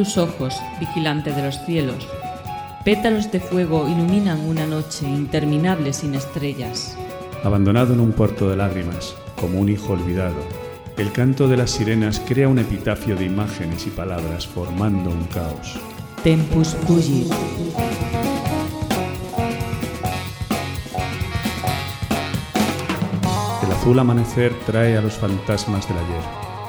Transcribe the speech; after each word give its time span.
Tus 0.00 0.16
ojos, 0.16 0.58
vigilante 0.78 1.30
de 1.30 1.42
los 1.42 1.62
cielos. 1.66 2.08
Pétalos 2.86 3.30
de 3.30 3.38
fuego 3.38 3.86
iluminan 3.86 4.40
una 4.48 4.64
noche 4.64 5.06
interminable 5.06 5.92
sin 5.92 6.14
estrellas. 6.14 6.96
Abandonado 7.44 7.92
en 7.92 8.00
un 8.00 8.12
puerto 8.12 8.48
de 8.48 8.56
lágrimas, 8.56 9.14
como 9.38 9.60
un 9.60 9.68
hijo 9.68 9.92
olvidado, 9.92 10.38
el 10.96 11.12
canto 11.12 11.48
de 11.48 11.58
las 11.58 11.72
sirenas 11.72 12.18
crea 12.26 12.48
un 12.48 12.58
epitafio 12.58 13.14
de 13.14 13.26
imágenes 13.26 13.86
y 13.86 13.90
palabras 13.90 14.46
formando 14.46 15.10
un 15.10 15.24
caos. 15.24 15.78
Tempus 16.24 16.68
fugit. 16.86 17.30
El 23.62 23.70
azul 23.70 23.98
amanecer 23.98 24.54
trae 24.64 24.96
a 24.96 25.02
los 25.02 25.12
fantasmas 25.12 25.86
del 25.86 25.98
ayer. 25.98 26.24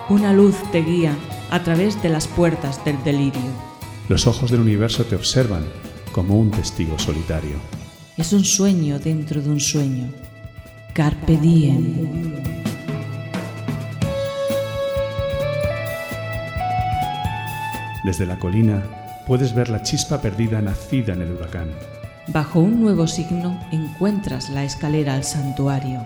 Una 0.09 0.33
luz 0.33 0.57
te 0.73 0.81
guía 0.81 1.15
a 1.51 1.61
través 1.63 2.01
de 2.01 2.09
las 2.09 2.27
puertas 2.27 2.83
del 2.83 3.03
delirio. 3.03 3.51
Los 4.09 4.25
ojos 4.25 4.49
del 4.49 4.61
universo 4.61 5.03
te 5.03 5.15
observan 5.15 5.65
como 6.11 6.39
un 6.39 6.49
testigo 6.49 6.97
solitario. 6.97 7.57
Es 8.17 8.33
un 8.33 8.43
sueño 8.43 8.99
dentro 8.99 9.41
de 9.41 9.49
un 9.49 9.59
sueño. 9.59 10.11
Carpe 10.93 11.37
diem. 11.37 12.41
Desde 18.03 18.25
la 18.25 18.39
colina 18.39 18.83
puedes 19.27 19.53
ver 19.53 19.69
la 19.69 19.83
chispa 19.83 20.21
perdida 20.21 20.61
nacida 20.61 21.13
en 21.13 21.21
el 21.21 21.31
huracán. 21.31 21.69
Bajo 22.27 22.59
un 22.59 22.79
nuevo 22.81 23.07
signo 23.07 23.59
encuentras 23.71 24.49
la 24.49 24.63
escalera 24.63 25.15
al 25.15 25.23
santuario, 25.23 26.05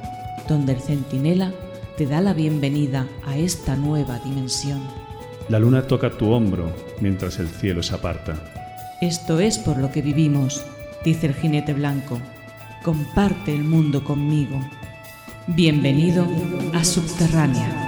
donde 0.49 0.73
el 0.73 0.81
centinela 0.81 1.53
te 1.97 2.07
da 2.07 2.19
la 2.19 2.33
bienvenida 2.33 3.07
a 3.25 3.37
esta 3.37 3.75
nueva 3.75 4.19
dimensión. 4.19 5.04
La 5.47 5.59
luna 5.59 5.83
toca 5.83 6.09
tu 6.09 6.31
hombro 6.31 6.71
mientras 7.01 7.37
el 7.37 7.47
cielo 7.47 7.83
se 7.83 7.93
aparta. 7.93 8.33
Esto 8.99 9.39
es 9.39 9.59
por 9.59 9.77
lo 9.77 9.91
que 9.91 10.01
vivimos, 10.01 10.65
dice 11.03 11.27
el 11.27 11.35
jinete 11.35 11.73
blanco. 11.73 12.19
Comparte 12.83 13.53
el 13.53 13.63
mundo 13.63 14.03
conmigo. 14.03 14.59
Bienvenido 15.45 16.27
a 16.73 16.83
Subterránea. 16.83 17.84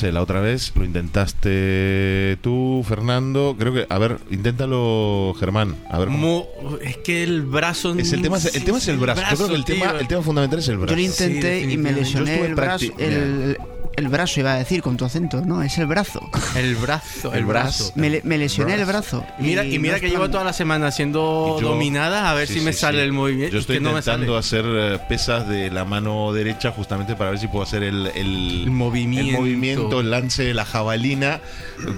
Sé, 0.00 0.12
la 0.12 0.22
otra 0.22 0.40
vez 0.40 0.72
lo 0.74 0.84
intentaste 0.84 2.38
tú, 2.42 2.84
Fernando. 2.88 3.54
Creo 3.58 3.72
que, 3.72 3.86
a 3.88 3.98
ver, 3.98 4.18
inténtalo, 4.30 5.34
Germán. 5.38 5.76
A 5.90 5.98
ver, 5.98 6.08
cómo- 6.08 6.48
es 6.82 6.96
que 6.98 7.22
el 7.22 7.42
brazo. 7.42 7.94
es 7.96 8.12
el 8.12 8.22
tema, 8.22 8.38
es- 8.38 8.54
el 8.54 8.64
tema 8.64 8.78
es 8.78 8.88
el 8.88 8.96
brazo. 8.98 9.22
Yo 9.30 9.36
creo 9.36 9.48
que 9.48 9.54
el 9.54 9.64
tema, 9.64 9.94
el 10.00 10.08
tema 10.08 10.22
fundamental 10.22 10.58
es 10.58 10.68
el 10.68 10.78
brazo. 10.78 10.90
Yo 10.92 10.96
lo 10.96 11.02
intenté 11.02 11.64
Sí, 11.64 11.72
y 11.72 11.76
me 11.76 11.92
lesioné 11.92 12.44
el 12.46 12.54
brazo, 12.54 12.86
el, 12.98 13.56
el 13.96 14.08
brazo, 14.08 14.40
iba 14.40 14.54
a 14.54 14.58
decir 14.58 14.80
con 14.82 14.96
tu 14.96 15.04
acento, 15.04 15.42
no, 15.44 15.62
es 15.62 15.76
el 15.78 15.86
brazo. 15.86 16.20
El 16.56 16.74
brazo, 16.76 17.32
el 17.32 17.40
El 17.40 17.44
brazo. 17.44 17.84
brazo. 17.84 17.92
Me, 17.96 18.08
le- 18.10 18.20
me 18.24 18.38
lesioné 18.38 18.74
el 18.74 18.84
brazo. 18.86 19.24
Y 19.38 19.42
Mira, 19.42 19.64
y 19.64 19.78
mira 19.78 19.94
no 19.94 20.00
que 20.00 20.06
es 20.06 20.12
llevo 20.12 20.22
plan- 20.24 20.30
toda 20.32 20.44
la 20.44 20.52
semana 20.52 20.90
siendo 20.90 21.58
yo- 21.60 21.68
dominada 21.68 22.30
a 22.30 22.34
ver 22.34 22.48
Sí, 22.48 22.54
si 22.54 22.60
me 22.60 22.72
sí, 22.72 22.78
sale 22.80 22.98
sí. 22.98 23.04
el 23.04 23.12
movimiento. 23.12 23.52
Yo 23.52 23.58
Es 23.58 23.62
estoy 23.64 23.76
que 23.76 23.80
no 23.82 23.92
me 23.92 24.00
sale. 24.02 24.24
intentando 24.24 24.38
hacer 24.38 24.64
eh, 24.66 24.98
pesas 25.08 25.48
de 25.48 25.70
la 25.70 25.84
mano 25.84 26.32
derecha 26.32 26.70
justamente 26.72 27.14
para 27.16 27.30
ver 27.30 27.38
si 27.38 27.48
puedo 27.48 27.62
hacer 27.64 27.82
el, 27.82 28.06
el, 28.14 28.62
El 28.64 28.70
movimiento. 28.70 29.30
el 29.32 29.38
movimiento, 29.40 30.00
el 30.00 30.10
lance 30.10 30.44
de 30.44 30.54
la 30.54 30.64
jabalina 30.64 31.40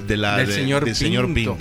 de 0.07 0.17
la, 0.17 0.39
Del 0.39 0.47
de- 0.49 0.55
señor 0.55 0.85
del 0.85 0.97
señor 0.97 1.33
Pinto. 1.33 1.57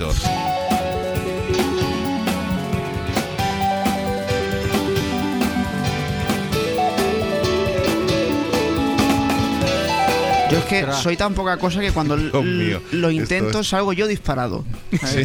Es 10.62 10.66
que 10.68 10.80
Ostras. 10.80 11.02
soy 11.04 11.18
tan 11.18 11.34
poca 11.34 11.58
cosa 11.58 11.80
que 11.82 11.92
cuando 11.92 12.16
mío, 12.44 12.82
lo 12.92 13.12
intento 13.12 13.60
es- 13.60 13.68
salgo 13.68 13.94
yo 13.94 14.08
disparado. 14.08 14.64
Sí. 14.92 15.24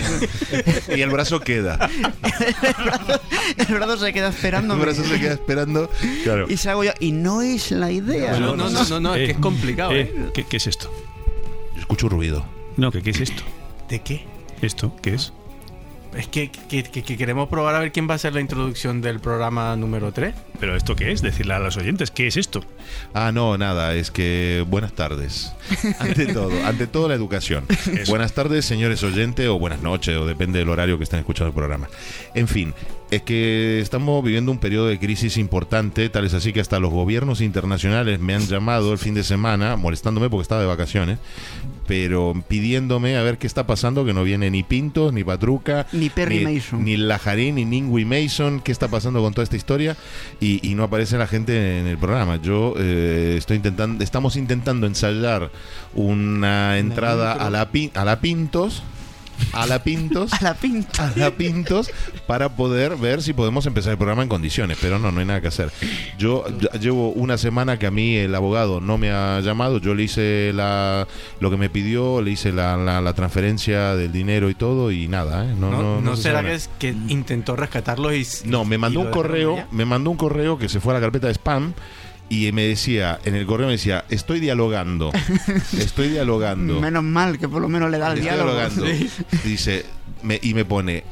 y 0.97 1.01
el 1.01 1.11
brazo 1.11 1.41
queda. 1.41 1.89
el 3.57 3.75
brazo 3.75 3.97
se 3.99 4.13
queda 4.13 4.29
esperando. 4.29 4.75
El 4.75 4.81
brazo 4.81 5.05
se 5.05 5.19
queda 5.21 5.33
esperando. 5.35 5.91
Claro. 6.25 6.47
Y 6.49 6.57
salgo 6.57 6.85
yo. 6.85 6.93
Y 7.01 7.13
no 7.13 7.43
es 7.43 7.71
la 7.71 7.91
idea. 7.91 8.39
No, 8.39 8.57
no, 8.57 8.69
no, 8.71 8.85
no, 8.85 9.01
no, 9.01 9.15
es 9.15 9.27
que 9.27 9.33
es 9.33 9.39
complicado, 9.39 9.93
¿eh? 9.93 10.13
¿qué, 10.35 10.45
qué 10.45 10.57
es 10.57 10.67
esto? 10.67 10.93
Yo 11.75 11.81
escucho 11.81 12.09
ruido. 12.09 12.45
No, 12.77 12.91
¿qué, 12.91 13.03
¿qué 13.03 13.11
es 13.11 13.21
esto? 13.21 13.43
¿De 13.89 14.01
qué? 14.03 14.25
¿Esto 14.63 14.95
qué 15.03 15.15
es? 15.15 15.33
Es 16.17 16.29
que, 16.29 16.51
que- 16.51 16.83
que- 16.83 17.03
que 17.03 17.17
queremos 17.19 17.49
probar 17.49 17.75
a 17.75 17.79
ver 17.81 17.93
quién 17.93 18.09
va 18.09 18.15
a 18.15 18.19
ser 18.19 18.33
la 18.33 18.41
introducción 18.41 19.03
del 19.03 19.21
programa 19.21 19.77
número 19.77 20.13
3. 20.13 20.35
¿Pero 20.59 20.75
esto 20.75 20.97
qué 20.97 21.13
es? 21.13 21.21
Decirle 21.21 21.53
a 21.53 21.59
los 21.59 21.77
oyentes, 21.77 22.11
¿qué 22.11 22.27
es 22.27 22.39
esto? 22.39 22.65
Ah, 23.13 23.33
no, 23.33 23.59
nada, 23.59 23.95
es 23.95 24.11
que 24.11 24.65
buenas 24.67 24.93
tardes. 24.95 25.53
Ante 25.99 26.27
todo, 26.33 26.51
ante 26.65 26.87
todo 26.87 27.09
la 27.09 27.15
educación. 27.15 27.67
Buenas 28.09 28.33
tardes, 28.33 28.65
señores 28.65 29.03
oyentes, 29.03 29.47
o 29.49 29.59
buenas 29.59 29.83
noches, 29.83 30.17
o 30.17 30.25
depende 30.27 30.59
del 30.61 30.69
horario 30.71 30.97
que 30.97 31.05
estén 31.05 31.19
escuchando 31.19 31.49
el 31.49 31.55
programa. 31.55 31.89
En 32.35 32.49
fin, 32.49 32.73
es 33.11 33.23
que 33.23 33.81
estamos 33.81 34.25
viviendo 34.25 34.51
un 34.53 34.59
periodo 34.59 34.87
de 34.87 34.99
crisis 34.99 35.37
importante, 35.37 36.09
tal 36.09 36.25
es 36.25 36.33
así 36.35 36.53
que 36.53 36.61
hasta 36.61 36.79
los 36.81 36.91
gobiernos 36.93 37.41
internacionales 37.43 38.21
me 38.21 38.35
han 38.35 38.47
llamado 38.47 38.93
el 38.93 38.99
fin 38.99 39.15
de 39.15 39.23
semana, 39.25 39.77
molestándome 39.77 40.31
porque 40.31 40.43
estaba 40.43 40.61
de 40.63 40.67
vacaciones, 40.69 41.19
pero 41.87 42.35
pidiéndome 42.49 43.17
a 43.17 43.23
ver 43.23 43.39
qué 43.39 43.47
está 43.47 43.67
pasando, 43.67 44.05
que 44.05 44.13
no 44.13 44.25
viene 44.25 44.51
ni 44.51 44.63
Pintos, 44.63 45.13
ni 45.13 45.25
Patruca, 45.25 45.87
Ni 45.93 46.11
Perry 46.11 46.41
Mason. 46.41 46.85
ni 46.85 46.97
Lajarín, 46.97 47.57
ni 47.57 47.65
Ningui 47.65 48.05
Mason, 48.05 48.61
qué 48.61 48.73
está 48.73 48.89
pasando 48.89 49.21
con 49.21 49.33
toda 49.33 49.45
esta 49.45 49.57
historia, 49.57 49.97
y, 50.41 50.67
y 50.69 50.75
no 50.75 50.85
aparece 50.85 51.19
la 51.19 51.27
gente 51.27 51.81
en 51.81 51.87
el 51.87 51.99
programa. 51.99 52.37
Yo 52.37 52.75
eh, 52.79 53.35
estoy 53.39 53.57
intentando, 53.57 54.03
estamos 54.03 54.37
intentando 54.37 54.87
ensayar 54.87 55.51
una 55.95 56.79
entrada 56.79 57.33
a 57.33 57.51
la, 57.51 57.69
a 57.95 58.05
la 58.05 58.21
Pintos, 58.21 58.83
a 59.53 59.67
la 59.67 59.83
Pintos, 59.83 60.33
A 60.33 60.43
la 60.43 60.55
pinta. 60.55 61.09
a 61.09 61.19
la 61.19 61.31
Pintos, 61.31 61.91
para 62.27 62.51
poder 62.51 62.97
ver 62.97 63.23
si 63.23 63.33
podemos 63.33 63.67
empezar 63.67 63.93
el 63.93 63.99
programa 63.99 64.23
en 64.23 64.29
condiciones, 64.29 64.79
pero 64.81 64.99
no, 64.99 65.11
no 65.13 65.21
hay 65.21 65.27
nada 65.27 65.41
que 65.41 65.49
hacer. 65.49 65.71
Yo 66.19 66.45
llevo 66.81 67.11
una 67.11 67.39
semana 67.39 67.79
que 67.79 67.87
a 67.87 67.91
mí 67.91 68.17
el 68.17 68.35
abogado 68.35 68.81
no 68.81 68.99
me 68.99 69.11
ha 69.11 69.41
llamado, 69.41 69.79
yo 69.79 69.95
le 69.95 70.05
hice 70.05 70.53
la, 70.55 71.07
lo 71.41 71.51
que 71.51 71.57
me 71.57 71.71
pidió, 71.71 72.21
le 72.23 72.33
hice 72.33 72.53
la, 72.53 72.77
la- 72.77 73.01
la 73.01 73.13
transferencia 73.15 73.95
del 73.97 74.13
dinero 74.13 74.51
y 74.51 74.55
todo, 74.55 74.91
y 74.91 75.09
nada, 75.09 75.45
¿eh? 75.45 75.55
No, 75.59 75.71
¿No, 75.71 75.83
no, 75.83 76.01
no 76.01 76.17
se 76.17 76.23
será 76.25 76.39
que, 76.41 76.45
nada. 76.45 76.57
es 76.57 76.71
que 76.79 76.89
intentó 77.09 77.57
rescatarlos 77.57 78.13
y. 78.15 78.27
No, 78.49 78.65
me 78.65 78.79
mandó 78.79 79.01
un 79.01 79.11
correo, 79.11 79.65
me 79.71 79.85
mandó 79.85 80.11
un 80.11 80.17
correo 80.17 80.59
que 80.59 80.69
se 80.69 80.81
fue 80.81 80.93
a 80.93 80.95
la 80.95 81.01
carpeta 81.01 81.27
de 81.29 81.35
spam 81.35 81.73
y 82.29 82.51
me 82.53 82.63
decía, 82.67 83.19
en 83.25 83.35
el 83.37 83.47
correo 83.47 83.67
me 83.67 83.73
decía, 83.75 84.05
estoy 84.11 84.41
dialogando, 84.41 85.13
estoy 85.79 86.09
dialogando. 86.09 86.81
Menos 86.81 87.03
mal 87.05 87.39
que 87.39 87.49
por 87.49 87.63
lo 87.63 87.69
menos 87.69 87.91
le 87.91 87.99
da 87.99 88.13
el 88.13 88.19
estoy 88.19 88.31
diálogo. 88.35 88.53
dialogando. 88.59 88.87
Dice, 89.45 89.85
me- 90.23 90.41
y 90.43 90.55
me 90.55 90.65
pone, 90.65 91.05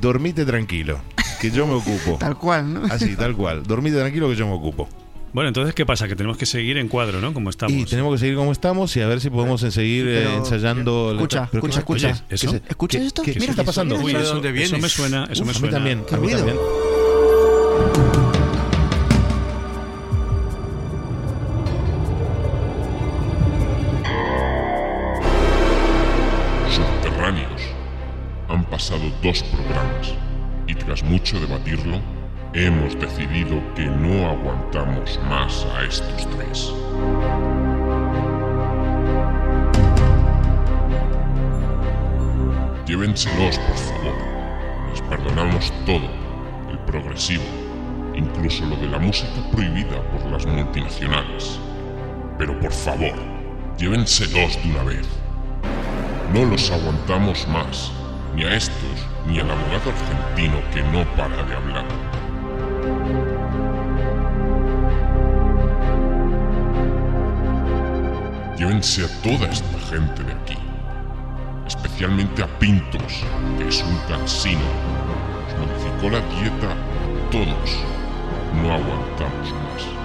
dormite 0.00 0.44
tranquilo, 0.44 1.00
que 1.40 1.50
yo 1.50 1.66
me 1.66 1.74
ocupo. 1.74 2.16
Tal 2.18 2.36
cual, 2.38 2.72
¿no? 2.72 2.84
Así, 2.86 3.14
tal 3.16 3.36
cual, 3.36 3.62
dormite 3.62 3.96
tranquilo 3.98 4.28
que 4.28 4.36
yo 4.36 4.46
me 4.46 4.54
ocupo. 4.54 4.88
Bueno, 5.34 5.48
entonces, 5.48 5.74
¿qué 5.74 5.86
pasa? 5.86 6.06
Que 6.08 6.14
tenemos 6.14 6.36
que 6.36 6.44
seguir 6.44 6.76
en 6.76 6.88
cuadro, 6.88 7.20
¿no? 7.22 7.32
Como 7.32 7.48
estamos. 7.48 7.72
Y 7.74 7.84
tenemos 7.86 8.12
que 8.12 8.18
seguir 8.18 8.36
como 8.36 8.52
estamos 8.52 8.94
y 8.98 9.00
a 9.00 9.06
ver 9.06 9.18
si 9.18 9.30
podemos 9.30 9.62
seguir 9.62 10.06
eh, 10.06 10.24
Pero- 10.26 10.36
ensayando. 10.36 11.12
Escucha, 11.12 11.48
Pero 11.50 11.66
escucha, 11.66 11.72
¿qué- 11.74 11.78
escucha. 11.80 12.08
oye, 12.08 12.22
¿Eso? 12.34 12.46
¿qué 12.52 12.58
se- 12.58 12.62
¿Escuchas 12.68 13.00
qué- 13.00 13.06
esto? 13.06 13.22
¿Qué, 13.22 13.32
qué 13.32 13.40
Mira, 13.40 13.50
está 13.52 13.62
eso 13.62 13.68
pasando? 13.70 13.94
es. 13.96 14.02
Uy, 14.02 14.12
¿De 14.12 14.20
eso, 14.22 14.34
dónde 14.34 14.62
eso 14.62 14.78
me 14.78 14.88
suena, 14.90 15.26
eso 15.30 15.42
Uf, 15.42 15.46
me 15.46 15.50
a 15.50 15.54
mí 15.54 15.58
suena. 15.60 15.76
también, 15.76 16.04
Qué 16.06 16.14
a 16.14 16.18
mí 16.18 16.28
también. 16.32 16.56
Dos 29.22 29.40
programas 29.44 30.14
y 30.66 30.74
tras 30.74 31.04
mucho 31.04 31.38
debatirlo, 31.38 32.00
hemos 32.54 32.98
decidido 32.98 33.62
que 33.76 33.86
no 33.86 34.28
aguantamos 34.28 35.18
más 35.28 35.64
a 35.76 35.84
estos 35.84 36.28
tres. 36.36 36.72
Llévenselos, 42.84 43.58
por 43.58 43.76
favor. 43.76 44.14
Les 44.90 45.00
perdonamos 45.02 45.72
todo, 45.86 46.10
el 46.68 46.78
progresivo, 46.80 47.44
incluso 48.16 48.66
lo 48.66 48.76
de 48.76 48.88
la 48.88 48.98
música 48.98 49.40
prohibida 49.52 50.02
por 50.10 50.30
las 50.32 50.44
multinacionales. 50.46 51.60
Pero 52.38 52.58
por 52.58 52.72
favor, 52.72 53.14
llévenselos 53.78 54.60
de 54.64 54.70
una 54.70 54.82
vez. 54.82 55.06
No 56.34 56.44
los 56.44 56.70
aguantamos 56.72 57.46
más, 57.48 57.92
ni 58.34 58.44
a 58.44 58.54
estos, 58.54 59.06
ni 59.26 59.38
al 59.40 59.50
abogado 59.50 59.90
argentino 59.90 60.58
que 60.72 60.82
no 60.84 61.04
para 61.16 61.42
de 61.42 61.54
hablar. 61.54 61.84
Llévense 68.56 69.04
a 69.04 69.22
toda 69.22 69.48
esta 69.48 69.78
gente 69.90 70.22
de 70.22 70.32
aquí, 70.32 70.58
especialmente 71.66 72.42
a 72.42 72.58
Pintos, 72.58 73.24
que 73.58 73.68
es 73.68 73.82
un 73.82 73.98
cansino. 74.08 74.60
Nos 75.58 75.68
modificó 75.68 76.10
la 76.10 76.20
dieta 76.36 76.72
a 76.72 77.30
todos. 77.30 77.78
No 78.62 78.72
aguantamos 78.72 79.52
más. 79.52 80.01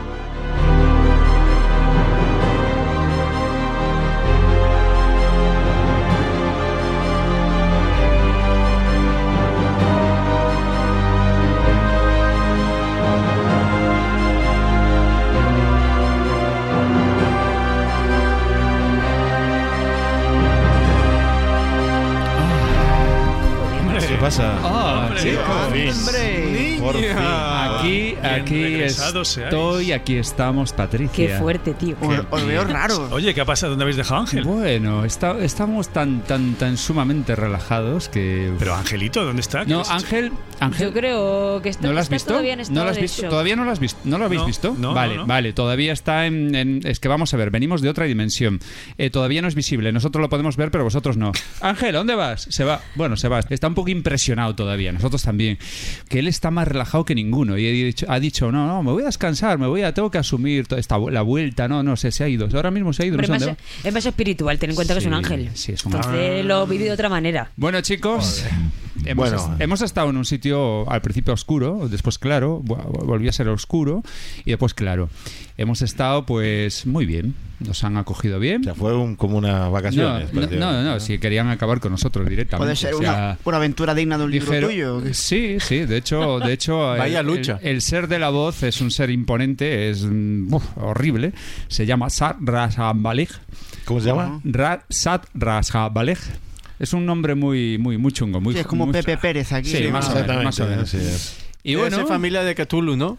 ¿Qué 24.28 24.32
pasa? 24.34 24.60
Ah, 24.62 25.10
Sí, 25.16 25.30
chico. 25.30 25.42
por 25.42 25.72
fin. 25.74 25.90
¡Hombre! 25.90 26.78
Por 26.82 26.96
fin. 26.96 27.06
Ah, 27.18 27.78
Aquí, 27.80 28.16
aquí 28.22 28.74
estoy, 28.84 29.24
seáis. 29.26 29.92
aquí 29.94 30.18
estamos, 30.18 30.74
Patricia. 30.74 31.28
Qué 31.28 31.30
fuerte, 31.38 31.74
tío. 31.74 31.96
Os, 32.02 32.20
os 32.30 32.46
veo 32.46 32.66
raros. 32.66 33.10
Oye, 33.12 33.34
¿qué 33.34 33.40
ha 33.40 33.46
pasado? 33.46 33.70
¿Dónde 33.72 33.84
habéis 33.84 33.96
dejado 33.96 34.16
a 34.18 34.20
Ángel? 34.24 34.44
Bueno, 34.44 35.06
está- 35.06 35.38
estamos 35.40 35.88
tan, 35.90 36.24
tan, 36.24 36.56
tan 36.56 36.76
sumamente 36.76 37.38
relajados 37.38 38.10
que. 38.10 38.52
Pero 38.60 38.76
Angelito, 38.76 39.24
¿dónde 39.24 39.42
está? 39.42 39.64
¿Qué 39.66 39.72
no? 39.72 39.84
Ángel, 39.90 40.34
Ángel. 40.60 40.88
Yo 40.88 40.94
creo 40.94 41.62
que 41.62 41.70
está, 41.70 41.88
¿No 41.88 41.94
lo 41.94 42.00
has 42.00 42.06
está 42.08 42.16
visto? 42.16 42.28
todavía 42.32 42.54
en 42.54 42.60
¿No 42.74 42.84
lo 42.84 42.90
has 42.90 43.00
visto? 43.00 43.30
¿Todavía 43.30 43.56
no 43.56 43.64
lo, 43.64 43.72
has 43.72 43.80
visto? 43.80 44.00
¿No 44.04 44.18
lo 44.18 44.26
habéis 44.26 44.42
No, 44.42 44.48
visto? 44.48 44.76
no, 44.78 44.94
vale, 44.94 45.16
no, 45.16 45.22
no. 45.22 45.28
vale. 45.28 45.54
Todavía 45.54 45.94
está 45.94 46.26
en, 46.26 46.54
en- 46.54 46.82
Es 46.84 47.00
que 47.00 47.08
vamos 47.08 47.34
a 47.34 47.38
ver, 47.38 47.50
venimos 47.50 47.82
de 47.82 47.88
otra 47.90 48.04
dimensión. 48.06 48.60
Eh, 48.98 49.10
todavía 49.10 49.42
no 49.42 49.48
es 49.48 49.56
visible. 49.56 49.92
Nosotros 49.94 50.22
lo 50.22 50.28
podemos 50.30 50.58
ver, 50.58 50.70
pero 50.72 50.84
vosotros 50.84 51.16
no. 51.16 51.32
Ángel, 51.62 51.96
¿a 51.96 52.00
¿dónde 52.00 52.16
vas? 52.16 52.48
Se 52.50 52.66
va. 52.66 52.82
Bueno, 52.96 53.16
se 53.16 53.30
va. 53.30 53.40
Está 53.50 53.68
un 53.68 53.76
poco 53.76 53.90
impresionado 54.18 54.56
todavía. 54.56 54.92
Nosotros 54.92 55.22
también. 55.22 55.58
Que 56.10 56.20
él 56.20 56.28
está 56.28 56.50
más 56.52 56.68
relajado 56.68 57.06
que 57.06 57.14
ninguno. 57.16 57.58
Y 57.58 57.68
ha 57.68 57.72
dicho, 57.86 58.06
ha 58.10 58.20
dicho 58.20 58.52
no, 58.52 58.66
no, 58.68 58.82
me 58.84 58.92
voy 58.92 59.04
a 59.04 59.08
descansar, 59.08 59.58
me 59.58 59.68
voy 59.68 59.84
a. 59.84 59.94
Tengo 59.94 60.10
que 60.10 60.18
asumir 60.18 60.68
toda 60.68 60.80
esta, 60.82 60.98
la 60.98 61.22
vuelta. 61.22 61.68
No, 61.68 61.84
no 61.84 61.96
sé, 61.96 62.12
se 62.12 62.24
ha 62.24 62.28
ido. 62.28 62.48
Ahora 62.54 62.72
mismo 62.72 62.94
se 62.94 63.04
ha 63.04 63.06
ido. 63.06 63.18
No 63.18 63.24
es, 63.24 63.30
más, 63.30 63.48
es 63.84 63.94
más 63.94 64.06
espiritual, 64.06 64.58
ten 64.58 64.72
en 64.72 64.76
cuenta 64.76 64.94
que 64.94 65.00
es 65.00 65.06
un 65.06 65.12
Sí, 65.14 65.18
ángel. 65.18 65.50
sí, 65.54 65.72
es 65.74 65.86
un 65.86 65.94
Entonces 65.96 66.46
lo 66.46 66.66
viví 66.68 66.86
de 66.86 66.92
otra 66.92 67.10
manera. 67.10 67.52
Bueno, 67.56 67.80
chicos, 67.82 68.44
hemos, 69.06 69.30
Bueno. 69.32 69.54
est- 69.54 69.62
hemos 69.62 69.82
estado 69.82 70.10
en 70.10 70.18
un 70.18 70.26
sitio 70.26 70.90
al 70.90 71.02
principio 71.02 71.34
oscuro, 71.34 71.88
después 71.90 72.18
claro, 72.20 72.60
volvió 72.62 73.30
a 73.30 73.34
ser 73.34 73.48
oscuro 73.50 74.04
y 74.46 74.52
después 74.52 74.74
claro. 74.74 75.10
Hemos 75.58 75.82
estado, 75.82 76.26
pues, 76.26 76.86
muy 76.86 77.06
bien. 77.06 77.34
Nos 77.60 77.84
han 77.84 77.98
acogido 77.98 78.40
bien. 78.40 78.62
O 78.62 78.64
sea, 78.66 78.76
fue 78.76 78.96
un- 78.96 79.16
como 79.16 79.40
unas 79.40 79.62
No, 79.66 79.72
vacaciones. 79.72 80.32
no, 80.32 80.42
no, 80.48 80.84
no, 80.84 81.00
si 81.00 81.18
querían 81.18 81.48
acabar 81.50 81.80
con 81.80 81.92
nosotros 81.92 82.30
directamente. 82.30 82.64
Puede 82.64 82.76
ser 82.76 82.94
o 82.94 83.00
sea, 83.00 83.12
una, 83.12 83.38
una 83.44 83.58
aventura 83.58 83.96
digna 83.96 84.18
de 84.20 84.26
un 84.26 84.32
libro 84.32 84.52
dijeron- 84.52 84.70
tuyo. 84.70 85.14
Sí, 85.16 85.58
sí, 85.60 85.80
de 85.80 85.98
hecho, 85.98 86.40
de 86.40 86.54
hecho 86.54 86.78
Vaya 86.98 87.22
el, 87.22 87.26
lucha. 87.26 87.58
El, 87.64 87.78
el 87.78 87.82
ser 87.82 88.08
de 88.08 88.20
la 88.20 88.30
voz 88.30 88.62
es 88.62 88.80
un 88.82 88.92
ser 88.92 89.10
imponente, 89.10 89.90
es 89.90 90.04
mm, 90.06 90.54
uf, 90.54 90.64
horrible. 90.78 91.34
Se 91.68 91.88
llama 91.88 92.12
Sat 92.12 92.38
Rashambalig. 92.42 93.30
¿Cómo 93.86 94.00
se 94.02 94.08
llama? 94.10 94.40
Ra- 94.44 94.86
Sat 94.90 95.26
Rashambalig. 95.34 96.20
Es 96.80 96.94
un 96.94 97.06
nombre 97.06 97.34
muy, 97.36 97.78
muy, 97.78 97.98
muy 97.98 98.12
chungo. 98.12 98.40
Muy, 98.40 98.54
Sí, 98.54 98.60
es 98.60 98.68
como 98.68 98.86
muy- 98.86 98.94
Pepe 98.94 99.18
Pérez 99.18 99.52
aquí. 99.52 99.70
Sí, 99.70 99.88
más 99.92 100.10
o 100.10 100.16
menos, 100.16 100.44
más 100.44 100.60
o 100.60 100.68
menos. 100.68 101.47
Y 101.68 101.72
Debe 101.72 101.82
bueno, 101.84 101.98
ser 101.98 102.08
familia 102.08 102.44
de 102.44 102.56
Cthulhu, 102.56 102.96
¿no? 102.96 103.18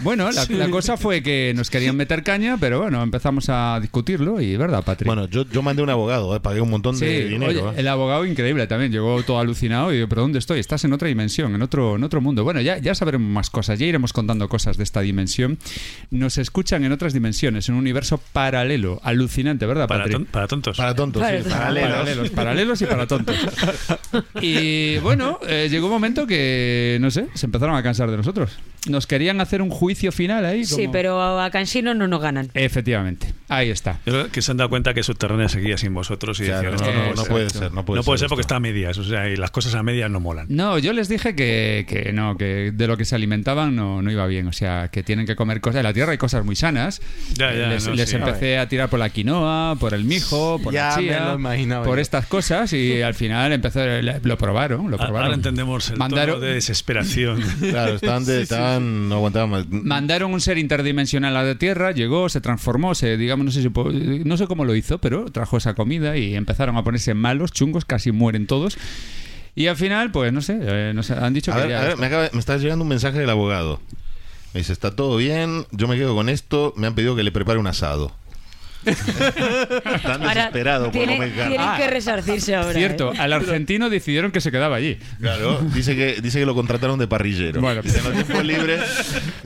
bueno 0.00 0.30
la, 0.32 0.46
la 0.48 0.68
cosa 0.70 0.96
fue 0.96 1.22
que 1.22 1.52
nos 1.54 1.68
querían 1.68 1.94
meter 1.94 2.22
caña, 2.22 2.56
pero 2.58 2.80
bueno, 2.80 3.02
empezamos 3.02 3.48
a 3.50 3.78
discutirlo 3.80 4.40
y, 4.40 4.56
¿verdad, 4.56 4.82
Patrick? 4.82 5.06
Bueno, 5.06 5.28
yo, 5.28 5.44
yo 5.50 5.62
mandé 5.62 5.82
un 5.82 5.90
abogado, 5.90 6.34
eh, 6.34 6.40
pagué 6.40 6.60
un 6.62 6.70
montón 6.70 6.96
Sí, 6.96 7.04
de 7.04 7.28
dinero. 7.28 7.50
oye, 7.66 7.76
eh. 7.76 7.80
el 7.80 7.86
abogado 7.88 8.24
increíble 8.24 8.66
también, 8.66 8.90
llegó 8.90 9.22
todo 9.22 9.38
alucinado 9.38 9.92
y 9.92 9.96
digo, 9.96 10.08
pero 10.08 10.22
¿dónde 10.22 10.38
estoy? 10.38 10.58
Estás 10.58 10.84
en 10.84 10.92
otra 10.94 11.08
dimensión, 11.08 11.54
en 11.54 11.60
otro, 11.62 11.96
en 11.96 12.02
otro 12.04 12.20
mundo. 12.22 12.42
Bueno, 12.42 12.60
ya, 12.62 12.78
ya 12.78 12.94
sabremos 12.94 13.28
más 13.30 13.50
cosas, 13.50 13.78
ya 13.78 13.84
iremos 13.86 14.12
contando 14.14 14.48
cosas 14.48 14.76
de 14.78 14.84
esta 14.84 15.02
dimensión. 15.02 15.58
Nos 16.10 16.38
escuchan 16.38 16.82
en 16.84 16.92
otras 16.92 17.12
dimensiones, 17.12 17.68
en 17.68 17.74
un 17.74 17.80
universo 17.82 18.18
paralelo, 18.32 18.98
alucinante, 19.04 19.66
¿verdad, 19.66 19.86
Para, 19.86 20.04
Patrick? 20.04 20.18
ton- 20.18 20.26
para 20.32 20.46
tontos. 20.48 20.76
Para 20.78 20.94
tontos, 20.94 21.22
Para 21.22 21.42
sí, 21.42 21.48
paralelos. 21.48 21.90
Paralelos, 21.90 22.30
paralelos 22.30 22.82
y 22.82 22.86
para 22.86 23.06
tontos. 23.06 23.36
Y 24.40 24.98
bueno, 24.98 25.38
eh, 25.46 25.68
llegó 25.70 25.86
un 25.86 25.92
momento 25.92 26.26
que, 26.26 26.98
no 27.00 27.10
sé, 27.10 27.26
se 27.34 27.46
empezaron 27.46 27.76
a 27.76 27.82
cansar 27.90 28.10
de 28.10 28.16
nosotros. 28.16 28.52
Nos 28.88 29.06
querían 29.06 29.40
hacer 29.42 29.60
un 29.60 29.68
juicio 29.68 30.10
final 30.10 30.44
ahí. 30.46 30.64
Sí, 30.64 30.82
como- 30.82 30.92
pero 30.92 31.40
a 31.40 31.50
Cansino 31.50 31.92
no 31.92 32.08
nos 32.08 32.20
ganan. 32.22 32.48
Efectivamente, 32.54 33.34
ahí 33.48 33.68
está. 33.68 33.98
Creo 34.04 34.30
que 34.30 34.40
se 34.40 34.50
han 34.52 34.56
dado 34.56 34.70
cuenta 34.70 34.94
que 34.94 35.02
Subterránea 35.02 35.48
seguía 35.50 35.76
sin 35.76 35.92
vosotros 35.92 36.40
y 36.40 36.44
Claro, 36.44 36.72
decían, 36.72 36.94
no, 36.94 37.06
no, 37.10 37.14
no 37.14 37.24
puede 37.24 37.50
ser. 37.50 37.72
No 37.72 37.84
puede 37.84 37.98
no 38.00 38.04
puede 38.04 38.16
ser 38.18 38.24
ser 38.24 38.28
porque 38.30 38.40
está 38.40 38.56
a 38.56 38.60
medias, 38.60 38.96
o 38.96 39.04
sea, 39.04 39.28
y 39.28 39.36
las 39.36 39.50
cosas 39.50 39.74
a 39.74 39.82
medias 39.82 40.10
no 40.10 40.18
molan. 40.20 40.46
No, 40.48 40.78
yo 40.78 40.92
les 40.94 41.08
dije 41.10 41.34
que, 41.34 41.84
que 41.88 42.12
no, 42.14 42.38
que 42.38 42.72
de 42.72 42.86
lo 42.86 42.96
que 42.96 43.04
se 43.04 43.14
alimentaban 43.14 43.76
no, 43.76 44.00
no 44.00 44.10
iba 44.10 44.26
bien. 44.26 44.48
O 44.48 44.52
sea, 44.52 44.88
que 44.88 45.02
tienen 45.02 45.26
que 45.26 45.36
comer 45.36 45.60
cosas. 45.60 45.80
En 45.80 45.84
la 45.84 45.92
tierra 45.92 46.12
hay 46.12 46.18
cosas 46.18 46.44
muy 46.44 46.56
sanas. 46.56 47.02
Ya, 47.34 47.52
ya, 47.52 47.66
les 47.68 47.86
no, 47.86 47.94
les 47.94 48.08
sí. 48.08 48.16
empecé 48.16 48.56
a 48.58 48.66
tirar 48.68 48.88
por 48.88 48.98
la 48.98 49.10
quinoa, 49.10 49.76
por 49.78 49.92
el 49.92 50.04
mijo, 50.04 50.58
por 50.62 50.72
Ya 50.72 50.90
la 50.90 50.96
me 51.36 51.56
chía, 51.58 51.82
por 51.82 51.96
yo. 51.98 52.02
estas 52.02 52.24
cosas 52.26 52.72
y 52.72 53.02
al 53.02 53.14
final 53.14 53.52
empezó, 53.52 53.80
lo 54.22 54.38
probaron, 54.38 54.90
lo 54.90 54.96
probaron. 54.96 55.22
Ahora 55.22 55.34
entendemos 55.34 55.90
el 55.90 55.98
Mandaron- 55.98 56.36
tono 56.36 56.46
de 56.46 56.54
desesperación. 56.54 57.42
Claro, 57.70 57.98
de, 58.26 58.46
no 58.80 59.14
aguantaban 59.16 59.50
más. 59.50 59.66
Mandaron 59.68 60.32
un 60.32 60.40
ser 60.40 60.58
interdimensional 60.58 61.36
a 61.36 61.42
la 61.42 61.54
Tierra, 61.56 61.92
llegó, 61.92 62.28
se 62.28 62.40
transformó, 62.40 62.94
se, 62.94 63.16
digamos, 63.16 63.44
no 63.46 63.50
sé, 63.52 63.62
si 63.62 63.68
no 64.24 64.36
sé 64.36 64.46
cómo 64.46 64.64
lo 64.64 64.74
hizo, 64.74 64.98
pero 64.98 65.26
trajo 65.26 65.56
esa 65.56 65.74
comida 65.74 66.16
y 66.16 66.34
empezaron 66.34 66.76
a 66.76 66.84
ponerse 66.84 67.14
malos, 67.14 67.52
chungos, 67.52 67.84
casi 67.84 68.12
mueren 68.12 68.46
todos. 68.46 68.76
Y 69.54 69.66
al 69.66 69.76
final, 69.76 70.10
pues 70.12 70.32
no 70.32 70.42
sé, 70.42 70.58
eh, 70.62 70.94
han 71.20 71.34
dicho 71.34 71.52
A 71.52 71.56
que 71.56 71.60
ver, 71.62 71.70
ya- 71.70 71.80
a 71.82 71.84
ver, 71.88 71.96
me, 71.96 72.06
acaba- 72.06 72.30
me 72.32 72.38
está 72.38 72.56
llegando 72.56 72.82
un 72.82 72.88
mensaje 72.88 73.18
del 73.18 73.30
abogado. 73.30 73.80
Me 74.54 74.60
dice, 74.60 74.72
está 74.72 74.94
todo 74.96 75.16
bien, 75.16 75.64
yo 75.70 75.86
me 75.88 75.96
quedo 75.96 76.14
con 76.14 76.28
esto, 76.28 76.72
me 76.76 76.86
han 76.86 76.94
pedido 76.94 77.14
que 77.16 77.22
le 77.22 77.30
prepare 77.32 77.58
un 77.58 77.66
asado. 77.66 78.12
Están 78.86 80.22
Ahora, 80.22 80.34
desesperados 80.34 80.88
por 80.88 81.06
carne. 81.06 81.30
tienen 81.30 81.60
Ah, 81.60 81.76
que 81.78 81.86
resarcirse 81.88 82.54
ahora. 82.54 82.72
Cierto, 82.72 83.12
¿eh? 83.12 83.16
al 83.20 83.32
argentino 83.32 83.90
decidieron 83.90 84.30
que 84.30 84.40
se 84.40 84.50
quedaba 84.50 84.76
allí. 84.76 84.98
Claro, 85.20 85.60
dice 85.74 85.94
que, 85.96 86.20
dice 86.20 86.38
que 86.40 86.46
lo 86.46 86.54
contrataron 86.54 86.98
de 86.98 87.06
parrillero. 87.06 87.60
Bueno. 87.60 87.82
Dice, 87.82 88.00
tiempos 88.00 88.44
libres. 88.44 88.80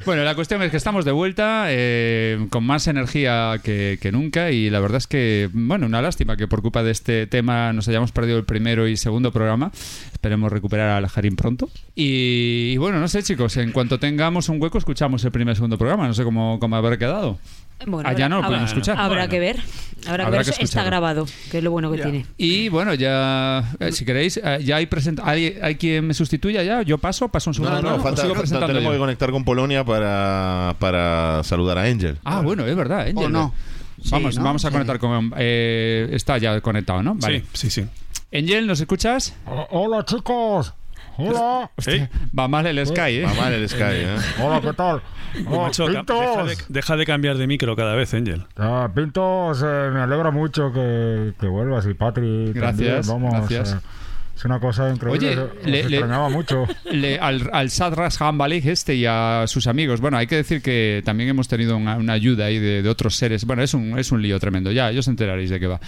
Bueno, 0.05 0.23
la 0.25 0.35
cuestión 0.35 0.63
es 0.63 0.71
que 0.71 0.77
estamos 0.77 1.05
de 1.05 1.13
vuelta 1.13 1.67
eh, 1.69 2.47
con 2.51 2.65
más 2.65 2.87
energía 2.87 3.61
que, 3.63 3.99
que 4.01 4.13
nunca 4.13 4.51
y 4.51 4.71
la 4.71 4.81
verdad 4.81 4.99
es 4.99 5.07
que, 5.07 5.49
bueno, 5.53 5.87
una 5.87 6.03
lástima 6.03 6.37
que 6.37 6.47
por 6.47 6.63
culpa 6.63 6.83
de 6.83 6.91
este 6.91 7.27
tema 7.27 7.73
nos 7.73 7.89
hayamos 7.89 8.13
perdido 8.13 8.39
el 8.39 8.45
primero 8.45 8.87
y 8.87 8.97
segundo 8.97 9.33
programa. 9.33 9.71
Esperemos 10.13 10.53
recuperar 10.53 10.91
a 10.91 11.01
la 11.01 11.09
Jarín 11.09 11.37
pronto. 11.37 11.69
Y, 11.95 12.73
y 12.73 12.77
bueno, 12.77 13.01
no 13.01 13.09
sé 13.09 13.23
chicos, 13.23 13.57
en 13.57 13.73
cuanto 13.73 13.99
tengamos 13.99 14.49
un 14.49 14.61
hueco 14.61 14.79
escuchamos 14.79 15.25
el 15.25 15.33
primer 15.33 15.53
y 15.53 15.57
segundo 15.57 15.79
programa. 15.79 16.07
No 16.07 16.15
sé 16.15 16.25
cómo, 16.25 16.59
cómo 16.61 16.77
habrá 16.77 16.97
quedado. 16.99 17.39
Bueno, 17.87 18.13
ya 18.17 18.29
no 18.29 18.37
lo 18.37 18.45
habrá- 18.45 18.49
podemos 18.49 18.71
escuchar. 18.71 18.97
Habrá 18.99 19.09
Bueno. 19.21 19.31
que 19.31 19.39
ver. 19.41 19.57
Habrá, 20.07 20.27
Habrá 20.27 20.27
que 20.27 20.31
que 20.31 20.31
ver. 20.31 20.41
Está 20.41 20.63
escucharlo. 20.65 20.87
grabado, 20.91 21.27
que 21.51 21.59
es 21.59 21.65
lo 21.65 21.71
bueno 21.71 21.91
que 21.91 21.99
tiene. 22.03 22.27
Y 22.37 22.69
bueno, 22.69 22.95
ya, 22.95 23.73
eh, 23.81 23.93
si 23.93 24.05
queréis, 24.05 24.37
eh, 24.43 24.59
ya 24.63 24.77
hay, 24.77 24.87
present 24.87 25.21
¿hay, 25.23 25.59
hay 25.63 25.75
quien 25.77 26.07
me 26.07 26.15
sustituya 26.15 26.63
ya. 26.63 26.83
Yo 26.83 26.99
paso, 26.99 27.29
paso 27.29 27.51
un 27.51 27.55
segundo 27.55 27.81
No, 27.83 27.97
no, 27.97 28.03
falta, 28.03 28.23
sigo 28.23 28.35
no, 28.35 28.41
presentando 28.41 28.67
tenemos 28.69 28.89
yo? 28.91 28.93
que 28.93 28.99
conectar 28.99 29.31
con 29.31 29.45
Polonia 29.45 29.85
para, 29.85 30.77
para 30.79 31.43
saludar 31.45 31.79
a 31.79 31.83
Angel. 31.85 32.19
Ah, 32.25 32.41
bueno, 32.43 32.67
es 32.67 32.77
verdad. 32.77 33.01
Angel. 33.01 33.17
¿O 33.19 33.29
no? 33.29 33.55
Vamos, 34.11 34.35
Sí, 34.35 34.39
¿no? 34.39 34.45
vamos 34.45 34.65
a 34.65 34.69
Sí. 34.69 34.73
conectar 34.73 34.99
con. 34.99 35.33
eh, 35.37 36.09
está 36.13 36.37
ya 36.39 36.61
conectado, 36.61 37.03
¿no? 37.03 37.15
Vale. 37.15 37.45
Sí, 37.55 37.71
sí, 37.71 37.83
sí. 37.83 37.89
Angel, 38.39 38.67
¿nos 38.67 38.81
escuchas? 38.81 39.35
Hola 39.71 40.05
chicos. 40.05 40.75
Hola. 41.17 41.71
Ey, 41.87 42.09
Va 42.37 42.49
mal 42.49 42.67
el 42.67 42.85
Sky, 42.87 43.01
¿eh? 43.19 43.23
Va 43.25 43.35
mal 43.35 43.53
el 43.53 43.69
Sky, 43.69 43.83
¿eh? 43.83 44.17
Hola, 44.43 44.61
¿qué 44.61 44.73
tal? 44.73 45.01
Oh, 45.47 45.63
macho, 45.63 45.87
deja, 45.87 46.01
de, 46.01 46.05
Pintos. 46.05 46.67
deja 46.69 46.97
de 46.97 47.07
cambiar 47.07 47.37
de 47.37 47.47
micro 47.47 47.75
cada 47.77 47.95
vez, 47.95 48.13
Angel. 48.15 48.45
Ah, 48.57 48.89
Pintos, 48.95 49.63
eh, 49.65 49.91
me 49.93 50.01
alegra 50.01 50.31
mucho 50.31 50.73
que, 50.73 51.33
que 51.41 51.47
vuelvas 51.47 51.87
y 51.87 51.95
Patri 51.95 52.53
Gracias, 52.53 53.07
también. 53.07 53.31
Vamos, 53.33 53.49
gracias. 53.51 53.75
eh, 53.75 53.87
es 54.37 54.45
una 54.45 54.59
cosa 54.59 54.91
increíble. 54.91 55.29
Oye, 55.29 55.39
os 55.39 55.51
le- 55.65 55.71
le- 55.71 55.97
extrañaba 55.97 56.29
mucho. 56.29 56.65
Le- 56.91 57.19
al, 57.21 57.49
al 57.53 57.71
Sadras 57.71 58.21
Hambalik 58.21 58.65
este 58.67 58.97
y 58.97 59.07
a 59.07 59.45
sus 59.47 59.69
amigos. 59.69 60.01
Bueno, 60.01 60.17
hay 60.17 60.27
que 60.27 60.35
decir 60.37 60.61
que 60.63 61.03
también 61.05 61.29
hemos 61.31 61.47
tenido 61.47 61.77
una, 61.77 61.97
una 61.97 62.13
ayuda 62.15 62.47
ahí 62.47 62.59
de, 62.59 62.83
de 62.83 62.89
otros 62.89 63.15
seres. 63.17 63.45
Bueno, 63.45 63.63
es 63.63 63.75
un, 63.75 63.97
es 63.99 64.11
un 64.11 64.21
lío 64.23 64.41
tremendo. 64.41 64.73
Ya, 64.73 64.91
ya 64.91 64.99
os 65.01 65.07
enteraréis 65.09 65.51
de 65.51 65.61
qué 65.61 65.67
va. 65.69 65.81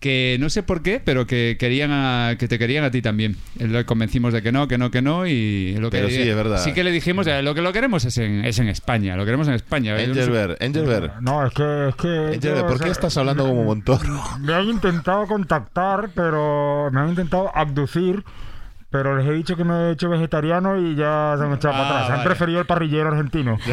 Que 0.00 0.38
no 0.40 0.48
sé 0.48 0.62
por 0.62 0.82
qué, 0.82 1.00
pero 1.04 1.26
que 1.26 1.56
querían 1.58 1.90
a- 1.92 2.36
que 2.38 2.48
te 2.48 2.58
querían 2.58 2.84
a 2.84 2.90
ti 2.90 3.02
también. 3.02 3.36
Le 3.58 3.84
convencimos 3.84 4.32
de 4.32 4.40
que 4.42 4.50
no, 4.50 4.66
que 4.66 4.78
no, 4.78 4.90
que 4.90 5.02
no 5.02 5.26
y 5.26 5.76
lo 5.78 5.90
que 5.90 5.98
Pero 5.98 6.08
sí, 6.08 6.22
es 6.22 6.34
verdad. 6.34 6.58
Sí 6.64 6.72
que 6.72 6.82
le 6.82 6.90
dijimos, 6.90 7.26
eh, 7.26 7.42
lo 7.42 7.54
que 7.54 7.60
lo 7.60 7.72
queremos 7.72 8.04
es 8.06 8.16
en, 8.18 8.44
es 8.44 8.58
en 8.58 8.68
España, 8.68 9.14
lo 9.16 9.24
queremos 9.26 9.46
en 9.48 9.54
España. 9.54 10.00
Engelbert, 10.00 10.60
Engelbert. 10.62 11.20
No, 11.20 11.46
es 11.46 11.52
que... 11.52 11.88
Es 11.90 11.94
que 11.96 12.34
Engelbert, 12.34 12.66
¿por 12.66 12.76
o 12.76 12.78
qué 12.78 12.84
sea, 12.84 12.92
estás 12.92 13.16
hablando 13.18 13.46
como 13.46 13.62
Montoro? 13.64 14.00
Me 14.40 14.54
han 14.54 14.64
intentado 14.68 15.26
contactar, 15.26 16.10
pero 16.14 16.88
me 16.92 17.00
han 17.00 17.10
intentado 17.10 17.50
abducir, 17.54 18.24
pero 18.90 19.16
les 19.16 19.26
he 19.26 19.32
dicho 19.32 19.56
que 19.56 19.64
me 19.64 19.88
he 19.88 19.92
hecho 19.92 20.08
vegetariano 20.08 20.76
y 20.76 20.94
ya 20.96 21.34
se 21.38 21.44
han 21.44 21.52
echado 21.52 21.74
Ah, 21.74 21.78
para 21.78 21.88
atrás. 21.90 22.08
vale. 22.08 22.14
Han 22.20 22.24
preferido 22.26 22.60
el 22.60 22.66
parrillero 22.66 23.08
argentino. 23.08 23.56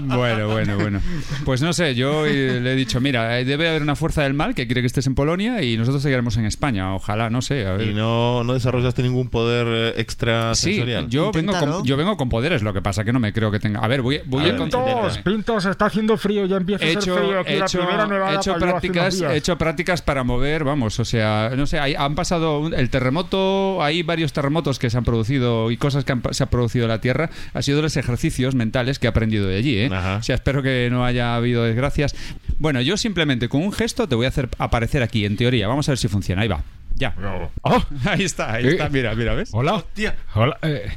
Bueno, 0.00 0.48
bueno, 0.48 0.76
bueno. 0.76 1.00
Pues 1.44 1.62
no 1.62 1.72
sé, 1.72 1.94
yo 1.94 2.24
le 2.26 2.72
he 2.72 2.76
dicho, 2.76 3.00
mira, 3.00 3.38
eh, 3.38 3.44
debe 3.44 3.68
haber 3.68 3.82
una 3.82 3.94
fuerza 3.96 4.22
del 4.22 4.34
mal 4.34 4.54
que 4.54 4.66
quiere 4.66 4.80
que 4.80 4.86
estés 4.86 5.06
en 5.06 5.14
Polonia 5.14 5.62
y 5.62 5.76
nosotros 5.76 6.02
seguiremos 6.02 6.36
en 6.36 6.46
España. 6.46 6.94
Ojalá, 6.94 7.30
no 7.30 7.42
sé. 7.42 7.66
A 7.66 7.72
ver. 7.74 7.88
Y 7.88 7.94
no, 7.94 8.42
no 8.44 8.54
desarrollaste 8.54 9.02
ningún 9.02 9.28
poder 9.28 9.66
eh, 9.68 10.00
extra 10.00 10.54
Sí, 10.54 10.70
sensorial. 10.74 11.08
yo 11.08 11.30
vengo, 11.32 11.52
con, 11.58 11.84
yo 11.84 11.96
vengo 11.96 12.16
con 12.16 12.28
poderes, 12.28 12.62
lo 12.62 12.72
que 12.72 12.82
pasa 12.82 13.04
que 13.04 13.12
no 13.12 13.20
me 13.20 13.32
creo 13.32 13.50
que 13.50 13.60
tenga. 13.60 13.80
A 13.80 13.88
ver, 13.88 14.02
voy, 14.02 14.20
voy 14.26 14.42
A 14.42 14.44
a, 14.46 14.48
ver, 14.48 14.56
contar. 14.56 14.84
Pintos, 14.84 15.18
Pintos, 15.18 15.66
está 15.66 15.86
haciendo 15.86 16.16
frío, 16.16 16.46
ya 16.46 16.56
empieza 16.56 16.84
a 16.84 16.88
He 16.88 16.90
hacer 16.96 17.02
hecho, 17.02 17.16
frío 17.16 17.40
aquí. 17.40 17.52
he 17.52 17.58
la 17.58 17.64
hecho- 17.66 17.78
primera 17.78 18.06
nevada 18.06 18.32
he 18.32 18.36
hecho 18.36 18.54
prácticas, 18.56 19.20
he 19.20 19.36
hecho 19.36 19.56
prácticas 19.58 20.02
para 20.02 20.24
mover, 20.24 20.64
vamos, 20.64 20.98
o 20.98 21.04
sea, 21.04 21.52
no 21.56 21.66
sé, 21.66 21.78
hay- 21.78 21.94
han 21.94 22.14
pasado 22.14 22.58
un- 22.60 22.74
el 22.74 22.90
terremoto, 22.90 23.43
hay 23.82 24.02
varios 24.02 24.32
terremotos 24.32 24.78
que 24.78 24.90
se 24.90 24.96
han 24.98 25.04
producido 25.04 25.70
y 25.70 25.76
cosas 25.76 26.04
que 26.04 26.12
han 26.12 26.22
se 26.32 26.42
han 26.42 26.48
producido 26.48 26.84
en 26.84 26.90
la 26.90 27.00
Tierra, 27.00 27.30
ha 27.52 27.62
sido 27.62 27.82
los 27.82 27.96
ejercicios 27.96 28.54
mentales 28.54 28.98
que 28.98 29.06
he 29.06 29.10
aprendido 29.10 29.46
de 29.46 29.56
allí, 29.56 29.78
¿eh? 29.78 29.90
Ajá. 29.92 30.16
O 30.16 30.22
sea, 30.22 30.34
espero 30.36 30.62
que 30.62 30.88
no 30.90 31.04
haya 31.04 31.36
habido 31.36 31.64
desgracias. 31.64 32.14
Bueno, 32.58 32.80
yo 32.80 32.96
simplemente 32.96 33.48
con 33.48 33.62
un 33.62 33.72
gesto 33.72 34.08
te 34.08 34.14
voy 34.14 34.26
a 34.26 34.28
hacer 34.28 34.48
aparecer 34.58 35.02
aquí, 35.02 35.24
en 35.24 35.36
teoría, 35.36 35.68
vamos 35.68 35.88
a 35.88 35.92
ver 35.92 35.98
si 35.98 36.08
funciona, 36.08 36.42
ahí 36.42 36.48
va. 36.48 36.62
Ya. 36.96 37.14
Oh, 37.62 37.82
Ahí 38.04 38.22
está, 38.22 38.52
ahí 38.52 38.68
está, 38.68 38.88
mira, 38.88 39.14
mira, 39.16 39.34
¿ves? 39.34 39.50
hola. 39.52 39.74
Hostia. 39.74 40.14
Hola. 40.34 40.58
eh, 40.62 40.88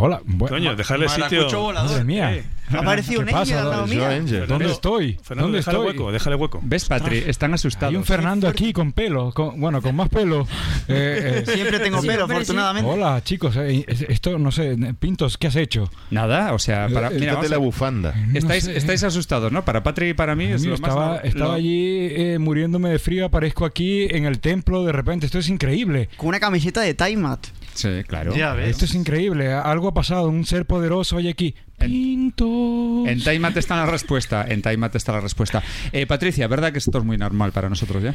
hola. 0.00 0.20
Bu- 0.26 0.48
Coño, 0.48 0.74
dejarle 0.76 1.08
sitio. 1.08 1.48
Madre 1.72 2.04
mía. 2.04 2.34
Eh, 2.34 2.44
Ha 2.72 2.78
aparecido 2.78 3.18
un 3.20 3.26
¿Qué 3.26 3.32
pasa, 3.32 3.42
Angel 3.42 3.58
al 3.58 3.70
lado 3.70 3.86
Yo, 3.86 3.94
mío. 3.94 4.06
Angel. 4.06 4.46
¿Dónde 4.46 4.70
estoy? 4.70 5.14
Fernando, 5.24 5.46
¿Dónde 5.48 5.58
déjale 5.58 5.78
estoy? 5.78 5.88
hueco, 5.98 6.12
déjale 6.12 6.36
hueco. 6.36 6.60
¿Ves, 6.62 6.84
Patri? 6.84 7.18
Están 7.26 7.52
asustados. 7.52 7.90
Hay 7.90 7.96
un 7.96 8.04
Fernando 8.04 8.46
aquí 8.46 8.72
con 8.72 8.92
pelo, 8.92 9.32
con, 9.32 9.60
bueno, 9.60 9.82
con 9.82 9.96
más 9.96 10.08
pelo. 10.08 10.46
Eh, 10.88 11.44
eh, 11.46 11.50
Siempre 11.54 11.78
tengo 11.80 12.00
Sí, 12.00 12.06
pelo, 12.08 12.24
afortunadamente. 12.24 12.88
Hola, 12.88 13.22
chicos. 13.24 13.56
eh, 13.56 13.84
es- 13.86 14.02
esto, 14.02 14.38
no 14.38 14.50
sé, 14.52 14.76
Pintos, 14.98 15.36
¿qué 15.38 15.46
has 15.48 15.56
hecho? 15.56 15.90
Nada, 16.10 16.52
o 16.52 16.58
sea, 16.58 16.88
para, 16.92 17.08
Eh, 17.08 17.16
mira, 17.18 17.34
vamos 17.34 17.50
la 17.50 17.58
bufanda. 17.58 18.14
estáis, 18.34 18.64
No 18.66 18.72
sé. 18.72 18.78
estáis 18.78 19.02
asustados, 19.04 19.50
¿no? 19.52 19.64
Para 19.64 19.82
Patri 19.82 20.10
y 20.10 20.14
para 20.14 20.34
mí 20.36 20.44
es 20.44 20.62
Mío, 20.62 20.70
lo 20.72 20.78
más 20.78 20.88
estaba 20.90 21.14
lo- 21.16 21.22
estaba 21.22 21.44
lo- 21.50 21.52
allí 21.54 22.08
eh, 22.10 22.38
muriéndome 22.40 22.88
de 22.90 22.98
frío, 22.98 23.26
aparezco 23.26 23.64
aquí 23.64 24.06
en 24.10 24.24
el 24.26 24.38
templo 24.40 24.84
de 24.84 24.92
repente. 24.92 25.26
Esto 25.26 25.38
es 25.38 25.48
increíble. 25.48 26.08
Con 26.16 26.28
una 26.28 26.40
camiseta 26.40 26.80
de 26.80 26.94
Time 26.94 27.16
Mat. 27.16 27.46
Sí, 27.74 28.02
claro. 28.06 28.32
Esto 28.34 28.84
es 28.84 28.94
increíble. 28.94 29.52
Algo 29.52 29.88
ha 29.88 29.94
pasado. 29.94 30.28
Un 30.28 30.44
ser 30.44 30.66
poderoso 30.66 31.16
hay 31.16 31.28
aquí. 31.28 31.54
Pintos. 31.80 33.08
En 33.08 33.22
Timeout 33.22 33.56
está 33.56 33.76
la 33.76 33.86
respuesta. 33.86 34.44
En 34.48 34.62
Timeout 34.62 34.94
está 34.94 35.12
la 35.12 35.20
respuesta. 35.20 35.62
Eh, 35.92 36.06
Patricia, 36.06 36.46
¿verdad 36.46 36.72
que 36.72 36.78
esto 36.78 36.98
es 36.98 37.04
muy 37.04 37.16
normal 37.16 37.52
para 37.52 37.68
nosotros 37.68 38.02
ya? 38.02 38.14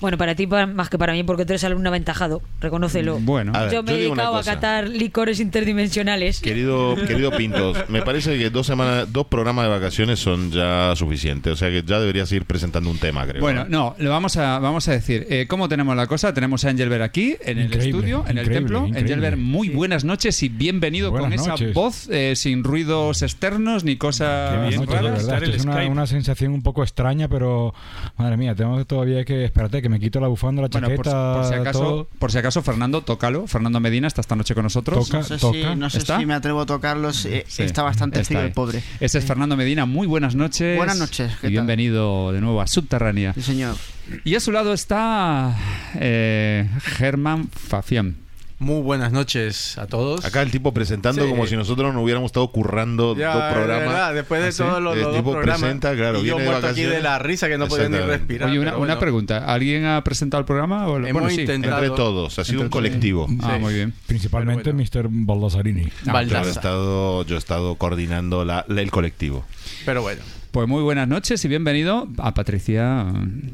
Bueno, 0.00 0.16
para 0.16 0.34
ti 0.34 0.46
más 0.46 0.88
que 0.88 0.98
para 0.98 1.12
mí, 1.12 1.22
porque 1.24 1.44
tú 1.44 1.52
eres 1.52 1.64
alumno 1.64 1.90
aventajado, 1.90 2.40
reconócelo. 2.60 3.18
Bueno. 3.20 3.52
A 3.54 3.64
ver, 3.64 3.72
yo 3.72 3.82
me 3.82 3.92
he 3.92 4.04
yo 4.04 4.12
una 4.12 4.22
dedicado 4.22 4.36
a 4.38 4.42
catar 4.42 4.88
licores 4.88 5.40
interdimensionales. 5.40 6.40
Querido, 6.40 6.96
querido 7.06 7.30
Pintos, 7.32 7.76
me 7.88 8.00
parece 8.02 8.38
que 8.38 8.48
dos 8.48 8.66
semanas, 8.66 9.12
dos 9.12 9.26
programas 9.26 9.66
de 9.66 9.70
vacaciones 9.70 10.18
son 10.18 10.50
ya 10.50 10.94
suficientes. 10.96 11.52
O 11.52 11.56
sea 11.56 11.68
que 11.68 11.82
ya 11.82 12.00
deberías 12.00 12.32
ir 12.32 12.46
presentando 12.46 12.90
un 12.90 12.98
tema, 12.98 13.26
creo. 13.26 13.42
Bueno, 13.42 13.66
no, 13.68 13.94
lo 13.98 14.10
vamos 14.10 14.36
a, 14.38 14.58
vamos 14.58 14.88
a 14.88 14.92
decir. 14.92 15.26
Eh, 15.28 15.46
¿Cómo 15.46 15.68
tenemos 15.68 15.94
la 15.94 16.06
cosa? 16.06 16.32
Tenemos 16.32 16.64
a 16.64 16.70
Angelbert 16.70 17.02
aquí, 17.02 17.36
en 17.42 17.58
el 17.58 17.66
Increíble, 17.66 17.98
estudio, 17.98 18.24
en 18.26 18.38
el 18.38 18.48
templo. 18.48 18.84
Angelbert, 18.84 19.36
muy 19.36 19.68
buenas 19.68 20.04
noches 20.04 20.42
y 20.42 20.48
bienvenido 20.48 21.12
con 21.12 21.32
esa 21.32 21.56
voz 21.74 22.08
eh, 22.10 22.34
sin 22.36 22.64
ruidos 23.00 23.22
externos 23.22 23.84
ni 23.84 23.96
cosas 23.96 24.68
bien, 24.68 24.86
raras. 24.86 25.26
verdad, 25.26 25.42
es 25.44 25.64
una, 25.64 26.06
sensación 26.06 26.52
un 26.52 26.62
poco 26.62 26.82
extraña, 26.82 27.28
pero 27.28 27.74
madre 28.16 28.36
mía, 28.36 28.54
tengo 28.54 28.84
todavía 28.84 29.24
que 29.24 29.44
espérate 29.44 29.82
que 29.82 29.88
me 29.88 30.00
quito 30.00 30.20
la 30.20 30.28
bufanda, 30.28 30.62
la 30.62 30.68
Bueno, 30.68 30.88
por, 30.94 31.04
chaqueta, 31.04 31.34
por 31.34 31.44
si 31.44 31.54
acaso, 31.54 31.78
todo. 31.80 32.08
por 32.18 32.32
si 32.32 32.38
acaso, 32.38 32.62
Fernando, 32.62 33.02
tócalo. 33.02 33.46
Fernando 33.46 33.80
Medina 33.80 34.06
está 34.08 34.20
esta 34.20 34.36
noche 34.36 34.54
con 34.54 34.64
nosotros. 34.64 35.06
Toca. 35.08 35.18
No 35.18 35.24
sé, 35.24 35.38
toca. 35.38 35.58
si, 35.72 35.76
no 35.78 35.90
sé 35.90 35.98
¿Está? 35.98 36.18
si 36.18 36.26
me 36.26 36.34
atrevo 36.34 36.60
a 36.60 36.66
tocarlos. 36.66 37.24
eh, 37.26 37.44
Sí, 37.48 37.62
está 37.62 37.82
bastante 37.82 38.20
está 38.20 38.28
frío 38.34 38.40
el 38.46 38.52
pobre. 38.52 38.82
Este 39.00 39.18
es 39.18 39.24
Fernando 39.24 39.56
Medina. 39.56 39.86
Muy 39.86 40.06
buenas 40.06 40.34
noches. 40.34 40.76
Buenas 40.76 40.98
noches, 40.98 41.30
¿qué 41.40 41.48
Y 41.48 41.50
tal? 41.50 41.50
bienvenido 41.50 42.32
de 42.32 42.40
nuevo 42.40 42.60
a 42.60 42.66
Subterránea. 42.66 43.32
Sí, 43.34 43.42
señor. 43.42 43.76
Y 44.24 44.34
a 44.34 44.40
su 44.40 44.50
lado 44.52 44.72
está 44.72 45.56
eh, 45.94 46.68
Germán 46.82 47.48
Fafián. 47.48 48.16
Muy 48.60 48.82
buenas 48.82 49.10
noches 49.10 49.78
a 49.78 49.86
todos. 49.86 50.22
Acá 50.22 50.42
el 50.42 50.50
tipo 50.50 50.74
presentando 50.74 51.22
Sí. 51.24 51.30
como 51.30 51.46
si 51.46 51.56
nosotros 51.56 51.94
no 51.94 52.02
hubiéramos 52.02 52.28
estado 52.28 52.46
currando 52.52 53.16
Ya, 53.16 53.32
dos 53.32 53.44
es 53.44 53.52
programas. 53.54 53.88
verdad, 53.88 54.14
después 54.14 54.42
de 54.42 54.48
¿Ah, 54.48 54.52
sí? 54.52 54.58
todos 54.58 54.82
los, 54.82 54.96
El 54.98 55.02
dos 55.04 55.16
tipo 55.16 55.32
programas. 55.32 55.60
presenta, 55.62 55.94
claro, 55.96 56.22
y 56.22 56.26
yo 56.26 56.38
muerto 56.38 56.66
aquí 56.66 56.82
de 56.82 57.00
la 57.00 57.18
risa 57.18 57.48
que 57.48 57.56
no 57.56 57.68
podía 57.68 57.88
ni 57.88 57.96
respirar. 57.96 58.50
Oye, 58.50 58.58
una, 58.58 58.72
pero 58.72 58.82
una 58.82 58.86
bueno. 58.94 59.00
pregunta. 59.00 59.46
¿Alguien 59.50 59.86
ha 59.86 60.04
presentado 60.04 60.40
el 60.40 60.44
programa? 60.44 60.86
O, 60.88 60.98
Hemos 60.98 61.10
bueno, 61.12 61.30
sí. 61.30 61.40
intentado. 61.40 61.82
Entre 61.82 61.96
todos, 61.96 62.38
ha 62.38 62.44
sido 62.44 62.56
Entre 62.60 62.64
un 62.66 62.70
colectivo. 62.70 63.26
Ah, 63.42 63.52
Sí. 63.54 63.60
muy 63.60 63.72
bien. 63.72 63.94
Principalmente 64.06 64.74
Pero 64.74 64.76
Mr. 64.76 65.08
Baldassarini. 65.10 65.88
Ah, 66.06 66.22
Yo 66.22 66.36
he 66.40 66.50
estado, 66.50 67.24
yo 67.24 67.36
he 67.36 67.38
estado 67.38 67.76
coordinando 67.76 68.44
la, 68.44 68.66
la- 68.68 68.82
el 68.82 68.90
colectivo. 68.90 69.42
Pero 69.86 70.02
bueno. 70.02 70.20
Pues 70.50 70.68
muy 70.68 70.82
buenas 70.82 71.08
noches 71.08 71.42
y 71.46 71.48
bienvenido 71.48 72.08
a 72.18 72.34
Patricia. 72.34 73.06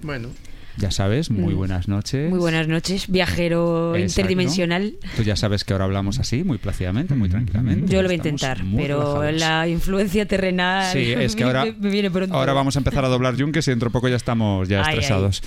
Bueno. 0.02 0.30
Ya 0.78 0.90
sabes, 0.90 1.30
muy 1.30 1.54
Mm. 1.54 1.56
buenas 1.56 1.88
noches. 1.88 2.28
Muy 2.28 2.38
buenas 2.38 2.68
noches, 2.68 3.08
viajero 3.08 3.94
Exacto. 3.96 4.20
interdimensional. 4.20 4.94
Tú 5.16 5.22
ya 5.22 5.34
sabes 5.36 5.64
que 5.64 5.72
ahora 5.72 5.86
hablamos 5.86 6.18
así, 6.18 6.44
muy 6.44 6.58
plácidamente, 6.58 7.14
muy 7.14 7.28
tranquilamente. 7.30 7.90
Yo 7.92 8.02
lo 8.02 8.08
voy 8.08 8.14
a 8.14 8.16
intentar, 8.16 8.62
pero 8.76 9.22
relajados. 9.22 9.40
la 9.40 9.68
influencia 9.68 10.26
terrenal 10.26 10.92
Sí, 10.92 11.12
es 11.12 11.34
que 11.34 11.44
ahora, 11.44 11.64
me, 11.64 11.72
me 11.80 11.90
viene 11.90 12.10
pronto. 12.10 12.34
ahora 12.34 12.52
vamos 12.52 12.76
a 12.76 12.80
empezar 12.80 13.04
a 13.04 13.08
doblar 13.08 13.36
yunques 13.36 13.66
y 13.68 13.70
dentro 13.70 13.88
de 13.88 13.92
poco 13.92 14.08
ya 14.08 14.16
estamos 14.16 14.68
ya 14.68 14.82
Ay, 14.84 14.94
estresados. 14.94 15.42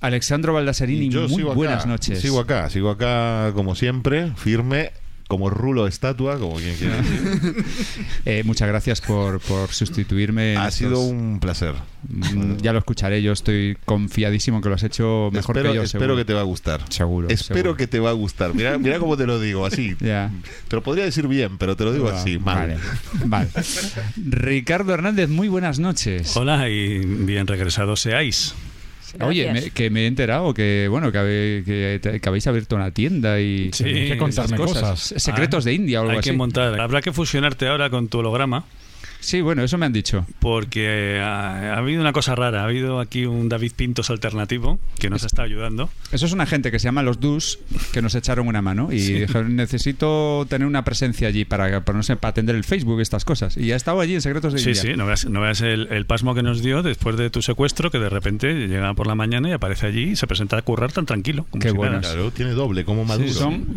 Alexandro 0.00 0.52
Baldassarini, 0.54 1.06
Y 1.06 1.08
yo 1.08 1.22
muy 1.22 1.36
sigo 1.36 1.48
acá, 1.50 1.56
buenas 1.56 1.86
noches. 1.86 2.20
Sigo 2.20 2.38
acá, 2.38 2.68
sigo 2.70 2.90
acá 2.90 3.52
como 3.54 3.74
siempre, 3.74 4.32
firme, 4.36 4.92
como 5.34 5.50
rulo 5.50 5.84
de 5.84 5.90
estatua, 5.90 6.38
como 6.38 6.56
quien 6.56 6.76
quiera. 6.76 6.96
Eh, 8.26 8.42
muchas 8.44 8.68
gracias 8.68 9.00
por, 9.00 9.40
por 9.40 9.68
sustituirme. 9.70 10.56
ha 10.56 10.68
estos- 10.68 10.74
sido 10.74 11.00
un 11.00 11.38
placer. 11.40 11.74
Mm, 12.08 12.56
Ya 12.62 12.72
lo 12.72 12.78
escucharé, 12.78 13.22
yo 13.22 13.32
estoy 13.32 13.76
confiadísimo 13.84 14.60
que 14.62 14.68
lo 14.68 14.74
has 14.74 14.82
hecho 14.82 15.30
mejor 15.32 15.56
espero 15.56 15.70
que 15.72 15.76
yo. 15.76 15.82
espero 15.82 16.00
seguro. 16.04 16.16
que 16.16 16.24
te 16.24 16.32
va 16.34 16.40
a 16.40 16.44
gustar. 16.44 16.80
Seguro. 16.90 17.28
Espero 17.28 17.56
seguro. 17.56 17.76
que 17.76 17.86
te 17.86 17.98
va 18.00 18.10
a 18.10 18.12
gustar. 18.14 18.54
Mira, 18.54 18.78
mira 18.78 18.98
cómo 18.98 19.16
te 19.16 19.26
lo 19.26 19.38
digo, 19.40 19.66
así. 19.66 19.96
Ya. 20.00 20.30
Te 20.68 20.76
lo 20.76 20.82
podría 20.82 21.04
decir 21.04 21.26
bien, 21.28 21.58
pero 21.58 21.76
te 21.76 21.84
lo 21.84 21.92
digo 21.92 22.08
Ah, 22.08 22.20
así, 22.20 22.38
mal. 22.38 22.56
Vale, 22.56 22.78
vale. 23.26 23.48
Ricardo 24.16 24.92
Hernández, 24.94 25.28
muy 25.28 25.48
buenas 25.48 25.78
noches. 25.78 26.36
Hola 26.36 26.68
y 26.68 26.98
bien 27.04 27.46
regresados 27.46 28.00
seáis. 28.00 28.54
Oye, 29.20 29.52
me- 29.52 29.70
que 29.70 29.90
me 29.90 30.02
he 30.04 30.06
enterado 30.06 30.52
que 30.54 30.86
bueno 30.90 31.10
que, 31.12 31.18
habe- 31.18 31.62
que, 31.64 31.98
te- 32.02 32.20
que 32.20 32.28
habéis 32.28 32.46
abierto 32.46 32.76
una 32.76 32.90
tienda 32.90 33.40
y 33.40 33.70
Sí, 33.72 33.84
que 33.84 34.16
contarme 34.16 34.56
cosas. 34.56 35.14
Secretos 35.16 35.64
Ah, 35.64 35.68
de 35.68 35.74
India 35.74 35.98
o 36.00 36.02
algo 36.02 36.12
Hay 36.12 36.18
así. 36.18 36.30
que 36.30 36.36
montar. 36.36 36.80
Habrá 36.80 37.00
que 37.00 37.12
fusionarte 37.12 37.68
ahora 37.68 37.90
con 37.90 38.08
tu 38.08 38.18
holograma. 38.18 38.64
Sí, 39.24 39.40
bueno, 39.40 39.62
eso 39.64 39.78
me 39.78 39.86
han 39.86 39.92
dicho. 39.92 40.26
Porque 40.40 41.18
ha, 41.22 41.74
ha 41.74 41.78
habido 41.78 42.00
una 42.00 42.12
cosa 42.12 42.34
rara. 42.34 42.60
Ha 42.62 42.64
habido 42.64 43.00
aquí 43.00 43.24
un 43.26 43.48
David 43.48 43.72
Pintos 43.74 44.10
alternativo 44.10 44.78
que 44.98 45.08
nos 45.08 45.24
está 45.24 45.42
ayudando. 45.42 45.88
Eso 46.12 46.26
es 46.26 46.32
una 46.32 46.44
gente 46.46 46.70
que 46.70 46.78
se 46.78 46.84
llama 46.84 47.02
los 47.02 47.20
Dus 47.20 47.58
que 47.92 48.02
nos 48.02 48.14
echaron 48.14 48.46
una 48.48 48.60
mano 48.62 48.92
y 48.92 48.98
dijeron 48.98 49.56
necesito 49.56 50.46
tener 50.48 50.66
una 50.68 50.84
presencia 50.84 51.28
allí 51.28 51.44
para, 51.44 51.84
para, 51.84 51.96
no 51.96 52.02
sé, 52.02 52.16
para 52.16 52.30
atender 52.30 52.54
el 52.54 52.64
Facebook 52.64 52.98
y 52.98 53.02
estas 53.02 53.24
cosas. 53.24 53.56
Y 53.56 53.72
ha 53.72 53.76
estado 53.76 54.00
allí 54.00 54.14
en 54.14 54.20
Secretos 54.20 54.52
de 54.52 54.58
Sí, 54.58 54.68
India. 54.70 54.82
sí, 54.82 54.92
no 54.96 55.06
veas, 55.06 55.24
no 55.26 55.40
veas 55.40 55.60
el, 55.62 55.88
el 55.90 56.04
pasmo 56.06 56.34
que 56.34 56.42
nos 56.42 56.62
dio 56.62 56.82
después 56.82 57.16
de 57.16 57.30
tu 57.30 57.40
secuestro, 57.42 57.90
que 57.90 57.98
de 57.98 58.08
repente 58.10 58.68
llega 58.68 58.92
por 58.94 59.06
la 59.06 59.14
mañana 59.14 59.48
y 59.48 59.52
aparece 59.52 59.86
allí 59.86 60.10
y 60.10 60.16
se 60.16 60.26
presenta 60.26 60.58
a 60.58 60.62
currar 60.62 60.92
tan 60.92 61.06
tranquilo. 61.06 61.46
como 61.50 61.62
Qué 61.62 61.70
si 61.70 61.76
bueno. 61.76 62.00
Claro, 62.00 62.30
tiene 62.30 62.52
doble, 62.52 62.84
como 62.84 63.04
Maduro. 63.04 63.32
Son, 63.32 63.74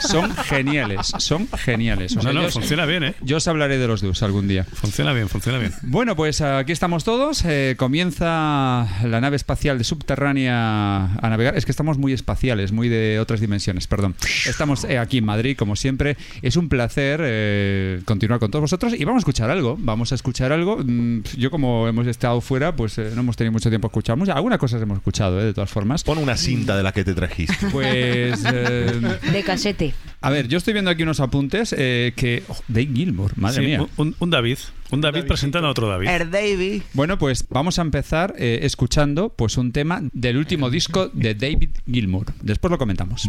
son, 0.00 0.34
geniales, 0.36 1.12
son 1.18 1.48
geniales. 1.56 2.16
O 2.16 2.22
sea, 2.22 2.32
No, 2.32 2.42
no, 2.42 2.48
funciona 2.50 2.86
bien, 2.86 3.04
¿eh? 3.04 3.14
yo 3.22 3.36
os 3.36 3.46
hablaré 3.48 3.78
de 3.78 3.86
los 3.86 4.00
Dus 4.00 4.22
algún 4.22 4.48
día. 4.48 4.63
Funciona 4.72 5.12
bien, 5.12 5.28
funciona 5.28 5.58
bien. 5.58 5.72
Bueno, 5.82 6.16
pues 6.16 6.40
aquí 6.40 6.72
estamos 6.72 7.04
todos. 7.04 7.44
Eh, 7.44 7.74
comienza 7.76 8.86
la 9.04 9.20
nave 9.20 9.36
espacial 9.36 9.78
de 9.78 9.84
subterránea 9.84 11.14
a 11.16 11.28
navegar. 11.30 11.56
Es 11.56 11.64
que 11.64 11.70
estamos 11.72 11.98
muy 11.98 12.12
espaciales, 12.12 12.72
muy 12.72 12.88
de 12.88 13.18
otras 13.20 13.40
dimensiones, 13.40 13.86
perdón. 13.86 14.14
Estamos 14.46 14.84
eh, 14.84 14.98
aquí 14.98 15.18
en 15.18 15.24
Madrid, 15.24 15.56
como 15.56 15.76
siempre. 15.76 16.16
Es 16.42 16.56
un 16.56 16.68
placer 16.68 17.20
eh, 17.22 18.00
continuar 18.04 18.40
con 18.40 18.50
todos 18.50 18.62
vosotros 18.62 18.94
y 18.98 19.04
vamos 19.04 19.20
a 19.20 19.22
escuchar 19.22 19.50
algo. 19.50 19.76
Vamos 19.78 20.12
a 20.12 20.14
escuchar 20.14 20.52
algo. 20.52 20.78
Mm, 20.84 21.20
Yo, 21.36 21.50
como 21.50 21.88
hemos 21.88 22.06
estado 22.06 22.40
fuera, 22.40 22.74
pues 22.76 22.98
eh, 22.98 23.10
no 23.14 23.20
hemos 23.20 23.36
tenido 23.36 23.52
mucho 23.52 23.68
tiempo 23.68 23.86
a 23.86 23.90
escuchar. 23.90 24.16
Algunas 24.34 24.58
cosas 24.58 24.80
hemos 24.82 24.98
escuchado, 24.98 25.40
eh, 25.40 25.44
de 25.44 25.54
todas 25.54 25.70
formas. 25.70 26.04
Pon 26.04 26.18
una 26.18 26.36
cinta 26.36 26.76
de 26.76 26.82
la 26.82 26.92
que 26.92 27.04
te 27.04 27.14
trajiste. 27.14 27.54
Pues. 27.72 28.44
eh, 28.52 29.18
De 29.32 29.42
casete. 29.42 29.94
a 30.20 30.30
ver, 30.30 30.48
yo 30.48 30.58
estoy 30.58 30.72
viendo 30.72 30.90
aquí 30.90 31.02
unos 31.02 31.20
apuntes 31.20 31.74
eh, 31.76 32.12
que. 32.16 32.42
oh, 32.48 32.56
Dave 32.68 32.88
Gilmore, 32.94 33.34
madre 33.36 33.60
Sí, 33.62 33.66
mía. 33.66 33.86
un, 33.96 34.14
un 34.18 34.30
David 34.30 34.53
un 34.90 35.00
David, 35.00 35.24
presentando 35.26 35.68
a 35.68 35.70
otro 35.70 35.88
David. 35.88 36.08
El 36.08 36.30
David. 36.30 36.82
Bueno, 36.92 37.18
pues 37.18 37.46
vamos 37.48 37.78
a 37.78 37.82
empezar 37.82 38.34
eh, 38.38 38.60
escuchando 38.62 39.30
pues 39.30 39.56
un 39.56 39.72
tema 39.72 40.00
del 40.12 40.36
último 40.36 40.70
disco 40.70 41.08
de 41.08 41.34
David 41.34 41.70
Gilmour. 41.86 42.26
Después 42.42 42.70
lo 42.70 42.78
comentamos. 42.78 43.28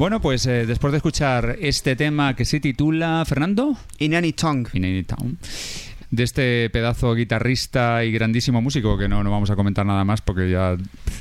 Bueno, 0.00 0.18
pues 0.22 0.46
eh, 0.46 0.64
después 0.64 0.92
de 0.92 0.96
escuchar 0.96 1.58
este 1.60 1.94
tema 1.94 2.34
que 2.34 2.46
se 2.46 2.58
titula 2.58 3.22
Fernando 3.26 3.76
Inani 3.98 4.32
Tongue. 4.32 4.70
Inani 4.72 5.02
Tongue 5.02 5.36
de 6.10 6.22
este 6.22 6.70
pedazo 6.70 7.14
guitarrista 7.14 8.02
y 8.02 8.10
grandísimo 8.10 8.62
músico 8.62 8.96
que 8.98 9.08
no, 9.08 9.22
no 9.22 9.30
vamos 9.30 9.50
a 9.50 9.56
comentar 9.56 9.86
nada 9.86 10.04
más 10.04 10.22
porque 10.22 10.50
ya 10.50 10.76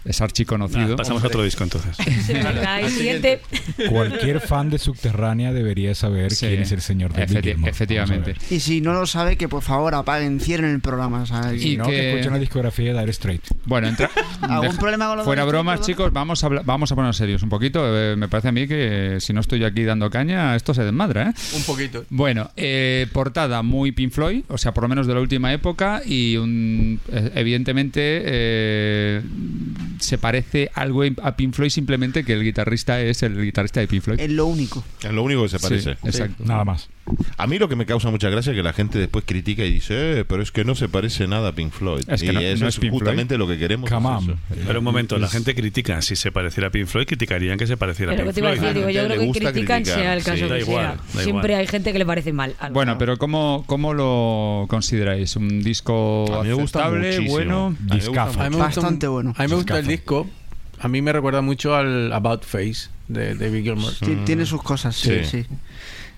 es 0.10 0.22
archiconocido. 0.22 0.94
Ah, 0.94 0.98
pasamos 0.98 1.24
a 1.24 1.28
otro 1.28 1.44
disco 1.44 1.64
entonces. 1.64 1.96
Siguiente. 2.96 3.42
Cualquier 3.90 4.40
fan 4.42 4.70
de 4.70 4.80
Subterránea 4.80 5.54
debería 5.54 5.94
saber 5.94 6.32
Sí. 6.32 6.48
quién 6.48 6.62
es 6.64 6.72
el 6.72 6.82
señor 6.82 7.14
de 7.14 7.26
Efecti- 7.28 7.44
Gilmour. 7.44 7.70
efectivamente. 7.70 8.36
Y 8.50 8.60
si 8.60 8.82
no 8.82 8.94
lo 8.94 9.06
sabe, 9.06 9.38
que 9.38 9.48
por 9.48 9.62
favor 9.62 9.94
apaguen, 9.96 10.40
cierren 10.40 10.72
el 10.72 10.82
programa. 10.82 11.26
¿sabes? 11.26 11.64
Y 11.64 11.78
no, 11.78 11.86
que 11.86 12.10
escuchen 12.12 12.34
la 12.34 12.40
discografía 12.40 12.94
de 12.94 13.00
Dire 13.00 13.14
Straits. 13.14 13.50
Bueno, 13.66 13.88
entra... 13.88 14.10
¿Algún 14.42 14.62
deja- 14.68 14.80
problema 14.80 15.16
con 15.16 15.24
Fuera 15.26 15.46
bromas, 15.46 15.82
chicos, 15.82 16.12
vamos 16.12 16.44
a, 16.44 16.50
vamos 16.50 16.92
a 16.92 16.96
ponernos 16.96 17.18
serios 17.18 17.44
un 17.44 17.50
poquito. 17.50 17.82
Eh, 17.86 18.16
me 18.16 18.28
parece 18.28 18.48
a 18.48 18.52
mí 18.52 18.68
que 18.68 19.18
si 19.20 19.32
no 19.34 19.42
estoy 19.42 19.64
aquí 19.64 19.84
dando 19.84 20.10
caña, 20.10 20.56
esto 20.56 20.74
se 20.74 20.84
desmadra, 20.84 21.30
¿eh? 21.30 21.34
Un 21.56 21.64
poquito. 21.64 22.06
Bueno, 22.10 22.50
eh, 22.58 23.06
portada 23.14 23.62
muy 23.62 23.92
Pink 23.92 24.12
Floyd, 24.12 24.44
o 24.48 24.58
sea, 24.58 24.74
por 24.74 24.84
lo 24.84 24.88
menos 24.90 25.06
de 25.06 25.14
la 25.14 25.20
última 25.20 25.54
época, 25.54 26.02
y 26.06 26.36
un, 26.38 27.00
eh, 27.12 27.32
evidentemente 27.36 28.00
eh, 28.26 29.22
se 30.00 30.18
parece 30.18 30.70
algo 30.74 31.04
a 31.24 31.36
Pink 31.36 31.54
Floyd 31.54 31.70
simplemente 31.70 32.24
que 32.24 32.34
el 32.34 32.44
guitarrista 32.44 33.00
es 33.02 33.24
el 33.24 33.42
guitarrista 33.42 33.80
de 33.80 33.88
Pink 33.88 34.02
Floyd. 34.04 34.20
Es 34.20 34.30
lo 34.32 34.46
único. 34.46 34.84
Es 35.04 35.12
lo 35.12 35.24
único 35.24 35.44
que 35.44 35.50
se 35.50 35.60
Sí, 35.60 35.64
parece. 35.64 35.92
exacto. 36.04 36.44
Nada 36.46 36.66
más. 36.66 36.90
A 37.38 37.48
mí 37.48 37.58
lo 37.58 37.68
que 37.68 37.76
me 37.76 37.88
causa 37.88 38.12
mucha 38.12 38.30
gracia 38.30 38.52
es 38.52 38.56
que 38.56 38.62
la 38.62 38.72
gente 38.74 39.00
después 39.00 39.26
critica 39.26 39.66
y 39.66 39.72
dice, 39.74 40.20
eh, 40.20 40.26
pero 40.26 40.44
es 40.44 40.52
que 40.52 40.64
no 40.64 40.76
se 40.76 40.88
parece 40.90 41.28
nada 41.28 41.50
a 41.50 41.52
Pink 41.54 41.72
Floyd. 41.72 42.04
Es 42.08 42.22
que 42.22 42.28
y 42.28 42.32
no- 42.34 42.40
eso 42.40 42.64
no 42.64 42.70
es 42.70 42.78
Pink 42.78 42.92
justamente 42.94 43.36
lo 43.38 43.48
que 43.48 43.58
queremos. 43.58 43.90
Es. 43.92 44.58
Pero 44.68 44.80
un 44.80 44.86
momento, 44.86 45.18
la 45.18 45.28
gente 45.28 45.56
critica. 45.56 46.02
Si 46.04 46.16
se 46.16 46.32
pareciera 46.32 46.68
a 46.68 46.72
Pink 46.72 46.86
Floyd, 46.86 47.08
criticarían 47.08 47.58
que 47.58 47.66
se 47.66 47.78
pareciera 47.78 48.12
Pero 48.12 48.24
a 48.24 48.26
Pink 48.26 48.36
te 48.36 48.42
Floyd. 48.42 48.60
decir, 48.60 48.74
digo, 48.76 48.90
yo 48.90 49.06
creo 49.06 49.20
que 49.34 49.40
critican 49.40 49.82
criticar, 49.84 49.86
sea 50.02 50.14
el 50.14 50.24
caso 50.24 50.44
sí, 50.44 50.50
que 50.54 50.60
igual, 50.60 50.86
sea. 50.86 50.96
da 51.16 51.24
Siempre 51.24 51.30
igual. 51.54 51.62
hay 51.62 51.68
gente 51.68 51.94
que 51.94 52.00
le 52.00 52.06
parece 52.06 52.32
mal. 52.34 52.56
algo. 52.60 52.74
Bueno, 52.76 52.98
pero 53.00 53.18
¿cómo, 53.18 53.64
¿cómo 53.66 53.94
lo 53.96 54.68
consideráis? 54.70 55.36
¿Un 55.36 55.64
disco 55.64 56.26
A 56.32 56.44
mí 56.44 56.50
me 56.50 56.54
gusta 56.54 56.86
aceptable, 56.88 57.28
bueno? 57.28 57.76
Bastante 58.60 59.08
bueno. 59.08 59.34
A 59.38 59.44
mí 59.44 59.50
me 59.50 59.56
gusta 59.56 59.80
el. 59.80 59.88
Disco. 59.90 60.28
A 60.80 60.88
mí 60.88 61.02
me 61.02 61.12
recuerda 61.12 61.42
mucho 61.42 61.76
al 61.76 62.14
About 62.14 62.44
Face 62.44 62.90
de 63.10 63.36
David 63.36 63.64
Gilmour. 63.64 63.94
Ti- 64.00 64.16
Tiene 64.26 64.46
sus 64.46 64.64
cosas, 64.64 64.96
sí, 64.96 65.20
Sí. 65.26 65.44
sí. 65.44 65.46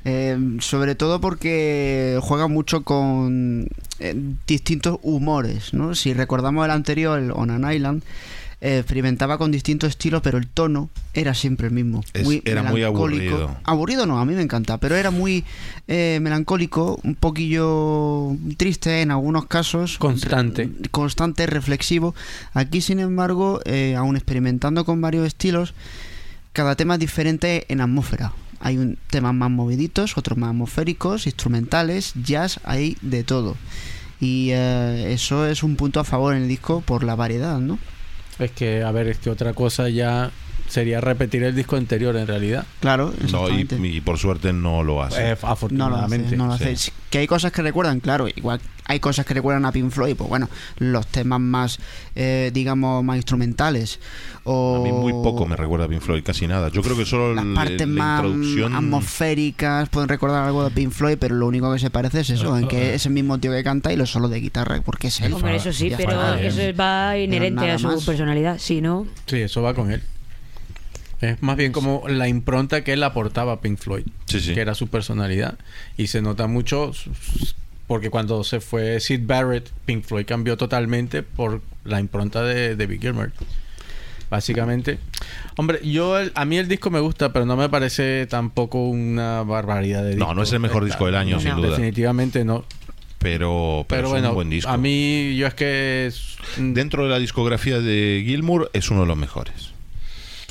Eh, 0.04 0.38
sobre 0.60 0.96
todo 0.96 1.22
porque 1.22 2.18
juega 2.22 2.48
mucho 2.48 2.84
con 2.84 3.68
eh, 4.00 4.16
distintos 4.48 4.98
humores, 5.04 5.74
¿no? 5.76 5.94
Si 5.96 6.14
recordamos 6.14 6.66
el 6.66 6.72
anterior, 6.72 7.20
el 7.20 7.32
On 7.32 7.52
an 7.52 7.72
Island, 7.72 8.02
eh, 8.04 8.08
experimentaba 8.62 9.38
con 9.40 9.52
distintos 9.52 9.90
estilos, 9.90 10.22
pero 10.22 10.38
el 10.38 10.48
tono 10.48 10.90
era 11.14 11.34
siempre 11.34 11.68
el 11.68 11.74
mismo. 11.74 12.04
Es- 12.14 12.28
era 12.46 12.62
muy 12.64 12.82
melancólico. 12.82 13.36
aburrido. 13.36 13.58
Aburrido 13.64 14.06
no, 14.06 14.20
a 14.20 14.26
mí 14.26 14.34
me 14.36 14.42
encanta, 14.44 14.78
pero 14.78 14.96
era 14.96 15.10
muy 15.12 15.44
eh, 15.88 16.20
melancólico, 16.22 17.00
un 17.04 17.16
poquillo 17.16 18.36
triste 18.58 19.02
en 19.02 19.12
algunos 19.12 19.46
casos. 19.48 19.98
Constante. 19.98 20.66
re- 20.66 20.90
constante, 20.90 21.46
reflexivo. 21.48 22.14
Aquí, 22.54 22.82
sin 22.82 23.00
embargo, 23.00 23.60
eh, 23.66 23.96
aún 23.98 24.16
experimentando 24.16 24.86
con 24.86 25.02
varios 25.02 25.26
estilos, 25.26 25.74
cada 26.54 26.76
tema 26.76 26.94
es 26.96 27.00
diferente 27.00 27.66
en 27.70 27.82
atmósfera. 27.82 28.34
Hay 28.60 28.78
un, 28.78 28.98
temas 29.10 29.34
más 29.34 29.50
moviditos, 29.50 30.18
otros 30.20 30.38
más 30.38 30.52
atmosféricos, 30.52 31.26
instrumentales, 31.26 32.14
jazz, 32.24 32.60
hay 32.64 32.96
de 33.02 33.24
todo. 33.24 33.58
Y 34.20 34.50
eh, 34.52 35.14
eso 35.14 35.48
es 35.48 35.64
un 35.64 35.76
punto 35.78 36.00
a 36.00 36.04
favor 36.04 36.36
en 36.36 36.44
el 36.44 36.48
disco 36.48 36.82
por 36.82 37.04
la 37.04 37.16
variedad, 37.16 37.58
¿no? 37.60 37.80
Es 38.42 38.52
que, 38.52 38.82
a 38.82 38.92
ver, 38.92 39.08
es 39.08 39.20
que 39.20 39.30
otra 39.30 39.54
cosa 39.54 39.88
ya 39.88 40.32
sería 40.72 41.02
repetir 41.02 41.44
el 41.44 41.56
disco 41.56 41.76
anterior 41.76 42.16
en 42.16 42.28
realidad. 42.28 42.66
Claro, 42.80 43.14
No, 43.32 43.50
y, 43.50 44.02
por 44.02 44.18
suerte 44.18 44.54
no 44.54 44.84
lo 44.84 45.04
hace. 45.04 45.18
Eh, 45.18 45.24
no 45.24 45.28
lo 45.28 45.34
hace, 45.34 45.46
afortunadamente. 45.48 46.38
no 46.38 46.48
lo 46.48 46.54
hace. 46.54 46.76
sí. 46.78 46.92
Que 47.10 47.20
hay 47.20 47.28
cosas 47.28 47.52
que 47.52 47.62
recuerdan, 47.62 48.00
claro, 48.00 48.28
igual 48.34 48.62
hay 48.92 49.00
cosas 49.00 49.26
que 49.26 49.34
recuerdan 49.34 49.66
a 49.66 49.72
Pink 49.72 49.90
Floyd, 49.90 50.16
pues 50.18 50.30
bueno, 50.30 50.50
los 50.78 51.08
temas 51.08 51.40
más, 51.40 51.80
eh, 52.16 52.52
digamos, 52.54 53.04
más 53.04 53.16
instrumentales. 53.16 54.00
O 54.44 54.78
A 54.78 54.84
mí 54.84 54.92
muy 54.92 55.14
poco 55.14 55.46
me 55.46 55.56
recuerda 55.56 55.86
a 55.86 55.88
Pink 55.88 56.02
Floyd, 56.02 56.24
casi 56.24 56.48
nada. 56.48 56.70
Yo 56.70 56.82
creo 56.82 56.98
que 56.98 57.06
solo 57.06 57.34
Las 57.34 57.46
partes 57.46 57.80
la 57.80 57.86
más 57.86 58.26
introducción... 58.26 58.76
atmosféricas 58.76 59.88
pueden 59.90 60.10
recordar 60.10 60.46
algo 60.46 60.64
de 60.66 60.72
Pink 60.72 60.92
Floyd, 60.92 61.18
pero 61.20 61.36
lo 61.36 61.48
único 61.48 61.72
que 61.72 61.80
se 61.80 61.90
parece 61.90 62.22
es 62.22 62.32
eso, 62.32 62.58
en 62.58 62.68
que 62.68 62.96
es 62.96 63.06
el 63.06 63.14
mismo 63.14 63.38
tío 63.38 63.52
que 63.52 63.64
canta 63.64 63.94
y 63.94 63.96
los 63.96 64.10
solos 64.10 64.30
de 64.30 64.42
guitarra, 64.42 64.82
porque 64.84 65.08
es 65.08 65.22
él. 65.22 65.34
Hombre, 65.34 65.56
eso 65.56 65.72
sí, 65.72 65.92
pero 65.96 66.36
eso 66.36 66.62
va 66.78 67.18
inherente 67.18 67.72
a 67.72 67.80
su 67.80 67.88
más. 67.88 68.04
personalidad. 68.04 68.58
Si 68.58 68.82
no, 68.82 69.08
Sí, 69.26 69.38
eso 69.38 69.62
va 69.62 69.74
con 69.74 69.92
él. 69.92 70.02
Es 71.22 71.42
más 71.44 71.56
bien 71.56 71.72
como 71.72 72.04
la 72.08 72.28
impronta 72.28 72.84
que 72.84 72.94
él 72.94 73.04
aportaba 73.04 73.54
a 73.54 73.62
Pink 73.62 73.78
Floyd, 73.78 74.06
Sí, 74.26 74.40
sí. 74.40 74.54
que 74.54 74.62
era 74.62 74.74
su 74.76 74.88
personalidad. 74.88 75.58
Y 75.98 76.08
se 76.08 76.22
nota 76.22 76.48
mucho 76.48 76.92
porque 77.88 78.10
cuando 78.10 78.44
se 78.44 78.60
fue 78.60 79.00
Sid 79.00 79.22
Barrett, 79.26 79.70
Pink 79.86 80.04
Floyd 80.04 80.26
cambió 80.26 80.58
totalmente 80.58 81.22
por 81.24 81.62
la 81.84 82.00
impronta 82.00 82.44
de 82.44 82.76
David 82.76 83.02
Gilmour. 83.02 83.32
Básicamente. 84.30 84.98
Hombre, 85.58 85.80
yo 85.84 86.18
el- 86.18 86.32
a 86.36 86.46
mí 86.46 86.58
el 86.58 86.68
disco 86.70 86.90
me 86.90 87.02
gusta, 87.02 87.34
pero 87.34 87.46
no 87.46 87.58
me 87.58 87.68
parece 87.68 88.26
tampoco 88.28 88.86
una 88.88 89.44
barbaridad 89.44 90.04
de 90.04 90.12
disco. 90.16 90.26
No, 90.26 90.34
no 90.34 90.44
es 90.44 90.54
el 90.54 90.60
mejor 90.62 90.86
disco 90.86 91.06
del 91.06 91.16
año, 91.16 91.40
sin 91.40 91.56
duda. 91.56 91.70
Definitivamente 91.72 92.46
no. 92.46 92.64
Pero, 93.20 93.86
pero, 93.88 93.98
Pero, 94.00 94.08
es 94.08 94.12
bueno, 94.14 94.30
un 94.30 94.36
buen 94.36 94.50
disco. 94.50 94.72
a 94.72 94.78
mí 94.78 95.36
yo 95.36 95.46
es 95.48 95.54
que... 95.54 96.06
es- 96.08 96.38
Dentro 96.58 97.04
de 97.04 97.10
la 97.10 97.20
discografía 97.20 97.80
de 97.80 98.24
Gilmour 98.26 98.72
es 98.74 98.90
uno 98.90 99.02
de 99.02 99.08
los 99.08 99.18
mejores. 99.18 99.71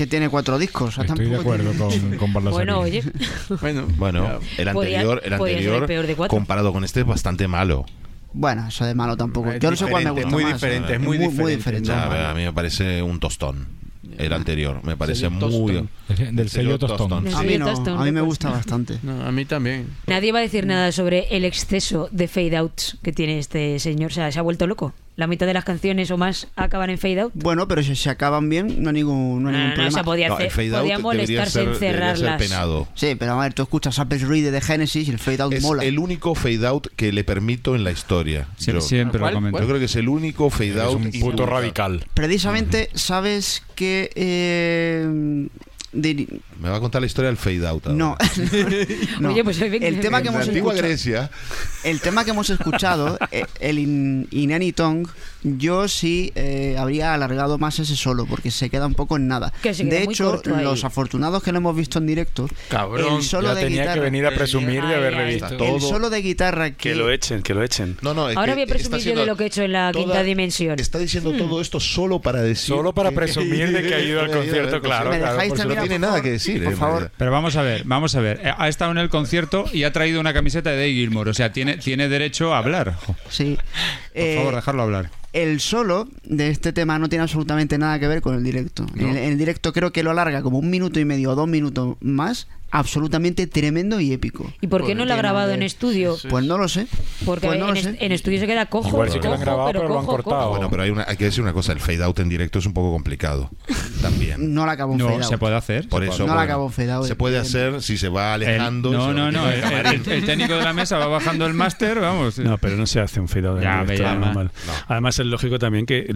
Que 0.00 0.06
tiene 0.06 0.30
cuatro 0.30 0.58
discos. 0.58 0.96
o 0.96 1.02
sea, 1.02 1.04
Estoy 1.04 1.28
de 1.28 1.36
acuerdo 1.36 1.72
tiene- 1.90 2.16
con, 2.16 2.32
con 2.32 2.44
bueno, 2.50 2.80
oye. 2.80 3.02
Bueno, 3.60 3.86
Bueno, 3.98 4.40
el 4.56 4.72
Podía- 4.72 5.00
anterior, 5.00 5.20
el 5.22 5.36
podía 5.36 5.58
ser 5.58 5.62
el 5.66 5.74
anterior 5.74 5.86
peor 5.86 6.06
de 6.06 6.16
cuatro. 6.16 6.38
comparado 6.38 6.72
con 6.72 6.84
este 6.84 7.00
es 7.00 7.06
bastante 7.06 7.46
malo. 7.48 7.84
Bueno, 8.32 8.66
eso 8.68 8.86
de 8.86 8.94
malo 8.94 9.18
tampoco. 9.18 9.52
Es 9.52 9.60
Yo 9.60 9.70
no 9.70 9.76
sé 9.76 9.84
cuál 9.88 10.04
me 10.04 10.10
gusta 10.12 10.28
muy 10.30 10.44
más. 10.44 10.54
diferente, 10.54 10.94
es 10.94 11.00
muy 11.00 11.18
diferente. 11.18 11.56
diferente. 11.56 11.92
A 11.92 12.32
mí 12.34 12.44
me 12.44 12.52
parece 12.54 13.02
un 13.02 13.20
tostón. 13.20 13.66
El 14.16 14.32
anterior, 14.32 14.80
me 14.84 14.96
parece 14.96 15.20
Sello 15.28 15.32
muy... 15.32 15.72
Tostón. 16.08 16.34
Del, 16.36 16.48
sello 16.48 16.78
Tostón. 16.78 17.28
A 17.28 17.42
mí 17.42 17.58
no, 17.58 17.68
a 17.68 18.04
mí 18.04 18.10
me 18.10 18.22
gusta 18.22 18.48
bastante. 18.50 18.98
No, 19.02 19.22
a 19.22 19.30
mí 19.32 19.44
también. 19.44 19.86
Nadie 20.06 20.32
va 20.32 20.38
a 20.38 20.42
decir 20.42 20.66
nada 20.66 20.92
sobre 20.92 21.26
el 21.30 21.44
exceso 21.44 22.08
de 22.10 22.26
fade 22.26 22.56
outs 22.56 22.96
que 23.02 23.12
tiene 23.12 23.38
este 23.38 23.78
señor. 23.78 24.10
O 24.12 24.14
sea, 24.14 24.32
se 24.32 24.38
ha 24.38 24.42
vuelto 24.42 24.66
loco. 24.66 24.94
La 25.20 25.26
mitad 25.26 25.44
de 25.46 25.52
las 25.52 25.64
canciones 25.66 26.10
o 26.10 26.16
más 26.16 26.48
acaban 26.56 26.88
en 26.88 26.96
fade 26.96 27.20
out. 27.20 27.32
Bueno, 27.34 27.68
pero 27.68 27.82
si 27.82 27.94
se 27.94 28.08
acaban 28.08 28.48
bien, 28.48 28.82
no 28.82 28.88
hay 28.88 28.94
ningún, 28.94 29.42
no 29.42 29.50
hay 29.50 29.52
No, 29.54 29.58
ningún 29.58 29.68
no, 29.68 29.74
problema. 29.74 29.98
se 29.98 30.04
podía 30.04 30.28
No, 30.28 30.34
hacer. 30.36 30.46
el 30.46 30.50
fade 30.52 30.66
out 30.68 30.72
podía 30.80 30.96
debería 30.96 30.98
molestarse 31.02 31.52
ser, 31.52 31.68
en 31.68 31.74
cerrarlas. 31.74 32.38
penado. 32.42 32.88
Sí, 32.94 33.14
pero 33.18 33.32
a 33.34 33.42
ver, 33.42 33.52
tú 33.52 33.60
escuchas 33.62 33.98
Apple's 33.98 34.22
Reed 34.26 34.50
de 34.50 34.60
Genesis 34.62 35.06
y 35.08 35.10
el 35.10 35.18
fade 35.18 35.42
out 35.42 35.52
Es 35.52 35.62
mola. 35.62 35.84
el 35.84 35.98
único 35.98 36.34
fade 36.34 36.66
out 36.66 36.86
que 36.96 37.12
le 37.12 37.22
permito 37.22 37.76
en 37.76 37.84
la 37.84 37.90
historia. 37.90 38.48
Yo- 38.58 38.80
siempre 38.80 39.18
lo 39.18 39.24
¿Cuál? 39.24 39.34
comento. 39.34 39.58
Yo 39.60 39.66
creo 39.66 39.78
que 39.78 39.84
es 39.84 39.96
el 39.96 40.08
único 40.08 40.48
fade 40.48 40.70
Es 40.70 40.76
out. 40.78 40.96
un 40.96 41.10
y 41.12 41.20
puto 41.20 41.44
radical. 41.44 42.06
Precisamente, 42.14 42.88
sabes 42.94 43.62
que. 43.74 44.10
Eh, 44.14 45.48
Me 45.92 46.68
va 46.68 46.76
a 46.76 46.80
contar 46.80 47.00
la 47.00 47.06
historia 47.06 47.28
del 47.30 47.36
fade 47.36 47.66
out. 47.66 47.86
ahora. 47.86 47.96
no. 47.98 48.16
No. 49.20 49.30
Oye, 49.32 49.42
pues 49.44 49.60
el 49.60 50.00
tema 50.00 50.22
que 50.22 50.28
En 50.28 50.34
la 50.34 50.38
hemos 50.40 50.48
antigua 50.48 50.72
escuchado, 50.74 50.88
Grecia. 50.88 51.30
el 51.84 52.00
tema 52.00 52.24
que 52.24 52.30
hemos 52.30 52.48
escuchado, 52.50 53.18
eh, 53.32 53.44
el 53.60 53.78
In- 53.78 54.28
Inani 54.30 54.72
Tongue, 54.72 55.10
yo 55.42 55.88
sí 55.88 56.32
eh, 56.34 56.76
habría 56.78 57.14
alargado 57.14 57.58
más 57.58 57.78
ese 57.78 57.96
solo, 57.96 58.26
porque 58.26 58.50
se 58.50 58.68
queda 58.70 58.86
un 58.86 58.94
poco 58.94 59.16
en 59.16 59.26
nada. 59.28 59.52
Que 59.62 59.72
se 59.74 59.84
queda 59.84 59.98
de 59.98 60.04
hecho, 60.04 60.40
los 60.44 60.84
afortunados 60.84 61.42
que 61.42 61.52
lo 61.52 61.58
hemos 61.58 61.74
visto 61.76 61.98
en 61.98 62.06
directo, 62.06 62.48
Cabrón, 62.68 63.16
el 63.16 63.22
solo 63.22 63.48
Ya 63.48 63.54
de 63.54 63.60
tenía 63.62 63.82
guitarra, 63.82 63.94
que 63.94 64.00
venir 64.00 64.26
a 64.26 64.30
presumir 64.34 64.82
de 64.84 64.94
haberle 64.94 65.24
visto. 65.24 65.56
Todo- 65.56 65.76
el 65.76 65.80
solo 65.80 66.10
de 66.10 66.22
guitarra 66.22 66.70
que, 66.72 66.90
Que 66.90 66.94
lo 66.94 67.10
echen, 67.10 67.42
que 67.42 67.54
lo 67.54 67.62
echen. 67.62 67.96
No, 68.02 68.14
no, 68.14 68.28
es 68.28 68.36
Ahora 68.36 68.52
que 68.52 68.56
voy 68.56 68.62
a 68.64 68.66
presumir 68.66 69.00
yo 69.02 69.14
de 69.20 69.26
lo 69.26 69.36
que 69.36 69.44
he 69.44 69.46
hecho 69.46 69.62
en 69.62 69.72
la 69.72 69.92
toda- 69.92 70.04
quinta 70.04 70.22
dimensión. 70.22 70.78
Está 70.78 70.98
diciendo 70.98 71.32
todo 71.32 71.60
esto 71.60 71.80
solo 71.80 72.20
para 72.20 72.42
decir. 72.42 72.74
Solo 72.74 72.92
para 72.94 73.10
presumir 73.12 73.72
de 73.72 73.82
que 73.82 73.94
ha 73.94 74.00
ido 74.00 74.20
al 74.20 74.30
concierto, 74.32 74.80
claro. 74.80 75.10
¿Me 75.10 75.18
claro, 75.18 75.38
No 75.66 75.80
tiene 75.80 75.98
nada 75.98 76.20
que 76.22 76.32
decir. 76.32 76.62
Por 76.64 76.72
eh, 76.72 76.76
favor. 76.76 77.10
Pero 77.16 77.30
vamos 77.30 77.56
a 77.56 77.62
ver, 77.62 77.82
vamos 77.84 78.14
a 78.14 78.20
ver. 78.20 78.40
Eh, 78.44 78.52
Ha 78.56 78.68
estado 78.68 78.90
en 78.90 78.98
el 78.98 79.08
concierto 79.08 79.64
y 79.72 79.84
ha 79.84 79.92
traído 79.92 80.20
una 80.20 80.32
camiseta 80.34 80.70
de 80.70 80.76
Dave 80.76 80.92
Gilmour. 80.92 81.28
O 81.28 81.34
sea, 81.34 81.52
tiene, 81.52 81.76
tiene 81.78 82.08
derecho 82.08 82.54
a 82.54 82.58
hablar. 82.58 82.96
Sí. 83.28 83.56
Por 83.56 84.22
Eh, 84.22 84.36
favor, 84.36 84.54
dejarlo 84.56 84.82
hablar. 84.82 85.10
El 85.32 85.60
solo 85.60 86.08
de 86.24 86.48
este 86.48 86.72
tema 86.72 86.98
no 86.98 87.08
tiene 87.08 87.22
absolutamente 87.22 87.78
nada 87.78 87.98
que 87.98 88.08
ver 88.08 88.20
con 88.20 88.34
el 88.34 88.42
directo. 88.42 88.86
El, 88.96 89.04
en 89.04 89.16
el 89.16 89.38
directo 89.38 89.72
creo 89.72 89.92
que 89.92 90.02
lo 90.02 90.10
alarga 90.10 90.42
como 90.42 90.58
un 90.58 90.70
minuto 90.70 90.98
y 91.00 91.04
medio 91.04 91.30
o 91.30 91.34
dos 91.34 91.48
minutos 91.48 91.96
más 92.00 92.48
absolutamente 92.70 93.46
tremendo 93.46 94.00
y 94.00 94.12
épico. 94.12 94.52
¿Y 94.60 94.66
por 94.66 94.86
qué 94.86 94.94
no 94.94 95.04
lo 95.04 95.12
ha 95.14 95.16
grabado 95.16 95.48
de- 95.48 95.54
en 95.54 95.62
estudio? 95.62 96.16
Pues 96.28 96.44
no 96.44 96.58
lo 96.58 96.68
sé. 96.68 96.86
Porque 97.24 97.46
Pues 97.48 97.58
no 97.58 97.68
en, 97.70 97.74
lo 97.74 97.80
sé. 97.80 97.96
en 98.00 98.12
estudio 98.12 98.38
se 98.40 98.46
queda 98.46 98.66
cojo. 98.66 98.88
Igual 98.88 99.10
sí 99.10 99.18
que 99.20 99.28
lo 99.28 99.34
han 99.34 99.40
grabado, 99.40 99.66
pero 99.72 99.88
lo 99.88 99.98
han 99.98 100.04
cojo, 100.06 100.16
cortado. 100.16 100.40
cojo. 100.42 100.50
Bueno, 100.50 100.70
pero 100.70 100.82
hay, 100.82 100.90
una, 100.90 101.04
hay 101.08 101.16
que 101.16 101.24
decir 101.24 101.42
una 101.42 101.52
cosa, 101.52 101.72
el 101.72 101.80
fade 101.80 102.02
out 102.02 102.18
en 102.20 102.28
directo 102.28 102.58
es 102.60 102.66
un 102.66 102.72
poco 102.74 102.92
complicado 102.92 103.50
también. 104.02 104.54
No 104.54 104.66
la 104.66 104.72
acabó 104.72 104.96
No, 104.96 105.08
fade 105.08 105.24
se 105.24 105.34
out. 105.34 105.40
puede 105.40 105.56
hacer. 105.56 105.88
Por 105.88 106.02
se 106.02 106.08
eso 106.08 106.16
puede. 106.18 106.28
No 106.28 106.34
la 106.34 106.40
bueno, 106.40 106.52
acabó 106.52 106.68
fade 106.70 106.90
out, 106.92 107.06
se 107.06 107.16
puede 107.16 107.38
hacer 107.38 107.82
si 107.82 107.98
se 107.98 108.08
va 108.08 108.34
El- 108.34 108.42
alejando. 108.44 108.90
no, 108.92 109.08
se 109.08 109.14
no, 109.14 109.22
va 109.24 109.30
no. 109.32 109.48
El, 109.50 109.62
el 109.64 109.86
el- 110.06 110.12
el 110.12 110.24
técnico 110.24 110.54
de 110.54 110.62
la 110.62 110.72
mesa 110.72 110.98
va 110.98 111.06
bajando 111.06 111.46
el 111.46 111.54
máster, 111.54 112.00
vamos. 112.00 112.38
No, 112.38 112.58
pero 112.58 112.76
no 112.76 112.86
se 112.86 113.00
hace 113.00 113.20
un 113.20 113.28
fade 113.28 113.48
out 113.48 113.56
en 113.58 113.62
Ya, 113.64 113.84
directo, 113.84 114.14
no. 114.14 114.50
Además, 114.88 115.18
es 115.18 115.26
lógico 115.26 115.58
también 115.58 115.86
que, 115.86 116.06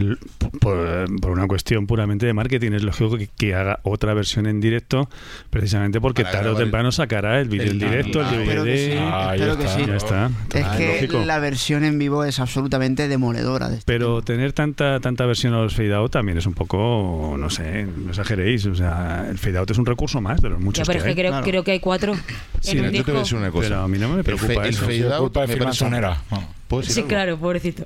por, 0.60 1.06
por 1.20 1.30
una 1.30 1.46
cuestión 1.46 1.86
puramente 1.86 2.26
de 2.26 2.32
marketing, 2.32 2.72
es 2.72 2.82
lógico 2.82 3.16
que, 3.16 3.28
que 3.28 3.54
haga 3.54 3.80
otra 3.82 4.14
versión 4.14 4.46
en 4.46 4.60
directo, 4.60 5.08
precisamente 5.50 6.00
porque 6.00 6.22
Para 6.22 6.43
tarde 6.44 6.54
o 6.56 6.58
el- 6.58 6.64
temprano 6.64 6.92
sacará 6.92 7.40
el 7.40 7.48
vídeo 7.48 7.66
en 7.66 7.70
el- 7.72 7.78
directo, 7.78 8.20
ah, 8.24 8.34
el. 8.34 8.46
DVD. 8.46 8.98
Ah, 9.00 9.32
espero 9.34 9.58
que 9.58 9.68
sí. 9.68 9.84
Ya 9.86 9.96
está. 9.96 10.30
Es 10.54 10.64
Ah, 10.64 10.76
que 10.78 11.08
la 11.24 11.38
versión 11.38 11.84
en 11.84 11.98
vivo 11.98 12.24
es 12.24 12.40
absolutamente 12.40 13.08
demoledora. 13.08 13.68
de 13.68 13.78
este 13.78 13.92
Pero 13.92 14.22
tener 14.22 14.52
tanta 14.52 15.00
tanta 15.00 15.26
versión 15.26 15.54
a 15.54 15.58
los 15.58 15.74
fade 15.74 15.94
out 15.94 16.12
también 16.12 16.38
es 16.38 16.46
un 16.46 16.54
poco, 16.54 17.36
no 17.38 17.50
sé, 17.50 17.84
no 17.84 18.10
exageréis. 18.10 18.66
O 18.66 18.74
sea, 18.74 19.26
el 19.28 19.38
fade 19.38 19.58
out 19.58 19.70
es 19.70 19.78
un 19.78 19.86
recurso 19.86 20.20
más 20.20 20.40
de 20.40 20.50
los 20.50 20.58
Ya, 20.58 20.64
muchos 20.64 20.86
pero 20.86 20.98
es 20.98 21.02
que 21.04 21.08
hay. 21.10 21.14
creo, 21.16 21.30
claro. 21.30 21.44
creo 21.46 21.64
que 21.64 21.70
hay 21.72 21.80
cuatro 21.80 22.14
Sí, 22.60 22.72
en 22.72 22.84
un 22.84 22.84
yo 22.86 22.90
te 22.90 22.90
voy 22.90 22.90
a 22.90 22.90
disco. 22.90 23.12
decir 23.18 23.38
una 23.38 23.50
cosa. 23.50 23.68
Pero 23.68 23.80
a 23.82 23.88
mí 23.88 23.98
no 23.98 24.08
me 24.08 24.18
El 24.18 24.24
preocupa 24.24 24.54
fa- 24.54 24.62
el 24.64 24.70
eso. 24.70 24.84
fade 24.84 25.04
out 25.12 25.18
culpa 25.20 25.40
de 25.42 25.46
me 25.48 25.52
Phil 25.54 25.62
parece 25.64 25.84
un- 25.84 25.90
Manzanera. 25.90 26.22
Bueno. 26.30 26.48
¿Puedo 26.68 26.80
decir 26.80 26.94
Sí, 26.94 27.00
algo? 27.00 27.08
claro, 27.08 27.38
pobrecito. 27.38 27.84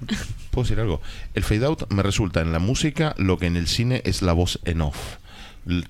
¿Puedo 0.51 0.65
decir 0.65 0.81
algo? 0.81 1.01
El 1.35 1.43
fade 1.43 1.65
out 1.67 1.91
me 1.93 2.03
resulta 2.03 2.41
en 2.41 2.53
la 2.53 2.59
música 2.59 3.15
lo 3.19 3.37
que 3.39 3.47
en 3.47 3.57
el 3.57 3.67
cine 3.67 4.03
es 4.05 4.23
la 4.23 4.33
voz 4.33 4.61
en 4.65 4.81
off. 4.81 5.17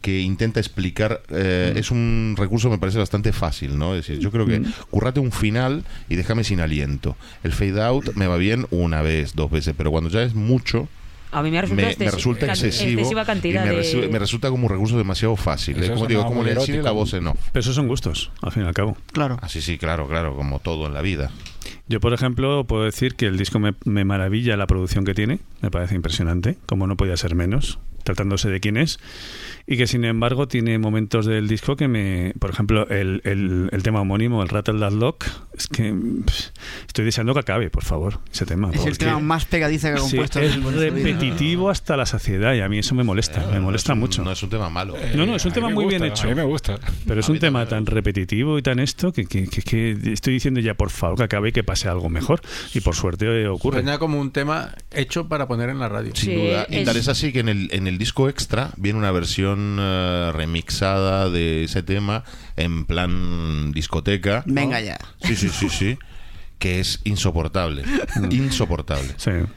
Que 0.00 0.20
intenta 0.20 0.61
explicar 0.61 1.22
eh, 1.31 1.72
es 1.76 1.90
un 1.90 2.35
recurso 2.37 2.68
me 2.70 2.78
parece 2.78 2.98
bastante 2.98 3.33
fácil 3.33 3.78
no 3.78 3.94
es 3.94 4.07
decir 4.07 4.18
yo 4.20 4.31
creo 4.31 4.46
que 4.46 4.62
currate 4.90 5.20
un 5.20 5.33
final 5.33 5.85
y 6.09 6.16
déjame 6.16 6.44
sin 6.44 6.61
aliento. 6.61 7.16
El 7.42 7.52
fade 7.52 7.83
out 7.83 8.14
me 8.14 8.26
va 8.26 8.37
bien 8.37 8.66
una 8.70 9.02
vez 9.02 9.35
dos 9.35 9.50
veces 9.50 9.74
pero 9.76 9.90
cuando 9.90 10.11
ya 10.11 10.22
es 10.22 10.35
mucho 10.35 10.88
A 11.31 11.42
mí 11.42 11.50
me 11.50 11.61
resulta, 11.61 11.83
me, 11.83 11.96
me 11.98 12.11
resulta 12.11 12.46
excesivo 12.46 13.00
excesiva 13.00 13.22
y 13.22 13.26
cantidad 13.26 13.64
me, 13.66 13.76
de... 13.76 14.09
me 14.09 14.18
resulta 14.18 14.50
como 14.50 14.66
un 14.66 14.70
recurso 14.72 14.96
demasiado 14.96 15.37
fácil. 15.37 15.76
Eso 15.76 15.85
es 15.85 15.90
como 15.90 16.07
digo 16.07 16.26
como 16.26 16.44
el 16.44 16.61
cine 16.61 16.83
la 16.83 16.90
voz 16.92 17.14
off. 17.14 17.38
Pero 17.52 17.61
esos 17.61 17.74
son 17.74 17.87
gustos, 17.87 18.33
al 18.42 18.52
fin 18.52 18.64
y 18.64 18.66
al 18.66 18.74
cabo. 18.74 18.96
Claro. 19.12 19.38
ah 19.40 19.48
sí 19.48 19.61
sí 19.61 19.78
claro 19.78 20.09
claro 20.09 20.35
como 20.35 20.59
todo 20.59 20.87
en 20.87 20.94
la 20.94 21.02
vida. 21.02 21.31
Yo, 21.88 22.00
por 22.00 22.12
ejemplo, 22.12 22.64
puedo 22.64 22.85
decir 22.85 23.14
que 23.14 23.26
el 23.26 23.38
disco 23.38 23.59
me, 23.59 23.74
me 23.85 24.04
maravilla 24.04 24.57
la 24.57 24.66
producción 24.66 25.04
que 25.07 25.14
tiene, 25.14 25.40
me 25.62 25.70
parece 25.70 25.94
impresionante, 25.94 26.59
como 26.66 26.87
no 26.87 26.96
podía 26.98 27.16
ser 27.16 27.35
menos, 27.35 27.78
tratándose 28.04 28.50
de 28.50 28.61
quién 28.61 28.76
es, 28.76 28.98
y 29.70 29.76
que 29.76 29.87
sin 29.87 30.04
embargo 30.07 30.48
tiene 30.48 30.78
momentos 30.78 31.26
del 31.26 31.46
disco 31.46 31.76
que 31.76 31.88
me, 31.88 32.33
por 32.40 32.48
ejemplo, 32.50 32.88
el, 32.88 33.20
el, 33.24 33.68
el 33.70 33.83
tema 33.83 34.00
homónimo, 34.00 34.42
el 34.42 34.48
Rattle 34.48 34.81
That 34.81 34.92
Lock, 34.92 35.26
es 35.57 35.68
que 35.68 35.92
pff, 35.92 36.48
estoy 36.87 37.04
deseando 37.04 37.35
que 37.35 37.40
acabe, 37.40 37.68
por 37.68 37.85
favor, 37.85 38.18
ese 38.33 38.46
tema. 38.46 38.70
Es 38.72 38.87
el 38.87 38.96
tema 38.96 39.18
más 39.20 39.44
pegadiza 39.44 39.88
que 39.90 39.96
ha 39.96 39.98
Sí, 39.98 40.11
compuesto. 40.16 40.40
es 40.40 40.62
Bonnie 40.62 40.88
Studio. 40.88 40.90
repetitivo 40.94 41.68
hasta 41.70 41.96
la 41.98 42.07
saciedad 42.07 42.54
y 42.54 42.61
a 42.61 42.68
mí 42.70 42.78
eso 42.78 42.94
me 42.94 43.04
molesta, 43.04 43.46
me 43.52 43.61
molesta 43.61 43.94
no 43.94 43.94
es 43.94 43.96
un- 43.96 44.00
mucho. 44.00 44.24
no 44.24 44.33
es 44.33 44.42
un 44.42 44.48
tema 44.50 44.70
malo 44.70 44.94
No, 45.14 45.26
no, 45.26 45.37
es 45.37 45.44
un 45.44 45.52
tema 45.52 45.68
muy 45.68 45.85
gusta, 45.85 45.98
bien 45.98 46.11
hecho. 46.12 46.24
A 46.26 46.31
mí 46.31 46.35
me 46.35 46.44
gusta. 46.44 46.78
Pero 47.07 47.20
es 47.20 47.28
A 47.28 47.33
un 47.33 47.38
tema 47.38 47.66
tan 47.66 47.85
repetitivo 47.85 48.59
y 48.59 48.62
tan 48.62 48.78
esto 48.78 49.12
que, 49.12 49.26
que, 49.26 49.46
que- 49.48 49.61
que 49.62 50.12
estoy 50.12 50.33
diciendo 50.35 50.61
ya, 50.61 50.74
por 50.74 50.88
favor, 50.90 51.18
que 51.18 51.24
acabe 51.24 51.50
y 51.50 51.52
que 51.52 51.62
pase 51.62 51.88
algo 51.88 52.09
mejor. 52.09 52.40
Y 52.72 52.81
por 52.81 52.94
suerte 52.94 53.26
eh, 53.42 53.48
ocurre. 53.48 53.78
Suena 53.83 53.98
como 53.98 54.18
un 54.18 54.31
tema 54.31 54.74
hecho 54.92 55.28
para 55.28 55.46
poner 55.46 55.68
en 55.68 55.78
la 55.78 55.88
radio. 55.90 56.12
Sin 56.14 56.31
Sí, 56.31 56.35
duda. 56.37 56.66
Y 56.70 56.76
es- 56.76 56.85
tal 56.87 56.96
es 56.96 57.09
así 57.09 57.33
que 57.33 57.40
en 57.40 57.48
el, 57.50 57.68
en 57.72 57.87
el 57.87 57.98
disco 57.98 58.28
extra 58.31 58.70
viene 58.78 58.98
una 58.98 59.11
versión 59.11 59.58
eh, 59.81 60.31
remixada 60.33 61.29
de 61.31 61.64
ese 61.64 61.83
tema 61.83 62.25
en 62.57 62.85
plan 62.85 63.73
discoteca. 63.73 64.42
¿no? 64.47 64.55
Venga 64.55 64.81
ya. 64.81 64.99
Sí, 65.23 65.37
sí, 65.37 65.49
sí, 65.49 65.68
sí. 65.68 65.99
Que 66.59 66.81
es 66.81 67.01
insoportable. 67.05 67.83
insoportable. 68.31 69.14
Sí. 69.16 69.31
Bueno, 69.31 69.49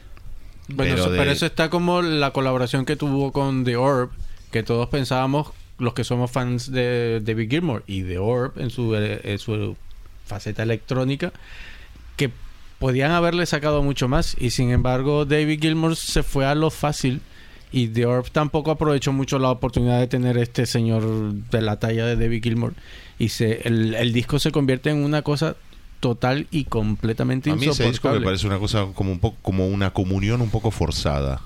Pero 0.76 0.94
eso, 0.94 1.10
de- 1.10 1.18
pero 1.18 1.30
eso 1.32 1.46
está 1.46 1.68
como 1.70 2.02
la 2.02 2.30
colaboración 2.32 2.84
que 2.84 2.96
tuvo 2.96 3.32
con 3.32 3.64
The 3.64 3.76
Orb, 3.76 4.10
que 4.50 4.62
todos 4.62 4.88
pensábamos, 4.88 5.48
los 5.78 5.94
que 5.94 6.04
somos 6.04 6.30
fans 6.30 6.70
de 6.70 7.20
David 7.22 7.50
Gilmour 7.50 7.82
y 7.86 8.02
The 8.04 8.18
Orb 8.18 8.52
en 8.60 8.70
su, 8.70 8.94
eh, 8.94 9.20
en 9.24 9.38
su 9.38 9.76
faceta 10.26 10.62
electrónica, 10.62 11.32
que 12.16 12.30
podían 12.78 13.10
haberle 13.10 13.46
sacado 13.46 13.82
mucho 13.82 14.06
más. 14.08 14.36
Y 14.38 14.50
sin 14.50 14.70
embargo, 14.70 15.24
David 15.24 15.60
Gilmour 15.60 15.96
se 15.96 16.22
fue 16.22 16.46
a 16.46 16.54
lo 16.54 16.70
fácil. 16.70 17.20
Y 17.72 17.88
The 17.88 18.06
Orb 18.06 18.30
tampoco 18.30 18.70
aprovechó 18.70 19.12
mucho 19.12 19.38
la 19.38 19.50
oportunidad 19.50 19.98
de 19.98 20.06
tener 20.06 20.36
este 20.38 20.66
señor 20.66 21.32
de 21.32 21.62
la 21.62 21.78
talla 21.78 22.04
de 22.06 22.16
David 22.16 22.42
Gilmour. 22.42 22.74
Y 23.18 23.30
se, 23.30 23.66
el, 23.66 23.94
el 23.94 24.12
disco 24.12 24.38
se 24.38 24.52
convierte 24.52 24.90
en 24.90 24.98
una 25.04 25.22
cosa 25.22 25.56
total 26.00 26.48
y 26.50 26.64
completamente 26.64 27.50
A 27.50 27.54
mí 27.56 27.66
ese 27.66 27.84
disco 27.84 28.08
me 28.10 28.16
insoportable. 28.16 28.24
parece 28.24 28.46
una 28.46 28.58
cosa 28.58 28.86
como 28.94 29.12
un 29.12 29.20
poco 29.20 29.36
como 29.42 29.68
una 29.68 29.90
comunión 29.92 30.40
un 30.40 30.50
poco 30.50 30.70
forzada. 30.70 31.40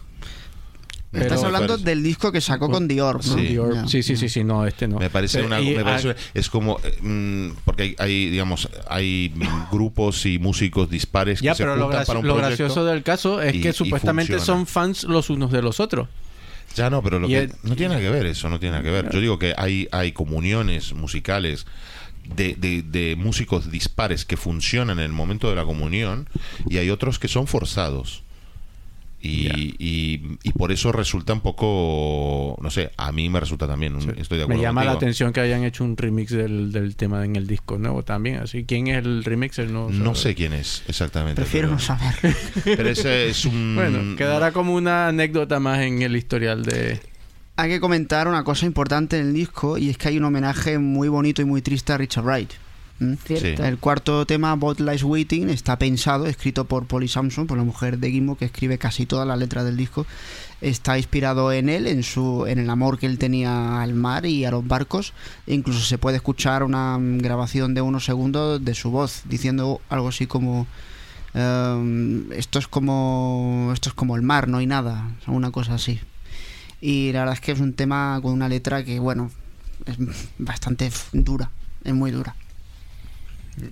Estás 1.22 1.42
hablando 1.44 1.74
parece- 1.74 1.85
del 1.85 2.02
disco 2.02 2.33
que 2.33 2.40
sacó 2.40 2.70
con 2.70 2.87
Dior, 2.88 3.16
¿no? 3.26 3.35
Sí. 3.35 3.55
Ya. 3.55 3.87
Sí, 3.88 4.02
sí, 4.02 4.16
sí, 4.16 4.29
sí, 4.29 4.44
no, 4.44 4.66
este 4.66 4.87
no. 4.88 4.98
Me 4.98 5.11
parece 5.11 5.38
Pero- 5.38 5.46
una 5.48 5.61
y, 5.61 5.74
me 5.74 5.85
parece- 5.85 6.11
ah, 6.11 6.14
es 6.35 6.48
como 6.48 6.79
eh, 6.85 6.96
mm, 7.00 7.50
porque 7.64 7.83
hay, 7.83 7.96
hay, 7.98 8.31
digamos 8.31 8.68
hay 8.88 9.33
grupos 9.70 10.26
y 10.26 10.38
músicos 10.38 10.90
dispares 10.90 11.40
Ya, 11.40 11.52
que 11.52 11.57
se 11.59 11.62
pero 11.64 11.76
lo, 11.76 11.85
juntan 11.85 12.02
graci- 12.02 12.07
para 12.07 12.18
un 12.20 12.26
lo 12.26 12.35
proyecto. 12.35 12.64
gracioso 12.64 12.85
del 12.85 13.02
caso 13.02 13.40
es 13.42 13.55
y- 13.55 13.61
que 13.61 13.72
supuestamente 13.72 14.38
son 14.40 14.66
fans 14.66 15.05
los 15.05 15.31
unos 15.31 15.50
de 15.52 15.62
los 15.62 15.81
otros. 15.81 16.09
Ya 16.74 16.90
no, 16.90 17.02
pero 17.02 17.18
lo 17.18 17.29
que- 17.29 17.38
el- 17.38 17.52
no 17.62 17.74
tiene 17.76 17.94
nada 17.94 18.00
que 18.07 18.11
ver 18.11 18.26
eso, 18.26 18.48
no 18.50 18.59
tiene 18.61 18.72
nada 18.72 18.85
que 18.85 18.90
ver. 18.90 19.11
Yo 19.11 19.20
digo 19.20 19.38
que 19.38 19.55
hay, 19.57 19.88
hay 19.92 20.12
comuniones 20.12 20.92
musicales 20.92 21.66
de, 22.35 22.55
de, 22.57 22.83
de 22.83 23.14
músicos 23.16 23.70
dispares 23.70 24.24
que 24.24 24.37
funcionan 24.37 24.98
en 24.98 25.05
el 25.05 25.12
momento 25.12 25.48
de 25.48 25.55
la 25.57 25.64
comunión 25.64 26.29
y 26.68 26.79
hay 26.79 26.90
otros 26.90 27.18
que 27.18 27.29
son 27.29 27.46
forzados. 27.46 28.24
Y, 29.20 29.48
y, 29.79 30.38
y 30.44 30.52
por 30.52 30.70
eso 30.70 30.92
resulta 30.92 31.33
un 31.33 31.40
poco, 31.40 32.57
no 32.62 32.70
sé, 32.70 32.90
a 32.96 33.11
mí 33.12 33.29
me 33.29 33.40
resulta 33.40 33.66
también, 33.66 33.96
un- 33.96 34.02
estoy 34.18 34.38
de 34.38 34.44
acuerdo 34.44 34.59
Me 34.61 34.62
llama 34.62 34.85
la 34.85 34.92
atención 34.92 35.33
que 35.33 35.40
hayan 35.40 35.64
hecho 35.64 35.83
un 35.85 35.96
remix 35.96 36.31
del, 36.31 36.70
del 36.70 36.94
tema 36.96 37.24
en 37.24 37.35
el 37.35 37.46
disco 37.46 37.79
nuevo 37.79 38.05
también. 38.05 38.37
Así, 38.37 38.64
¿quién 38.64 38.87
es 38.88 38.98
el 39.05 39.24
remixer? 39.24 39.70
No, 39.70 39.88
No 39.90 40.14
sé 40.14 40.35
quién 40.35 40.52
es 40.52 40.83
exactamente. 40.87 41.40
Prefiero 41.42 41.68
pero, 41.68 41.76
no 41.76 41.81
saber. 41.81 42.37
pero 42.64 42.88
ese 42.88 43.29
es 43.29 43.44
un... 43.46 43.74
Bueno, 43.74 44.16
quedará 44.16 44.52
como 44.52 44.74
una 44.74 45.09
anécdota 45.09 45.59
más 45.61 45.81
en 45.81 46.02
el 46.02 46.14
historial 46.16 46.64
de... 46.64 47.00
Hay 47.57 47.70
que 47.70 47.81
comentar 47.81 48.29
una 48.29 48.44
cosa 48.44 48.66
importante 48.66 49.18
en 49.18 49.29
el 49.29 49.33
disco 49.35 49.79
y 49.79 49.88
es 49.88 49.96
que 49.96 50.09
hay 50.09 50.18
un 50.18 50.24
homenaje 50.24 50.79
muy 50.79 51.09
bonito 51.09 51.40
y 51.40 51.46
muy 51.46 51.62
triste 51.62 51.92
a 51.92 51.96
Richard 51.98 52.24
Wright. 52.24 52.50
¿Mm? 52.98 53.14
Cierto. 53.24 53.64
El 53.64 53.78
cuarto 53.78 54.26
tema, 54.26 54.54
Bot 54.54 54.80
Lies 54.80 55.02
Waiting, 55.02 55.50
está 55.50 55.78
pensado, 55.78 56.26
escrito 56.26 56.64
por 56.64 56.87
Polly 56.87 57.09
Samson, 57.09 57.46
por 57.46 57.59
la 57.59 57.64
mujer 57.64 57.98
de 57.98 58.11
Gimmo, 58.11 58.37
que 58.37 58.46
escribe 58.46 58.78
casi 58.78 59.04
todas 59.04 59.26
las 59.26 59.38
letras 59.38 59.64
del 59.64 59.76
disco. 59.76 60.06
Está 60.62 60.96
inspirado 60.96 61.52
en 61.52 61.68
él, 61.68 61.87
en 61.87 62.02
su, 62.02 62.46
en 62.46 62.59
el 62.59 62.70
amor 62.70 62.98
que 62.98 63.06
él 63.06 63.18
tenía 63.18 63.82
al 63.82 63.92
mar 63.94 64.24
y 64.24 64.46
a 64.46 64.50
los 64.50 64.66
barcos. 64.66 65.12
E 65.46 65.54
incluso 65.54 65.80
se 65.80 65.98
puede 65.98 66.16
escuchar 66.16 66.62
una 66.62 66.98
grabación 66.98 67.74
de 67.74 67.82
unos 67.82 68.04
segundos 68.06 68.64
de 68.64 68.74
su 68.74 68.90
voz, 68.90 69.22
diciendo 69.26 69.82
algo 69.90 70.09
así 70.09 70.26
como 70.26 70.66
ehm, 71.35 72.32
esto 72.32 72.59
es 72.59 72.66
como 72.66 73.70
esto 73.74 73.90
es 73.90 73.94
como 73.94 74.16
el 74.16 74.22
mar, 74.22 74.48
no 74.48 74.59
hay 74.59 74.66
nada, 74.66 75.11
una 75.26 75.50
cosa 75.50 75.74
así. 75.74 76.00
Y 76.80 77.12
la 77.12 77.20
verdad 77.20 77.35
es 77.35 77.40
que 77.40 77.52
es 77.52 77.61
un 77.61 77.74
tema 77.74 78.18
con 78.22 78.32
una 78.32 78.48
letra 78.48 78.85
que, 78.85 78.98
bueno, 78.98 79.30
es 79.85 79.96
bastante 80.38 80.90
dura, 81.12 81.50
es 81.85 81.94
muy 81.94 82.11
dura. 82.11 82.35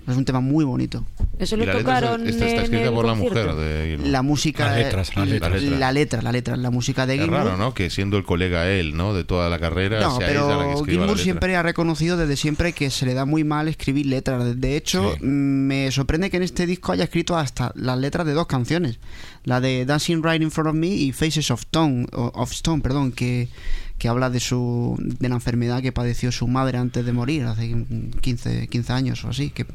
Es 0.07 0.15
un 0.17 0.25
tema 0.25 0.39
muy 0.39 0.65
bonito. 0.65 1.05
Eso 1.37 1.57
lo 1.57 1.65
la 1.65 1.73
letra 1.73 1.79
tocaron 2.01 2.27
está, 2.27 2.45
está 2.45 2.57
en 2.57 2.63
escrita 2.63 2.85
el 2.87 2.93
por 2.93 3.05
la 3.05 3.11
concierto. 3.13 3.39
mujer 3.39 3.55
de 3.55 3.87
Gilmour. 3.89 4.07
La 4.07 4.21
música. 4.23 4.65
Las 4.67 4.77
letras, 4.77 5.15
las 5.15 5.27
letras. 5.27 5.61
La 5.63 5.91
letra, 5.91 6.21
la 6.21 6.31
letra, 6.31 6.55
la 6.57 6.71
música 6.71 7.05
de 7.05 7.15
Es 7.15 7.21
Gilmour. 7.21 7.39
raro, 7.43 7.57
¿no? 7.57 7.73
Que 7.73 7.89
siendo 7.89 8.17
el 8.17 8.23
colega 8.23 8.67
él, 8.69 8.95
¿no? 8.97 9.13
De 9.13 9.23
toda 9.25 9.49
la 9.49 9.59
carrera, 9.59 9.99
No, 10.01 10.17
sea 10.17 10.31
ella 10.31 10.41
la 10.41 10.47
que 10.47 10.53
pero 10.55 10.79
la 10.79 10.85
Gilmour 10.85 11.07
letra. 11.09 11.23
siempre 11.23 11.55
ha 11.55 11.61
reconocido 11.63 12.17
desde 12.17 12.35
siempre 12.37 12.73
que 12.73 12.89
se 12.89 13.05
le 13.05 13.13
da 13.13 13.25
muy 13.25 13.43
mal 13.43 13.67
escribir 13.67 14.05
letras. 14.07 14.59
De 14.59 14.75
hecho, 14.77 15.13
Sí. 15.19 15.25
mm, 15.25 15.67
me 15.67 15.91
sorprende 15.91 16.29
que 16.31 16.37
en 16.37 16.43
este 16.43 16.65
disco 16.65 16.91
haya 16.91 17.03
escrito 17.03 17.37
hasta 17.37 17.71
las 17.75 17.97
letras 17.99 18.25
de 18.25 18.33
dos 18.33 18.47
canciones. 18.47 18.99
La 19.43 19.61
de 19.61 19.85
Dancing 19.85 20.23
Right 20.23 20.41
in 20.41 20.49
Front 20.51 20.69
of 20.69 20.75
Me 20.75 20.87
y 20.87 21.11
Faces 21.11 21.51
of 21.51 21.61
Stone, 21.61 22.07
of 22.11 22.51
Stone 22.51 22.81
perdón, 22.81 23.11
que, 23.11 23.49
que 23.97 24.07
habla 24.07 24.29
de 24.29 24.39
su 24.39 24.95
de 24.99 25.29
la 25.29 25.35
enfermedad 25.35 25.81
que 25.81 25.91
padeció 25.91 26.31
su 26.31 26.47
madre 26.47 26.77
antes 26.77 27.05
de 27.05 27.13
morir, 27.13 27.43
hace 27.43 27.85
15, 28.21 28.67
15 28.67 28.93
años 28.93 29.23
o 29.23 29.29
así, 29.29 29.49
que, 29.49 29.65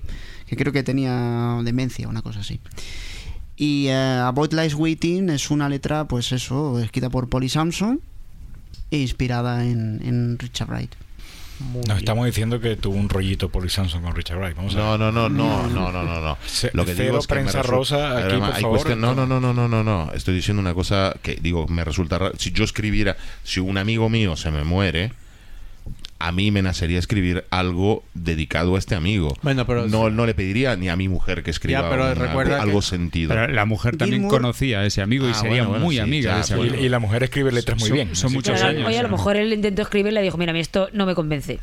creo 0.57 0.73
que 0.73 0.83
tenía 0.83 1.61
demencia, 1.65 2.09
una 2.09 2.23
cosa 2.23 2.41
así. 2.41 2.61
Y 3.57 3.87
eh, 3.89 4.21
About 4.25 4.53
Lies 4.53 4.75
Waiting 4.75 5.31
es 5.31 5.51
una 5.51 5.69
letra, 5.69 6.07
pues 6.07 6.33
eso, 6.33 6.79
escrita 6.81 7.11
por 7.11 7.29
Polly 7.29 7.49
Samson 7.49 8.01
e 8.91 8.99
inspirada 8.99 9.65
en, 9.65 10.01
en 10.05 10.39
Richard 10.39 10.69
Wright. 10.69 10.95
Nos 11.87 11.99
estamos 11.99 12.25
diciendo 12.27 12.59
que 12.61 12.77
tuvo 12.77 12.97
un 12.97 13.09
rollito 13.09 13.51
Polly 13.51 13.69
Samson 13.69 14.03
con 14.03 14.15
Richard 14.17 14.39
Wright. 14.39 14.57
Vamos 14.57 14.75
a 14.75 14.79
No, 14.79 14.99
no, 14.99 15.13
no, 15.13 15.29
no, 15.29 15.69
no, 15.69 15.93
no, 15.93 16.05
no, 16.05 16.21
no. 16.21 16.39
Se- 16.47 16.71
Lo 16.73 16.85
que 16.87 16.95
cero 16.95 17.05
digo 17.09 17.19
es 17.19 17.27
que 17.27 17.35
prensa 17.35 17.63
rosa 17.63 18.17
aquí, 18.19 18.29
Además, 18.31 18.49
por 18.51 18.57
hay 18.57 18.63
favor. 18.63 18.77
cuestión- 18.79 19.01
No, 19.01 19.15
no, 19.15 19.27
no, 19.27 19.41
no, 19.41 19.53
no, 19.53 19.69
no, 19.69 19.85
no. 19.85 20.11
Estoy 20.15 20.35
diciendo 20.35 20.61
una 20.61 20.73
cosa 20.75 21.15
que 21.23 21.37
digo, 21.37 21.67
me 21.69 21.85
resulta 21.85 22.19
raro. 22.19 22.35
Si 22.39 22.51
yo 22.53 22.65
escribiera, 22.65 23.17
si 23.45 23.61
un 23.61 23.77
amigo 23.79 24.09
mío 24.09 24.37
se 24.37 24.51
me 24.51 24.65
muere, 24.65 25.13
a 26.23 26.33
mí 26.33 26.51
me 26.51 26.61
nacería 26.63 26.99
escribir 26.99 27.45
algo 27.51 28.05
dedicado 28.15 28.77
a 28.77 28.79
este 28.79 28.95
amigo. 28.95 29.35
Bueno, 29.43 29.67
pero- 29.67 29.89
no, 29.89 30.11
no 30.11 30.27
le 30.27 30.35
pediría 30.35 30.77
ni 30.77 30.89
a 30.91 30.95
mi 30.97 31.09
mujer 31.09 31.43
que 31.43 31.51
escriba 31.51 31.81
Ya, 31.81 31.91
pero 31.91 32.05
una- 32.05 32.15
recuerda 32.15 32.57
que- 32.57 32.63
algo 32.63 32.83
sentido. 32.83 33.31
Pero 33.31 33.49
la 33.49 33.65
mujer 33.65 33.97
también 33.97 34.29
conocía 34.29 34.81
a 34.81 34.87
ese 34.87 35.01
amigo 35.03 35.27
y 35.27 35.31
Ah, 35.31 35.35
sería 35.35 35.65
bueno, 35.67 35.83
muy 35.85 35.97
sí, 35.97 36.01
amiga 36.01 36.31
ya, 36.31 36.35
de 36.37 36.41
ese 36.43 36.57
pues, 36.57 36.69
amigo. 36.69 36.83
Y, 36.83 36.87
y 36.87 36.89
la 36.91 36.99
mujer 36.99 37.23
escribe 37.25 37.51
letras 37.53 37.79
muy 37.81 37.89
Son- 37.89 37.95
bien. 37.97 38.15
son 38.15 38.33
muchos 38.35 38.55
Pero, 38.55 38.69
años, 38.69 38.87
Oye, 38.87 38.99
a 38.99 39.03
lo 39.03 39.09
mejor 39.09 39.37
él 39.37 39.53
intentó 39.53 39.83
escribir 39.83 40.13
y 40.13 40.15
le 40.15 40.23
dijo, 40.23 40.37
mira, 40.39 40.51
a 40.51 40.53
mí 40.53 40.61
esto 40.61 40.89
no 40.93 41.07
me 41.07 41.15
convence. 41.15 41.59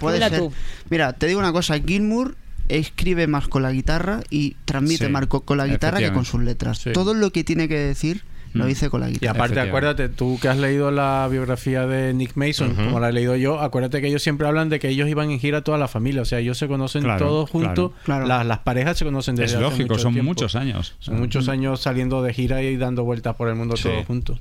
Puede 0.00 0.18
Escríbela 0.18 0.28
ser. 0.28 0.38
tú. 0.38 0.52
Mira, 0.90 1.12
te 1.14 1.26
digo 1.26 1.38
una 1.40 1.52
cosa, 1.52 1.78
Gilmour 1.78 2.36
escribe 2.68 3.26
más 3.26 3.48
con 3.48 3.62
la 3.62 3.72
guitarra 3.72 4.20
y 4.30 4.56
transmite 4.64 5.06
Sí, 5.06 5.10
más 5.12 5.26
co- 5.26 5.40
con 5.42 5.58
la 5.58 5.66
guitarra 5.66 5.98
que 5.98 6.12
con 6.12 6.24
sus 6.24 6.40
letras. 6.42 6.78
Sí. 6.78 6.92
Todo 6.92 7.14
lo 7.14 7.30
que 7.30 7.42
tiene 7.44 7.68
que 7.68 7.76
decir 7.78 8.22
lo 8.52 8.64
Mm. 8.64 8.68
dice 8.68 8.90
con 8.90 9.00
la 9.00 9.08
Y 9.08 9.12
guitarra. 9.12 9.30
aparte, 9.32 9.54
Efectivamente. 9.60 9.68
acuérdate, 10.00 10.08
tú 10.16 10.38
que 10.40 10.48
has 10.48 10.58
leído 10.58 10.90
la 10.90 11.28
biografía 11.30 11.86
de 11.86 12.12
Nick 12.14 12.32
Mason, 12.36 12.74
como 12.74 12.98
la 13.00 13.08
he 13.10 13.12
leído 13.12 13.36
yo, 13.36 13.60
acuérdate 13.60 14.00
que 14.00 14.08
ellos 14.08 14.22
siempre 14.22 14.46
hablan 14.48 14.68
de 14.68 14.78
que 14.80 14.88
ellos 14.88 15.08
iban 15.08 15.30
en 15.30 15.38
gira 15.38 15.62
toda 15.62 15.78
la 15.78 15.88
familia. 15.88 16.22
O 16.22 16.24
sea, 16.24 16.38
ellos 16.40 16.58
se 16.58 16.66
conocen 16.68 17.02
Claro, 17.04 17.26
todos 17.26 17.50
juntos. 17.50 17.92
claro. 18.04 18.26
Las, 18.26 18.44
las 18.46 18.58
parejas 18.60 18.98
se 18.98 19.04
conocen 19.04 19.36
desde 19.36 19.46
Es 19.46 19.52
hace 19.54 19.62
lógico, 19.62 19.88
mucho 19.94 19.98
son 20.02 20.12
tiempo. 20.14 20.28
muchos 20.30 20.54
años. 20.56 20.94
Son 20.98 21.18
muchos 21.18 21.48
años 21.48 21.80
saliendo 21.80 22.22
de 22.22 22.34
gira 22.34 22.62
y 22.62 22.76
dando 22.76 23.04
vueltas 23.04 23.36
por 23.36 23.48
el 23.48 23.54
mundo 23.54 23.76
Sí. 23.76 23.84
todos 23.84 24.06
juntos. 24.06 24.40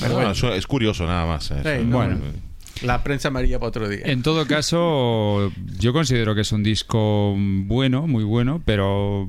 Pero 0.00 0.14
bueno, 0.14 0.30
eso 0.32 0.52
es 0.52 0.66
curioso 0.66 1.06
nada 1.06 1.26
más. 1.26 1.50
¿eh? 1.50 1.56
Sí, 1.62 1.68
Eso, 1.68 1.84
no, 1.84 1.96
Bueno. 1.96 2.16
La 2.82 3.02
prensa 3.02 3.28
amarilla 3.28 3.58
para 3.58 3.68
otro 3.68 3.88
día. 3.88 4.02
En 4.04 4.22
todo 4.22 4.46
caso, 4.46 5.52
yo 5.78 5.92
considero 5.92 6.34
que 6.34 6.42
es 6.42 6.52
un 6.52 6.62
disco 6.62 7.34
bueno, 7.36 8.06
muy 8.06 8.24
bueno, 8.24 8.62
pero 8.64 9.26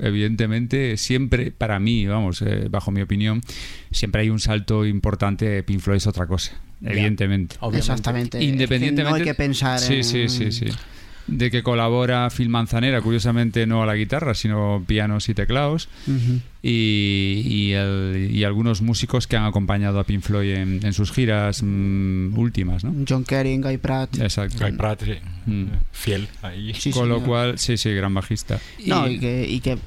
evidentemente 0.00 0.96
siempre, 0.96 1.50
para 1.52 1.78
mí, 1.78 2.06
vamos, 2.06 2.42
eh, 2.42 2.66
bajo 2.70 2.90
mi 2.90 3.00
opinión, 3.00 3.40
siempre 3.90 4.22
hay 4.22 4.30
un 4.30 4.40
salto 4.40 4.84
importante. 4.84 5.62
Pink 5.62 5.80
Floyd 5.80 5.96
es 5.96 6.06
otra 6.06 6.26
cosa, 6.26 6.52
evidentemente. 6.82 7.56
Obviamente. 7.60 7.78
Exactamente. 7.78 8.38
Es 8.38 8.44
que 8.44 8.50
Independientemente. 8.50 9.10
no 9.10 9.16
hay 9.16 9.24
que 9.24 9.34
pensar 9.34 9.78
sí, 9.78 9.96
en... 9.96 10.04
sí, 10.04 10.28
sí, 10.28 10.52
sí. 10.52 10.66
De 11.28 11.50
que 11.50 11.62
colabora 11.62 12.28
Phil 12.30 12.48
Manzanera, 12.48 13.00
curiosamente 13.00 13.66
no 13.66 13.82
a 13.82 13.86
la 13.86 13.94
guitarra, 13.94 14.34
sino 14.34 14.82
pianos 14.86 15.28
y 15.28 15.34
teclados. 15.34 15.88
Y, 16.62 17.42
y, 17.44 17.72
el- 17.72 18.28
y 18.30 18.44
algunos 18.44 18.82
músicos 18.82 19.26
que 19.26 19.36
han 19.36 19.44
acompañado 19.44 19.98
a 19.98 20.04
Pink 20.04 20.22
Floyd 20.22 20.50
en, 20.54 20.80
en 20.84 20.92
sus 20.92 21.10
giras 21.12 21.62
mm, 21.62 22.38
últimas, 22.38 22.84
¿no? 22.84 22.94
John 23.08 23.24
Kerry, 23.24 23.58
Guy 23.58 23.78
Pratt. 23.78 24.18
Exacto. 24.18 24.58
Guy 24.64 24.72
Pratt, 24.76 25.02
sí. 25.04 25.14
Mm. 25.46 25.66
fiel 25.92 26.28
ahí. 26.42 26.72
Sí, 26.74 26.90
Con 26.90 27.08
lo 27.08 27.16
señor. 27.16 27.28
cual, 27.28 27.58
sí, 27.58 27.76
sí, 27.76 27.92
gran 27.94 28.14
bajista. 28.14 28.60
No, 28.86 29.08
y 29.08 29.18
que, 29.18 29.46
y 29.48 29.60
que 29.60 29.78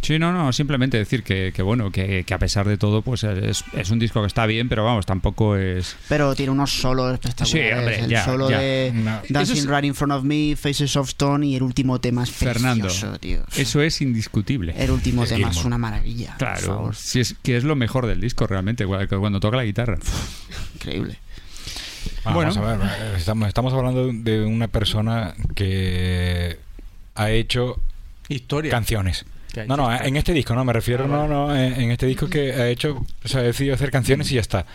Sí, 0.00 0.18
no, 0.18 0.32
no, 0.32 0.52
simplemente 0.52 0.96
decir 0.96 1.22
que, 1.22 1.52
que 1.54 1.60
bueno, 1.60 1.90
que, 1.90 2.24
que 2.24 2.32
a 2.34 2.38
pesar 2.38 2.66
de 2.68 2.78
todo, 2.78 3.02
pues 3.02 3.24
es, 3.24 3.64
es 3.74 3.90
un 3.90 3.98
disco 3.98 4.20
que 4.20 4.26
está 4.28 4.46
bien, 4.46 4.68
pero 4.68 4.84
vamos, 4.84 5.04
tampoco 5.06 5.56
es... 5.56 5.96
pero 6.08 6.34
tiene 6.34 6.52
unos 6.52 6.70
solos 6.72 7.12
espectaculares. 7.14 7.70
Sí, 7.72 7.78
hombre, 7.78 8.00
el 8.04 8.08
ya, 8.08 8.24
solo 8.24 8.48
ya. 8.48 8.58
de 8.60 8.92
No. 8.94 9.20
Dancing 9.28 9.56
es- 9.56 9.66
Right 9.66 9.84
in 9.84 9.94
Front 9.94 10.12
of 10.12 10.24
Me, 10.24 10.54
Faces 10.56 10.96
of 10.96 11.08
Stone 11.08 11.44
y 11.46 11.56
el 11.56 11.62
último 11.62 12.00
tema 12.00 12.22
es 12.22 12.30
Fernando, 12.30 12.86
precioso, 12.86 13.18
tío. 13.18 13.42
Eso 13.56 13.82
es 13.82 14.00
indiscutible. 14.00 14.72
El 14.78 14.92
último 14.92 15.24
Es 15.24 15.30
tema 15.30 15.50
es 15.50 15.64
una 15.64 15.78
maravilla. 15.78 16.28
por 16.30 16.38
Claro, 16.38 16.66
favor. 16.66 16.94
si 16.96 17.20
es, 17.20 17.34
que 17.42 17.56
es 17.56 17.64
lo 17.64 17.74
mejor 17.76 18.06
del 18.06 18.20
disco 18.20 18.46
realmente, 18.46 18.86
cuando 18.86 19.40
toca 19.40 19.56
la 19.58 19.64
guitarra. 19.64 19.98
Increíble. 20.76 21.18
Bueno. 22.24 22.52
Vamos 22.54 22.56
a 22.56 22.60
ver, 22.76 22.80
eh, 22.80 23.14
estamos, 23.16 23.48
estamos 23.48 23.72
hablando 23.74 24.10
de 24.12 24.44
una 24.44 24.68
persona 24.68 25.34
que 25.54 26.56
ha 27.14 27.30
hecho 27.30 27.80
Historia. 28.28 28.70
canciones. 28.70 29.24
No, 29.66 29.76
no, 29.76 29.92
en 29.92 30.16
este 30.16 30.32
disco, 30.32 30.54
no, 30.54 30.64
me 30.64 30.72
refiero, 30.72 31.04
Ah, 31.04 31.08
no, 31.08 31.26
no, 31.28 31.56
en, 31.56 31.80
en 31.80 31.90
este 31.90 32.06
disco 32.06 32.28
que 32.28 32.52
ha 32.52 32.68
hecho, 32.68 33.04
o 33.24 33.28
sea, 33.28 33.40
ha 33.40 33.44
decidido 33.44 33.74
hacer 33.74 33.90
canciones 33.90 34.30
y 34.30 34.34
ya 34.36 34.40
está. 34.40 34.66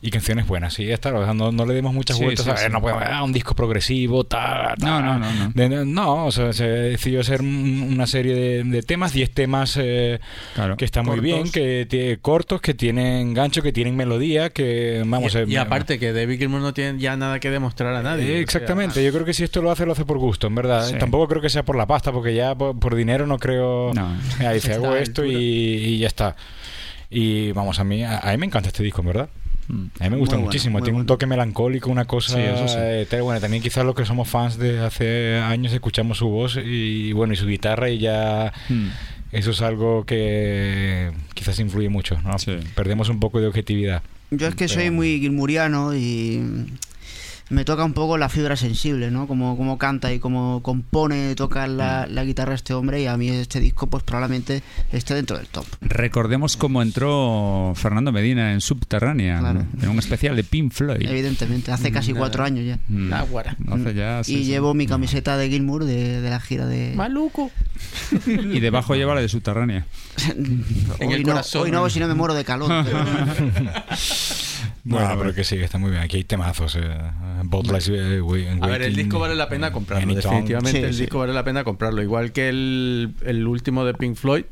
Y 0.00 0.10
canciones 0.10 0.46
buenas, 0.46 0.76
ya 0.76 0.94
está. 0.94 1.12
o 1.12 1.24
sea, 1.24 1.34
no, 1.34 1.50
no 1.50 1.66
le 1.66 1.74
demos 1.74 1.92
muchas 1.92 2.18
Sí, 2.18 2.22
vueltas 2.22 2.44
sí, 2.44 2.50
a 2.52 2.54
ver, 2.54 2.66
sí. 2.66 2.72
no 2.72 2.80
podemos, 2.80 3.02
ah, 3.04 3.24
un 3.24 3.32
disco 3.32 3.56
progresivo, 3.56 4.22
tal, 4.22 4.76
No, 4.78 4.86
tal. 4.86 5.04
no, 5.04 5.18
no, 5.18 5.32
no. 5.34 5.50
De- 5.52 5.84
no, 5.84 6.26
o 6.26 6.30
sea, 6.30 6.52
se 6.52 6.68
decidió 6.68 7.20
hacer 7.20 7.40
un- 7.40 7.88
una 7.94 8.06
serie 8.06 8.32
de, 8.34 8.62
de 8.62 8.82
temas, 8.84 9.12
10 9.12 9.32
temas 9.34 9.76
eh, 9.76 10.20
Claro. 10.54 10.76
que 10.76 10.84
están 10.84 11.04
muy 11.04 11.18
bien, 11.18 11.50
que 11.50 11.84
tiene 11.90 12.18
cortos, 12.18 12.60
que 12.60 12.74
tienen 12.74 13.34
gancho, 13.34 13.60
que 13.60 13.72
tienen 13.72 13.96
melodía, 13.96 14.50
que 14.50 15.02
vamos 15.04 15.34
y, 15.34 15.38
eh, 15.38 15.44
y 15.48 15.56
aparte 15.56 15.98
que 15.98 16.12
David 16.12 16.38
Gilmour 16.38 16.60
no 16.60 16.72
tiene 16.72 17.00
ya 17.00 17.16
nada 17.16 17.40
que 17.40 17.50
demostrar 17.50 17.92
a 17.96 18.02
nadie. 18.04 18.22
eh, 18.26 18.30
o 18.30 18.34
sea, 18.34 18.40
exactamente, 18.42 19.02
yo 19.04 19.12
creo 19.12 19.24
que 19.24 19.34
si 19.34 19.42
esto 19.42 19.62
lo 19.62 19.72
hace, 19.72 19.84
lo 19.84 19.92
hace 19.92 20.04
por 20.04 20.18
gusto, 20.18 20.46
en 20.46 20.54
verdad. 20.54 20.86
Sí. 20.88 20.94
Tampoco 20.96 21.26
creo 21.26 21.42
que 21.42 21.50
sea 21.50 21.64
por 21.64 21.74
la 21.74 21.86
pasta, 21.88 22.12
porque 22.12 22.36
ya 22.36 22.54
por, 22.54 22.78
por 22.78 22.94
dinero 22.94 23.26
no 23.26 23.36
creo. 23.38 23.90
No. 23.94 24.16
Ya 24.40 24.52
dice, 24.52 24.70
Está 24.72 24.86
hago 24.86 24.94
esto 24.96 25.24
y 25.24 25.98
ya 25.98 26.06
está. 26.06 26.36
Y 27.10 27.50
vamos, 27.52 27.80
a 27.80 27.84
mí, 27.84 28.04
a, 28.04 28.18
a 28.18 28.30
mí 28.30 28.36
me 28.38 28.46
encanta 28.46 28.68
este 28.68 28.84
disco, 28.84 29.00
en 29.00 29.06
verdad. 29.08 29.28
A 29.68 30.04
mí 30.04 30.10
me 30.10 30.16
gusta 30.16 30.36
Muy 30.36 30.46
muchísimo. 30.46 30.82
Tiene 30.82 30.98
un 30.98 31.06
toque 31.06 31.26
melancólico, 31.26 31.90
una 31.90 32.06
cosa. 32.06 32.34
Sí, 32.34 32.40
eso 32.40 32.68
sí. 32.68 32.76
eh, 32.78 33.20
bueno, 33.20 33.40
también 33.40 33.62
quizás 33.62 33.84
los 33.84 33.94
que 33.94 34.06
somos 34.06 34.28
fans 34.28 34.58
de 34.58 34.80
hace 34.80 35.36
años 35.38 35.72
escuchamos 35.72 36.18
su 36.18 36.28
voz 36.28 36.56
y 36.56 37.12
bueno, 37.12 37.34
y 37.34 37.36
su 37.36 37.46
guitarra 37.46 37.90
y 37.90 37.98
ya. 37.98 38.52
Mm. 38.68 38.88
Eso 39.30 39.50
es 39.50 39.60
algo 39.60 40.04
que 40.06 41.12
quizás 41.34 41.58
influye 41.58 41.90
mucho, 41.90 42.18
¿no? 42.22 42.38
Sí. 42.38 42.56
Perdemos 42.74 43.10
un 43.10 43.20
poco 43.20 43.40
de 43.40 43.46
objetividad. 43.46 44.02
Yo 44.30 44.46
es 44.46 44.54
que 44.54 44.68
soy 44.68 44.90
muy 44.90 45.20
gilmuriano 45.20 45.94
y 45.94 46.42
me 47.50 47.64
toca 47.64 47.84
un 47.84 47.92
poco 47.94 48.18
la 48.18 48.28
fibra 48.28 48.56
sensible, 48.56 49.10
¿no? 49.10 49.26
Como, 49.26 49.56
como 49.56 49.78
canta 49.78 50.12
y 50.12 50.18
como 50.18 50.62
compone, 50.62 51.34
toca 51.34 51.66
la, 51.66 52.06
Mm. 52.08 52.14
la 52.14 52.24
guitarra 52.24 52.54
este 52.54 52.74
hombre 52.74 53.02
y 53.02 53.06
a 53.06 53.16
mí 53.16 53.28
este 53.28 53.60
disco 53.60 53.86
pues 53.86 54.02
probablemente 54.02 54.62
esté 54.92 55.14
dentro 55.14 55.36
del 55.38 55.46
top. 55.46 55.64
Recordemos 55.80 56.56
cómo 56.56 56.82
entró 56.82 57.72
Fernando 57.74 58.12
Medina 58.12 58.52
en 58.52 58.60
Subterránea, 58.60 59.38
Claro. 59.40 59.64
en 59.82 59.88
un 59.88 59.98
especial 59.98 60.36
de 60.36 60.44
Pink 60.44 60.72
Floyd. 60.72 61.08
Evidentemente, 61.08 61.72
hace 61.72 61.90
casi 61.92 62.12
cuatro 62.12 62.44
años 62.44 62.66
ya. 62.66 62.78
Mm. 62.88 63.08
Náguara. 63.08 63.56
Hace 63.70 63.94
ya, 63.94 64.22
sí, 64.24 64.34
y 64.34 64.38
sí. 64.38 64.44
llevo 64.44 64.74
mi 64.74 64.86
camiseta 64.86 65.36
de 65.36 65.48
Gilmour 65.48 65.84
de, 65.84 66.20
de 66.20 66.30
la 66.30 66.40
gira 66.40 66.66
de... 66.66 66.92
Maluco. 66.94 67.50
Y 68.26 68.60
debajo 68.60 68.94
lleva 68.94 69.14
la 69.14 69.20
de 69.20 69.28
Subterránea. 69.28 69.86
En 70.98 71.08
hoy, 71.08 71.14
el 71.14 71.22
no, 71.22 71.28
corazón. 71.30 71.62
hoy 71.62 71.70
no, 71.70 71.88
si 71.90 72.00
no 72.00 72.08
me 72.08 72.14
muero 72.14 72.34
de 72.34 72.44
calor. 72.44 72.70
pero- 72.84 73.04
Bueno, 74.84 75.06
Bueno, 75.06 75.20
pero 75.20 75.34
que 75.34 75.44
sí, 75.44 75.56
que 75.56 75.64
está 75.64 75.76
muy 75.78 75.90
bien. 75.90 76.02
Aquí 76.02 76.16
hay 76.16 76.24
temazos. 76.24 76.74
Eh, 76.76 76.80
eh, 76.82 78.58
A 78.60 78.66
ver, 78.66 78.82
el 78.82 78.96
disco 78.96 79.18
vale 79.18 79.34
la 79.34 79.48
pena 79.48 79.70
comprarlo. 79.70 80.02
Anytime. 80.04 80.22
Definitivamente 80.34 80.78
Sí, 80.80 80.84
el 80.86 80.94
sí. 80.94 81.00
disco 81.02 81.18
vale 81.18 81.32
la 81.34 81.44
pena 81.44 81.64
comprarlo. 81.64 82.02
Igual 82.02 82.32
que 82.32 82.48
el, 82.48 83.14
el 83.24 83.46
último 83.46 83.84
de 83.84 83.94
Pink 83.94 84.16
Floyd. 84.16 84.44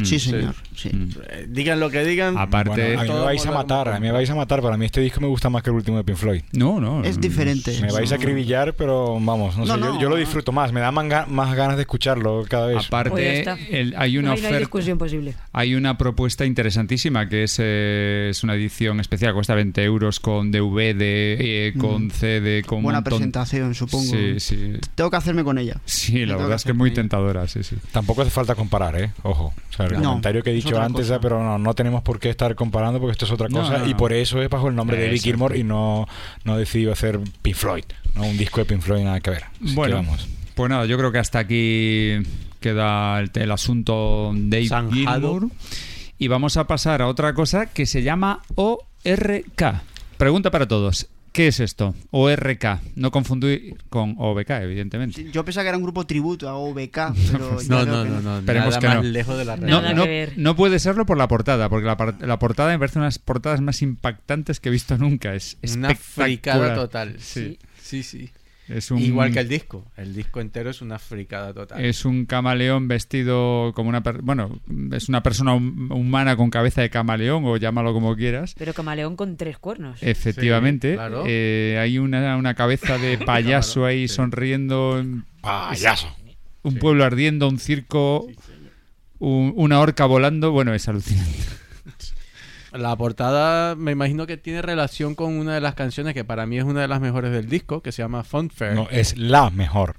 Mm. 0.00 0.04
sí, 0.04 0.18
señor. 0.18 0.54
Sí. 0.74 0.90
Mm. 0.92 1.08
Eh, 1.28 1.46
Digan 1.48 1.80
lo 1.80 1.90
que 1.90 2.04
digan. 2.04 2.36
Aparte, 2.38 2.70
Bueno, 2.94 3.00
a 3.00 3.04
mí 3.04 3.10
me 3.10 3.20
vais 3.20 3.46
a 3.46 3.50
matar, 3.52 3.88
a 3.88 4.00
mí 4.00 4.06
me 4.06 4.12
vais 4.12 4.30
a 4.30 4.34
matar, 4.34 4.60
pero 4.60 4.74
a 4.74 4.76
mí 4.76 4.86
este 4.86 5.00
disco 5.00 5.20
me 5.20 5.26
gusta 5.26 5.48
más 5.50 5.62
que 5.62 5.70
el 5.70 5.76
último 5.76 5.96
de 5.96 6.04
Pink 6.04 6.16
Floyd. 6.18 6.42
no, 6.52 6.80
no. 6.80 7.02
Es 7.04 7.20
diferente. 7.20 7.76
Me 7.80 7.90
vais 7.92 8.12
a 8.12 8.16
acribillar, 8.16 8.74
pero 8.74 9.14
vamos, 9.20 9.56
no, 9.56 9.64
No, 9.64 9.74
sé, 9.74 9.80
yo, 9.80 9.86
no. 9.94 10.00
yo 10.00 10.08
lo 10.08 10.16
disfruto 10.16 10.52
más, 10.52 10.72
me 10.72 10.80
da 10.80 10.90
más 10.92 11.54
ganas 11.54 11.76
de 11.76 11.82
escucharlo 11.82 12.44
cada 12.48 12.66
vez. 12.66 12.76
Pues 12.76 12.86
Aparte, 12.86 13.44
el- 13.70 13.94
hay 13.96 14.18
una 14.18 14.28
no 14.28 14.34
hay, 14.34 14.38
oferta. 14.40 14.58
discusión 14.58 14.98
posible. 14.98 15.34
Hay 15.52 15.74
una 15.74 15.96
propuesta 15.98 16.44
interesantísima 16.44 17.28
que 17.28 17.44
es, 17.44 17.56
eh, 17.60 18.28
es 18.30 18.42
una 18.44 18.54
edición 18.54 19.00
especial, 19.00 19.34
cuesta 19.34 19.54
20 19.54 19.82
euros 19.84 20.20
con 20.20 20.50
DVD, 20.50 21.00
eh, 21.38 21.74
con 21.78 22.10
CD, 22.10 22.62
con 22.64 22.80
Mm. 22.80 22.82
Buena 22.84 22.98
montón- 23.00 23.18
presentación, 23.18 23.74
supongo. 23.74 24.04
Sí, 24.04 24.38
sí. 24.40 24.72
Tengo 24.94 25.10
que 25.10 25.16
hacerme 25.16 25.44
con 25.44 25.58
ella. 25.58 25.80
Sí, 25.84 26.14
Me 26.14 26.26
la 26.26 26.36
verdad 26.36 26.54
es 26.56 26.64
que 26.64 26.70
es 26.72 26.76
muy 26.76 26.90
ella. 26.90 26.96
tentadora, 26.96 27.46
sí, 27.48 27.62
sí. 27.62 27.76
Tampoco 27.92 28.22
hace 28.22 28.30
falta 28.30 28.54
comparar, 28.54 29.00
¿eh? 29.00 29.10
Ojo. 29.22 29.52
O 29.70 29.72
sea, 29.76 29.87
el 29.96 30.02
No, 30.02 30.10
comentario 30.10 30.42
que 30.42 30.50
he 30.50 30.54
dicho 30.54 30.80
antes, 30.80 31.06
cosa. 31.08 31.20
pero 31.20 31.42
no, 31.42 31.58
no 31.58 31.74
tenemos 31.74 32.02
por 32.02 32.18
qué 32.20 32.30
estar 32.30 32.54
comparando 32.54 33.00
porque 33.00 33.12
esto 33.12 33.24
es 33.24 33.32
otra 33.32 33.48
No, 33.48 33.60
cosa 33.60 33.78
no, 33.78 33.86
y 33.86 33.90
no. 33.92 33.96
por 33.96 34.12
eso 34.12 34.42
es 34.42 34.48
bajo 34.48 34.68
el 34.68 34.74
nombre 34.74 34.96
de 34.96 35.06
Exacto. 35.06 35.22
Gilmour 35.24 35.56
y 35.56 35.64
no, 35.64 36.06
no 36.44 36.56
he 36.56 36.58
decidido 36.58 36.92
hacer 36.92 37.18
Pink 37.42 37.56
Floyd, 37.56 37.84
¿no? 38.14 38.24
Un 38.26 38.36
disco 38.38 38.60
de 38.60 38.66
Pink 38.66 38.80
Floyd 38.80 39.04
nada 39.04 39.20
que 39.20 39.30
ver. 39.30 39.44
Así 39.44 39.66
que 39.70 39.74
Bueno, 39.74 39.96
vamos. 39.96 40.28
pues 40.54 40.70
nada, 40.70 40.86
yo 40.86 40.96
creo 40.98 41.10
que 41.12 41.18
hasta 41.18 41.38
aquí 41.40 42.16
queda 42.60 43.20
el, 43.20 43.30
el 43.34 43.50
asunto 43.50 44.32
Zanjado. 44.68 44.90
Gilmour. 45.34 45.48
Y 46.18 46.26
vamos 46.28 46.56
a 46.56 46.66
pasar 46.66 47.00
a 47.02 47.06
otra 47.06 47.32
cosa 47.32 47.66
que 47.66 47.86
se 47.86 48.02
llama 48.02 48.40
ORK. 48.56 49.82
Pregunta 50.16 50.50
para 50.50 50.66
todos. 50.66 51.06
¿Qué 51.32 51.48
es 51.48 51.60
esto? 51.60 51.94
ORK. 52.10 52.80
No 52.96 53.10
confundir 53.10 53.76
con 53.90 54.14
OBK, 54.18 54.50
evidentemente. 54.50 55.22
Sí, 55.22 55.30
Yo 55.32 55.44
pensaba 55.44 55.64
que 55.64 55.68
era 55.68 55.76
un 55.78 55.82
grupo 55.84 56.06
tributo 56.06 56.48
a 56.48 56.54
OBK, 56.56 56.98
pero 57.32 57.60
ya 57.60 57.68
No, 57.68 57.84
no, 57.86 58.04
no, 58.04 58.20
no. 58.20 58.38
Esperemos 58.38 58.68
nada 58.74 58.80
que 58.80 58.86
más 58.88 58.96
no. 58.96 59.02
lejos 59.02 59.38
de 59.38 59.44
la 59.44 59.56
No, 59.56 59.80
realidad. 59.80 60.54
Puede 60.56 60.78
serlo 60.78 61.06
por 61.06 61.16
la 61.18 61.28
portada, 61.28 61.68
porque 61.68 61.86
la, 61.86 62.16
la 62.26 62.38
portada 62.38 62.70
me 62.70 62.78
parece 62.78 62.98
una 62.98 63.04
de 63.06 63.08
las 63.08 63.18
portadas 63.18 63.60
más 63.60 63.80
impactantes 63.82 64.58
que 64.60 64.68
he 64.68 64.72
visto 64.72 64.96
nunca. 64.98 65.34
Es 65.34 65.56
Una 65.76 65.90
espectacular. 65.92 66.26
fricada 66.26 66.74
total. 66.74 67.16
Sí. 67.20 67.58
Sí, 67.80 68.02
sí. 68.02 68.30
Es 68.68 68.90
un, 68.90 68.98
Igual 68.98 69.32
que 69.32 69.40
el 69.40 69.48
disco. 69.48 69.84
El 69.96 70.14
disco 70.14 70.40
entero 70.40 70.68
es 70.70 70.82
una 70.82 70.98
fricada 70.98 71.54
total. 71.54 71.82
Es 71.84 72.04
un 72.04 72.26
camaleón 72.26 72.86
vestido 72.88 73.72
como 73.74 73.88
una... 73.88 74.02
per- 74.02 74.20
bueno, 74.22 74.60
es 74.92 75.08
una 75.08 75.22
persona 75.22 75.54
hum- 75.54 75.90
humana 75.90 76.36
con 76.36 76.50
cabeza 76.50 76.82
de 76.82 76.90
camaleón, 76.90 77.44
o 77.46 77.56
llámalo 77.56 77.92
como 77.94 78.14
quieras. 78.14 78.54
Pero 78.58 78.74
camaleón 78.74 79.16
con 79.16 79.36
tres 79.36 79.58
cuernos. 79.58 80.02
Efectivamente. 80.02 80.90
Sí, 80.90 80.96
claro. 80.96 81.24
Eh, 81.26 81.78
hay 81.80 81.98
una, 81.98 82.36
una 82.36 82.54
cabeza 82.54 82.98
de 82.98 83.16
payaso 83.26 83.74
Claro, 83.80 83.86
ahí 83.86 84.06
sí. 84.08 84.14
sonriendo. 84.14 85.02
Payaso. 85.40 86.14
Un 86.62 86.74
pueblo 86.76 87.04
ardiendo, 87.04 87.48
un 87.48 87.58
circo, 87.58 88.26
un- 89.18 89.52
una 89.56 89.80
horca 89.80 90.04
volando. 90.06 90.50
Bueno, 90.52 90.74
es 90.74 90.86
alucinante. 90.88 91.32
La 92.78 92.94
portada 92.96 93.74
me 93.74 93.92
imagino 93.92 94.26
que 94.26 94.36
tiene 94.36 94.62
relación 94.62 95.14
con 95.14 95.36
una 95.36 95.54
de 95.54 95.60
las 95.60 95.74
canciones 95.74 96.14
que 96.14 96.24
para 96.24 96.46
mí 96.46 96.58
es 96.58 96.64
una 96.64 96.80
de 96.82 96.88
las 96.88 97.00
mejores 97.00 97.32
del 97.32 97.48
disco, 97.48 97.80
que 97.82 97.90
se 97.92 98.02
llama 98.02 98.22
Funfair. 98.24 98.74
No, 98.74 98.88
es 98.90 99.16
la 99.18 99.50
mejor. 99.50 99.96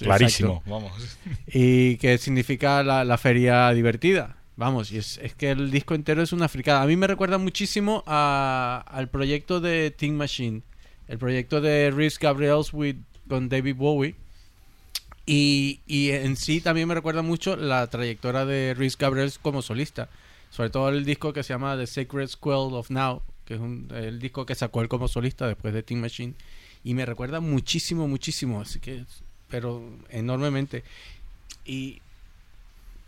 Clarísimo, 0.00 0.54
exacto. 0.64 0.70
vamos. 0.70 1.18
Y 1.46 1.96
que 1.98 2.18
significa 2.18 2.82
la, 2.82 3.04
la 3.04 3.18
feria 3.18 3.70
divertida. 3.72 4.36
Vamos, 4.56 4.92
y 4.92 4.98
es, 4.98 5.18
es 5.22 5.34
que 5.34 5.50
el 5.52 5.70
disco 5.70 5.94
entero 5.94 6.22
es 6.22 6.32
una 6.32 6.48
fricada. 6.48 6.82
A 6.82 6.86
mí 6.86 6.96
me 6.96 7.06
recuerda 7.06 7.38
muchísimo 7.38 8.02
a- 8.06 8.84
al 8.88 9.08
proyecto 9.08 9.60
de 9.60 9.90
Team 9.90 10.14
Machine, 10.14 10.62
el 11.08 11.18
proyecto 11.18 11.60
de 11.60 11.90
Rhys 11.90 12.18
Gabriels 12.18 12.72
with, 12.74 12.96
con 13.28 13.48
David 13.48 13.76
Bowie. 13.76 14.14
Y, 15.24 15.80
y 15.86 16.10
en 16.10 16.36
sí 16.36 16.60
también 16.60 16.88
me 16.88 16.94
recuerda 16.94 17.22
mucho 17.22 17.54
la 17.56 17.86
trayectoria 17.86 18.44
de 18.44 18.74
Rhys 18.76 18.98
Gabriels 18.98 19.38
como 19.38 19.62
solista. 19.62 20.08
Sobre 20.52 20.68
todo 20.70 20.90
el 20.90 21.04
disco 21.04 21.32
que 21.32 21.42
se 21.42 21.54
llama 21.54 21.76
The 21.76 21.86
Sacred 21.86 22.28
Squall 22.28 22.74
of 22.74 22.90
Now, 22.90 23.22
que 23.46 23.54
es 23.54 23.60
un- 23.60 23.88
el 23.94 24.18
disco 24.20 24.44
que 24.46 24.54
sacó 24.54 24.82
él 24.82 24.88
como 24.88 25.08
solista 25.08 25.48
después 25.48 25.72
de 25.74 25.82
Team 25.82 26.00
Machine. 26.00 26.34
Y 26.84 26.94
me 26.94 27.06
recuerda 27.06 27.40
muchísimo, 27.40 28.06
muchísimo. 28.06 28.60
Así 28.60 28.78
que, 28.78 29.04
pero 29.48 29.82
enormemente. 30.10 30.84
Y 31.64 32.00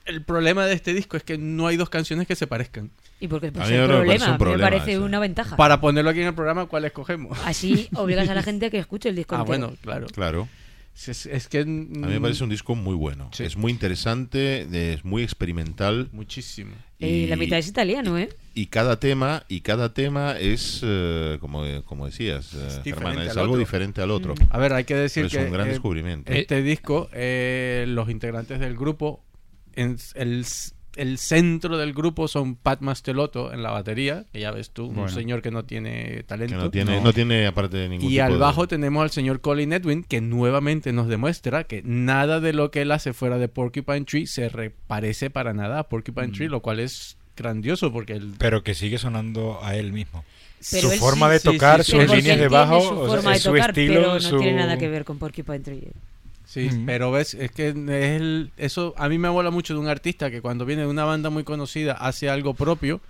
el 0.06 0.22
problema 0.22 0.64
de 0.66 0.74
este 0.74 0.92
disco 0.94 1.16
es 1.16 1.22
que 1.22 1.36
no 1.38 1.66
hay 1.66 1.76
dos 1.76 1.90
canciones 1.90 2.26
que 2.26 2.34
se 2.34 2.46
parezcan. 2.46 2.90
Y 3.20 3.28
porque 3.28 3.46
es 3.48 3.52
el 3.52 3.58
me 3.58 3.60
parece 3.60 3.86
problema, 3.86 4.24
un 4.26 4.50
me 4.56 4.58
parece 4.58 4.92
eso. 4.94 5.04
una 5.04 5.18
ventaja. 5.18 5.56
Para 5.56 5.80
ponerlo 5.80 6.10
aquí 6.10 6.20
en 6.20 6.28
el 6.28 6.34
programa, 6.34 6.66
¿cuál 6.66 6.84
escogemos? 6.84 7.38
Así 7.44 7.88
obligas 7.94 8.28
a 8.28 8.34
la 8.34 8.42
gente 8.42 8.66
a 8.66 8.70
que 8.70 8.78
escuche 8.78 9.08
el 9.10 9.16
disco 9.16 9.34
Ah, 9.36 9.40
entero. 9.40 9.58
bueno, 9.66 9.76
claro. 9.82 10.06
Claro. 10.08 10.48
Es, 10.94 11.08
es- 11.08 11.26
es 11.26 11.48
que... 11.48 11.60
A 11.60 11.64
mí 11.64 11.86
me 11.98 12.20
parece 12.20 12.44
un 12.44 12.50
disco 12.50 12.74
muy 12.74 12.94
bueno. 12.94 13.28
Sí. 13.32 13.42
Es 13.44 13.56
muy 13.56 13.72
interesante, 13.72 14.92
es 14.94 15.04
muy 15.04 15.22
experimental. 15.22 16.08
Muchísimo. 16.12 16.72
Y 16.98 17.26
la 17.26 17.36
mitad 17.36 17.58
es 17.58 17.68
italiano, 17.68 18.16
¿eh? 18.18 18.28
y 18.54 18.66
cada 18.66 18.98
tema 19.00 19.42
y 19.48 19.60
cada 19.62 19.92
tema 19.92 20.38
es 20.38 20.80
eh, 20.84 21.38
como, 21.40 21.64
como 21.84 22.06
decías 22.06 22.54
eh, 22.54 22.56
diferente 22.84 22.92
Germana, 22.94 23.24
es 23.24 23.30
al 23.32 23.38
algo 23.40 23.54
otro. 23.54 23.58
diferente 23.58 24.00
al 24.00 24.10
otro 24.12 24.34
A 24.48 24.58
ver, 24.58 24.72
hay 24.74 24.84
que 24.84 24.94
decir 24.94 25.24
Pero 25.24 25.30
que 25.30 25.38
es 25.38 25.44
un 25.46 25.52
gran 25.52 25.66
eh, 25.66 25.70
descubrimiento 25.72 26.32
este 26.32 26.62
disco, 26.62 27.10
eh, 27.12 27.84
los 27.88 28.08
integrantes 28.08 28.60
del 28.60 28.76
grupo, 28.76 29.22
en 29.74 29.98
el, 30.14 30.46
el 30.96 31.18
centro 31.18 31.76
del 31.78 31.92
grupo 31.92 32.28
son 32.28 32.54
Pat 32.56 32.80
Mastelotto 32.80 33.52
en 33.52 33.62
la 33.62 33.70
batería, 33.70 34.24
que 34.32 34.40
ya 34.40 34.50
ves 34.50 34.70
tú, 34.70 34.86
un 34.86 35.08
señor 35.08 35.42
que 35.42 35.50
no 35.50 35.64
tiene 35.64 36.22
talento. 36.24 36.56
que 36.56 36.62
no 36.62 36.70
tiene 36.70 37.00
no, 37.00 37.12
tiene 37.12 37.46
aparte 37.46 37.76
de 37.76 37.88
ningún 37.88 38.06
Y 38.06 38.12
tipo 38.14 38.24
al 38.24 38.32
de- 38.32 38.38
bajo 38.38 38.68
tenemos 38.68 39.02
al 39.02 39.10
señor 39.10 39.40
Colin 39.40 39.72
Edwin, 39.72 40.04
que 40.04 40.20
nuevamente 40.20 40.92
nos 40.92 41.08
demuestra 41.08 41.64
que 41.64 41.82
nada 41.84 42.40
de 42.40 42.52
lo 42.52 42.70
que 42.70 42.82
él 42.82 42.92
hace 42.92 43.12
fuera 43.12 43.38
de 43.38 43.48
Porcupine 43.48 44.02
Tree 44.04 44.26
se 44.26 44.48
re- 44.48 44.72
parece 44.86 45.30
para 45.30 45.52
nada 45.54 45.80
a 45.80 45.88
Porcupine 45.88 46.28
Mm. 46.28 46.32
Tree, 46.32 46.48
lo 46.48 46.60
cual 46.60 46.80
es 46.80 47.16
grandioso 47.36 47.92
porque 47.92 48.12
el... 48.14 48.34
Pero 48.38 48.62
que 48.62 48.74
sigue 48.74 48.98
sonando 48.98 49.58
a 49.62 49.76
él 49.76 49.92
mismo. 49.92 50.24
Pero 50.70 50.88
su 50.88 50.92
él 50.94 50.98
forma 51.00 51.26
sí- 51.26 51.32
de 51.32 51.38
sí, 51.40 51.44
tocar, 51.48 51.84
sí, 51.84 51.92
sus 51.92 52.00
líneas 52.08 52.36
él 52.36 52.40
de 52.40 52.48
bajo, 52.48 52.80
su 52.80 52.94
o 53.00 53.20
sea, 53.20 53.30
de 53.32 53.38
su 53.38 53.50
tocar, 53.50 53.70
estilo, 53.70 53.94
pero 53.94 54.12
no 54.14 54.20
su- 54.20 54.38
tiene 54.38 54.54
nada 54.58 54.78
que 54.78 54.88
ver 54.88 55.04
con 55.04 55.18
Porcupine 55.18 55.58
Tree. 55.60 55.88
Sí, 56.54 56.82
pero 56.86 57.10
ves, 57.10 57.34
es 57.34 57.50
que 57.50 57.68
es 57.68 57.74
el- 57.76 58.52
eso 58.56 58.94
a 58.96 59.08
mí 59.08 59.18
me 59.18 59.28
mola 59.30 59.50
mucho 59.50 59.74
de 59.74 59.80
un 59.80 59.88
artista 59.88 60.30
que 60.30 60.40
cuando 60.40 60.64
viene 60.64 60.82
de 60.82 60.88
una 60.88 61.04
banda 61.04 61.28
muy 61.30 61.42
conocida 61.44 61.92
hace 61.94 62.30
algo 62.30 62.54
propio 62.54 63.00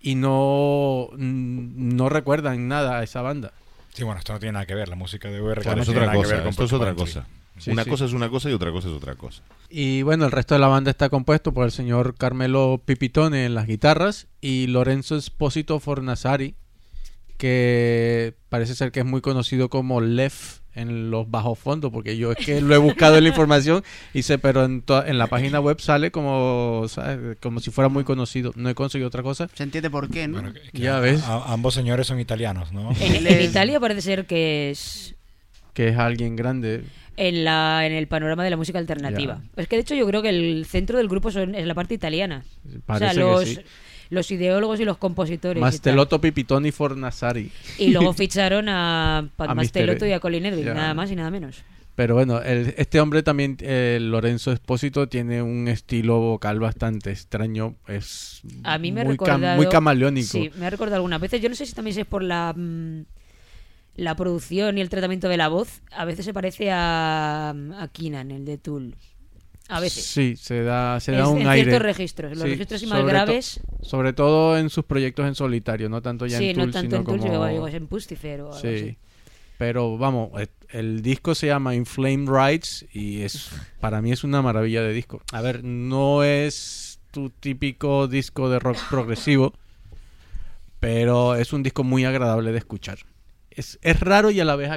y 0.00 0.16
no, 0.16 1.08
no 1.16 2.08
recuerdan 2.08 2.68
nada 2.68 2.98
a 2.98 3.02
esa 3.02 3.22
banda. 3.22 3.52
Sí, 3.92 4.02
bueno, 4.02 4.18
esto 4.18 4.32
no 4.32 4.40
tiene 4.40 4.54
nada 4.54 4.66
que 4.66 4.74
ver. 4.74 4.88
La 4.88 4.96
música 4.96 5.28
de 5.30 5.40
VR 5.40 5.62
Claro, 5.62 5.76
no 5.76 5.82
es 5.82 5.88
tiene 5.88 6.00
otra 6.00 6.06
nada 6.12 6.18
que 6.18 6.22
cosa 6.24 6.34
ver 6.34 6.42
con 6.42 6.50
esto 6.50 6.64
es 6.64 6.72
otra 6.72 6.94
cosa. 6.94 7.26
Sí, 7.58 7.70
una 7.70 7.84
sí. 7.84 7.90
cosa 7.90 8.04
es 8.06 8.12
una 8.12 8.28
cosa 8.28 8.50
y 8.50 8.52
otra 8.52 8.72
cosa 8.72 8.88
es 8.88 8.94
otra 8.94 9.14
cosa 9.14 9.40
Y 9.70 10.02
bueno, 10.02 10.24
el 10.24 10.32
resto 10.32 10.56
de 10.56 10.58
la 10.60 10.66
banda 10.66 10.90
está 10.90 11.08
compuesto 11.08 11.54
por 11.54 11.64
el 11.64 11.70
señor 11.70 12.16
Carmelo 12.16 12.82
Pipitone 12.84 13.44
en 13.46 13.54
las 13.54 13.68
guitarras 13.68 14.26
y 14.40 14.66
Lorenzo 14.66 15.14
Espósito 15.14 15.78
Fornasari, 15.78 16.56
que 17.38 18.34
parece 18.48 18.74
ser 18.74 18.90
que 18.90 19.00
es 19.00 19.06
muy 19.06 19.20
conocido 19.20 19.68
como 19.68 20.00
Lef 20.00 20.58
en 20.74 21.10
los 21.10 21.30
bajos 21.30 21.58
fondos, 21.58 21.92
porque 21.92 22.16
yo 22.16 22.32
es 22.32 22.44
que 22.44 22.60
lo 22.60 22.74
he 22.74 22.78
buscado 22.78 23.16
en 23.16 23.24
la 23.24 23.28
información 23.30 23.84
y 24.12 24.22
sé, 24.22 24.38
pero 24.38 24.64
en, 24.64 24.82
en 25.06 25.18
la 25.18 25.26
página 25.28 25.60
web 25.60 25.80
sale 25.80 26.10
como, 26.10 26.86
¿sabes? 26.88 27.36
como 27.40 27.60
si 27.60 27.70
fuera 27.70 27.88
muy 27.88 28.04
conocido. 28.04 28.52
No 28.56 28.68
he 28.68 28.74
conseguido 28.74 29.06
otra 29.08 29.22
cosa. 29.22 29.48
Se 29.54 29.62
entiende 29.62 29.88
por 29.90 30.08
qué, 30.10 30.26
¿no? 30.26 30.40
Bueno, 30.40 30.52
que- 30.52 30.70
que 30.70 30.78
Ya 30.78 30.96
a- 30.96 31.00
ves. 31.00 31.22
a- 31.22 31.52
ambos 31.52 31.74
señores 31.74 32.06
son 32.06 32.18
italianos, 32.20 32.72
¿no? 32.72 32.90
En, 33.00 33.26
en 33.26 33.40
Italia 33.42 33.78
parece 33.80 34.00
ser 34.02 34.26
que 34.26 34.70
es 34.70 35.14
Que 35.74 35.88
es 35.88 35.96
alguien 35.98 36.34
grande. 36.36 36.84
en, 37.16 37.44
la, 37.44 37.86
en 37.86 37.92
el 37.92 38.08
panorama 38.08 38.42
de 38.42 38.50
la 38.50 38.56
música 38.56 38.78
alternativa. 38.80 39.40
Es 39.56 39.68
que 39.68 39.76
de 39.76 39.82
hecho 39.82 39.94
yo 39.94 40.06
creo 40.06 40.22
que 40.22 40.30
el 40.30 40.66
centro 40.68 40.98
del 40.98 41.06
grupo 41.08 41.30
son, 41.30 41.54
es 41.54 41.66
la 41.66 41.74
parte 41.74 41.94
italiana. 41.94 42.42
Parece 42.86 43.04
o 43.04 43.08
sea, 43.08 43.14
que 43.14 43.20
los, 43.20 43.44
sí. 43.48 43.58
Los 44.10 44.30
ideólogos 44.30 44.80
y 44.80 44.84
los 44.84 44.96
compositores. 44.98 45.56
y 45.56 45.60
tal. 45.60 45.70
Mastelotto 45.70 46.20
Pipitoni 46.20 46.70
Fornasari. 46.72 47.50
Y 47.78 47.88
luego 47.88 48.12
ficharon 48.14 48.68
a 48.68 49.28
Pat 49.36 49.50
A 49.50 49.54
Mr. 49.54 49.56
Mastelotto 49.56 50.06
y 50.06 50.12
a 50.12 50.20
Colin 50.20 50.46
Edwin, 50.46 50.66
nada 50.66 50.94
más 50.94 51.10
y 51.10 51.16
nada 51.16 51.30
menos. 51.30 51.62
Pero 51.96 52.14
bueno, 52.14 52.42
el- 52.42 52.74
este 52.76 52.98
hombre 53.00 53.22
también, 53.22 53.56
eh, 53.60 53.98
Lorenzo 54.00 54.50
Espósito, 54.50 55.08
tiene 55.08 55.42
un 55.42 55.68
estilo 55.68 56.18
vocal 56.18 56.58
bastante 56.58 57.10
extraño. 57.12 57.76
Es 57.86 58.42
A 58.64 58.78
mí 58.78 58.90
me 58.90 59.04
muy, 59.04 59.16
cam- 59.16 59.54
muy 59.56 59.68
camaleónico. 59.68 60.26
Sí, 60.26 60.50
me 60.58 60.66
ha 60.66 60.70
recordado 60.70 60.96
algunas 60.96 61.20
veces. 61.20 61.40
Yo 61.40 61.48
no 61.48 61.54
sé 61.54 61.66
si 61.66 61.72
también 61.72 61.96
es 61.96 62.04
por 62.06 62.24
la, 62.24 62.52
mm, 62.56 63.04
la 63.94 64.16
producción 64.16 64.76
y 64.76 64.80
el 64.80 64.88
tratamiento 64.88 65.28
de 65.28 65.36
la 65.36 65.46
voz. 65.46 65.82
A 65.92 66.04
veces 66.04 66.24
se 66.24 66.32
parece 66.34 66.68
a, 66.72 67.50
a 67.50 67.88
Keenan, 67.92 68.32
el 68.32 68.44
de 68.44 68.58
Tool. 68.58 68.96
A 69.68 69.80
veces. 69.80 70.04
Sí, 70.04 70.36
se 70.36 70.62
da, 70.62 71.00
se 71.00 71.12
da 71.12 71.26
un 71.28 71.40
en 71.40 71.48
aire. 71.48 71.70
ciertos 71.70 71.82
registros. 71.86 72.36
Los 72.36 72.42
registros 72.48 72.82
más 72.84 72.98
sobre 73.00 73.12
to- 73.12 73.18
graves- 73.18 73.60
sobre 73.82 74.12
todo 74.12 74.58
en 74.58 74.68
sus 74.68 74.84
proyectos 74.84 75.26
en 75.26 75.34
solitario, 75.34 75.88
no 75.88 76.02
tanto 76.02 76.26
ya 76.26 76.38
sí, 76.38 76.50
en 76.50 76.56
no 76.58 76.62
Tool, 76.64 76.72
tanto 76.72 76.86
sino 76.96 76.96
en 76.98 77.04
Tool, 77.20 77.30
como... 77.30 77.46
digo, 77.48 77.68
en 77.68 77.86
Pustifer 77.86 78.40
o 78.42 78.46
algo 78.48 78.60
Sí. 78.60 78.68
así. 78.68 78.98
Pero 79.56 79.96
vamos, 79.96 80.38
et- 80.40 80.50
el 80.70 81.00
disco 81.00 81.34
se 81.34 81.46
llama 81.46 81.74
Inflame 81.74 82.26
Rights 82.26 82.84
y 82.92 83.22
es 83.22 83.50
para 83.80 84.02
mí 84.02 84.12
es 84.12 84.22
una 84.24 84.42
maravilla 84.42 84.82
de 84.82 84.92
disco. 84.92 85.22
A 85.32 85.40
ver, 85.40 85.62
no 85.64 86.24
es 86.24 86.98
tu 87.12 87.30
típico 87.30 88.06
disco 88.08 88.50
de 88.50 88.58
rock 88.58 88.76
progresivo, 88.90 89.54
pero 90.80 91.34
es 91.36 91.52
un 91.52 91.62
disco 91.62 91.84
muy 91.84 92.04
agradable 92.04 92.52
de 92.52 92.58
escuchar. 92.58 92.98
Es, 93.50 93.78
es 93.82 94.00
raro 94.00 94.30
y 94.30 94.40
a 94.40 94.44
la 94.44 94.56
vez 94.56 94.70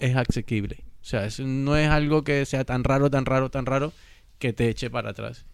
es 0.00 0.16
asequible. 0.16 0.78
O 1.00 1.04
sea, 1.04 1.26
es- 1.26 1.40
no 1.40 1.76
es 1.76 1.88
algo 1.90 2.24
que 2.24 2.44
sea 2.46 2.64
tan 2.64 2.84
raro, 2.84 3.10
tan 3.10 3.26
raro, 3.26 3.50
tan 3.50 3.66
raro 3.66 3.92
que 4.42 4.52
te 4.52 4.68
eche 4.68 4.90
para 4.90 5.10
atrás. 5.10 5.44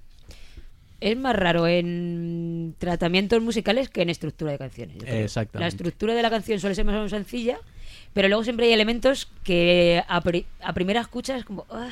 Es 1.01 1.15
más 1.17 1.37
raro 1.37 1.67
en 1.67 2.75
tratamientos 2.79 3.41
musicales 3.43 3.91
que 3.91 4.01
en 4.01 4.09
estructura 4.09 4.51
de 4.53 4.59
canciones. 4.59 4.97
Exactamente. 5.07 5.59
La 5.61 5.69
estructura 5.69 6.15
de 6.15 6.23
la 6.23 6.31
canción 6.31 6.59
suele 6.59 6.75
ser 6.75 6.87
más 6.87 6.95
o 6.95 6.97
menos 6.97 7.11
sencilla, 7.11 7.59
pero 8.15 8.29
luego 8.29 8.43
siempre 8.45 8.67
hay 8.67 8.73
elementos 8.73 9.31
que 9.45 10.03
a, 10.09 10.21
pri- 10.23 10.47
a 10.63 10.73
primera 10.73 11.03
escucha 11.03 11.37
es 11.37 11.45
como, 11.45 11.67
"Ah, 11.71 11.91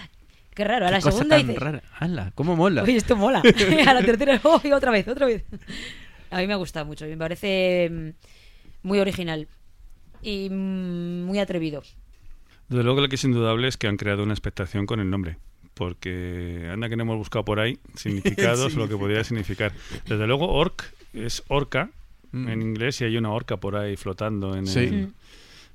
qué 0.54 0.64
raro. 0.64 0.86
A 0.86 0.90
la 0.90 0.96
Qué 0.96 1.02
cosa 1.04 1.18
segunda 1.18 1.36
tan 1.36 1.46
dices, 1.46 1.62
rara. 1.62 1.82
¡Hala! 1.98 2.32
¿Cómo 2.34 2.56
mola? 2.56 2.82
Oye, 2.82 2.96
esto 2.96 3.14
mola. 3.14 3.42
a 3.86 3.94
la 3.94 4.02
tercera, 4.02 4.40
¡oh, 4.42 4.60
y 4.64 4.72
otra 4.72 4.90
vez, 4.90 5.06
otra 5.06 5.26
vez! 5.26 5.44
A 6.30 6.38
mí 6.40 6.46
me 6.48 6.54
ha 6.54 6.56
gustado 6.56 6.86
mucho. 6.86 7.04
Me 7.06 7.16
parece 7.18 7.88
mm, 7.92 8.08
muy 8.88 8.98
original 8.98 9.46
y 10.22 10.48
mm, 10.50 11.24
muy 11.26 11.38
atrevido. 11.38 11.82
Desde 12.68 12.82
luego 12.82 13.00
lo 13.02 13.08
que 13.08 13.14
es 13.14 13.22
indudable 13.22 13.68
es 13.68 13.76
que 13.76 13.86
han 13.86 13.96
creado 13.98 14.24
una 14.24 14.32
expectación 14.32 14.86
con 14.86 14.98
el 14.98 15.08
nombre. 15.10 15.36
Porque 15.76 16.68
anda 16.72 16.88
que 16.88 16.96
no 16.96 17.02
hemos 17.02 17.18
buscado 17.18 17.44
por 17.44 17.60
ahí 17.60 17.78
significados 17.94 18.74
o 18.74 18.78
lo 18.78 18.88
que 18.88 18.96
podría 18.96 19.22
significar. 19.24 19.72
Desde 20.08 20.26
luego, 20.26 20.48
orc 20.52 20.84
es 21.12 21.42
orca 21.48 21.90
Mm. 22.32 22.48
en 22.48 22.60
inglés 22.62 23.00
y 23.00 23.04
hay 23.04 23.16
una 23.16 23.30
orca 23.30 23.56
por 23.58 23.76
ahí 23.76 23.96
flotando 23.96 24.56
en 24.56 24.66
Sí. 24.66 24.80
el-. 24.80 25.12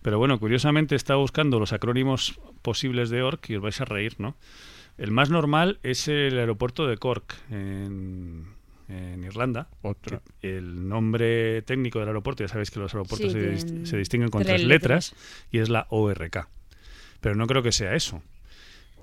Pero 0.02 0.18
bueno, 0.20 0.38
curiosamente 0.38 0.96
estaba 0.96 1.20
buscando 1.22 1.60
los 1.60 1.72
acrónimos 1.72 2.40
posibles 2.62 3.10
de 3.10 3.22
orc 3.24 3.50
y 3.50 3.56
os 3.56 3.62
vais 3.62 3.80
a 3.80 3.86
reír, 3.86 4.16
¿no? 4.18 4.36
El 4.98 5.12
más 5.12 5.30
normal 5.30 5.80
es 5.82 6.08
el 6.10 6.38
aeropuerto 6.38 6.86
de 6.88 6.98
Cork 6.98 7.36
en, 7.50 8.46
en 8.90 9.24
Irlanda. 9.24 9.70
Otra. 9.82 10.22
El 10.42 10.90
nombre 10.90 11.62
técnico 11.62 12.00
del 12.00 12.10
aeropuerto, 12.10 12.44
ya 12.44 12.50
sabéis 12.50 12.70
que 12.70 12.80
los 12.80 12.94
aeropuertos 12.94 13.32
Sí, 13.32 13.86
se, 13.86 13.98
distinguen 13.98 14.30
con 14.30 14.44
tres 14.44 14.58
tres 14.58 14.68
letras 14.68 15.16
y 15.52 15.60
es 15.60 15.70
la 15.70 15.88
ORK. 15.90 16.48
Pero 17.22 17.36
no 17.36 17.48
creo 17.48 17.64
que 17.64 17.72
sea 17.72 17.96
eso. 17.96 18.22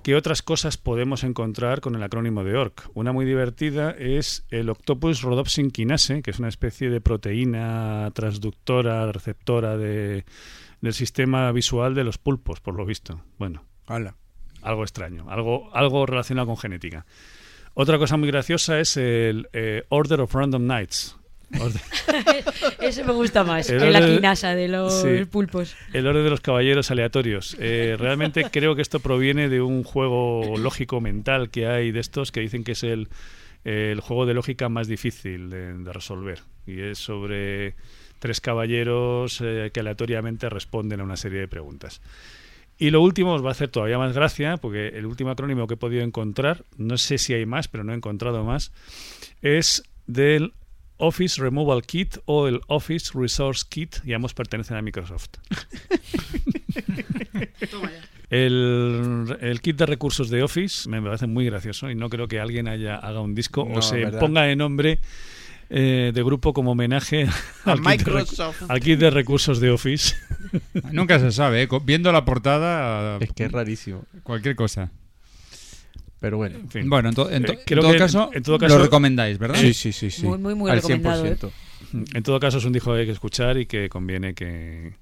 ¿Qué 0.03 0.15
otras 0.15 0.41
cosas 0.41 0.77
podemos 0.77 1.23
encontrar 1.23 1.81
con 1.81 1.93
el 1.95 2.03
acrónimo 2.03 2.43
de 2.45 2.55
ORC? 2.55 2.89
Una 2.93 3.11
muy 3.11 3.25
divertida 3.25 3.91
es 3.91 4.45
el 4.49 4.69
Octopus 4.69 5.21
rhodopsin 5.21 5.71
kinase, 5.71 6.21
que 6.21 6.31
es 6.31 6.39
una 6.39 6.47
especie 6.47 6.89
de 6.89 7.01
proteína 7.01 8.09
transductora, 8.13 9.11
receptora 9.11 9.77
de, 9.77 10.23
del 10.79 10.93
sistema 10.93 11.51
visual 11.51 11.95
de 11.95 12.05
los 12.05 12.17
pulpos, 12.17 12.61
por 12.61 12.75
lo 12.75 12.85
visto. 12.85 13.21
Bueno, 13.37 13.65
algo 14.61 14.83
extraño, 14.83 15.29
algo, 15.29 15.69
algo 15.75 16.05
relacionado 16.05 16.47
con 16.47 16.57
genética. 16.57 17.05
Otra 17.73 17.97
cosa 17.97 18.15
muy 18.15 18.29
graciosa 18.29 18.79
es 18.79 18.95
el 18.95 19.49
eh, 19.51 19.83
Order 19.89 20.21
of 20.21 20.33
Random 20.33 20.65
Nights. 20.65 21.18
Ese 22.81 23.03
me 23.03 23.13
gusta 23.13 23.43
más, 23.43 23.69
El 23.69 23.91
la 23.93 24.05
quinasa 24.05 24.55
de 24.55 24.67
los 24.67 25.01
Sí. 25.01 25.25
pulpos. 25.25 25.75
El 25.93 26.07
orden 26.07 26.23
de 26.23 26.29
los 26.29 26.41
caballeros 26.41 26.91
aleatorios. 26.91 27.55
Eh, 27.59 27.95
realmente 27.97 28.43
creo 28.51 28.75
que 28.75 28.81
esto 28.81 28.99
proviene 28.99 29.49
de 29.49 29.61
un 29.61 29.83
juego 29.83 30.57
lógico 30.57 31.01
mental 31.01 31.49
que 31.49 31.67
hay 31.67 31.91
de 31.91 31.99
estos 31.99 32.31
que 32.31 32.39
dicen 32.41 32.63
que 32.63 32.73
es 32.73 32.83
el, 32.83 33.07
el 33.63 33.99
juego 33.99 34.25
de 34.25 34.33
lógica 34.33 34.69
más 34.69 34.87
difícil 34.87 35.49
de, 35.49 35.73
de 35.73 35.93
resolver. 35.93 36.39
Y 36.67 36.81
es 36.81 36.99
sobre 36.99 37.75
tres 38.19 38.41
caballeros 38.41 39.41
eh, 39.41 39.71
que 39.73 39.79
aleatoriamente 39.79 40.49
responden 40.49 40.99
a 41.01 41.03
una 41.03 41.17
serie 41.17 41.39
de 41.39 41.47
preguntas. 41.47 42.01
Y 42.77 42.91
lo 42.91 43.01
último 43.01 43.33
os 43.33 43.43
va 43.43 43.49
a 43.49 43.51
hacer 43.51 43.67
todavía 43.69 43.97
más 43.97 44.13
gracia, 44.13 44.55
porque 44.57 44.87
el 44.89 45.05
último 45.05 45.31
acrónimo 45.31 45.67
que 45.67 45.73
he 45.73 45.77
podido 45.77 46.01
encontrar, 46.03 46.63
no 46.77 46.97
sé 46.97 47.17
si 47.17 47.33
hay 47.33 47.45
más, 47.45 47.67
pero 47.67 47.83
no 47.83 47.91
he 47.91 47.95
encontrado 47.95 48.45
más, 48.45 48.71
es 49.41 49.83
del 50.07 50.53
Office 50.99 51.41
Removal 51.41 51.81
Kit 51.83 52.17
o 52.25 52.47
el 52.47 52.61
Office 52.67 53.11
Resource 53.15 53.65
Kit, 53.67 53.95
y 54.05 54.13
ambos 54.13 54.33
pertenecen 54.33 54.77
a 54.77 54.81
Microsoft. 54.81 55.29
El, 58.29 59.35
el 59.41 59.59
kit 59.61 59.75
de 59.75 59.87
recursos 59.87 60.29
de 60.29 60.43
Office 60.43 60.87
me 60.87 61.01
parece 61.01 61.25
muy 61.25 61.45
gracioso 61.45 61.89
y 61.89 61.95
no 61.95 62.09
creo 62.09 62.27
que 62.27 62.39
alguien 62.39 62.67
haya, 62.67 62.95
haga 62.95 63.21
un 63.21 63.33
disco 63.33 63.65
No, 63.67 63.79
o 63.79 63.81
se 63.81 63.97
¿verdad? 63.97 64.19
ponga 64.19 64.43
de 64.43 64.55
nombre 64.55 64.99
eh, 65.71 66.11
de 66.13 66.23
grupo 66.23 66.53
como 66.53 66.73
homenaje 66.73 67.27
al 67.65 67.81
kit, 67.81 68.05
de, 68.05 68.53
al 68.67 68.79
kit 68.81 68.99
de 68.99 69.09
recursos 69.09 69.59
de 69.59 69.71
Office. 69.71 70.15
Nunca 70.91 71.19
se 71.19 71.31
sabe, 71.31 71.63
¿eh? 71.63 71.67
Viendo 71.83 72.11
la 72.11 72.23
portada. 72.25 73.17
Es 73.19 73.33
que 73.33 73.45
es 73.45 73.51
rarísimo. 73.51 74.03
Cualquier 74.23 74.55
cosa. 74.55 74.91
Pero 76.19 76.37
bueno. 76.37 76.57
En 76.57 76.69
fin. 76.69 76.89
Bueno, 76.89 77.09
en, 77.09 77.15
to- 77.15 77.29
en 77.31 77.43
to- 77.45 77.53
Eh, 77.53 77.59
en 77.67 77.79
todo 77.79 77.97
caso, 77.97 78.29
en 78.33 78.43
todo 78.43 78.57
caso- 78.59 78.77
lo 78.77 78.83
recomendáis, 78.83 79.37
¿verdad? 79.37 79.55
Sí, 79.59 79.73
sí, 79.73 79.91
sí. 79.91 80.11
sí. 80.11 80.25
Muy, 80.25 80.37
muy, 80.37 80.53
muy 80.55 80.69
Al 80.71 80.77
recomendado, 80.77 81.25
¿eh? 81.25 81.37
100%. 81.37 81.51
En 82.13 82.23
todo 82.23 82.39
caso 82.39 82.57
es 82.57 82.65
un 82.65 82.73
disco 82.73 82.93
que 82.93 82.99
hay 82.99 83.05
que 83.05 83.11
escuchar 83.13 83.57
y 83.57 83.65
que 83.65 83.87
conviene 83.89 84.33
que, 84.33 84.93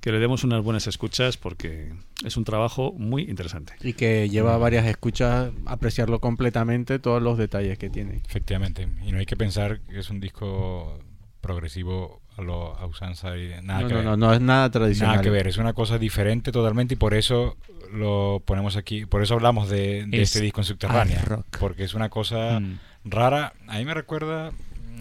que 0.00 0.12
le 0.12 0.18
demos 0.18 0.44
unas 0.44 0.62
buenas 0.62 0.86
escuchas 0.86 1.36
porque 1.38 1.92
es 2.24 2.36
un 2.36 2.44
trabajo 2.44 2.92
muy 2.96 3.22
interesante. 3.22 3.72
Y 3.82 3.94
que 3.94 4.28
lleva 4.28 4.56
varias 4.58 4.86
escuchas, 4.86 5.50
apreciarlo 5.66 6.20
completamente, 6.20 6.98
todos 6.98 7.22
los 7.22 7.36
detalles 7.38 7.78
que 7.78 7.88
tiene. 7.90 8.20
Efectivamente. 8.28 8.86
Y 9.04 9.12
no 9.12 9.18
hay 9.18 9.26
que 9.26 9.36
pensar 9.36 9.80
que 9.80 9.98
es 9.98 10.10
un 10.10 10.20
disco 10.20 11.00
progresivo 11.40 12.20
a, 12.36 12.42
lo, 12.42 12.76
a 12.76 12.86
usanza 12.86 13.36
y 13.36 13.48
nada 13.62 13.80
no, 13.80 13.88
que 13.88 13.94
no, 13.94 13.98
ver. 14.00 14.04
no, 14.04 14.16
no 14.16 14.34
es 14.34 14.40
nada 14.40 14.70
tradicional. 14.70 15.14
Nada 15.16 15.22
que 15.24 15.30
ver, 15.30 15.46
es 15.48 15.56
una 15.56 15.72
cosa 15.72 15.98
diferente 15.98 16.52
totalmente 16.52 16.94
y 16.94 16.96
por 16.96 17.14
eso 17.14 17.56
lo 17.92 18.42
ponemos 18.44 18.76
aquí, 18.76 19.06
por 19.06 19.22
eso 19.22 19.34
hablamos 19.34 19.68
de, 19.68 20.06
de 20.06 20.22
Es 20.22 20.30
este 20.30 20.40
disco 20.40 20.60
en 20.60 20.64
Subterránea, 20.64 21.22
rock. 21.22 21.46
porque 21.58 21.84
es 21.84 21.94
una 21.94 22.08
cosa 22.08 22.60
Mm. 22.60 22.78
rara, 23.04 23.52
a 23.68 23.78
mí 23.78 23.84
me 23.84 23.94
recuerda 23.94 24.52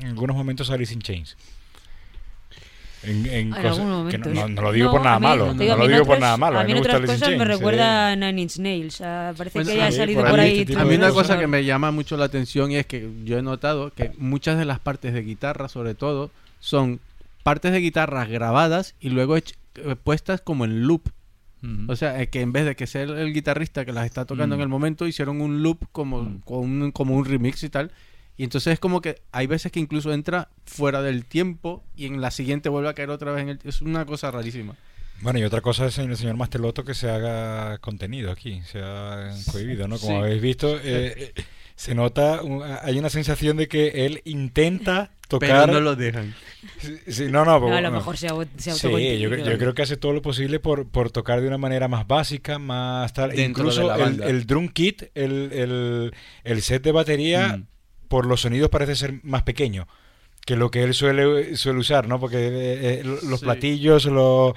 en 0.02 0.08
algunos 0.08 0.36
momentos 0.36 0.70
a 0.72 0.76
Alice 0.76 0.94
in 0.94 1.02
Chains. 1.02 1.38
En, 3.02 3.26
en 3.28 3.34
En 3.34 3.50
cosas- 3.52 3.80
algún 3.80 4.10
que 4.10 4.18
momento. 4.18 4.30
no, 4.30 4.42
no- 4.42 4.48
no 4.56 4.62
lo 4.62 4.72
digo 4.74 4.86
No, 4.88 4.92
por 4.92 5.02
nada 5.04 5.16
a 5.16 5.20
mí- 5.20 5.26
malo, 5.26 5.54
digo, 5.54 5.66
no 5.68 5.74
a 5.74 5.78
lo 5.78 5.86
mí 5.88 5.94
digo 5.94 6.06
por 6.06 6.20
nada 6.20 6.36
malo, 6.38 6.58
A 6.58 6.62
a 6.62 6.64
mí 6.66 6.68
mí 6.68 6.74
me 6.74 6.80
gusta 6.80 6.98
otras 6.98 7.12
cosas 7.18 7.38
me 7.38 7.46
recuerda 7.46 8.10
eh. 8.10 8.14
a 8.14 8.16
Nine 8.18 8.42
Inch 8.42 8.58
Nails. 8.58 9.00
ah, 9.02 9.34
parece 9.38 9.58
Bueno, 9.60 9.72
que 9.72 9.78
ya 9.78 9.86
ha 9.88 9.92
sí, 9.92 9.98
salido 9.98 10.22
por 10.22 10.32
por 10.32 10.40
ahí 10.42 10.60
este 10.60 10.74
A 10.78 10.84
mí 10.84 10.96
una 10.96 11.10
cosas. 11.10 11.28
cosa 11.28 11.40
que 11.40 11.48
me 11.48 11.64
llama 11.64 11.92
mucho 11.92 12.18
la 12.18 12.26
atención 12.26 12.72
y 12.72 12.76
es 12.76 12.86
que 12.86 13.10
yo 13.24 13.38
he 13.38 13.42
notado 13.42 13.92
que 13.94 14.12
muchas 14.18 14.58
de 14.58 14.66
las 14.66 14.80
partes 14.80 15.14
de 15.14 15.22
guitarra, 15.22 15.70
sobre 15.70 15.96
todo, 15.96 16.30
son 16.60 17.00
partes 17.44 17.72
de 17.72 17.80
guitarras 17.80 18.28
grabadas 18.28 18.96
y 19.00 19.10
luego 19.12 19.38
eh, 19.38 19.44
puestas 20.04 20.42
como 20.42 20.66
en 20.66 20.82
loop. 20.86 21.04
O 21.88 21.96
sea, 21.96 22.22
eh, 22.22 22.30
que 22.30 22.42
en 22.42 22.52
vez 22.54 22.66
de 22.66 22.76
que 22.76 22.88
sea 22.88 23.04
el, 23.04 23.18
el 23.18 23.34
guitarrista 23.34 23.84
que 23.86 23.92
las 23.92 24.06
está 24.06 24.26
tocando 24.26 24.56
en 24.56 24.62
el 24.62 24.70
momento, 24.70 25.06
hicieron 25.08 25.42
un 25.42 25.62
loop 25.62 25.86
como, 25.92 26.40
con 26.46 26.60
un, 26.82 26.92
como 26.92 27.16
un 27.16 27.26
remix 27.26 27.64
y 27.64 27.70
tal. 27.70 27.92
Y 28.38 28.44
entonces 28.46 28.74
es 28.74 28.80
como 28.80 29.02
que 29.02 29.22
hay 29.34 29.48
veces 29.48 29.70
que 29.72 29.82
incluso 29.82 30.14
entra 30.14 30.48
fuera 30.66 31.02
del 31.02 31.26
tiempo 31.26 31.84
y 31.98 32.06
en 32.06 32.22
la 32.22 32.32
siguiente 32.32 32.70
vuelve 32.70 32.88
a 32.90 32.94
caer 32.94 33.10
otra 33.10 33.34
vez 33.34 33.42
en 33.42 33.50
el... 33.50 33.60
Es 33.66 33.82
una 33.82 34.06
cosa 34.06 34.32
rarísima. 34.32 34.76
Bueno, 35.22 35.40
y 35.40 35.44
otra 35.44 35.60
cosa 35.60 35.86
es 35.88 35.98
en 35.98 36.10
el 36.12 36.16
señor 36.16 36.38
Masteloto 36.38 36.86
que 36.86 36.94
se 36.94 37.10
haga 37.10 37.78
contenido 37.80 38.32
aquí, 38.32 38.62
se 38.64 38.80
ha 38.82 39.32
cohibido, 39.52 39.90
¿no? 39.90 39.98
Como 40.00 40.14
Sí. 40.14 40.18
habéis 40.24 40.42
visto, 40.42 40.78
eh, 40.78 41.34
eh, 41.36 41.44
se 41.76 41.94
nota, 41.94 42.42
un- 42.42 42.64
hay 42.64 42.98
una 42.98 43.10
sensación 43.10 43.58
de 43.58 43.68
que 43.68 44.06
él 44.06 44.22
intenta 44.24 45.12
Pero 45.38 45.54
tocar... 45.54 45.72
no 45.72 45.80
lo 45.80 45.96
dejan. 45.96 46.34
Sí, 46.80 46.98
sí, 47.08 47.26
no, 47.30 47.46
no, 47.46 47.60
No, 47.60 47.76
a 47.76 47.82
lo 47.82 47.92
no. 47.92 47.98
mejor 47.98 48.18
se, 48.18 48.28
auto- 48.28 48.50
se 48.58 48.72
Sí, 48.74 49.20
yo, 49.20 49.30
yo 49.36 49.58
creo 49.58 49.74
que 49.74 49.82
hace 49.84 49.96
todo 49.98 50.14
lo 50.14 50.22
posible 50.22 50.60
por, 50.60 50.88
por 50.90 51.12
tocar 51.12 51.40
de 51.42 51.48
una 51.48 51.58
manera 51.60 51.88
más 51.88 52.08
básica, 52.08 52.58
más 52.58 53.14
tal. 53.14 53.30
Dentro 53.30 53.64
Incluso 53.64 53.82
de 53.82 53.88
la 53.88 53.96
el, 53.96 54.02
banda. 54.02 54.28
el 54.28 54.46
drum 54.46 54.70
kit, 54.70 55.04
el, 55.14 55.52
el- 55.54 56.14
el 56.44 56.62
set 56.62 56.84
de 56.84 56.92
batería, 56.92 57.58
Mm. 57.58 57.66
por 58.08 58.26
los 58.26 58.42
sonidos 58.42 58.70
parece 58.70 58.96
ser 58.96 59.20
más 59.24 59.44
pequeño 59.44 59.88
que 60.46 60.56
lo 60.56 60.72
que 60.72 60.82
él 60.84 60.96
suele, 60.96 61.56
suele 61.58 61.80
usar, 61.80 62.08
¿no? 62.08 62.20
Porque 62.20 62.38
eh, 62.48 62.50
eh, 62.52 63.04
los 63.04 63.40
Sí. 63.42 63.46
platillos, 63.46 64.06
lo, 64.06 64.56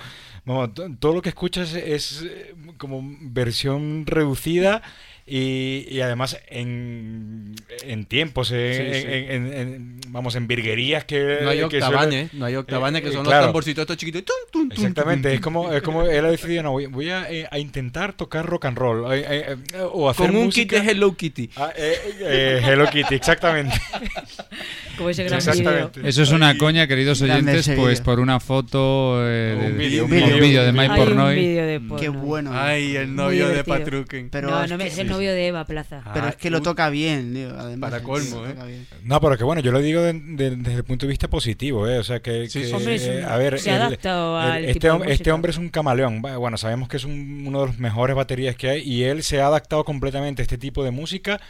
to- 0.74 0.88
todo 0.98 1.12
lo 1.12 1.20
que 1.20 1.28
escuchas 1.28 1.74
es 1.74 2.22
eh, 2.22 2.54
como 2.78 3.02
versión 3.20 4.06
reducida 4.06 4.80
y, 5.26 5.86
y 5.88 6.00
además 6.00 6.38
en, 6.48 7.54
en 7.84 8.04
tiempos, 8.06 8.50
en, 8.50 8.72
Sí, 8.94 9.00
sí. 9.00 9.06
en- 9.08 9.30
en- 9.30 9.52
en- 9.54 10.00
vamos, 10.08 10.34
en 10.34 10.46
virguerías 10.46 11.04
que... 11.04 11.38
No 11.42 11.50
hay 11.50 11.62
octavanes, 11.62 12.34
no 12.34 12.44
hay 12.44 12.56
octavanes 12.56 13.00
Eh, 13.00 13.02
que 13.04 13.08
eh, 13.10 13.12
son 13.12 13.24
claro. 13.24 13.38
los 13.40 13.46
tamborcitos 13.46 13.82
estos 13.82 13.96
chiquitos. 13.96 14.22
Tun, 14.24 14.36
tun, 14.50 14.68
tun, 14.68 14.72
Exactamente, 14.72 15.28
tun, 15.28 15.34
es 15.36 15.40
como, 15.40 15.72
es 15.72 15.82
como 15.82 16.02
él 16.04 16.24
ha 16.24 16.30
decidido, 16.30 16.62
no, 16.64 16.72
voy, 16.72 16.86
voy 16.86 17.10
a, 17.10 17.30
eh, 17.30 17.46
a 17.50 17.58
intentar 17.58 18.12
tocar 18.14 18.44
rock 18.46 18.64
and 18.66 18.76
roll 18.76 19.12
eh, 19.12 19.24
eh, 19.28 19.56
eh, 19.74 19.78
o 19.92 20.10
hacer 20.10 20.26
Con 20.26 20.36
un 20.36 20.44
música. 20.46 20.76
kit 20.76 20.84
de 20.84 20.90
Hello 20.92 21.16
Kitty. 21.16 21.50
Ah, 21.56 21.72
eh, 21.76 21.94
eh, 22.20 22.60
Hello 22.64 22.86
Kitty, 22.90 23.14
exactamente. 23.14 23.74
Como 24.98 25.08
ese 25.08 25.24
gran 25.24 25.38
Exactamente. 25.38 26.00
vídeo. 26.00 26.08
Eso 26.10 26.22
es 26.22 26.30
una 26.32 26.56
coña, 26.58 26.86
queridos 26.86 27.22
oyentes, 27.22 27.70
pues 27.76 28.00
por 28.00 28.20
una 28.20 28.40
foto 28.40 29.16
eh, 29.26 29.54
Un 29.56 29.62
de- 29.78 29.84
vídeo, 29.84 30.04
un 30.04 30.12
un 30.12 30.16
vídeo, 30.18 30.36
vídeo 30.38 30.62
de 30.64 30.70
un 30.70 30.76
Mike 30.76 30.94
Pornoy. 30.94 31.34
vídeo 31.36 31.66
de 31.66 31.80
Qué 31.98 32.08
bueno. 32.10 32.50
Ay, 32.52 32.96
el 32.96 33.14
novio 33.14 33.48
de. 33.48 33.64
Patruken. 33.64 34.28
Pero 34.30 34.50
no, 34.50 34.66
no 34.66 34.76
me- 34.76 34.84
que- 34.84 34.90
novio 35.12 35.32
de 35.32 35.46
Eva 35.46 35.64
Plaza. 35.64 36.02
Pero 36.12 36.26
Ah, 36.26 36.30
es 36.30 36.36
que 36.36 36.50
lo 36.50 36.62
toca 36.62 36.90
bien, 36.90 37.34
además. 37.58 37.90
Para 37.90 38.02
colmo, 38.02 38.46
¿eh? 38.46 38.84
No, 39.04 39.20
pero 39.20 39.36
que 39.38 39.44
bueno, 39.44 39.60
yo 39.62 39.72
lo 39.72 39.80
digo 39.80 40.02
de- 40.02 40.12
de- 40.12 40.56
desde 40.56 40.74
el 40.78 40.84
punto 40.84 41.06
de 41.06 41.10
vista 41.10 41.28
positivo, 41.28 41.88
¿eh? 41.88 41.98
O 41.98 42.04
sea, 42.04 42.20
que, 42.20 42.48
Sí, 42.48 42.60
que, 42.60 42.66
sí. 42.66 42.72
Hombre, 42.74 42.94
es 42.96 43.06
un- 43.06 43.12
eh, 43.14 43.24
a 43.24 43.36
ver, 43.36 43.58
se 43.60 43.70
el- 43.70 43.76
adapta 43.82 44.10
el- 44.46 44.52
al 44.52 44.64
este, 44.64 44.72
tipo 44.74 44.86
de 44.86 44.92
hom- 44.92 45.08
este 45.10 45.32
hombre 45.32 45.50
es 45.52 45.58
un 45.58 45.68
camaleón. 45.68 46.22
Bueno, 46.22 46.56
sabemos 46.56 46.88
que 46.88 46.96
es 46.96 47.04
un- 47.04 47.44
uno 47.46 47.60
de 47.62 47.66
los 47.68 47.78
mejores 47.78 48.16
baterías 48.16 48.56
que 48.56 48.68
hay 48.70 48.82
y 48.82 49.04
él 49.04 49.22
se 49.22 49.40
ha 49.40 49.46
adaptado 49.46 49.84
completamente 49.84 50.42
a 50.42 50.44
este 50.44 50.58
tipo 50.58 50.82
de 50.84 50.90
música, 50.90 51.40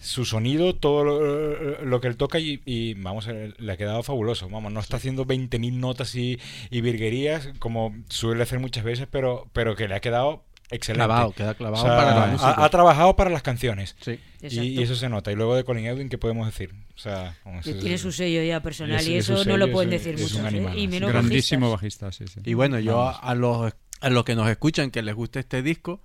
su 0.00 0.24
sonido, 0.24 0.76
todo 0.76 1.02
lo, 1.02 1.84
lo 1.84 2.00
que 2.00 2.06
él 2.06 2.16
toca 2.16 2.38
y, 2.38 2.60
y, 2.64 2.94
vamos, 2.94 3.26
eh, 3.28 3.52
le 3.58 3.72
ha 3.72 3.76
quedado 3.76 4.04
fabuloso. 4.04 4.48
Vamos, 4.48 4.72
no 4.72 4.78
está 4.78 4.96
haciendo 4.98 5.24
20.000 5.24 5.80
notas 5.80 6.14
y, 6.14 6.38
y 6.70 6.80
virguerías 6.82 7.48
como 7.58 7.92
suele 8.08 8.44
hacer 8.44 8.60
muchas 8.60 8.84
veces, 8.84 9.08
pero, 9.10 9.48
pero 9.52 9.74
que 9.74 9.88
le 9.88 9.96
ha 9.96 10.00
quedado 10.00 10.44
excelente. 10.70 10.98
Clavado, 11.06 11.32
queda 11.32 11.54
clavado 11.54 11.82
O 11.82 11.86
sea, 11.86 11.96
para 11.96 12.14
la 12.14 12.24
ha- 12.24 12.26
música. 12.28 12.64
ha, 12.64 12.68
trabajado 12.70 13.16
para 13.16 13.30
las 13.30 13.42
canciones. 13.42 13.96
Sí. 14.00 14.12
Y, 14.40 14.46
Exacto. 14.46 14.62
y 14.64 14.82
eso 14.82 14.94
se 14.96 15.08
nota. 15.08 15.32
Y 15.32 15.36
luego 15.36 15.54
de 15.56 15.64
Colin 15.64 15.86
Edwin, 15.86 16.08
¿qué 16.08 16.18
podemos 16.18 16.46
decir? 16.46 16.74
O 16.94 16.98
sea, 16.98 17.36
Que 17.64 17.74
tiene 17.74 17.98
su 17.98 18.12
sello 18.12 18.42
ya 18.42 18.60
personal 18.62 19.06
y 19.06 19.14
eso 19.16 19.44
no 19.44 19.56
lo 19.56 19.70
pueden 19.72 19.92
es- 19.92 20.04
decir 20.04 20.20
muchos. 20.20 20.38
¿eh? 20.40 20.46
animal, 20.46 20.78
Y 20.78 20.88
menos 20.88 21.10
Grandísimo 21.10 21.70
bajistas. 21.70 22.08
bajista, 22.18 22.32
sí, 22.34 22.40
sí. 22.44 22.50
Y 22.50 22.54
bueno, 22.54 22.78
yo 22.78 23.08
a, 23.08 23.34
los, 23.34 23.72
a 24.00 24.10
los 24.10 24.24
que 24.24 24.34
nos 24.34 24.48
escuchan 24.48 24.90
que 24.90 25.02
les 25.02 25.14
guste 25.14 25.40
este 25.40 25.62
disco, 25.62 26.02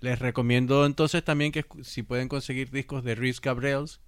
les 0.00 0.18
recomiendo 0.18 0.84
entonces 0.86 1.22
también 1.24 1.52
que 1.52 1.64
si 1.82 2.02
pueden 2.02 2.28
conseguir 2.28 2.70
discos 2.70 3.04
de 3.04 3.14
Rhys 3.14 3.40
Gabriels, 3.40 4.00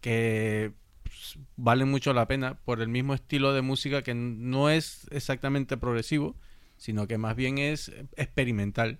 que 0.00 0.72
pues, 1.02 1.38
valen 1.56 1.90
mucho 1.90 2.12
la 2.12 2.26
pena 2.28 2.54
por 2.64 2.80
el 2.80 2.88
mismo 2.88 3.14
estilo 3.14 3.52
de 3.52 3.62
música 3.62 4.02
que 4.02 4.14
no 4.14 4.70
es 4.70 5.06
exactamente 5.10 5.76
progresivo, 5.76 6.36
sino 6.76 7.06
que 7.06 7.18
más 7.18 7.36
bien 7.36 7.58
es 7.58 7.92
experimental. 8.16 8.98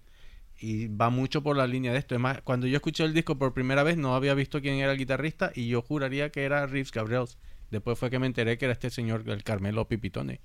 Y 0.63 0.87
va 0.87 1.11
mucho 1.11 1.43
por 1.43 1.57
la 1.57 1.67
línea 1.67 1.93
de 1.93 1.99
esto. 1.99 2.15
Además, 2.15 2.41
cuando 2.45 2.69
yo 2.69 2.77
escuché 2.77 3.03
el 3.03 3.13
disco 3.13 3.37
por 3.37 3.53
primera 3.53 3.83
vez, 3.83 3.97
no 3.97 4.15
había 4.15 4.33
visto 4.33 4.61
quién 4.61 4.77
era 4.77 4.93
el 4.93 4.99
guitarrista 4.99 5.51
y 5.57 5.67
yo 5.67 5.83
juraría 5.83 6.31
que 6.31 6.45
era 6.45 6.65
Rhys 6.67 6.93
Gabriels. 6.93 7.37
Después 7.73 7.99
fue 7.99 8.11
que 8.11 8.21
me 8.21 8.29
enteré 8.29 8.59
que 8.59 8.67
era 8.67 8.73
este 8.73 8.89
señor, 8.89 9.25
el 9.27 9.43
Carmelo 9.43 9.89
Pipitone. 9.89 10.41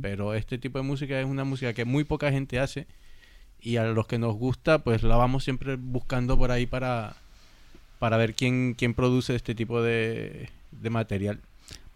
Pero 0.00 0.34
este 0.34 0.58
tipo 0.58 0.78
de 0.78 0.84
música 0.84 1.18
es 1.20 1.26
una 1.26 1.44
música 1.44 1.74
que 1.74 1.84
muy 1.84 2.04
poca 2.04 2.30
gente 2.30 2.58
hace 2.58 2.86
y 3.60 3.76
a 3.76 3.84
los 3.84 4.06
que 4.06 4.18
nos 4.18 4.34
gusta 4.34 4.80
pues 4.80 5.02
la 5.02 5.16
vamos 5.16 5.44
siempre 5.44 5.76
buscando 5.76 6.38
por 6.38 6.50
ahí 6.50 6.66
para, 6.66 7.16
para 7.98 8.16
ver 8.16 8.34
quién, 8.34 8.74
quién 8.74 8.94
produce 8.94 9.34
este 9.34 9.54
tipo 9.54 9.82
de, 9.82 10.48
de 10.70 10.90
material. 10.90 11.40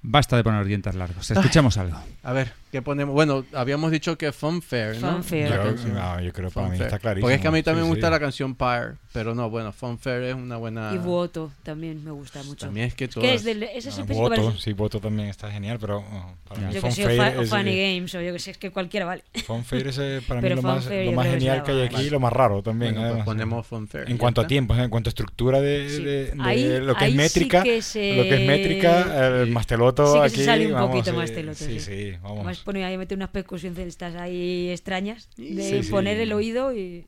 Basta 0.01 0.37
de 0.37 0.45
poner 0.45 0.67
dientes 0.67 0.95
largos. 0.95 1.31
Escuchemos 1.31 1.79
algo. 1.79 1.99
A 2.23 2.33
ver, 2.33 2.53
¿qué 2.75 2.83
ponemos? 2.83 3.15
Bueno, 3.15 3.45
habíamos 3.53 3.93
dicho 3.93 4.19
que 4.19 4.33
Funfair, 4.33 5.01
¿no? 5.01 5.13
Funfair. 5.13 5.47
Yo, 5.49 5.89
no, 5.93 6.21
yo 6.21 6.33
creo 6.33 6.49
que 6.49 6.55
para 6.57 6.69
mí 6.71 6.77
está 6.81 6.99
clarísimo. 6.99 7.27
Porque 7.27 7.37
es 7.37 7.41
que 7.41 7.47
a 7.47 7.51
mí 7.53 7.63
también 7.63 7.85
Sí, 7.85 7.89
me 7.89 7.95
gusta 7.95 8.09
sí. 8.09 8.11
la 8.11 8.19
canción 8.19 8.57
Pyre, 8.57 8.95
pero 9.13 9.33
no, 9.33 9.49
bueno, 9.49 9.71
Funfair 9.73 10.23
es 10.25 10.35
una 10.35 10.57
buena... 10.57 10.91
Y 10.93 10.99
Vuoto 10.99 11.53
también 11.63 12.03
me 12.03 12.11
gusta 12.11 12.43
mucho. 12.43 12.67
También 12.67 12.89
es 12.89 12.95
que 12.95 13.07
que 13.09 13.33
es 13.35 13.45
del, 13.45 13.63
ese 13.63 13.91
es 13.91 13.97
Ah, 13.97 14.01
el 14.01 14.07
principio 14.07 14.29
voto, 14.29 14.43
parece- 14.49 14.61
sí, 14.61 14.73
voto 14.73 14.99
también 14.99 15.29
está 15.29 15.53
genial, 15.53 15.79
pero 15.81 15.99
oh, 15.99 16.35
para 16.49 16.61
mí 16.63 16.75
Yo 16.75 16.83
que 16.83 16.91
sé, 16.91 17.03
Funfair 17.05 17.17
fa- 17.33 17.39
o 17.39 17.43
es, 17.43 17.51
Funny 17.51 17.77
Games 17.95 18.15
o 18.17 18.21
yo 18.21 18.33
que 18.33 18.39
sé, 18.41 18.51
es 18.51 18.59
que 18.59 18.71
cualquiera 18.73 19.07
vale. 19.07 19.23
Funfair 19.47 19.87
es 19.87 19.99
eh, 19.99 20.21
para 20.27 20.41
mí 20.41 20.49
lo 20.49 20.63
más, 20.63 20.87
lo 20.91 21.13
más 21.13 21.27
genial 21.29 21.63
que 21.63 21.71
hay 21.71 21.83
aquí 21.83 22.03
y 22.03 22.11
lo 22.11 22.19
más 22.19 22.33
raro 22.33 22.61
también. 22.61 22.97
Bueno, 22.97 23.13
pues 23.13 23.25
ponemos 23.25 23.65
Funfair. 23.69 24.11
en 24.11 24.19
cuanto 24.19 24.41
a 24.41 24.43
está. 24.45 24.49
tiempo, 24.49 24.75
en 24.75 24.91
cuanto 24.91 25.11
a 25.11 25.13
estructura 25.13 25.61
de, 25.61 25.89
Sí. 25.89 26.03
de- 26.03 26.25
de 26.33 26.43
Ahí- 26.43 26.81
lo 26.81 26.97
que 26.97 27.07
es 27.07 27.15
métrica, 27.15 27.59
lo 27.59 27.65
que 27.65 27.77
es 27.79 28.47
métrica, 28.49 29.29
el 29.43 29.53
masteloto 29.53 30.07
Sí 30.15 30.19
que 30.19 30.25
aquí 30.27 30.37
se 30.39 30.45
sale 30.45 30.75
un 30.75 30.81
poquito 30.89 31.11
sí, 31.13 31.17
más 31.17 31.31
teloto, 31.31 31.59
Sí, 31.59 31.79
sí. 31.79 31.81
sí, 31.81 32.17
vamos. 32.21 32.64
Además 32.65 32.75
pone 32.75 32.85
ahí 32.85 32.97
mete 32.99 33.15
unas 33.15 33.29
percusiones 33.31 33.79
estas 33.87 34.15
ahí 34.17 34.71
extrañas 34.71 35.29
de 35.37 35.63
Sí, 35.63 35.83
sí. 35.83 35.91
poner 35.91 36.19
el 36.19 36.33
oído 36.33 36.73
y 36.75 37.07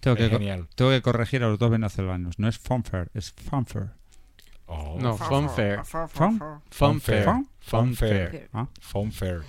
Tengo 0.00 0.16
que, 0.16 0.28
genial. 0.30 0.66
tengo 0.74 0.90
que 0.90 1.02
corregir 1.02 1.42
a 1.44 1.48
los 1.48 1.58
dos 1.58 1.70
venezolanos. 1.70 2.38
No 2.38 2.48
es 2.48 2.58
Funfair, 2.58 3.08
es 3.14 3.32
Funfair. 3.32 3.90
Oh. 4.66 4.96
No, 5.00 5.16
Funfair. 5.18 5.80
Fun- 5.84 6.08
Funfair. 6.70 7.24
Fun- 7.24 7.48
Funfair. 7.60 8.48
Ah. 8.54 8.66
Funfair. 8.80 9.40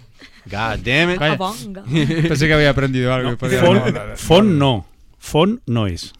God 0.45 0.79
damn 0.83 1.11
it. 1.11 1.19
Pensé 2.27 2.47
que 2.47 2.53
había 2.53 2.71
aprendido 2.71 3.13
algo. 3.13 3.31
No, 3.31 3.37
Podía- 3.37 3.61
fon, 3.61 3.77
no, 3.93 4.15
fon 4.17 4.59
no. 4.59 4.85
Fon 5.19 5.61
no 5.67 5.87
es. 5.87 6.13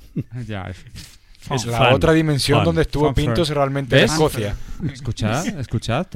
Ya, 0.48 0.64
es- 0.70 0.86
Es 1.50 1.66
la 1.66 1.80
Fan. 1.80 1.94
otra 1.94 2.14
dimensión 2.14 2.60
Fan. 2.60 2.66
donde 2.66 2.84
estuvo 2.84 3.08
Funfair. 3.08 3.28
Pintos 3.28 3.50
realmente 3.50 3.98
en. 3.98 4.06
Escocia. 4.06 4.56
Escuchad, 4.94 5.48
escuchad. 5.60 6.08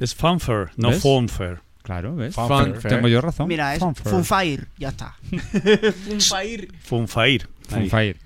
Es 0.00 0.14
fanfare, 0.14 0.70
no 0.76 0.92
funfair. 0.92 1.60
Claro, 1.82 2.14
¿ves? 2.14 2.34
Funfair. 2.34 2.78
Ten- 2.78 2.90
Tengo 2.90 3.08
yo 3.08 3.20
razón. 3.20 3.48
Mira, 3.48 3.74
es 3.74 3.80
Funfair. 3.80 4.14
Funfire, 4.14 4.64
ya 4.78 4.88
está. 4.90 5.16
Funfair. 6.82 7.48
Ahí. 7.70 7.80
Funfair. 7.88 8.16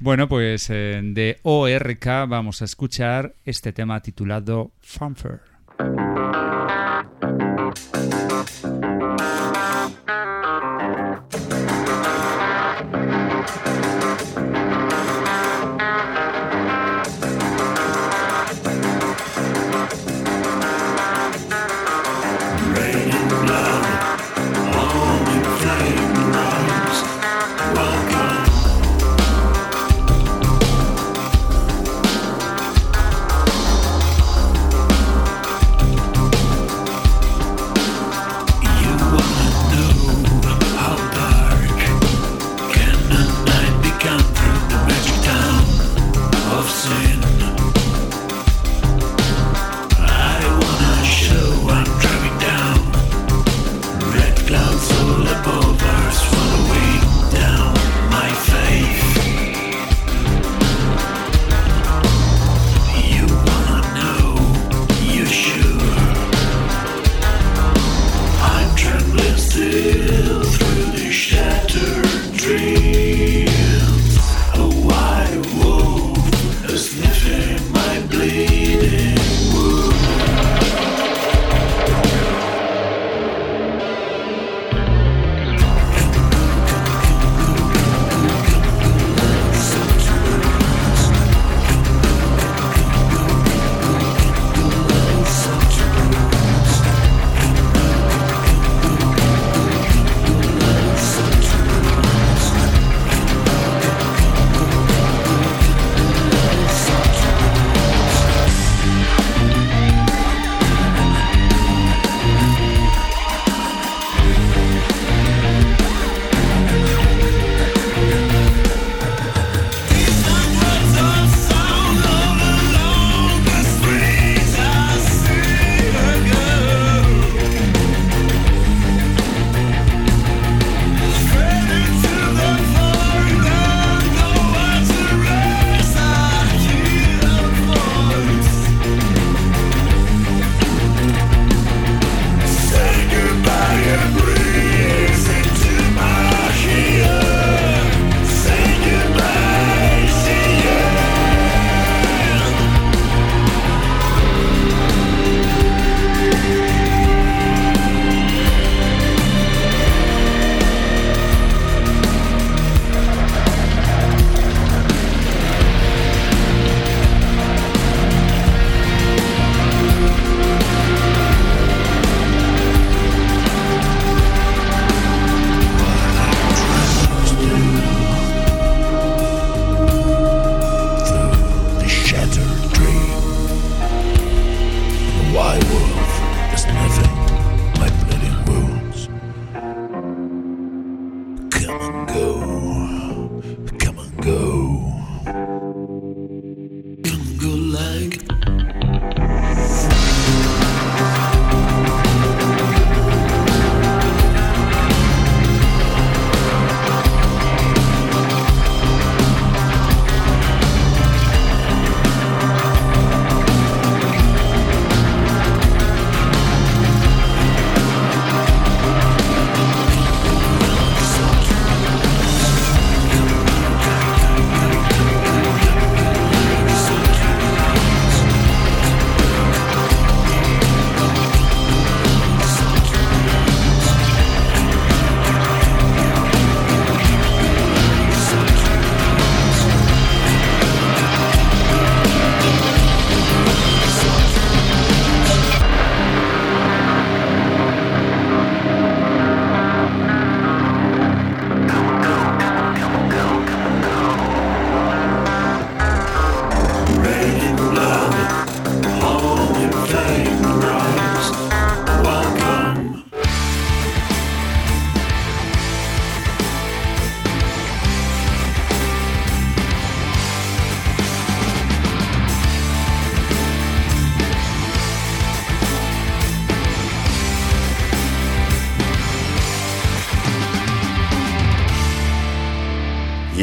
Bueno, 0.00 0.28
pues 0.28 0.68
eh, 0.70 1.00
de 1.02 1.38
ORK 1.42 2.06
vamos 2.28 2.62
a 2.62 2.66
escuchar 2.66 3.34
este 3.44 3.72
tema 3.72 4.00
titulado 4.00 4.70
Funfair. 4.80 5.40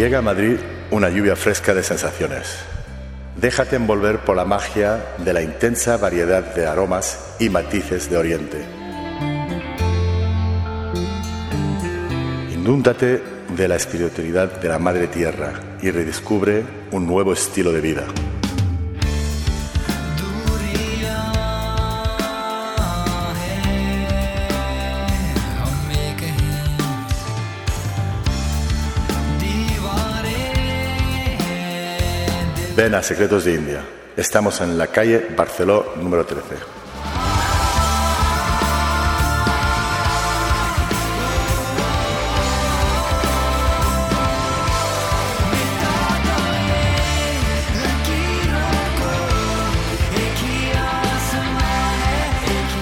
Llega 0.06 0.20
a 0.20 0.22
Madrid 0.22 0.58
una 0.92 1.10
lluvia 1.10 1.36
fresca 1.36 1.74
de 1.74 1.82
sensaciones. 1.82 2.58
Déjate 3.38 3.76
envolver 3.76 4.20
por 4.20 4.36
la 4.36 4.46
magia 4.46 5.04
de 5.18 5.34
la 5.34 5.42
intensa 5.42 5.98
variedad 5.98 6.44
de 6.54 6.68
aromas 6.68 7.34
y 7.40 7.50
matices 7.50 8.08
de 8.08 8.16
Oriente. 8.16 8.64
Inúndate 12.54 13.24
de 13.58 13.68
la 13.68 13.78
espiritualidad 13.78 14.62
de 14.62 14.70
la 14.70 14.78
Madre 14.78 15.08
Tierra 15.08 15.54
y 15.82 15.90
redescubre 15.90 16.64
un 16.92 17.08
nuevo 17.08 17.34
estilo 17.34 17.74
de 17.74 17.82
vida. 17.82 18.04
Ven 32.76 32.94
a 32.94 33.02
Secretos 33.02 33.46
de 33.46 33.54
India. 33.54 33.86
Estamos 34.18 34.60
en 34.60 34.78
la 34.78 34.88
calle 34.88 35.28
Barceló 35.34 35.94
número 35.96 36.26
13. 36.26 36.56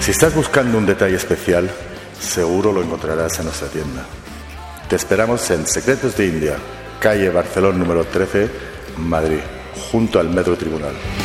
Si 0.00 0.10
estás 0.10 0.34
buscando 0.34 0.76
un 0.76 0.86
detalle 0.86 1.14
especial, 1.14 1.70
seguro 2.18 2.72
lo 2.72 2.82
encontrarás 2.82 3.38
en 3.38 3.44
nuestra 3.44 3.68
tienda. 3.68 4.04
Te 4.88 4.96
esperamos 4.96 5.48
en 5.52 5.64
Secretos 5.68 6.16
de 6.16 6.26
India, 6.26 6.56
calle 6.98 7.30
Barcelona 7.30 7.78
número 7.78 8.04
13, 8.04 8.50
Madrid, 8.98 9.38
junto 9.94 10.18
al 10.18 10.28
Metro 10.28 10.56
Tribunal. 10.56 11.23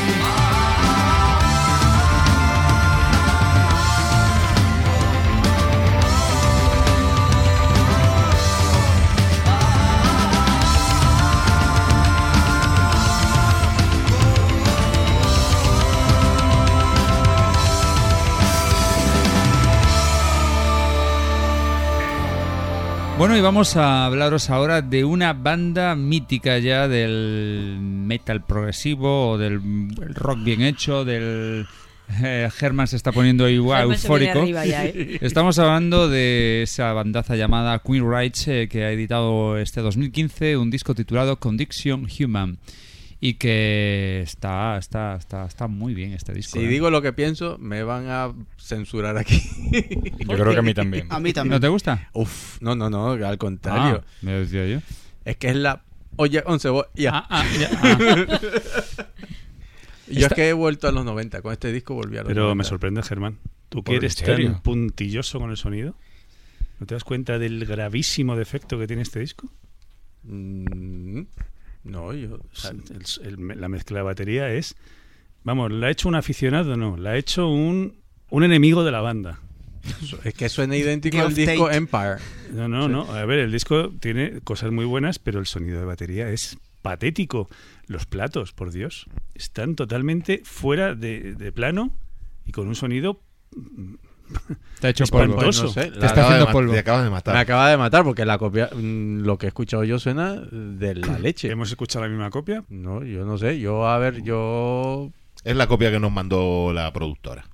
Y 23.39 23.41
vamos 23.41 23.77
a 23.77 24.05
hablaros 24.05 24.49
ahora 24.49 24.81
de 24.81 25.05
una 25.05 25.31
banda 25.31 25.95
mítica 25.95 26.57
ya 26.57 26.89
del 26.89 27.77
metal 27.79 28.43
progresivo 28.43 29.29
o 29.29 29.37
del 29.37 29.61
rock 30.13 30.43
bien 30.43 30.61
hecho, 30.61 31.05
del... 31.05 31.65
eh, 32.21 32.49
Germán 32.53 32.87
se 32.87 32.97
está 32.97 33.13
poniendo 33.13 33.45
viene 33.45 33.81
eufórico. 33.81 34.45
ya, 34.45 34.85
¿eh? 34.85 35.19
Estamos 35.21 35.57
hablando 35.57 36.09
de 36.09 36.63
esa 36.63 36.91
bandaza 36.91 37.37
llamada 37.37 37.79
Queen 37.79 38.03
Rights 38.11 38.49
eh, 38.49 38.67
que 38.69 38.83
ha 38.83 38.91
editado 38.91 39.57
este 39.57 39.79
2015 39.79 40.57
un 40.57 40.69
disco 40.69 40.93
titulado 40.93 41.39
Condition 41.39 42.07
Human 42.19 42.57
y 43.21 43.33
que 43.33 44.21
está 44.21 44.77
está 44.77 45.15
está 45.15 45.45
está 45.45 45.67
muy 45.67 45.93
bien 45.93 46.13
este 46.13 46.33
disco. 46.33 46.57
Si 46.57 46.65
¿eh? 46.65 46.67
digo 46.67 46.89
lo 46.89 47.01
que 47.01 47.11
pienso, 47.11 47.57
me 47.59 47.83
van 47.83 48.07
a 48.07 48.33
censurar 48.57 49.17
aquí. 49.17 49.41
Yo 50.19 50.37
creo 50.37 50.51
que 50.51 50.59
a 50.59 50.61
mí 50.61 50.73
también. 50.73 51.07
A 51.09 51.19
mí 51.19 51.33
también. 51.33 51.51
¿No 51.51 51.59
te 51.59 51.67
gusta? 51.67 52.09
Uf, 52.13 52.61
no, 52.61 52.75
no, 52.75 52.89
no, 52.89 53.11
al 53.11 53.37
contrario. 53.37 54.03
Ah, 54.05 54.11
me 54.21 54.31
decía 54.33 54.65
yo. 54.67 54.79
Es 55.25 55.37
que 55.37 55.49
es 55.49 55.55
la 55.55 55.83
olla 56.15 56.43
con 56.43 56.59
cebolla. 56.59 56.87
Ah, 57.11 57.27
ah, 57.29 57.45
ya, 57.59 57.69
ah. 57.83 58.39
Yo 60.07 60.27
es 60.27 60.33
que 60.33 60.49
he 60.49 60.53
vuelto 60.53 60.87
a 60.87 60.91
los 60.91 61.05
90. 61.05 61.41
Con 61.41 61.51
este 61.53 61.71
disco 61.71 61.93
volví 61.93 62.17
a 62.17 62.21
los 62.21 62.27
Pero 62.27 62.43
90. 62.43 62.55
me 62.55 62.63
sorprende, 62.63 63.03
Germán. 63.03 63.37
¿Tú 63.69 63.83
que 63.83 63.91
¿En 63.91 63.97
eres 63.97 64.15
tan 64.15 64.61
puntilloso 64.61 65.39
con 65.39 65.51
el 65.51 65.57
sonido? 65.57 65.95
¿No 66.79 66.87
te 66.87 66.95
das 66.95 67.03
cuenta 67.03 67.37
del 67.37 67.65
gravísimo 67.65 68.35
defecto 68.35 68.79
que 68.79 68.87
tiene 68.87 69.03
este 69.03 69.19
disco? 69.19 69.51
Mm, 70.23 71.21
no, 71.83 72.13
yo... 72.13 72.39
El- 72.69 73.37
el- 73.51 73.61
la 73.61 73.67
mezcla 73.69 73.97
de 73.99 74.03
batería 74.03 74.51
es... 74.53 74.75
Vamos, 75.43 75.71
¿la 75.71 75.87
ha 75.87 75.89
hecho 75.91 76.09
un 76.09 76.15
aficionado? 76.15 76.75
No, 76.75 76.97
la 76.97 77.11
ha 77.11 77.17
hecho 77.17 77.47
un, 77.49 77.95
un 78.29 78.43
enemigo 78.43 78.83
de 78.83 78.91
la 78.91 79.01
banda. 79.01 79.39
es 80.25 80.33
que 80.33 80.49
suena 80.49 80.75
idéntico 80.75 81.19
al 81.19 81.33
disco 81.33 81.65
Tate. 81.67 81.77
Empire. 81.77 82.15
No, 82.51 82.67
no, 82.67 82.85
Sí. 82.87 82.91
no. 82.91 83.01
A 83.15 83.25
ver, 83.25 83.39
el 83.39 83.51
disco 83.51 83.89
tiene 83.99 84.41
cosas 84.41 84.71
muy 84.71 84.83
buenas, 84.85 85.17
pero 85.17 85.39
el 85.39 85.45
sonido 85.45 85.79
de 85.79 85.85
batería 85.85 86.29
es 86.29 86.57
patético. 86.81 87.49
Los 87.87 88.05
platos, 88.05 88.51
por 88.51 88.71
Dios, 88.71 89.05
están 89.33 89.75
totalmente 89.75 90.41
fuera 90.43 90.93
de, 90.93 91.33
de 91.35 91.51
plano 91.53 91.95
y 92.45 92.51
con 92.51 92.67
un 92.67 92.75
sonido 92.75 93.21
Te 94.79 94.87
ha 94.87 94.89
hecho 94.91 95.05
polvo. 95.05 95.35
Pues 95.35 95.61
no 95.61 95.69
sé, 95.69 95.81
Te 95.81 95.87
está 95.87 96.07
Acaba 96.11 96.27
de 96.29 96.33
haciendo 96.35 96.51
polvo. 96.51 96.73
Te 96.73 96.79
acabas 96.79 97.03
de 97.03 97.09
matar. 97.09 97.33
me 97.35 97.39
acaba 97.41 97.69
de 97.69 97.77
matar 97.77 98.03
porque 98.03 98.25
la 98.25 98.37
copia, 98.37 98.69
mm, 98.73 99.21
lo 99.23 99.37
que 99.37 99.47
he 99.47 99.49
escuchado 99.49 99.83
yo 99.83 99.99
suena 99.99 100.35
de 100.35 100.95
la 100.95 101.19
leche. 101.19 101.49
¿Hemos 101.51 101.69
escuchado 101.69 102.05
la 102.05 102.09
misma 102.09 102.29
copia? 102.29 102.63
No, 102.69 103.03
yo 103.03 103.25
no 103.25 103.37
sé. 103.37 103.59
Yo, 103.59 103.87
a 103.87 103.97
ver, 103.97 104.21
yo... 104.23 105.11
Es 105.43 105.55
la 105.55 105.67
copia 105.67 105.91
que 105.91 105.99
nos 105.99 106.11
mandó 106.11 106.71
la 106.73 106.91
productora. 106.93 107.45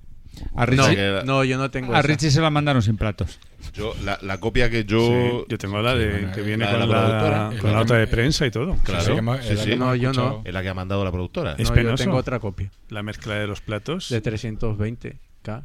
A 0.54 0.60
No, 0.60 0.66
Richie, 0.66 0.96
que- 0.96 1.22
no, 1.24 1.44
yo 1.44 1.56
no 1.56 1.70
tengo 1.70 1.94
a 1.94 2.00
esa. 2.00 2.06
Richie 2.08 2.30
se 2.30 2.40
la 2.42 2.50
mandaron 2.50 2.82
sin 2.82 2.96
platos. 2.96 3.38
Yo, 3.72 3.94
la, 4.04 4.18
la 4.22 4.38
copia 4.38 4.68
que 4.70 4.84
yo. 4.84 4.98
Sí, 5.00 5.44
yo 5.48 5.56
tengo 5.58 5.80
la 5.80 5.94
de 5.94 6.30
que 6.34 6.42
viene 6.42 6.64
la 6.66 6.72
de 6.72 6.78
con 6.78 6.90
la 6.90 7.52
con 7.60 7.72
la 7.72 7.78
nota 7.78 7.94
de 7.96 8.06
prensa 8.06 8.46
y 8.46 8.50
todo. 8.50 8.76
Claro. 8.84 9.16
Sí, 9.42 9.76
No, 9.76 9.94
yo 9.94 10.12
no. 10.12 10.42
Es 10.44 10.52
la 10.52 10.62
que 10.62 10.68
ha 10.68 10.74
mandado 10.74 11.04
la 11.04 11.10
productora. 11.10 11.54
Es 11.58 11.70
No, 11.70 11.80
yo 11.80 11.94
tengo 11.94 12.16
otra 12.16 12.38
copia. 12.38 12.70
La 12.90 13.02
mezcla 13.02 13.34
de 13.34 13.46
los 13.46 13.60
platos. 13.62 14.10
De 14.10 14.22
320k. 14.22 15.62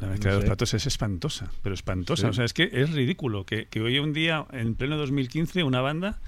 La 0.00 0.08
mezcla 0.08 0.30
No 0.30 0.36
de 0.36 0.42
los 0.42 0.48
platos 0.48 0.74
es 0.74 0.86
espantosa, 0.86 1.50
pero 1.62 1.74
espantosa. 1.74 2.22
Sí. 2.22 2.28
O 2.28 2.32
sea, 2.32 2.44
es 2.44 2.52
que 2.52 2.70
es 2.72 2.92
ridículo 2.92 3.44
que, 3.44 3.66
que 3.66 3.80
hoy 3.80 3.98
un 3.98 4.12
día, 4.12 4.46
en 4.52 4.74
pleno 4.74 4.96
2015, 4.96 5.64
una 5.64 5.80
banda 5.80 6.20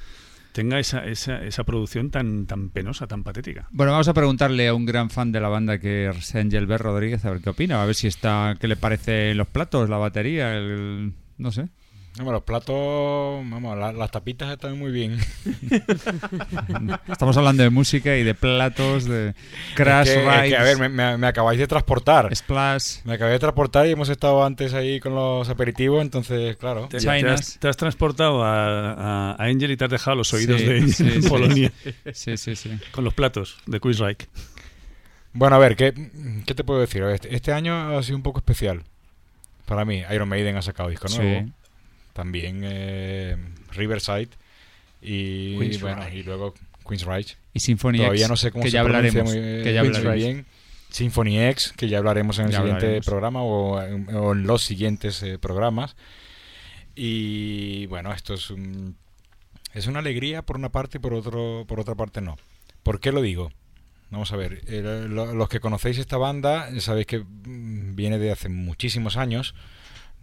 tenga 0.53 0.79
esa, 0.79 1.07
esa, 1.07 1.45
esa 1.45 1.65
producción 1.65 2.11
tan, 2.11 2.47
tan 2.47 2.71
penosa, 2.71 3.07
tan 3.07 3.23
patética. 3.23 3.69
Bueno, 3.71 3.93
vamos 3.93 4.09
a 4.09 4.15
preguntarle 4.15 4.69
a 4.69 4.75
un 4.75 4.85
gran 4.85 5.11
fan 5.11 5.33
de 5.33 5.41
la 5.41 5.49
banda 5.49 5.79
que 5.79 6.09
es 6.09 6.35
Angelbert 6.35 6.83
Rodríguez 6.83 7.25
a 7.25 7.31
ver 7.31 7.41
qué 7.41 7.51
opina, 7.51 7.83
a 7.83 7.87
ver 7.87 7.95
si 7.95 8.09
está, 8.09 8.57
qué 8.59 8.69
le 8.69 8.77
parece 8.77 9.35
los 9.35 9.47
platos, 9.47 9.89
la 9.89 9.99
batería, 9.99 10.57
el, 10.57 11.13
no 11.39 11.53
sé. 11.53 11.69
Los 12.25 12.43
platos, 12.43 12.75
vamos, 13.49 13.77
la- 13.79 13.93
las 13.93 14.11
tapitas 14.11 14.51
están 14.53 14.79
muy 14.79 14.91
bien. 14.93 15.19
Estamos 17.09 17.37
hablando 17.37 17.63
de 17.63 17.71
música 17.71 18.17
y 18.17 18.23
de 18.23 18.35
platos, 18.35 19.05
de 19.07 19.35
Crash 19.75 20.09
Es 20.09 20.15
que, 20.15 20.21
es 20.21 20.27
que, 20.29 20.41
Rides, 20.43 20.59
a 20.59 20.63
ver, 20.63 20.79
me, 20.79 20.89
me- 20.89 21.17
me 21.17 21.27
acabáis 21.27 21.59
de 21.59 21.67
transportar. 21.67 22.35
Splash. 22.35 22.99
Me 23.05 23.15
acabé 23.15 23.33
de 23.33 23.39
transportar 23.39 23.87
y 23.87 23.91
hemos 23.93 24.09
estado 24.09 24.45
antes 24.45 24.75
ahí 24.75 25.01
con 25.01 25.15
los 25.15 25.49
aperitivos, 25.49 26.03
entonces, 26.03 26.57
claro. 26.57 26.89
Te, 26.89 26.99
te 26.99 27.09
has, 27.29 27.59
te 27.59 27.69
has 27.69 27.77
transportado 27.77 28.45
a, 28.45 28.93
a, 28.93 29.33
a 29.33 29.45
Angel 29.45 29.71
y 29.71 29.77
te 29.77 29.85
has 29.85 29.91
dejado 29.91 30.17
los 30.17 30.33
oídos 30.35 30.61
Sí, 30.61 30.67
de 30.67 30.77
Angel 30.79 30.95
sí, 30.95 31.05
en 31.15 31.23
sí. 31.23 31.29
Polonia 31.29 31.73
Sí, 32.13 32.37
sí, 32.37 32.57
sí. 32.57 32.79
con 32.93 33.05
los 33.05 33.15
platos 33.15 33.59
de 33.67 33.81
Quiz 33.81 33.99
Reich. 33.99 34.27
Bueno, 35.33 35.57
a 35.57 35.59
ver, 35.59 35.77
¿qué, 35.77 35.95
qué 36.45 36.55
te 36.55 36.65
puedo 36.65 36.81
decir? 36.81 37.03
Este, 37.05 37.35
este 37.35 37.53
año 37.53 37.97
ha 37.97 38.03
sido 38.03 38.17
un 38.17 38.23
poco 38.23 38.39
especial. 38.41 38.83
Para 39.67 39.85
mí, 39.85 40.03
Iron 40.13 40.29
Maiden 40.29 40.57
ha 40.57 40.63
sacado 40.63 40.89
disco 40.89 41.07
nuevo. 41.09 41.47
Sí. 41.47 41.53
También 42.13 42.61
eh, 42.65 43.37
Riverside. 43.73 44.29
Y, 45.03 45.55
bueno, 45.79 46.09
y 46.13 46.23
luego 46.23 46.55
Queen's. 46.87 47.37
Y 47.55 47.61
Symphony 47.61 47.99
Todavía 47.99 48.21
X, 48.27 48.29
no 48.29 48.37
sé 48.37 48.51
cómo 48.51 48.65
que 48.65 48.71
se 48.71 48.75
ya 48.75 48.85
pronuncia 48.85 49.21
hablaremos, 49.21 49.35
muy, 49.35 49.63
que 49.65 49.73
ya 49.73 49.81
hablaremos. 49.81 50.15
Bien. 50.15 50.47
Symphony 50.91 51.39
X, 51.51 51.73
que 51.77 51.89
ya 51.89 51.99
hablaremos 51.99 52.39
en 52.39 52.47
el 52.47 52.51
Ya 52.53 52.59
siguiente 52.59 52.85
hablaremos. 52.87 53.07
programa 53.07 53.43
o, 53.43 53.81
en- 53.83 54.09
o 54.15 54.33
en 54.33 54.43
los 54.47 54.63
siguientes 54.63 55.23
eh, 55.23 55.39
programas. 55.39 55.95
Y 56.95 57.87
bueno, 57.87 58.13
esto 58.13 58.35
es 58.35 58.51
un- 58.51 58.97
es 59.73 59.87
una 59.87 60.01
alegría 60.01 60.43
por 60.43 60.57
una 60.57 60.71
parte 60.71 60.99
y 60.99 61.01
por 61.01 61.15
otro 61.15 61.65
por 61.67 61.81
otra 61.81 61.95
parte 61.95 62.21
no. 62.21 62.37
¿Por 62.83 63.01
qué 63.01 63.13
lo 63.13 63.23
digo? 63.23 63.53
Vamos 64.11 64.33
a 64.33 64.37
ver, 64.37 64.63
eh, 64.67 65.07
lo- 65.09 65.33
los 65.35 65.49
que 65.49 65.61
conocéis 65.61 65.99
esta 65.99 66.17
banda 66.17 66.69
sabéis 66.81 67.07
que 67.07 67.21
mm, 67.21 67.95
viene 67.95 68.19
de 68.19 68.33
hace 68.33 68.49
muchísimos 68.49 69.17
años, 69.17 69.55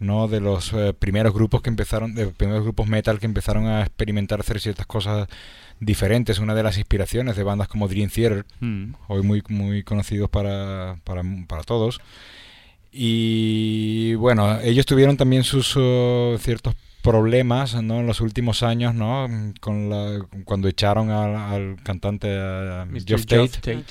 no 0.00 0.28
de 0.28 0.40
los 0.40 0.72
eh, 0.72 0.94
primeros 0.98 1.34
grupos 1.34 1.62
que 1.62 1.70
empezaron, 1.70 2.14
de 2.14 2.26
los 2.26 2.34
primeros 2.34 2.62
grupos 2.62 2.86
metal 2.86 3.18
que 3.18 3.26
empezaron 3.26 3.66
a 3.66 3.80
experimentar 3.82 4.40
hacer 4.40 4.60
ciertas 4.60 4.86
cosas 4.86 5.28
diferentes. 5.80 6.38
Una 6.38 6.54
de 6.54 6.62
las 6.62 6.76
inspiraciones 6.78 7.36
de 7.36 7.42
bandas 7.42 7.68
como 7.68 7.88
Dream 7.88 8.10
Theater, 8.10 8.44
Mm. 8.60 8.94
hoy 9.08 9.22
muy 9.22 9.42
muy 9.48 9.82
conocidos 9.82 10.28
para, 10.30 10.98
para, 11.04 11.22
para 11.46 11.62
todos. 11.62 12.00
Y 12.92 14.14
bueno, 14.14 14.60
ellos 14.60 14.86
tuvieron 14.86 15.16
también 15.16 15.44
sus 15.44 15.76
uh, 15.76 16.38
ciertos 16.40 16.74
problemas 17.02 17.80
¿no? 17.82 18.00
en 18.00 18.06
los 18.06 18.20
últimos 18.20 18.62
años, 18.62 18.94
¿no? 18.94 19.28
Con 19.60 19.90
la, 19.90 20.26
cuando 20.44 20.68
echaron 20.68 21.10
al, 21.10 21.36
al 21.36 21.76
cantante. 21.82 22.28
Geoff 23.06 23.26
Tate. 23.26 23.48
Geoff 23.48 23.60
Tate. 23.60 23.84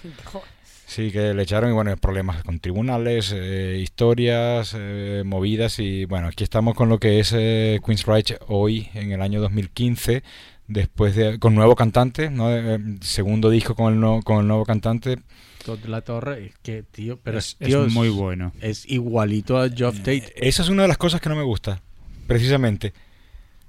Sí, 0.88 1.12
que 1.12 1.34
le 1.34 1.44
echaron 1.44 1.70
y 1.70 1.74
bueno, 1.74 1.96
problemas 1.98 2.44
con 2.44 2.60
tribunales, 2.60 3.34
eh, 3.36 3.78
historias, 3.82 4.74
eh, 4.78 5.24
movidas 5.26 5.80
y 5.80 6.06
bueno, 6.06 6.28
aquí 6.28 6.46
estamos 6.46 6.76
con 6.76 6.88
lo 6.88 6.98
que 6.98 7.20
es 7.20 7.34
eh, 7.36 7.80
Queen's 7.86 8.06
Reich 8.06 8.36
hoy 8.48 8.88
en 8.94 9.12
el 9.12 9.22
año 9.22 9.42
2015 9.42 10.24
después 10.68 11.14
de 11.16 11.40
con 11.40 11.56
nuevo 11.56 11.76
cantante, 11.76 12.30
¿no? 12.30 12.50
Eh, 12.56 12.80
segundo 13.02 13.50
disco 13.50 13.76
con 13.76 13.94
el, 13.96 14.00
no- 14.00 14.22
con 14.24 14.40
el 14.40 14.48
nuevo 14.48 14.66
cantante. 14.66 15.18
Todd 15.66 15.84
La 15.88 16.02
Torre, 16.02 16.54
que, 16.64 16.84
tío, 16.84 17.20
pero 17.22 17.40
Es- 17.40 17.58
tío, 17.58 17.86
es 17.86 17.94
muy 17.94 18.08
bueno. 18.08 18.54
Es 18.62 18.90
igualito 18.90 19.58
a 19.60 19.70
Geoff 19.70 19.98
Tate. 19.98 20.34
Esa 20.38 20.64
es 20.64 20.70
una 20.70 20.84
de 20.84 20.88
las 20.88 20.98
cosas 20.98 21.20
que 21.20 21.28
no 21.28 21.36
me 21.36 21.44
gusta, 21.44 21.82
precisamente. 22.28 22.94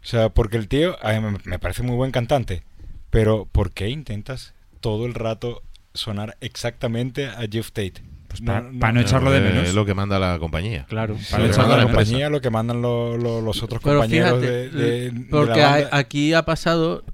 O 0.03 0.07
sea, 0.07 0.29
porque 0.29 0.57
el 0.57 0.69
tío 0.69 0.97
a 1.05 1.13
mí 1.15 1.21
me- 1.21 1.39
me 1.45 1.59
parece 1.59 1.83
muy 1.83 1.97
buen 1.97 2.13
cantante, 2.13 2.63
pero 3.11 3.49
¿por 3.51 3.73
qué 3.73 3.89
intentas 3.89 4.55
todo 4.81 5.05
el 5.07 5.15
rato 5.15 5.63
sonar 5.99 6.37
exactamente 6.41 7.27
a 7.27 7.41
Jeff 7.51 7.73
Tate? 7.73 8.03
Pues 8.29 8.43
pa- 8.43 8.63
pa 8.79 8.93
no 8.93 9.01
echarlo 9.01 9.31
de 9.31 9.39
Eh, 9.39 9.41
menos. 9.41 9.69
Es 9.69 9.75
lo 9.75 9.87
que 9.87 9.95
manda 9.95 10.19
la 10.19 10.39
compañía. 10.39 10.85
Claro. 10.89 11.17
Para 11.31 11.45
Lo 11.45 11.49
echarlo 11.49 11.63
manda 11.69 11.77
la 11.79 11.85
la 11.85 11.91
empresa. 11.91 12.05
compañía, 12.11 12.31
lo 12.31 12.41
que 12.43 12.51
mandan 12.51 12.83
lo- 12.83 13.17
lo- 13.17 13.41
los 13.41 13.63
otros 13.63 13.81
Pero 13.83 14.01
compañeros 14.01 14.41
fíjate, 14.41 14.53
de, 14.53 14.69
de- 14.71 15.11
de 15.11 15.27
porque 15.31 15.61
la 15.61 15.69
a- 15.69 15.81
banda. 15.81 15.89
aquí 15.97 16.35
ha 16.35 16.43
pasado 16.45 17.05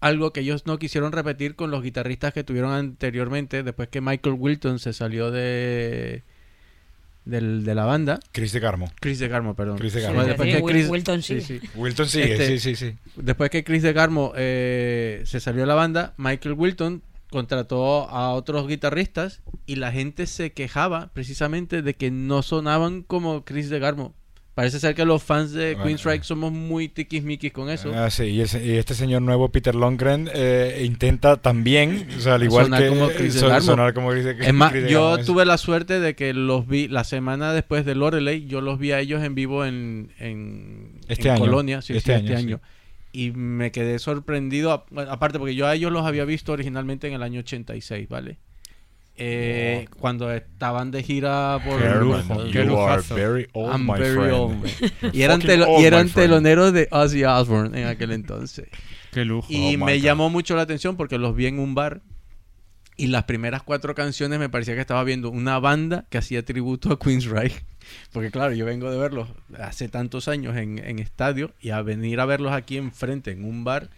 algo 0.00 0.32
que 0.32 0.40
ellos 0.40 0.66
no 0.66 0.78
quisieron 0.78 1.12
repetir 1.12 1.54
con 1.54 1.70
los 1.70 1.82
guitarristas 1.82 2.32
que 2.32 2.42
tuvieron 2.42 2.72
anteriormente, 2.72 3.62
después 3.62 3.88
que 3.90 4.00
Michael 4.00 4.34
Wilton 4.38 4.78
se 4.80 4.92
salió 4.92 5.30
de 5.30 6.24
del- 7.26 7.64
de 7.64 7.74
la 7.74 7.84
banda. 7.84 8.18
Chris 8.32 8.50
de 8.52 8.60
Carmo. 8.60 8.90
Chris 8.98 9.18
de 9.18 9.28
Carmo, 9.28 9.54
perdón. 9.54 9.78
Chris 9.78 9.92
de 9.92 10.02
Carmo. 10.02 10.24
Después 10.24 10.50
Sí, 10.50 10.56
que 10.56 10.62
Chris- 10.64 10.88
Wilton 10.88 11.22
sí, 11.22 11.40
sí. 11.42 11.60
Wilton 11.76 12.08
sigue, 12.08 12.32
Este, 12.32 12.58
sí, 12.58 12.74
sí, 12.74 12.76
sí. 12.90 12.96
Después 13.14 13.50
que 13.50 13.62
Chris 13.62 13.82
de 13.82 13.94
Carmo 13.94 14.32
eh, 14.36 15.22
se 15.26 15.38
salió 15.38 15.60
de 15.60 15.66
la 15.66 15.74
banda, 15.74 16.14
Michael 16.16 16.54
Wilton 16.54 17.02
contrató 17.30 18.08
a 18.10 18.32
otros 18.32 18.66
guitarristas 18.68 19.42
y 19.66 19.76
la 19.76 19.92
gente 19.92 20.26
se 20.26 20.52
quejaba 20.52 21.10
precisamente 21.14 21.82
de 21.82 21.94
que 21.94 22.10
no 22.10 22.42
sonaban 22.42 23.02
como 23.02 23.44
Chris 23.44 23.70
de 23.70 23.80
Carmo. 23.80 24.14
Parece 24.52 24.80
ser 24.80 24.94
que 24.96 25.04
los 25.06 25.22
fans 25.22 25.52
de 25.52 25.70
Bueno. 25.74 25.84
Queenstrike 25.86 26.24
somos 26.24 26.52
muy 26.52 26.88
tiquismiquis 26.88 27.52
con 27.52 27.70
eso. 27.70 27.92
Ah, 27.94 28.10
sí, 28.10 28.24
y, 28.24 28.40
este 28.42 28.94
señor 28.94 29.22
nuevo, 29.22 29.48
Peter 29.50 29.74
Longren, 29.74 30.28
eh, 30.34 30.82
intenta 30.84 31.36
también, 31.36 32.08
o 32.18 32.20
sea, 32.20 32.34
al 32.34 32.42
igual 32.42 32.64
Sonar 32.66 32.82
que 32.82 32.88
como 32.88 33.08
Chris 33.16 33.34
son- 33.34 33.62
sonar 33.62 33.94
como 33.94 34.10
Chris 34.10 34.24
de 34.24 34.36
Es 34.40 34.52
más, 34.52 34.72
Chris 34.72 34.90
yo 34.90 35.10
Garmo, 35.12 35.24
tuve 35.24 35.46
la 35.46 35.56
suerte 35.56 36.00
de 36.00 36.14
que 36.14 36.34
los 36.34 36.66
vi 36.66 36.88
la 36.88 37.04
semana 37.04 37.54
después 37.54 37.86
de 37.86 37.94
Loreley, 37.94 38.44
yo 38.46 38.60
los 38.60 38.78
vi 38.78 38.90
a 38.92 38.98
ellos 39.00 39.22
en 39.22 39.34
vivo 39.36 39.64
en, 39.64 40.12
en, 40.18 40.98
Este 41.08 41.28
en 41.28 41.34
año. 41.36 41.40
Colonia, 41.44 41.80
sí, 41.80 41.96
Este 41.96 42.12
sí, 42.12 42.18
año, 42.18 42.34
este 42.34 42.36
sí. 42.42 42.56
Y 43.12 43.32
me 43.32 43.72
quedé 43.72 43.98
sorprendido, 43.98 44.72
a- 44.72 44.84
aparte 45.10 45.38
porque 45.38 45.54
yo 45.54 45.66
a 45.66 45.74
ellos 45.74 45.90
los 45.92 46.06
había 46.06 46.24
visto 46.24 46.52
originalmente 46.52 47.08
en 47.08 47.14
el 47.14 47.22
año 47.22 47.40
86, 47.40 48.08
¿vale? 48.08 48.38
Eh, 49.22 49.86
Cuando 49.98 50.32
estaban 50.32 50.90
de 50.90 51.02
gira 51.02 51.58
por 51.64 51.82
Herman, 51.82 52.26
lujo, 52.28 52.46
you 52.46 52.52
qué 52.52 52.58
are 52.60 52.68
lujazo. 52.68 53.14
very 53.14 53.48
old, 53.52 53.72
I'm 53.72 53.84
my 53.86 53.98
very 53.98 54.14
friend. 54.14 54.32
old, 54.32 54.54
man. 54.62 55.12
Y 55.12 55.22
eran, 55.22 55.40
Fucking 55.42 55.56
telo- 55.56 55.66
old, 55.68 55.82
y 55.82 55.84
eran 55.84 56.04
my 56.04 56.10
friend. 56.10 56.28
teloneros 56.30 56.72
de 56.72 56.88
Ozzy 56.90 57.24
Osbourne 57.24 57.78
en 57.82 57.86
aquel 57.88 58.12
entonces. 58.12 58.68
Qué 59.12 59.24
lujo. 59.26 59.46
Y 59.50 59.74
Oh, 59.76 59.84
me 59.84 59.96
God. 59.98 60.02
llamó 60.04 60.30
mucho 60.30 60.56
la 60.56 60.62
atención 60.62 60.96
porque 60.96 61.18
los 61.18 61.34
vi 61.36 61.46
en 61.46 61.58
un 61.58 61.74
bar 61.74 62.00
y 62.96 63.08
las 63.08 63.24
primeras 63.24 63.62
cuatro 63.62 63.94
canciones 63.94 64.38
me 64.38 64.48
parecía 64.48 64.74
que 64.74 64.80
estaba 64.80 65.04
viendo 65.04 65.30
una 65.30 65.58
banda 65.58 66.06
que 66.08 66.16
hacía 66.18 66.42
tributo 66.44 66.90
a 66.92 66.98
Queensryche. 66.98 67.62
Porque 68.12 68.30
claro, 68.30 68.52
yo 68.54 68.64
vengo 68.64 68.90
de 68.90 68.98
verlos 68.98 69.28
hace 69.58 69.88
tantos 69.88 70.28
años 70.28 70.56
en, 70.56 70.78
en 70.78 70.98
estadio 70.98 71.52
y 71.60 71.70
a 71.70 71.82
venir 71.82 72.20
a 72.20 72.24
verlos 72.26 72.52
aquí 72.52 72.76
enfrente 72.76 73.30
en 73.32 73.44
un 73.44 73.64
bar 73.64 73.88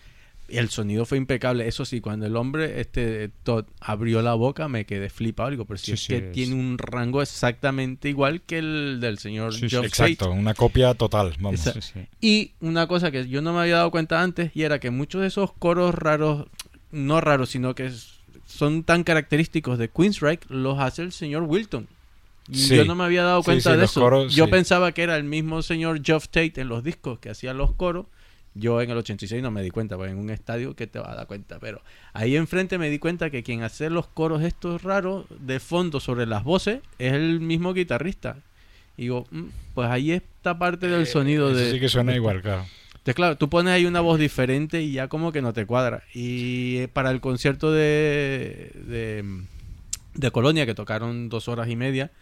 el 0.49 0.69
sonido 0.69 1.07
fue 1.07 1.17
impecable. 1.17 1.67
Eso 1.67 1.87
sí, 1.87 2.03
cuando 2.03 2.27
el 2.27 2.37
hombre, 2.37 2.81
este 2.81 3.31
Todd, 3.43 3.65
abrió 3.81 4.21
la 4.21 4.35
boca 4.35 4.69
me 4.69 4.85
quedé 4.85 5.09
flipado. 5.09 5.49
Digo, 5.49 5.65
pero 5.65 5.79
si 5.79 5.87
Sí, 5.87 5.93
es 5.93 6.01
sí, 6.01 6.07
que 6.09 6.17
es- 6.27 6.33
tiene 6.33 6.55
un 6.55 6.77
rango 6.77 7.23
exactamente 7.23 8.11
igual 8.11 8.43
que 8.43 8.59
el 8.59 8.99
del 9.01 9.19
señor 9.19 9.55
Sí. 9.55 9.65
Exacto, 9.65 10.31
una 10.31 10.53
copia 10.53 10.93
total, 10.93 11.35
vamos. 11.41 11.61
Y 12.21 12.51
una 12.61 12.87
cosa 12.87 13.11
que 13.11 13.27
yo 13.29 13.41
no 13.41 13.55
me 13.55 13.61
había 13.61 13.77
dado 13.77 13.91
cuenta 13.91 14.21
antes, 14.21 14.51
y 14.55 14.63
era 14.65 14.79
que 14.79 14.91
muchos 14.91 15.23
de 15.23 15.29
esos 15.29 15.53
coros 15.55 15.95
raros, 15.95 16.47
no 16.91 17.21
raros, 17.23 17.49
sino 17.49 17.75
que 17.75 17.91
son 18.45 18.83
tan 18.85 19.05
característicos 19.05 19.79
de 19.79 19.89
Queensryche, 19.89 20.47
los 20.51 20.79
hace 20.81 21.01
el 21.01 21.13
señor 21.13 21.45
Wilton. 21.45 21.89
Sí. 22.53 22.77
Yo 22.77 22.85
no 22.85 22.95
me 22.95 23.05
había 23.05 23.23
dado 23.23 23.43
cuenta 23.43 23.73
sí, 23.73 23.79
de 23.79 23.85
eso. 23.85 24.01
coros, 24.01 24.35
yo 24.35 24.49
pensaba 24.49 24.93
que 24.93 25.03
era 25.03 25.17
el 25.17 25.25
mismo 25.25 25.63
señor 25.63 26.03
Geoff 26.05 26.29
Tate 26.29 26.61
en 26.61 26.69
los 26.69 26.85
discos 26.85 27.19
que 27.19 27.31
hacía 27.31 27.55
los 27.55 27.73
coros. 27.73 28.07
Yo 28.55 28.83
en 28.83 28.91
el 28.91 28.99
86 28.99 29.43
no 29.43 29.51
me 29.51 29.63
di 29.63 29.71
cuenta, 29.71 29.97
porque 29.97 30.13
en 30.13 30.19
un 30.19 30.29
estadio 30.29 30.77
que 30.77 30.87
te 30.87 30.99
va 30.99 31.13
a 31.13 31.15
dar 31.15 31.27
cuenta. 31.27 31.59
Pero 31.59 31.81
ahí 32.13 32.37
enfrente 32.37 32.77
me 32.77 32.91
di 32.91 32.99
cuenta 32.99 33.31
que 33.31 33.43
quien 33.43 33.63
hace 33.63 33.89
los 33.89 34.07
coros 34.09 34.43
estos 34.43 34.83
raros 34.83 35.25
de 35.41 35.59
fondo 35.59 36.01
sobre 36.01 36.27
las 36.27 36.45
voces 36.45 36.81
es 36.99 37.15
el 37.15 37.41
mismo 37.41 37.73
guitarrista. 37.73 38.37
Y 38.99 39.03
digo, 39.03 39.27
mm, 39.31 39.45
pues 39.75 39.89
ahí 39.89 40.13
está 40.13 40.59
parte 40.59 40.87
del 40.89 41.07
sonido 41.07 41.51
Eso 41.51 41.59
de. 41.59 41.71
sí 41.73 41.81
que 41.81 41.89
suena 41.89 42.15
igual, 42.15 42.43
claro. 42.43 42.67
Entonces, 42.93 43.15
claro, 43.15 43.37
tú 43.37 43.49
pones 43.49 43.73
ahí 43.73 43.87
una 43.87 44.01
voz 44.01 44.19
diferente 44.19 44.83
y 44.83 44.93
ya 44.93 45.09
como 45.09 45.33
que 45.33 45.43
no 45.43 45.53
te 45.53 45.67
cuadra. 45.67 46.05
Y 46.15 46.77
eh, 46.77 46.89
para 46.89 47.11
el 47.11 47.21
concierto 47.21 47.73
de, 47.73 48.71
de, 48.87 49.25
de 50.15 50.31
Colonia, 50.31 50.67
que 50.67 50.75
tocaron 50.75 51.29
dos 51.29 51.49
horas 51.49 51.69
y 51.69 51.75
media, 51.75 52.13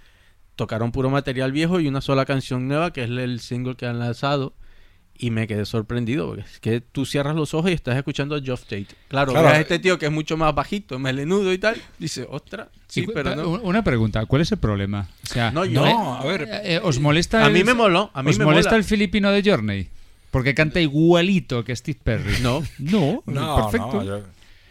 tocaron 0.60 0.92
puro 0.92 1.08
material 1.08 1.52
viejo 1.52 1.80
y 1.80 1.88
una 1.88 2.02
sola 2.02 2.26
canción 2.26 2.68
nueva, 2.68 2.92
que 2.92 3.04
es 3.04 3.08
el 3.10 3.40
single 3.40 3.76
que 3.76 3.86
han 3.86 3.98
lanzado. 3.98 4.52
Y 5.16 5.30
me 5.30 5.46
quedé 5.46 5.64
sorprendido, 5.66 6.26
porque 6.28 6.42
es 6.42 6.60
que 6.60 6.80
tú 6.82 7.04
cierras 7.06 7.34
los 7.34 7.52
ojos 7.54 7.70
y 7.70 7.74
estás 7.74 7.96
escuchando 7.96 8.34
a 8.34 8.40
Geoff 8.40 8.62
Tate. 8.64 8.86
Claro, 9.08 9.32
Claro. 9.32 9.48
ves 9.48 9.56
a 9.56 9.60
este 9.60 9.78
tío 9.78 9.98
que 9.98 10.06
es 10.06 10.12
mucho 10.12 10.36
más 10.38 10.54
bajito, 10.54 10.98
melenudo 10.98 11.52
y 11.52 11.58
tal. 11.58 11.76
Dice, 11.98 12.26
ostras, 12.30 12.68
sí, 12.88 13.06
pero 13.12 13.34
no. 13.36 13.48
Una 13.62 13.82
pregunta, 13.84 14.24
¿cuál 14.26 14.42
es 14.42 14.52
el 14.52 14.58
problema? 14.58 15.08
O 15.24 15.26
sea, 15.26 15.50
No, 15.50 15.64
yo- 15.66 15.86
¿eh? 15.86 15.92
No, 15.92 16.14
a 16.16 16.24
ver. 16.24 16.42
Eh, 16.42 16.60
eh, 16.76 16.80
¿Os 16.82 16.98
molesta 17.00 17.42
A 17.44 17.48
el- 17.48 17.52
mí 17.54 17.64
me 17.64 17.74
moló, 17.74 18.10
a 18.14 18.22
mí 18.22 18.30
¿Os 18.30 18.38
me 18.38 18.44
molesta 18.46 18.70
mola. 18.70 18.78
el 18.78 18.84
filipino 18.84 19.30
de 19.30 19.42
Journey? 19.44 19.88
Porque 20.30 20.54
canta 20.54 20.80
igualito 20.80 21.64
que 21.64 21.74
Steve 21.76 21.98
Perry. 22.02 22.40
No. 22.42 22.62
No, 22.78 23.22
No, 23.26 23.56
perfecto. 23.56 23.92
no, 23.94 24.04
yo, 24.04 24.20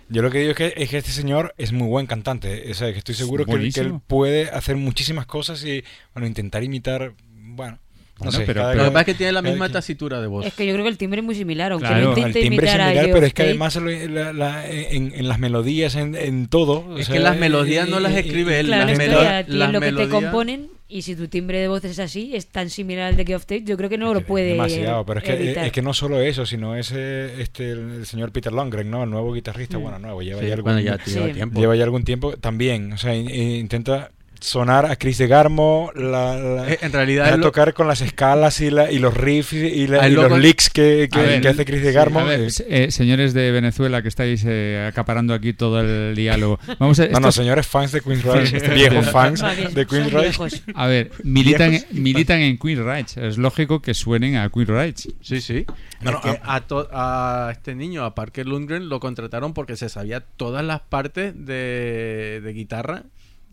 yo 0.10 0.22
lo 0.22 0.32
que 0.32 0.40
digo 0.40 0.52
es 0.52 0.58
que, 0.58 0.74
es 0.76 0.90
que 0.90 0.98
este 0.98 1.12
señor 1.12 1.54
es 1.58 1.72
muy 1.72 1.88
buen 1.88 2.06
cantante. 2.08 2.70
O 2.70 2.74
sea, 2.74 2.92
que 2.92 2.98
estoy 3.00 3.16
seguro 3.16 3.46
que, 3.46 3.54
él- 3.54 3.74
que 3.74 3.94
puede 4.08 4.50
hacer 4.50 4.76
muchísimas 4.76 5.26
cosas 5.26 5.64
y, 5.64 5.84
bueno, 6.14 6.28
intentar 6.28 6.64
imitar, 6.64 7.14
bueno, 7.32 7.78
no 8.20 8.26
Bueno, 8.26 8.32
sé. 8.40 8.44
pero- 8.46 8.62
cada- 8.62 8.76
Lo 8.76 8.84
que 8.86 8.90
pasa 8.92 9.00
es 9.00 9.06
que 9.06 9.14
tiene 9.14 9.32
la 9.32 9.42
misma 9.42 9.70
tasitura 9.70 10.20
de 10.20 10.28
voz. 10.28 10.46
Es 10.46 10.54
que 10.54 10.66
yo 10.66 10.74
creo 10.74 10.84
que 10.84 10.90
el 10.90 10.98
timbre 10.98 11.20
es 11.22 11.26
muy 11.26 11.36
similar, 11.36 11.72
aunque 11.72 11.88
Claro, 11.88 12.04
no 12.04 12.10
el 12.10 12.16
timbre 12.16 12.40
es 12.42 12.46
imitar 12.48 12.82
a 12.82 12.88
similar, 12.90 13.10
pero 13.14 13.26
es 13.26 13.34
que 13.34 13.44
además 13.44 13.76
lo- 13.78 13.90
la- 13.90 14.34
la- 14.34 14.68
en, 14.70 15.14
en 15.16 15.28
las 15.30 15.40
melodías, 15.40 15.96
en, 15.96 16.16
en 16.16 16.48
todo. 16.48 16.80
o 16.86 16.98
Es 16.98 17.06
sea, 17.08 17.14
que 17.16 17.22
las 17.22 17.38
melodías 17.38 17.88
y- 17.88 17.92
no 17.92 18.00
las 18.02 18.12
y- 18.14 18.18
escribe 18.18 18.60
él, 18.60 18.66
Claro, 18.68 18.88
las 18.88 18.98
la 18.98 19.04
melo- 19.06 19.22
las 19.24 19.72
lo 19.74 19.80
que 19.80 19.86
te 19.86 19.92
melodías- 19.94 20.10
componen 20.10 20.70
y 20.90 21.04
si 21.04 21.16
tu 21.16 21.28
timbre 21.28 21.60
de 21.60 21.68
voz 21.68 21.86
es 21.86 22.00
así, 22.00 22.36
es 22.36 22.48
tan 22.48 22.70
similar 22.70 23.06
al 23.10 23.16
de 23.16 23.24
Geoff 23.26 23.44
Tate, 23.46 23.64
yo 23.64 23.78
creo 23.78 23.90
que 23.90 23.98
no 24.00 24.14
lo 24.14 24.22
puede 24.22 24.48
Demasiado, 24.50 25.06
pero 25.06 25.20
es 25.20 25.26
que, 25.26 25.52
es 25.68 25.72
que 25.72 25.82
no 25.84 25.94
solo 25.94 26.20
eso, 26.20 26.46
sino 26.46 26.76
ese 26.76 27.42
este 27.42 27.72
el, 27.72 28.06
señor 28.06 28.32
Peter 28.32 28.52
Longren, 28.52 28.90
¿no? 28.90 29.04
El 29.04 29.10
nuevo 29.12 29.32
guitarrista, 29.34 29.78
Mm. 29.78 29.82
bueno, 29.82 30.00
nuevo, 30.00 30.22
lleva 30.22 30.42
Sí, 30.42 30.48
ya 30.48 30.54
algún, 30.56 30.74
bueno, 30.74 30.80
ya 30.82 30.98
Sí. 31.06 31.12
lleva 31.14 31.32
tiempo. 31.32 31.60
lleva 31.60 31.76
ya 31.76 31.84
algún 31.84 32.04
tiempo 32.04 32.36
también, 32.38 32.92
o 32.94 32.98
sea, 32.98 33.16
in- 33.16 33.30
in- 33.30 33.52
intenta 33.58 34.12
sonar 34.42 34.86
a 34.86 34.96
Chris 34.96 35.18
de 35.18 35.28
Garmo, 35.28 35.92
la, 35.96 36.36
la- 36.38 36.70
Eh, 36.72 36.80
en 36.82 36.92
realidad 36.94 37.26
a 37.28 37.30
él 37.36 37.40
lo- 37.42 37.48
tocar 37.48 37.74
con 37.74 37.88
las 37.88 38.02
escalas 38.02 38.62
y, 38.62 38.70
la, 38.72 38.92
y 38.92 39.00
los 39.00 39.14
riffs 39.16 39.54
y, 39.54 39.88
la- 39.88 40.08
y 40.08 40.12
los 40.12 40.38
licks 40.40 40.70
que, 40.70 41.10
que- 41.12 41.20
A 41.20 41.24
ver, 41.24 41.42
que 41.42 41.48
hace 41.50 41.66
Chris 41.66 41.82
de 41.84 41.92
Garmo. 41.92 42.24
ver, 42.26 42.40
eh, 42.42 42.50
eh, 42.70 42.92
señores 42.92 43.34
de 43.34 43.52
Venezuela 43.52 44.02
que 44.02 44.08
estáis 44.08 44.44
eh, 44.48 44.86
acaparando 44.90 45.34
aquí 45.34 45.54
todo 45.54 45.82
el 45.82 46.16
diálogo. 46.16 46.60
Vamos 46.80 47.00
a, 47.00 47.08
no, 47.08 47.32
señores 47.32 47.68
fans 47.68 47.92
de 47.92 48.02
Queen's 48.02 48.22
Sí, 48.24 48.30
Rise, 48.30 48.70
viejos 48.74 49.10
fans 49.12 49.44
bien, 49.58 49.74
de 49.74 49.86
Queen's 49.86 50.12
viejos. 50.14 50.62
a 50.76 50.88
ver, 50.88 51.12
militan, 51.24 51.72
Viejos. 51.72 51.92
militan 51.94 52.40
en 52.42 52.58
Queen 52.58 52.86
Rights. 52.86 53.18
Es 53.18 53.38
lógico 53.38 53.82
que 53.82 53.94
suenen 53.94 54.36
a 54.38 54.50
Queen 54.50 54.68
Rights. 54.68 55.10
Sí, 55.22 55.42
sí. 55.42 55.66
No, 56.02 56.12
no, 56.12 56.22
que 56.22 56.40
a, 56.44 56.62
to- 56.62 56.88
a 56.94 57.50
este 57.52 57.76
niño, 57.76 58.06
a 58.06 58.16
Parker 58.16 58.46
Lundgren, 58.48 58.88
lo 58.90 59.00
contrataron 59.02 59.54
porque 59.54 59.76
se 59.76 59.90
sabía 59.90 60.22
todas 60.22 60.64
las 60.64 60.80
partes 60.82 61.34
de, 61.46 62.40
de 62.44 62.54
guitarra 62.54 63.04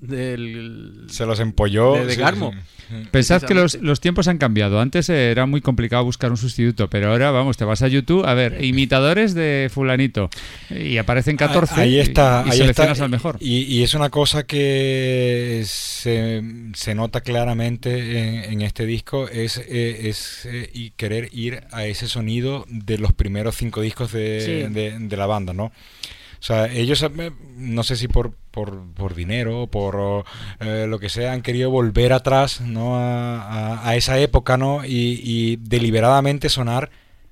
del... 0.00 1.04
Se 1.08 1.26
los 1.26 1.40
empolló. 1.40 1.94
De- 1.94 2.06
de 2.06 2.14
sí, 2.14 2.20
Garmo. 2.20 2.52
sí, 2.52 2.58
sí. 2.88 2.94
Pensad 3.10 3.42
que 3.42 3.54
los, 3.54 3.74
los 3.82 4.00
tiempos 4.00 4.28
han 4.28 4.38
cambiado. 4.38 4.78
Antes 4.80 5.08
eh, 5.08 5.30
era 5.30 5.46
muy 5.46 5.60
complicado 5.60 6.04
buscar 6.04 6.30
un 6.30 6.36
sustituto, 6.36 6.88
pero 6.88 7.10
ahora, 7.10 7.30
vamos, 7.32 7.56
te 7.56 7.64
vas 7.64 7.82
a 7.82 7.88
YouTube, 7.88 8.24
a 8.24 8.34
ver, 8.34 8.62
imitadores 8.64 9.34
de 9.34 9.68
fulanito, 9.72 10.30
y 10.70 10.98
aparecen 10.98 11.36
14 11.36 11.74
Ah, 11.76 11.80
Ahí 11.80 11.98
está, 11.98 12.42
y, 12.44 12.48
y 12.48 12.52
ahí 12.52 12.58
seleccionas 12.58 12.92
está. 12.92 13.04
al 13.04 13.10
mejor. 13.10 13.36
Y, 13.40 13.62
y 13.62 13.82
es 13.82 13.94
una 13.94 14.10
cosa 14.10 14.44
que 14.46 15.62
se, 15.66 16.42
se 16.74 16.94
nota 16.94 17.22
claramente 17.22 18.18
en, 18.44 18.52
en 18.52 18.62
este 18.62 18.86
disco, 18.86 19.28
es, 19.28 19.58
eh, 19.58 20.08
es 20.08 20.46
eh, 20.46 20.70
y 20.72 20.90
querer 20.90 21.28
ir 21.32 21.62
a 21.72 21.86
ese 21.86 22.06
sonido 22.06 22.64
de 22.68 22.98
los 22.98 23.12
primeros 23.12 23.56
cinco 23.56 23.80
discos 23.80 24.12
de, 24.12 24.40
Sí. 24.40 24.72
de- 24.72 24.96
de 24.98 25.16
la 25.16 25.26
banda, 25.26 25.52
¿no? 25.52 25.64
O 26.38 26.42
sea, 26.46 26.66
ellos, 26.72 27.02
eh, 27.02 27.30
no 27.56 27.82
sé 27.82 27.96
si 27.96 28.06
por, 28.08 28.34
por, 28.56 28.82
por 28.94 29.14
dinero 29.14 29.66
por 29.66 30.24
eh, 30.60 30.86
lo 30.88 30.98
que 30.98 31.10
sea, 31.10 31.32
han 31.34 31.42
querido 31.42 31.68
volver 31.70 32.14
atrás 32.14 32.62
¿no? 32.62 32.96
a, 32.96 33.42
a- 33.42 33.86
a 33.90 33.96
esa 33.96 34.18
época 34.18 34.56
¿no? 34.56 34.82
y, 34.86 35.20
y 35.22 35.56
deliberadamente 35.56 36.48
sonar 36.48 36.88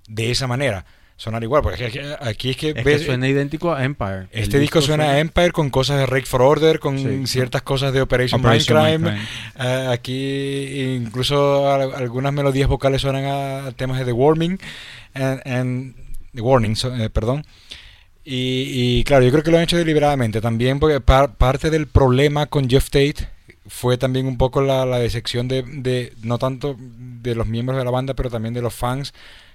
de 0.07 0.31
esa 0.31 0.47
manera. 0.47 0.85
Sonar 1.17 1.43
igual, 1.45 1.63
porque 1.63 1.87
aquí, 1.87 1.99
aquí 2.21 2.51
es 2.51 2.57
que 2.59 2.69
Es 2.71 2.75
que 2.75 2.83
ves- 2.83 3.05
suena 3.07 3.27
idéntico 3.29 3.73
a 3.73 3.85
Empire. 3.85 4.27
Este 4.33 4.59
disco 4.59 4.83
suena 4.83 5.05
a 5.13 5.19
Empire 5.21 5.53
con 5.53 5.71
cosas 5.71 5.97
de 5.99 6.07
Rake 6.07 6.27
for 6.27 6.43
Order, 6.43 6.79
con 6.81 6.99
Sí. 6.99 7.27
ciertas 7.27 7.63
cosas 7.63 7.93
de 7.95 8.03
Operation, 8.03 8.41
Operation 8.41 8.77
Mindcrime. 8.77 9.13
Mindcrime. 9.13 9.29
Eh, 9.61 9.89
aquí 9.93 10.95
incluso 10.97 11.73
al- 11.73 11.95
algunas 11.95 12.33
melodías 12.35 12.69
vocales 12.69 13.01
suenan 13.01 13.25
a 13.25 13.73
temas 13.73 13.99
de 14.01 14.05
The 14.05 14.13
Warming. 14.13 14.59
And- 15.15 15.41
and 15.47 15.95
Warning, 16.37 16.75
so- 16.75 16.95
eh, 16.95 17.09
perdón. 17.11 17.47
Y, 18.25 18.99
y, 19.01 19.05
claro, 19.05 19.25
yo 19.25 19.31
creo 19.31 19.43
que 19.43 19.51
lo 19.51 19.59
han 19.59 19.65
hecho 19.65 19.77
deliberadamente. 19.77 20.41
También, 20.41 20.81
porque 20.81 21.01
par- 21.01 21.35
parte 21.37 21.71
del 21.71 21.87
problema 21.87 22.47
con 22.47 22.69
Jeff 22.69 22.87
Tate 22.91 23.29
fue 23.67 23.99
también 23.99 24.27
un 24.27 24.39
poco 24.39 24.63
la, 24.63 24.87
la 24.87 24.99
decepción 24.99 25.47
de, 25.49 25.63
de, 25.63 26.13
no 26.23 26.39
tanto 26.39 26.77
de 26.79 27.35
los 27.35 27.47
miembros 27.47 27.79
de 27.79 27.85
la 27.85 27.91
banda, 27.91 28.15
pero 28.15 28.31
también 28.31 28.55
de 28.55 28.63
los 28.63 28.75
fans 28.75 29.13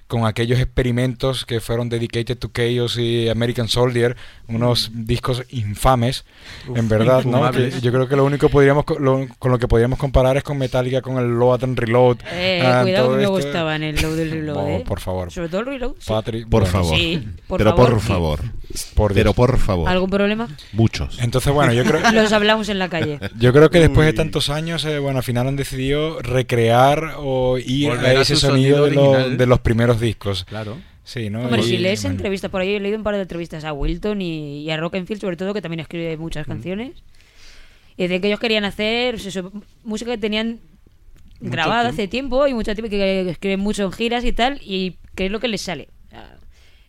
con 0.09 0.25
aquellos 0.25 0.59
experimentos 0.59 1.45
que 1.45 1.61
fueron 1.61 1.87
Dedicated 1.87 2.35
to 2.37 2.49
Chaos 2.51 2.97
y 2.97 3.29
American 3.29 3.67
Soldier, 3.67 4.17
unos 4.47 4.89
discos 4.91 5.43
infames, 5.51 6.25
Uf, 6.67 6.77
en 6.77 6.89
verdad, 6.89 7.23
¿no? 7.25 7.49
Que 7.51 7.69
yo 7.79 7.91
creo 7.91 8.07
que 8.09 8.15
lo 8.15 8.25
único 8.25 8.49
podríamos 8.49 8.85
lo- 8.99 9.27
con 9.37 9.51
lo 9.51 9.59
que 9.59 9.67
podríamos 9.67 9.99
comparar 9.99 10.35
es 10.35 10.43
con 10.43 10.57
Metallica 10.57 11.03
con 11.03 11.17
el 11.19 11.29
Load 11.37 11.63
and 11.63 11.77
Reload. 11.77 12.17
Eh, 12.33 12.63
ah, 12.65 12.81
cuidado 12.81 13.11
que 13.11 13.15
me 13.17 13.21
esto. 13.21 13.33
gustaban 13.35 13.83
el 13.83 13.95
load 14.01 14.15
del 14.15 14.31
reload, 14.31 14.57
Oh, 14.65 14.67
¿eh? 14.67 14.83
por 14.85 14.99
favor. 14.99 15.31
Sobre 15.31 15.47
todo 15.47 15.61
el 15.61 15.67
reload. 15.67 15.93
sí. 15.99 16.05
Patrick, 16.09 16.49
Por 16.49 16.63
bueno, 16.63 16.65
favor. 16.73 16.97
Sí, 16.97 17.27
por 17.47 17.57
Pero 17.59 17.69
favor. 17.75 17.89
por 17.91 18.01
favor. 18.01 18.39
Por 18.95 19.13
Pero 19.13 19.33
por 19.33 19.57
favor. 19.59 19.89
¿Algún 19.89 20.09
problema? 20.09 20.47
Muchos. 20.73 21.19
Entonces, 21.21 21.53
bueno, 21.53 21.71
yo 21.71 21.83
creo, 21.83 22.01
Los 22.13 22.31
hablamos 22.33 22.67
en 22.69 22.79
la 22.79 22.89
calle. 22.89 23.19
yo 23.39 23.53
creo 23.53 23.69
que 23.69 23.79
después 23.79 24.07
de 24.07 24.13
tantos 24.13 24.49
años, 24.49 24.85
eh, 24.85 24.97
bueno, 24.97 25.17
al 25.19 25.23
final 25.23 25.47
han 25.47 25.55
decidido 25.55 26.19
recrear 26.21 27.13
o 27.17 27.59
ir 27.59 27.89
Volver 27.89 28.17
a 28.17 28.21
ese 28.21 28.35
sonido, 28.35 28.85
sonido 28.87 29.13
de, 29.13 29.29
lo- 29.29 29.37
de 29.37 29.45
los 29.45 29.59
primeros 29.59 29.98
discos. 29.99 30.43
Claro. 30.45 30.77
Sí, 31.03 31.29
¿no? 31.29 31.41
Hombre, 31.41 31.61
Y- 31.61 31.63
si 31.63 31.77
lees 31.77 32.01
bueno. 32.03 32.17
entrevistas 32.17 32.51
por 32.51 32.61
ahí, 32.61 32.73
he 32.75 32.79
leído 32.79 32.97
un 32.97 33.03
par 33.03 33.15
de 33.15 33.21
entrevistas 33.21 33.63
a 33.63 33.73
Wilton 33.73 34.21
y, 34.21 34.61
y 34.63 34.69
a 34.69 34.77
Rockenfield, 34.77 35.21
sobre 35.21 35.37
todo, 35.37 35.53
que 35.53 35.61
también 35.61 35.79
escribe 35.79 36.17
muchas 36.17 36.47
Mm. 36.47 36.51
canciones. 36.51 37.03
Y 37.97 38.03
decían 38.03 38.21
que 38.21 38.27
ellos 38.27 38.39
querían 38.39 38.63
hacer 38.63 39.15
pues 39.15 39.39
música 39.83 40.11
que 40.11 40.17
tenían 40.17 40.59
Mucho 41.41 41.51
grabada 41.51 41.81
tiempo. 41.89 41.93
hace 41.95 42.07
tiempo 42.07 42.47
y 42.47 42.53
mucho 42.53 42.73
tiempo 42.75 42.89
que 42.89 43.29
escriben 43.29 43.59
mucho 43.59 43.83
en 43.83 43.91
giras 43.91 44.23
y 44.23 44.31
tal, 44.33 44.59
y 44.63 44.97
que 45.15 45.25
es 45.25 45.31
lo 45.31 45.39
que 45.39 45.47
les 45.47 45.61
sale. 45.61 45.89
O 46.07 46.09
sea, 46.11 46.35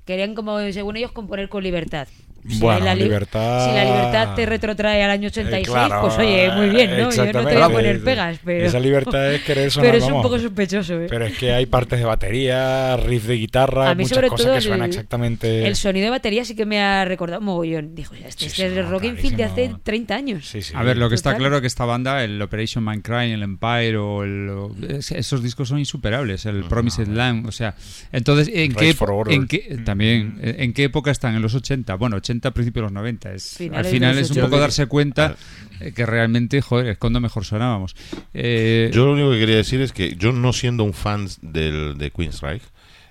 Querían, 0.04 0.34
como 0.34 0.58
según 0.72 0.96
ellos, 0.96 1.12
componer 1.12 1.48
con 1.48 1.62
libertad. 1.62 2.08
Si 2.48 2.58
Bueno, 2.58 2.84
la 2.86 2.94
li- 2.94 3.02
libertad- 3.04 3.68
Si 3.68 3.74
la 3.74 3.84
libertad 3.84 4.34
te 4.34 4.46
retrotrae 4.46 5.02
al 5.02 5.10
año 5.10 5.28
86, 5.28 5.68
Eh, 5.68 5.70
claro, 5.70 6.00
pues 6.00 6.16
oye, 6.18 6.50
muy 6.56 6.70
bien, 6.70 6.90
¿no? 6.98 7.10
Yo 7.10 7.24
no 7.26 7.32
te 7.32 7.54
voy 7.54 7.62
a 7.62 7.68
poner 7.68 8.02
pegas, 8.02 8.38
pero... 8.44 8.64
Esa 8.66 8.80
libertad 8.80 9.34
es 9.34 9.42
querer 9.42 9.70
sonar, 9.70 9.86
Pero 9.90 9.98
es 9.98 10.04
un 10.04 10.10
vamos. 10.10 10.22
poco 10.26 10.38
sospechoso, 10.38 10.94
¿eh? 11.00 11.06
Pero 11.10 11.26
es 11.26 11.36
que 11.36 11.52
hay 11.52 11.66
partes 11.66 11.98
de 11.98 12.04
batería, 12.06 12.96
riff 12.96 13.24
de 13.26 13.34
guitarra, 13.34 13.90
A 13.90 13.94
mí 13.94 14.04
muchas 14.04 14.16
sobre 14.16 14.28
cosas 14.28 14.46
todo 14.46 14.54
que 14.54 14.60
suenan 14.62 14.84
el- 14.84 14.88
exactamente... 14.90 15.66
El 15.66 15.76
sonido 15.76 16.04
de 16.04 16.10
batería 16.10 16.44
sí 16.44 16.54
que 16.56 16.64
me 16.64 16.80
ha 16.80 17.04
recordado 17.04 17.40
un 17.40 17.46
mogollón. 17.46 17.94
Dijo, 17.94 18.14
este, 18.14 18.46
este 18.46 18.66
es 18.66 18.72
el 18.72 18.88
Rockenfield 18.88 19.36
de 19.36 19.44
hace 19.44 19.74
30 19.82 20.14
años. 20.14 20.46
Sí, 20.48 20.62
sí. 20.62 20.72
A 20.74 20.82
ver, 20.82 20.96
lo 20.96 21.08
que 21.08 21.14
está 21.16 21.30
Total. 21.30 21.40
claro 21.40 21.54
es 21.56 21.60
que 21.60 21.66
esta 21.66 21.84
banda, 21.84 22.24
el 22.24 22.40
Operation 22.40 22.82
Mindcrime, 22.84 23.34
el 23.34 23.42
Empire 23.42 23.96
o 23.98 24.22
el- 24.24 24.98
esos 25.10 25.42
discos 25.42 25.68
son 25.68 25.78
insuperables, 25.78 26.46
el 26.46 26.64
Promised 26.64 27.06
Land, 27.08 27.46
o 27.46 27.52
sea, 27.52 27.74
entonces 28.12 28.48
¿en 28.48 28.70
Rise 28.72 28.76
qué, 28.86 28.94
for 28.94 29.10
Order. 29.10 29.34
en 29.34 29.46
qué 29.46 29.78
también 29.84 30.38
en 30.42 30.72
qué 30.72 30.84
época 30.84 31.10
están 31.10 31.34
en 31.34 31.42
los 31.42 31.54
80? 31.54 31.94
Bueno, 31.96 32.16
80 32.16 32.29
principios 32.30 32.74
de 32.74 32.82
los 32.82 32.92
90, 32.92 33.32
es 33.34 33.56
Finales 33.56 33.86
al 33.86 33.92
final 33.92 34.18
es 34.18 34.30
un 34.30 34.36
80. 34.38 34.46
poco 34.46 34.60
darse 34.60 34.86
cuenta 34.86 35.36
eh, 35.80 35.92
que 35.92 36.06
realmente, 36.06 36.60
joder, 36.62 36.86
es 36.88 36.98
cuando 36.98 37.20
mejor 37.20 37.44
sonábamos. 37.44 37.96
Eh, 38.34 38.90
Yo 38.92 39.06
lo 39.06 39.12
único 39.12 39.30
que 39.32 39.38
quería 39.38 39.56
decir 39.56 39.80
es 39.80 39.92
que 39.92 40.14
yo 40.16 40.32
no 40.32 40.52
siendo 40.52 40.84
un 40.84 40.92
fan 40.92 41.28
del, 41.42 41.98
de 41.98 42.10
Queensryche, 42.10 42.66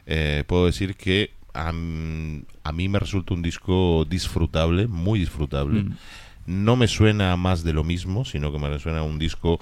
eh, 0.05 0.43
puedo 0.47 0.65
decir 0.65 0.95
que 0.95 1.32
a, 1.53 1.72
mí 1.74 2.89
me 2.89 2.99
resulta 2.99 3.34
un 3.34 3.41
disco 3.41 4.05
disfrutable, 4.09 4.88
muy 4.88 5.20
disfrutable. 5.20 5.84
Mm. 5.84 5.97
No 6.45 6.76
me 6.76 6.88
suena 6.88 7.36
más 7.36 7.63
de 7.63 7.74
lo 7.74 7.84
mismo, 7.84 8.26
sino 8.26 8.51
que 8.51 8.59
me 8.59 8.80
suena 8.80 8.99
a 8.99 9.03
un 9.03 9.20
disco 9.20 9.59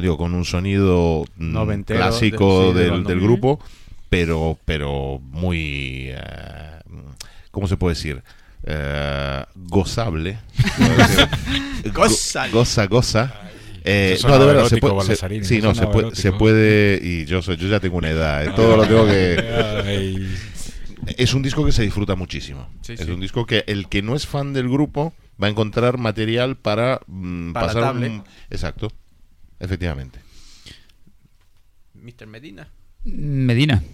digo, 0.00 0.16
con 0.18 0.34
un 0.34 0.44
sonido 0.44 1.24
mm, 1.36 1.52
Noventero, 1.52 2.00
clásico 2.00 2.72
de- 2.72 2.72
sí, 2.72 2.78
de 2.78 2.90
del, 2.90 3.04
del 3.04 3.20
grupo, 3.20 3.60
pero, 4.08 4.58
pero 4.64 5.20
muy... 5.20 6.08
eh, 6.08 6.80
¿Cómo 7.50 7.66
se 7.68 7.76
puede 7.76 7.94
decir? 7.94 8.22
Eh, 8.66 9.44
gozable. 9.54 10.38
Goza. 11.94 12.48
Goza, 12.48 12.86
goza. 12.86 13.40
Eh, 13.84 14.18
no, 14.24 14.38
de 14.40 14.46
verdad, 14.46 14.66
se 14.66 14.78
puede, 14.78 15.16
se- 15.16 15.44
sí, 15.44 15.60
no, 15.62 15.72
se 15.72 15.86
puede, 15.86 16.16
se 16.16 16.32
puede, 16.32 16.98
y 17.00 17.24
yo 17.24 17.40
soy, 17.40 17.56
yo 17.56 17.68
ya 17.68 17.78
tengo 17.78 17.98
una 17.98 18.10
edad, 18.10 18.44
eh, 18.44 18.50
todo 18.56 18.76
lo 18.76 18.84
tengo 18.84 19.06
que, 19.06 20.26
es 21.16 21.34
un 21.34 21.42
disco 21.42 21.64
que 21.64 21.70
se 21.70 21.84
disfruta 21.84 22.16
muchísimo. 22.16 22.68
Sí, 22.80 22.94
es 22.94 23.04
sí. 23.04 23.10
un 23.12 23.20
disco 23.20 23.46
que 23.46 23.62
el 23.68 23.88
que 23.88 24.02
no 24.02 24.16
es 24.16 24.26
fan 24.26 24.52
del 24.52 24.68
grupo 24.68 25.14
va 25.40 25.46
a 25.46 25.50
encontrar 25.50 25.98
material 25.98 26.56
para 26.56 27.00
mm, 27.06 27.52
pasar 27.52 27.94
un, 27.94 28.24
exacto, 28.50 28.90
efectivamente. 29.60 30.18
Mr. 31.94 32.26
Medina. 32.26 32.68
Medina. 33.04 33.84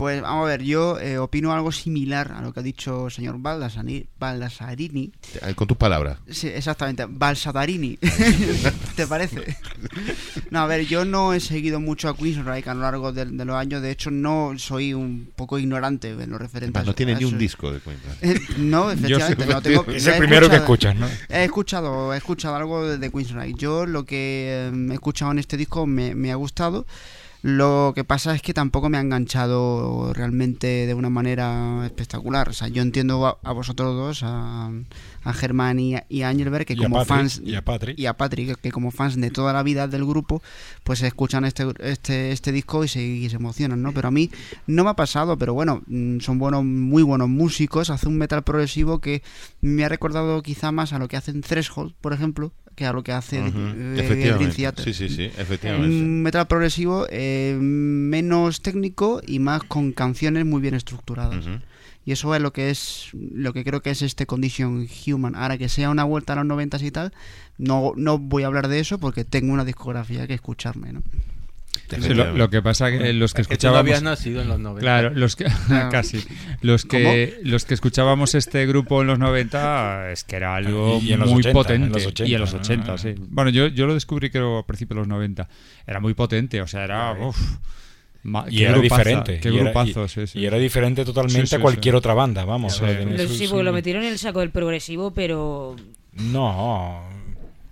Pues 0.00 0.22
vamos 0.22 0.46
a 0.46 0.48
ver, 0.48 0.62
yo 0.62 0.98
eh, 0.98 1.18
opino 1.18 1.52
algo 1.52 1.70
similar 1.72 2.32
a 2.32 2.40
lo 2.40 2.54
que 2.54 2.60
ha 2.60 2.62
dicho 2.62 3.08
el 3.08 3.12
señor 3.12 3.36
Baldassani- 3.38 4.06
Baldasarini. 4.18 5.12
Eh, 5.42 5.54
Con 5.54 5.68
tus 5.68 5.76
palabras. 5.76 6.16
Sí, 6.26 6.48
exactamente, 6.48 7.04
Balsadarini. 7.06 7.98
¿Te 8.96 9.06
parece? 9.06 9.58
No, 10.50 10.60
a 10.60 10.66
ver, 10.66 10.86
yo 10.86 11.04
no 11.04 11.34
he 11.34 11.40
seguido 11.40 11.80
mucho 11.80 12.08
a 12.08 12.16
Queensryche 12.16 12.70
a 12.70 12.72
lo 12.74 12.80
largo 12.80 13.12
de, 13.12 13.26
de 13.26 13.44
los 13.44 13.56
años. 13.56 13.82
De 13.82 13.90
hecho, 13.90 14.10
no 14.10 14.54
soy 14.56 14.94
un 14.94 15.30
poco 15.36 15.58
ignorante 15.58 16.08
en 16.12 16.30
lo 16.30 16.38
referente 16.38 16.78
Más, 16.78 16.84
a 16.84 16.86
no 16.86 16.94
tiene 16.94 17.12
a 17.12 17.18
ni 17.18 17.26
un 17.26 17.36
disco 17.36 17.70
de 17.70 17.80
cuenta. 17.80 18.08
Eh, 18.22 18.40
no, 18.56 18.90
efectivamente, 18.90 19.44
no 19.44 19.60
tengo. 19.60 19.84
Es 19.92 20.06
el 20.06 20.16
primero 20.16 20.48
que 20.48 20.56
escuchas, 20.56 20.96
¿no? 20.96 21.08
He 21.28 21.44
escuchado, 21.44 22.14
he 22.14 22.16
escuchado 22.16 22.56
algo 22.56 22.86
de, 22.86 22.96
de 22.96 23.10
Queensryche. 23.10 23.52
Yo 23.58 23.84
lo 23.84 24.06
que 24.06 24.70
eh, 24.72 24.86
he 24.90 24.94
escuchado 24.94 25.30
en 25.32 25.40
este 25.40 25.58
disco 25.58 25.86
me, 25.86 26.14
me 26.14 26.32
ha 26.32 26.36
gustado. 26.36 26.86
Lo 27.42 27.92
que 27.94 28.04
pasa 28.04 28.34
es 28.34 28.42
que 28.42 28.52
tampoco 28.52 28.90
me 28.90 28.98
ha 28.98 29.00
enganchado 29.00 30.12
realmente 30.12 30.86
de 30.86 30.94
una 30.94 31.08
manera 31.08 31.86
espectacular. 31.86 32.50
O 32.50 32.52
sea, 32.52 32.68
yo 32.68 32.82
entiendo 32.82 33.26
a, 33.26 33.38
a 33.42 33.52
vosotros 33.52 33.96
dos, 33.96 34.22
a, 34.22 34.70
a 35.22 35.32
Germán 35.32 35.80
y 35.80 35.94
a, 35.96 36.04
y 36.08 36.22
a 36.22 36.28
Angelberg, 36.28 36.66
que 36.66 36.74
Y 36.74 36.80
a 36.80 36.82
como 36.82 36.96
Patrick, 36.96 37.08
fans 37.08 37.42
y 37.44 37.54
a 37.54 37.64
Patrick. 37.64 37.98
y 37.98 38.06
a 38.06 38.14
Patrick, 38.14 38.60
que 38.60 38.70
como 38.70 38.90
fans 38.90 39.16
de 39.16 39.30
toda 39.30 39.54
la 39.54 39.62
vida 39.62 39.88
del 39.88 40.04
grupo, 40.04 40.42
pues 40.84 41.02
escuchan 41.02 41.44
este, 41.46 41.66
este, 41.80 42.32
este 42.32 42.52
disco 42.52 42.84
y 42.84 42.88
se, 42.88 43.02
y 43.02 43.30
se 43.30 43.36
emocionan, 43.36 43.80
¿no? 43.82 43.92
Pero 43.92 44.08
a 44.08 44.10
mí 44.10 44.30
no 44.66 44.84
me 44.84 44.90
ha 44.90 44.94
pasado, 44.94 45.38
pero 45.38 45.54
bueno, 45.54 45.82
mm, 45.86 46.20
son 46.20 46.38
buenos, 46.38 46.64
muy 46.64 47.02
buenos 47.02 47.28
músicos, 47.28 47.88
hace 47.88 48.06
un 48.06 48.18
metal 48.18 48.42
progresivo 48.42 48.98
que 48.98 49.22
me 49.62 49.84
ha 49.84 49.88
recordado 49.88 50.42
quizá 50.42 50.72
más 50.72 50.92
a 50.92 50.98
lo 50.98 51.08
que 51.08 51.16
hacen 51.16 51.40
Threshold, 51.40 51.94
por 52.00 52.12
ejemplo, 52.12 52.52
que 52.80 52.86
a 52.86 52.94
lo 52.94 53.02
que 53.02 53.12
hace 53.12 53.36
eh, 53.38 53.50
Dream 53.50 53.98
Efectivamente. 53.98 54.56
Theater. 54.56 54.84
Sí, 54.86 54.94
sí, 54.94 55.10
sí, 55.10 55.24
efectivamente. 55.36 55.86
Un 55.86 56.22
metal 56.22 56.46
progresivo 56.46 57.06
eh, 57.10 57.54
menos 57.60 58.62
técnico 58.62 59.20
y 59.26 59.38
más 59.38 59.62
con 59.64 59.92
canciones 59.92 60.46
muy 60.46 60.62
bien 60.62 60.72
estructuradas. 60.72 61.44
Y 62.06 62.12
eso 62.12 62.34
es 62.34 62.40
lo 62.40 62.54
que 62.54 62.70
es 62.70 63.10
lo 63.12 63.52
que 63.52 63.64
creo 63.64 63.82
que 63.82 63.90
es 63.90 64.00
este 64.00 64.24
Condition 64.24 64.88
Human. 65.06 65.34
Ahora 65.34 65.58
que 65.58 65.68
sea 65.68 65.90
una 65.90 66.04
vuelta 66.04 66.32
a 66.32 66.36
los 66.36 66.46
noventas 66.46 66.82
y 66.82 66.90
tal, 66.90 67.12
no, 67.58 67.92
no 67.96 68.16
voy 68.16 68.44
a 68.44 68.46
hablar 68.46 68.68
de 68.68 68.80
eso 68.80 68.98
porque 68.98 69.26
tengo 69.26 69.52
una 69.52 69.66
discografía 69.66 70.26
que 70.26 70.32
escucharme, 70.32 70.94
¿no? 70.94 71.02
Sí, 72.00 72.14
lo, 72.14 72.32
lo 72.36 72.50
que 72.50 72.62
pasa 72.62 72.90
que 72.90 73.12
los 73.12 73.34
que 73.34 73.42
Es 73.42 73.48
que 73.48 73.56
tú 73.56 73.66
no 73.66 73.72
escuchábamos 73.72 73.80
habías 73.80 74.02
nacido 74.02 74.42
en 74.42 74.48
los 74.48 74.60
90. 74.60 74.80
Claro, 74.80 75.10
los 75.10 75.34
que 75.34 75.44
casi 75.90 76.22
los 76.62 76.84
que 76.84 77.38
los 77.42 77.64
que 77.64 77.74
escuchábamos 77.74 78.34
este 78.36 78.64
grupo 78.66 79.00
en 79.00 79.08
los 79.08 79.18
90 79.18 80.12
es 80.12 80.22
que 80.24 80.36
era 80.36 80.54
algo 80.54 81.00
Y 81.02 81.12
en 81.12 81.20
los 81.20 81.30
muy 81.30 81.40
80, 81.40 81.52
potente 81.52 81.86
en 81.86 81.92
los 81.92 82.06
80, 82.06 82.30
y 82.30 82.34
en 82.34 82.40
los 82.40 82.54
¿no? 82.54 82.60
80, 82.60 82.98
sí. 82.98 83.14
Bueno, 83.18 83.50
yo 83.50 83.66
yo 83.66 83.86
lo 83.86 83.94
descubrí 83.94 84.30
creo 84.30 84.58
a 84.58 84.66
principios 84.66 84.96
de 84.96 85.00
los 85.00 85.08
90. 85.08 85.48
Era 85.86 85.98
muy 86.00 86.14
potente, 86.14 86.60
o 86.62 86.66
sea, 86.68 86.84
era 86.84 87.12
uf, 87.12 87.36
ma- 88.22 88.44
Y 88.48 88.58
qué 88.58 88.62
era 88.64 88.72
grupaza, 88.78 88.96
diferente. 89.02 89.40
Qué 89.40 89.48
y 89.50 89.54
era- 89.56 89.64
grupazo, 89.64 90.04
y- 90.04 90.08
sí, 90.08 90.26
sí. 90.28 90.38
y 90.38 90.46
era 90.46 90.58
diferente 90.58 91.04
totalmente 91.04 91.40
Sí, 91.40 91.46
sí, 91.48 91.56
a 91.56 91.60
cualquier 91.60 91.94
sí. 91.94 91.98
otra 91.98 92.14
banda, 92.14 92.44
vamos. 92.44 92.74
Sí. 92.74 92.80
porque 93.48 93.62
lo 93.64 93.72
metieron 93.72 94.04
en 94.04 94.10
el 94.12 94.18
saco 94.18 94.40
del 94.40 94.50
progresivo, 94.50 95.12
pero. 95.12 95.74
No. 96.14 97.02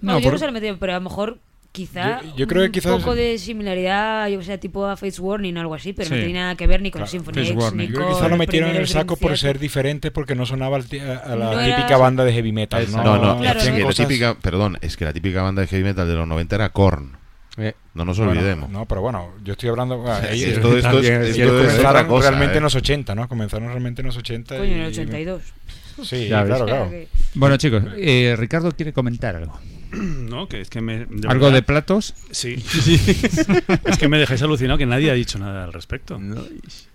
No, 0.01 0.13
No, 0.13 0.19
yo 0.19 0.25
por- 0.25 0.33
no 0.33 0.39
se 0.39 0.47
lo 0.47 0.53
metí, 0.53 0.69
pero 0.79 0.93
a 0.93 0.97
lo 0.97 1.03
mejor 1.03 1.39
quizá 1.73 2.23
Yo- 2.23 2.37
yo 2.37 2.47
creo 2.47 2.63
que 2.65 2.71
quizás- 2.73 2.93
un 2.93 3.01
poco 3.01 3.15
de 3.15 3.39
similaridad, 3.39 4.29
yo 4.29 4.39
que 4.39 4.45
sé, 4.45 4.59
tipo 4.59 4.87
a 4.87 4.97
Fates 4.97 5.21
Warning 5.21 5.57
o 5.57 5.61
algo 5.61 5.75
así, 5.75 5.93
pero 5.93 6.11
no 6.11 6.17
Sí. 6.17 6.23
tenía 6.23 6.41
nada 6.43 6.55
que 6.57 6.67
ver 6.67 6.83
ni 6.83 6.91
con 6.91 7.01
Claro. 7.01 7.11
Symphony 7.11 7.35
Face 7.35 7.53
X, 7.53 7.63
Warning. 7.63 7.79
ni 7.79 7.87
Yo 7.87 7.95
creo 7.95 8.03
con 8.07 8.09
que 8.15 8.17
quizás 8.19 8.31
lo 8.31 8.37
metieron 8.37 8.71
en 8.71 8.77
el 8.77 8.89
saco 8.89 9.17
por 9.17 9.37
ser 9.39 9.59
diferente 9.59 10.11
porque 10.11 10.35
no 10.35 10.47
sonaba 10.47 10.77
a 10.79 10.81
la 10.81 11.37
No 11.37 11.61
era- 11.61 11.77
típica 11.77 11.97
banda 11.99 12.25
de 12.25 12.33
heavy 12.33 12.53
metal. 12.53 12.87
No, 12.91 13.03
No, 13.05 13.17
no, 13.19 13.39
Claro, 13.41 13.59
es 13.61 13.65
que 13.67 13.73
no. 13.73 13.79
la 13.79 13.85
cosas- 13.85 14.09
típica, 14.09 14.35
perdón, 14.35 14.79
es 14.81 14.97
que 14.97 15.05
la 15.05 15.13
típica 15.13 15.43
banda 15.43 15.63
de 15.63 15.69
heavy 15.69 15.85
metal 15.85 16.09
de 16.09 16.15
los 16.15 16.27
90 16.27 16.57
era 16.57 16.71
Korn. 16.71 17.17
Eh, 17.61 17.75
No 17.95 18.05
nos 18.05 18.17
Bueno, 18.19 18.31
olvidemos. 18.33 18.71
no, 18.71 18.87
pero 18.87 19.01
bueno, 19.01 19.31
yo 19.43 19.53
estoy 19.55 19.69
hablando. 19.71 20.05
Sí, 20.31 20.45
ellos 20.45 20.49
esto- 20.59 20.69
esto 20.69 20.77
es- 20.77 20.83
también- 20.85 21.23
esto 21.23 21.27
ellos 21.43 21.53
es 21.53 21.61
comenzaron 21.67 21.87
otra 21.97 22.07
cosa, 22.07 22.29
realmente 22.31 22.55
¿eh? 22.55 22.59
en 22.59 22.63
los 22.63 22.75
80, 22.77 23.15
¿no? 23.17 23.29
Comenzaron 23.29 23.67
realmente 23.69 24.03
en 24.03 24.07
los 24.07 24.17
80. 24.17 24.57
Coño, 24.57 24.71
en 24.71 24.79
y- 24.79 24.81
el 24.83 24.87
82. 24.87 25.43
Sí, 26.05 26.29
Ya 26.29 26.45
ves. 26.45 26.49
claro, 26.51 26.67
claro. 26.67 26.91
Bueno, 27.35 27.57
chicos, 27.57 27.83
eh, 27.97 28.37
Ricardo 28.39 28.71
quiere 28.71 28.93
comentar 28.93 29.35
algo. 29.35 29.59
No, 30.29 30.49
que 30.49 30.61
es 30.61 30.71
que 30.71 30.81
me. 30.81 31.07
de 31.07 31.29
¿Algo 31.29 31.47
verdad- 31.47 31.53
de 31.55 31.63
platos? 31.63 32.15
Sí. 32.31 32.55
es 33.85 33.99
que 33.99 34.09
me 34.09 34.19
dejáis 34.19 34.43
alucinado 34.43 34.79
que 34.79 34.87
nadie 34.87 35.11
ha 35.11 35.15
dicho 35.15 35.39
nada 35.39 35.65
al 35.65 35.73
respecto. 35.73 36.21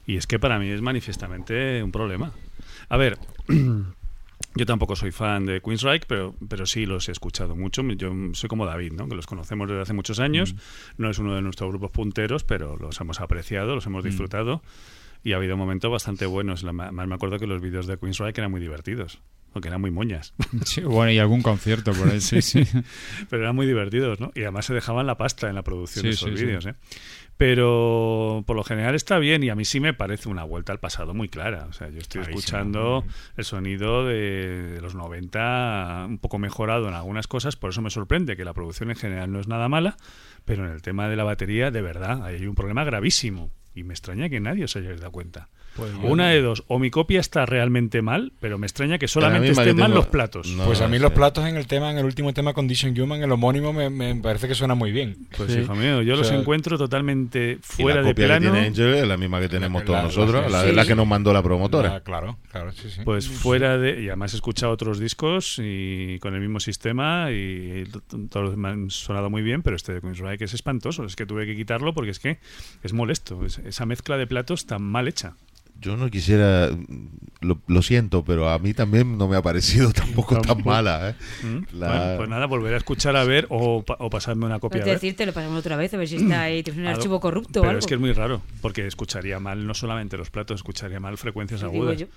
Y 0.05 0.17
es 0.17 0.27
que 0.27 0.39
para 0.39 0.59
mí 0.59 0.69
es 0.69 0.81
manifiestamente 0.81 1.81
un 1.83 1.91
problema. 1.91 2.31
A 2.89 2.97
ver, 2.97 3.17
yo 4.55 4.65
tampoco 4.65 4.95
soy 4.95 5.11
fan 5.11 5.45
de 5.45 5.61
Queensryche, 5.61 6.05
pero, 6.07 6.35
pero 6.47 6.65
sí 6.65 6.85
los 6.85 7.09
he 7.09 7.11
escuchado 7.11 7.55
mucho. 7.55 7.81
Yo 7.93 8.11
soy 8.33 8.49
como 8.49 8.65
David, 8.65 8.93
¿no? 8.93 9.07
que 9.09 9.15
los 9.15 9.25
conocemos 9.25 9.67
desde 9.67 9.81
hace 9.81 9.93
muchos 9.93 10.19
años. 10.19 10.55
No 10.97 11.09
es 11.09 11.17
uno 11.19 11.33
de 11.35 11.41
nuestros 11.41 11.69
grupos 11.71 11.91
punteros, 11.91 12.43
pero 12.43 12.77
los 12.77 12.99
hemos 13.01 13.19
apreciado, 13.21 13.75
los 13.75 13.85
hemos 13.85 14.03
disfrutado. 14.03 14.61
Y 15.23 15.31
ha 15.33 15.37
habido 15.37 15.55
momentos 15.57 15.89
bastante 15.89 16.25
buenos. 16.25 16.63
La- 16.63 16.73
Más 16.73 17.07
me 17.07 17.15
acuerdo 17.15 17.39
que 17.39 17.47
los 17.47 17.61
vídeos 17.61 17.87
de 17.87 17.97
Queen's 17.97 18.19
Ride 18.19 18.33
eran 18.37 18.51
muy 18.51 18.59
divertidos. 18.61 19.19
Porque 19.53 19.69
eran 19.69 19.79
muy 19.81 19.91
moñas. 19.91 20.33
Sí, 20.65 20.81
bueno, 20.81 21.11
y 21.11 21.19
algún 21.19 21.41
concierto 21.41 21.93
por 21.93 22.09
ahí, 22.09 22.19
sí, 22.19 22.41
sí. 22.41 22.63
Pero 23.29 23.43
eran 23.43 23.55
muy 23.55 23.65
divertidos, 23.67 24.19
¿no? 24.19 24.31
Y 24.35 24.41
además 24.41 24.65
se 24.65 24.73
dejaban 24.73 25.05
la 25.07 25.17
pasta 25.17 25.47
en 25.47 25.55
la 25.55 25.61
producción 25.63 26.01
Sí, 26.01 26.07
de 26.07 26.13
esos 26.15 26.29
sí, 26.39 26.45
vídeos, 26.45 26.65
¿eh? 26.65 26.75
Pero 27.37 28.43
por 28.45 28.55
lo 28.55 28.63
general 28.63 28.93
está 28.95 29.17
bien 29.17 29.43
y 29.43 29.49
a 29.49 29.55
mí 29.55 29.65
sí 29.65 29.79
me 29.79 29.93
parece 29.93 30.29
una 30.29 30.43
vuelta 30.43 30.71
al 30.71 30.79
pasado 30.79 31.13
muy 31.13 31.29
clara. 31.29 31.65
O 31.69 31.73
sea, 31.73 31.89
yo 31.89 31.97
estoy 31.97 32.21
Clarísimo. 32.21 32.39
escuchando 32.39 33.05
el 33.35 33.43
sonido 33.43 34.05
de, 34.05 34.77
los 34.81 34.93
90 34.95 36.05
un 36.07 36.19
poco 36.19 36.37
mejorado 36.37 36.87
en 36.87 36.93
algunas 36.93 37.27
cosas, 37.27 37.55
por 37.55 37.71
eso 37.71 37.81
me 37.81 37.89
sorprende 37.89 38.37
que 38.37 38.45
la 38.45 38.53
producción 38.53 38.91
en 38.91 38.95
general 38.95 39.31
no 39.31 39.39
es 39.39 39.47
nada 39.47 39.67
mala, 39.67 39.97
pero 40.45 40.65
en 40.65 40.71
el 40.71 40.81
tema 40.81 41.09
de 41.09 41.15
la 41.15 41.23
batería, 41.23 41.71
de 41.71 41.81
verdad, 41.81 42.23
hay 42.23 42.45
un 42.45 42.55
problema 42.55 42.83
gravísimo. 42.83 43.51
Y 43.75 43.83
me 43.83 43.93
extraña 43.95 44.29
que 44.29 44.39
nadie 44.39 44.65
os 44.65 44.75
haya 44.75 44.95
dado 44.95 45.11
cuenta. 45.11 45.49
Pues 45.75 45.91
Una 46.03 46.29
de 46.29 46.41
dos, 46.41 46.63
o 46.67 46.77
mi 46.77 46.91
copia 46.91 47.19
está 47.19 47.45
realmente 47.47 48.01
mal, 48.03 48.31
pero 48.39 48.57
me 48.59 48.67
extraña 48.67 48.99
que 48.99 49.07
solamente 49.07 49.49
estén 49.51 49.75
mal 49.75 49.91
los 49.93 50.05
platos. 50.05 50.47
No, 50.49 50.65
pues 50.65 50.81
a 50.81 50.87
mí 50.87 50.97
sí. 50.97 51.01
los 51.01 51.13
platos 51.13 51.47
en 51.47 51.55
el 51.57 51.65
tema, 51.65 51.89
en 51.89 51.97
el 51.97 52.05
último 52.05 52.31
tema 52.33 52.53
Condition 52.53 52.99
Human, 52.99 53.23
el 53.23 53.31
homónimo, 53.31 53.73
me, 53.73 53.89
me 53.89 54.13
parece 54.15 54.47
que 54.47 54.53
suena 54.55 54.75
muy 54.75 54.91
bien. 54.91 55.27
Pues 55.35 55.51
Sí. 55.51 55.59
hijo 55.61 55.73
mío, 55.75 56.01
yo 56.03 56.13
O 56.13 56.17
los 56.17 56.27
sea, 56.27 56.37
encuentro 56.37 56.77
totalmente 56.77 57.53
Y 57.59 57.63
fuera 57.83 58.01
la 58.01 58.07
de 58.07 58.11
copia 58.13 58.25
plano. 58.27 58.45
que 58.45 58.51
tiene 58.51 58.67
Angel 58.67 58.93
es 58.93 59.07
la 59.07 59.17
misma 59.17 59.39
que 59.39 59.49
tenemos 59.49 59.81
La- 59.81 59.85
todos 59.85 59.97
la- 59.97 60.03
nosotros, 60.03 60.51
la, 60.51 60.63
sí. 60.63 60.71
la 60.73 60.85
que 60.85 60.95
nos 60.95 61.07
mandó 61.07 61.33
la 61.33 61.41
promotora. 61.41 61.89
la- 61.89 61.99
claro, 62.01 62.37
claro, 62.51 62.71
sí, 62.71 62.89
sí. 62.91 63.01
Pues 63.03 63.27
fuera 63.27 63.77
de. 63.79 64.01
Y 64.03 64.07
además 64.09 64.33
he 64.33 64.35
escuchado 64.37 64.71
otros 64.71 64.99
discos 64.99 65.59
y 65.59 66.19
con 66.19 66.35
el 66.35 66.41
mismo 66.41 66.59
sistema 66.59 67.31
y 67.31 67.85
todos 68.29 68.55
me 68.57 68.69
han 68.69 68.89
sonado 68.91 69.29
muy 69.31 69.41
bien, 69.41 69.63
pero 69.63 69.75
este 69.75 69.93
de 69.93 70.01
Queen's 70.01 70.19
Ride 70.19 70.45
es 70.45 70.53
espantoso. 70.53 71.03
Es 71.05 71.15
que 71.15 71.25
tuve 71.25 71.45
que 71.47 71.55
quitarlo 71.55 71.93
porque 71.93 72.11
es 72.11 72.19
que 72.19 72.37
es 72.83 72.93
molesto. 72.93 73.43
Es- 73.45 73.57
esa 73.59 73.85
mezcla 73.87 74.17
de 74.17 74.27
platos 74.27 74.67
tan 74.67 74.83
mal 74.83 75.07
hecha. 75.07 75.33
Yo 75.83 75.97
no 75.97 76.09
quisiera, 76.09 76.69
lo, 77.41 77.59
lo 77.67 77.81
siento, 77.81 78.23
pero 78.23 78.49
a 78.49 78.57
mí 78.59 78.73
también 78.73 79.17
no 79.17 79.27
me 79.27 79.35
ha 79.35 79.41
parecido 79.41 79.91
tampoco 79.93 80.39
tan 80.41 80.63
mala. 80.63 81.09
¿eh? 81.09 81.15
¿Mm? 81.45 81.77
La- 81.79 81.87
Bueno, 81.87 82.13
pues 82.17 82.29
nada, 82.29 82.45
volveré 82.47 82.75
a 82.75 82.77
escuchar 82.77 83.15
a 83.15 83.23
ver 83.23 83.45
o, 83.49 83.83
pa- 83.83 83.97
o 83.99 84.09
pasarme 84.09 84.45
una 84.45 84.59
copia 84.59 84.77
Es 84.79 84.83
a 84.83 84.85
ver. 84.85 84.95
decir, 84.95 85.15
te 85.15 85.25
lo 85.25 85.33
pasamos 85.33 85.59
otra 85.59 85.75
vez, 85.75 85.93
a 85.93 85.97
ver 85.97 86.07
si 86.07 86.15
está 86.15 86.43
ahí, 86.43 86.63
tienes 86.63 86.79
un 86.79 86.87
Algo- 86.87 86.97
archivo 86.97 87.19
corrupto 87.19 87.59
o 87.59 87.63
Pero 87.63 87.69
algo. 87.71 87.79
es 87.79 87.85
que 87.85 87.93
es 87.95 87.99
muy 87.99 88.13
raro, 88.13 88.41
porque 88.61 88.87
escucharía 88.87 89.39
mal 89.39 89.67
no 89.67 89.73
solamente 89.73 90.17
los 90.17 90.29
platos, 90.29 90.55
escucharía 90.61 90.99
mal 90.99 91.17
frecuencias 91.17 91.59
Sí, 91.59 91.67
digo 91.67 91.83
agudas. 91.83 91.99
yo. 91.99 92.07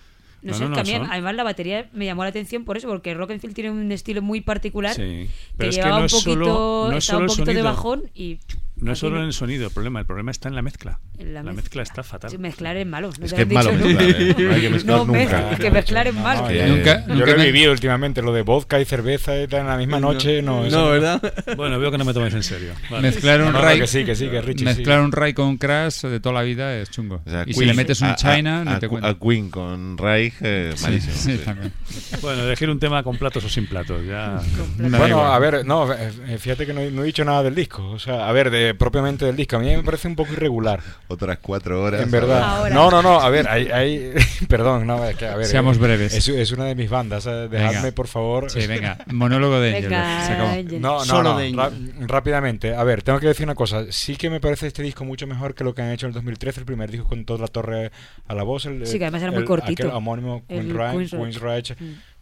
No, 0.42 0.52
No, 0.52 0.58
sé, 0.58 0.68
no, 0.68 0.76
es 0.76 0.82
que 0.82 0.92
no, 0.92 0.96
a 0.96 0.98
mí, 1.00 1.04
son- 1.06 1.12
además 1.12 1.34
la 1.34 1.42
batería 1.44 1.88
me 1.92 2.04
llamó 2.04 2.22
la 2.22 2.28
atención 2.28 2.64
por 2.64 2.76
eso, 2.76 2.86
porque 2.88 3.14
Rockenfield 3.14 3.54
tiene 3.54 3.70
un 3.70 3.90
estilo 3.90 4.20
muy 4.22 4.42
particular 4.42 4.94
Sí, 4.94 5.00
que 5.02 5.28
pero 5.56 5.70
es 5.70 5.76
que 5.76 5.82
llevaba 5.82 5.96
no 5.96 6.02
un 6.02 6.06
es 6.06 6.12
poquito, 6.12 6.44
solo, 6.44 6.88
no 6.90 6.96
es 6.98 7.04
estaba 7.04 7.18
solo 7.18 7.18
un 7.18 7.30
el 7.30 7.36
poquito 7.44 7.56
de 7.56 7.62
bajón 7.62 8.02
y 8.14 8.38
No 8.78 8.92
es 8.92 8.98
solo 8.98 9.18
en 9.18 9.24
el 9.24 9.32
sonido 9.32 9.66
el 9.66 9.72
problema, 9.72 10.00
el 10.00 10.06
problema 10.06 10.30
está 10.30 10.48
en 10.48 10.54
la 10.54 10.60
mezcla. 10.62 11.00
En 11.18 11.32
la, 11.32 11.42
la 11.42 11.52
mezcla 11.54 11.82
está 11.82 12.02
fatal. 12.02 12.38
Mezclar 12.38 12.76
es 12.76 12.86
malo. 12.86 13.10
¿no 13.18 13.24
Es 13.24 13.32
te 13.34 13.36
que 13.46 13.54
lo 13.54 13.60
es 13.60 13.66
malo 13.66 13.72
mezclar, 13.72 14.10
¿eh? 14.20 14.34
No 14.38 14.54
hay 14.54 14.60
que 14.60 14.68
mezclar 14.70 14.96
No, 14.98 15.04
nunca. 15.06 15.18
mezcla, 15.18 15.56
que 15.58 15.70
mezclar 15.70 16.06
es 16.08 16.14
malo. 16.14 16.42
No, 16.42 16.48
Que- 16.48 16.56
ya- 16.56 16.66
Nunca- 16.66 17.06
yo 17.06 17.14
nunca 17.14 17.30
lo 17.36 17.42
he 17.42 17.46
vivido 17.46 17.72
últimamente, 17.72 18.20
lo 18.20 18.32
de 18.34 18.42
vodka 18.42 18.78
y 18.78 18.84
cerveza 18.84 19.40
y 19.40 19.48
tal 19.48 19.60
en 19.60 19.66
la 19.68 19.76
misma 19.78 19.98
noche, 19.98 20.42
no, 20.42 20.68
No, 20.68 20.90
¿verdad? 20.90 21.22
Bueno, 21.56 21.78
veo 21.78 21.90
que 21.90 21.96
no 21.96 22.04
me 22.04 22.12
tomáis 22.12 22.34
en 22.34 22.42
serio. 22.42 22.74
Vale. 22.90 23.02
Mezclar 23.08 23.40
un 23.40 23.54
Ray, 23.54 23.80
que 23.80 23.86
sí, 23.86 24.04
que 24.04 24.14
sí, 24.14 24.28
que 24.28 24.42
Richie, 24.42 24.64
mezclar 24.66 24.98
sí. 24.98 25.04
un 25.06 25.12
Ray 25.12 25.32
con 25.32 25.56
Crash 25.56 26.02
de 26.02 26.20
toda 26.20 26.34
la 26.34 26.42
vida 26.42 26.76
es 26.76 26.90
chungo. 26.90 27.22
O 27.24 27.30
sea, 27.30 27.44
y 27.46 27.54
si 27.54 27.64
le 27.64 27.72
metes 27.72 28.02
un 28.02 28.08
a- 28.08 28.16
China, 28.16 28.60
a- 28.60 28.64
no 28.64 28.78
te 28.78 28.88
cuento. 28.88 29.08
A 29.08 29.18
Queen 29.18 29.48
con 29.50 29.96
eh, 30.06 30.72
Sí, 30.76 30.82
malísimo. 30.84 31.14
sí, 31.14 31.36
sí. 31.38 31.42
también. 31.42 31.72
Bueno, 32.20 32.42
elegir 32.42 32.68
un 32.68 32.78
tema 32.78 33.02
con 33.02 33.16
platos 33.16 33.42
o 33.42 33.48
sin 33.48 33.66
platos, 33.66 34.04
ya. 34.06 34.38
Bueno, 34.78 35.24
a 35.32 35.38
ver, 35.38 35.64
no, 35.64 35.90
eh, 35.92 36.36
fíjate 36.38 36.66
que 36.66 36.74
no, 36.74 36.80
he- 36.82 36.90
no 36.90 37.02
he 37.02 37.06
dicho 37.06 37.24
nada 37.24 37.42
del 37.42 37.54
disco. 37.54 37.88
O 37.90 37.98
sea, 37.98 38.28
a 38.28 38.32
ver, 38.32 38.50
de, 38.50 38.65
propiamente 38.74 39.24
del 39.24 39.36
disco. 39.36 39.56
A 39.56 39.58
mí 39.60 39.74
me 39.74 39.82
parece 39.82 40.08
un 40.08 40.16
poco 40.16 40.32
irregular. 40.32 40.80
Otras 41.08 41.38
cuatro 41.40 41.82
horas. 41.82 42.02
En 42.02 42.10
verdad. 42.10 42.42
Ahora. 42.42 42.74
No, 42.74 42.90
no, 42.90 43.02
no. 43.02 43.20
A 43.20 43.28
ver, 43.30 43.48
hay. 43.48 43.68
hay 43.68 44.12
perdón, 44.48 44.86
no, 44.86 45.04
es 45.04 45.16
que, 45.16 45.26
a 45.26 45.36
ver. 45.36 45.46
Seamos 45.46 45.76
eh, 45.76 45.80
breves. 45.80 46.14
Es, 46.14 46.28
es 46.28 46.50
una 46.52 46.64
de 46.64 46.74
mis 46.74 46.90
bandas. 46.90 47.26
eh, 47.26 47.48
Dejadme, 47.50 47.80
Venga. 47.82 47.94
por 47.94 48.08
favor. 48.08 48.50
Sí, 48.50 48.66
venga, 48.66 48.98
monólogo 49.12 49.60
de 49.60 49.70
Angel. 49.76 49.90
Venga, 49.90 50.26
se 50.26 50.32
acabó. 50.32 50.50
Angel. 50.50 50.80
No, 50.80 50.98
no, 50.98 51.04
Solo 51.04 51.32
no. 51.34 51.38
de 51.38 51.46
Angel. 51.48 52.08
rápidamente. 52.08 52.74
A 52.74 52.84
ver, 52.84 53.02
tengo 53.02 53.20
que 53.20 53.26
decir 53.28 53.44
una 53.44 53.54
cosa. 53.54 53.84
Sí 53.90 54.16
que 54.16 54.30
me 54.30 54.40
parece 54.40 54.66
este 54.66 54.82
disco 54.82 55.04
mucho 55.04 55.26
mejor 55.26 55.54
que 55.54 55.64
lo 55.64 55.74
que 55.74 55.82
han 55.82 55.90
hecho 55.90 56.06
en 56.06 56.10
el 56.10 56.14
2013, 56.14 56.60
el 56.60 56.66
primer 56.66 56.90
disco 56.90 57.06
con 57.08 57.24
toda 57.24 57.40
la 57.40 57.48
torre 57.48 57.90
a 58.26 58.34
la 58.34 58.42
voz. 58.42 58.66
El, 58.66 58.86
Sí, 58.86 58.98
que 58.98 59.04
además 59.04 59.22
era 59.22 59.32
muy 59.32 59.44
cortito. 59.44 59.84
aquel 59.84 59.96
homónimo 59.96 60.42
Queen's 60.48 61.40
Rage. 61.40 61.76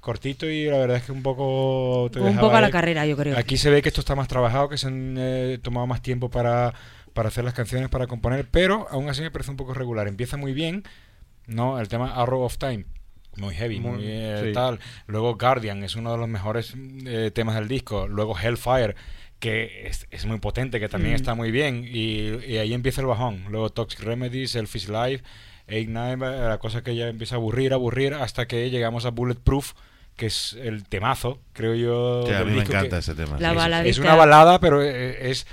Cortito 0.04 0.48
y 0.48 0.66
la 0.66 0.78
verdad 0.78 0.98
es 0.98 1.04
que 1.04 1.12
un 1.12 1.22
poco... 1.22 2.08
te 2.12 2.20
Un 2.20 2.36
poco 2.36 2.54
a 2.56 2.60
la 2.60 2.66
ahí. 2.68 2.72
carrera, 2.72 3.06
yo 3.06 3.16
creo. 3.16 3.36
Aquí 3.38 3.56
se 3.56 3.70
ve 3.70 3.82
que 3.82 3.88
esto 3.88 4.00
está 4.02 4.14
más 4.14 4.28
trabajado, 4.28 4.68
que 4.68 4.76
se 4.78 4.86
han 4.86 5.16
eh, 5.18 5.58
tomado 5.62 5.86
más 5.86 6.02
tiempo 6.02 6.28
para, 6.30 6.74
para 7.14 7.28
hacer 7.28 7.42
las 7.44 7.54
canciones, 7.54 7.88
para 7.88 8.06
componer, 8.06 8.46
pero 8.50 8.86
aún 8.90 9.08
así 9.08 9.22
me 9.22 9.30
parece 9.30 9.50
un 9.50 9.56
poco 9.56 9.74
regular. 9.74 10.06
Empieza 10.06 10.36
muy 10.36 10.52
bien, 10.52 10.84
¿no? 11.46 11.80
El 11.80 11.88
tema 11.88 12.14
Arrow 12.14 12.42
of 12.42 12.58
Time. 12.58 12.84
Muy 13.36 13.54
heavy, 13.54 13.80
muy, 13.80 13.92
Muy- 13.98 14.02
eh, 14.06 14.42
sí. 14.48 14.52
tal. 14.52 14.78
Luego 15.08 15.36
Guardian 15.36 15.82
es 15.82 15.96
uno 15.96 16.12
de 16.12 16.18
los 16.18 16.28
mejores 16.28 16.74
eh, 17.06 17.32
temas 17.34 17.56
del 17.56 17.66
disco. 17.66 18.06
Luego 18.06 18.38
Hellfire, 18.38 18.94
que 19.40 19.88
es, 19.88 20.06
es 20.12 20.24
muy 20.26 20.38
potente, 20.38 20.78
que 20.78 20.88
también 20.88 21.14
Mm. 21.14 21.16
está 21.16 21.34
muy 21.34 21.50
bien. 21.50 21.84
Y, 21.84 22.28
y 22.46 22.58
ahí 22.58 22.72
empieza 22.74 23.00
el 23.00 23.08
bajón. 23.08 23.44
Luego 23.50 23.70
Toxic 23.70 24.00
Remedy, 24.00 24.46
Selfish 24.46 24.88
Life, 24.88 25.24
Eight 25.66 25.88
Nine, 25.88 26.12
eh, 26.24 26.48
la 26.48 26.58
cosa 26.58 26.82
que 26.84 26.94
ya 26.94 27.08
empieza 27.08 27.34
a 27.34 27.38
aburrir, 27.38 27.72
a 27.72 27.76
aburrir, 27.76 28.14
hasta 28.14 28.46
que 28.46 28.70
llegamos 28.70 29.04
a 29.06 29.10
Bulletproof, 29.10 29.72
que 30.16 30.26
es 30.26 30.54
el 30.60 30.84
temazo, 30.84 31.38
creo 31.52 31.74
yo. 31.74 32.24
Que 32.26 32.34
a 32.36 32.44
mí 32.44 32.52
me 32.52 32.62
encanta 32.62 32.98
ese 32.98 33.14
tema. 33.14 33.38
La 33.40 33.52
baladita. 33.52 33.90
es 33.90 33.98
una 33.98 34.14
balada, 34.14 34.60
pero 34.60 34.82
eh, 34.82 35.30
es 35.30 35.46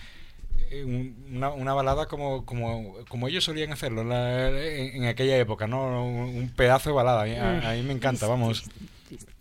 eh, 0.70 0.84
un- 0.84 1.16
una, 1.34 1.50
una 1.50 1.74
balada 1.74 2.06
como, 2.06 2.46
como, 2.46 2.96
como 3.10 3.28
ellos 3.28 3.44
solían 3.44 3.74
hacerlo 3.74 4.04
la- 4.04 4.50
en, 4.50 4.98
en 4.98 5.06
aquella 5.06 5.38
época, 5.38 5.68
¿no? 5.68 6.06
Un, 6.06 6.50
pedazo 6.56 6.90
de 6.90 6.96
balada. 6.96 7.24
A 7.24 7.26
mí, 7.26 7.36
a- 7.36 7.72
a 7.72 7.74
mí 7.74 7.82
me 7.82 7.94
encanta, 7.94 8.28
vamos. 8.28 8.64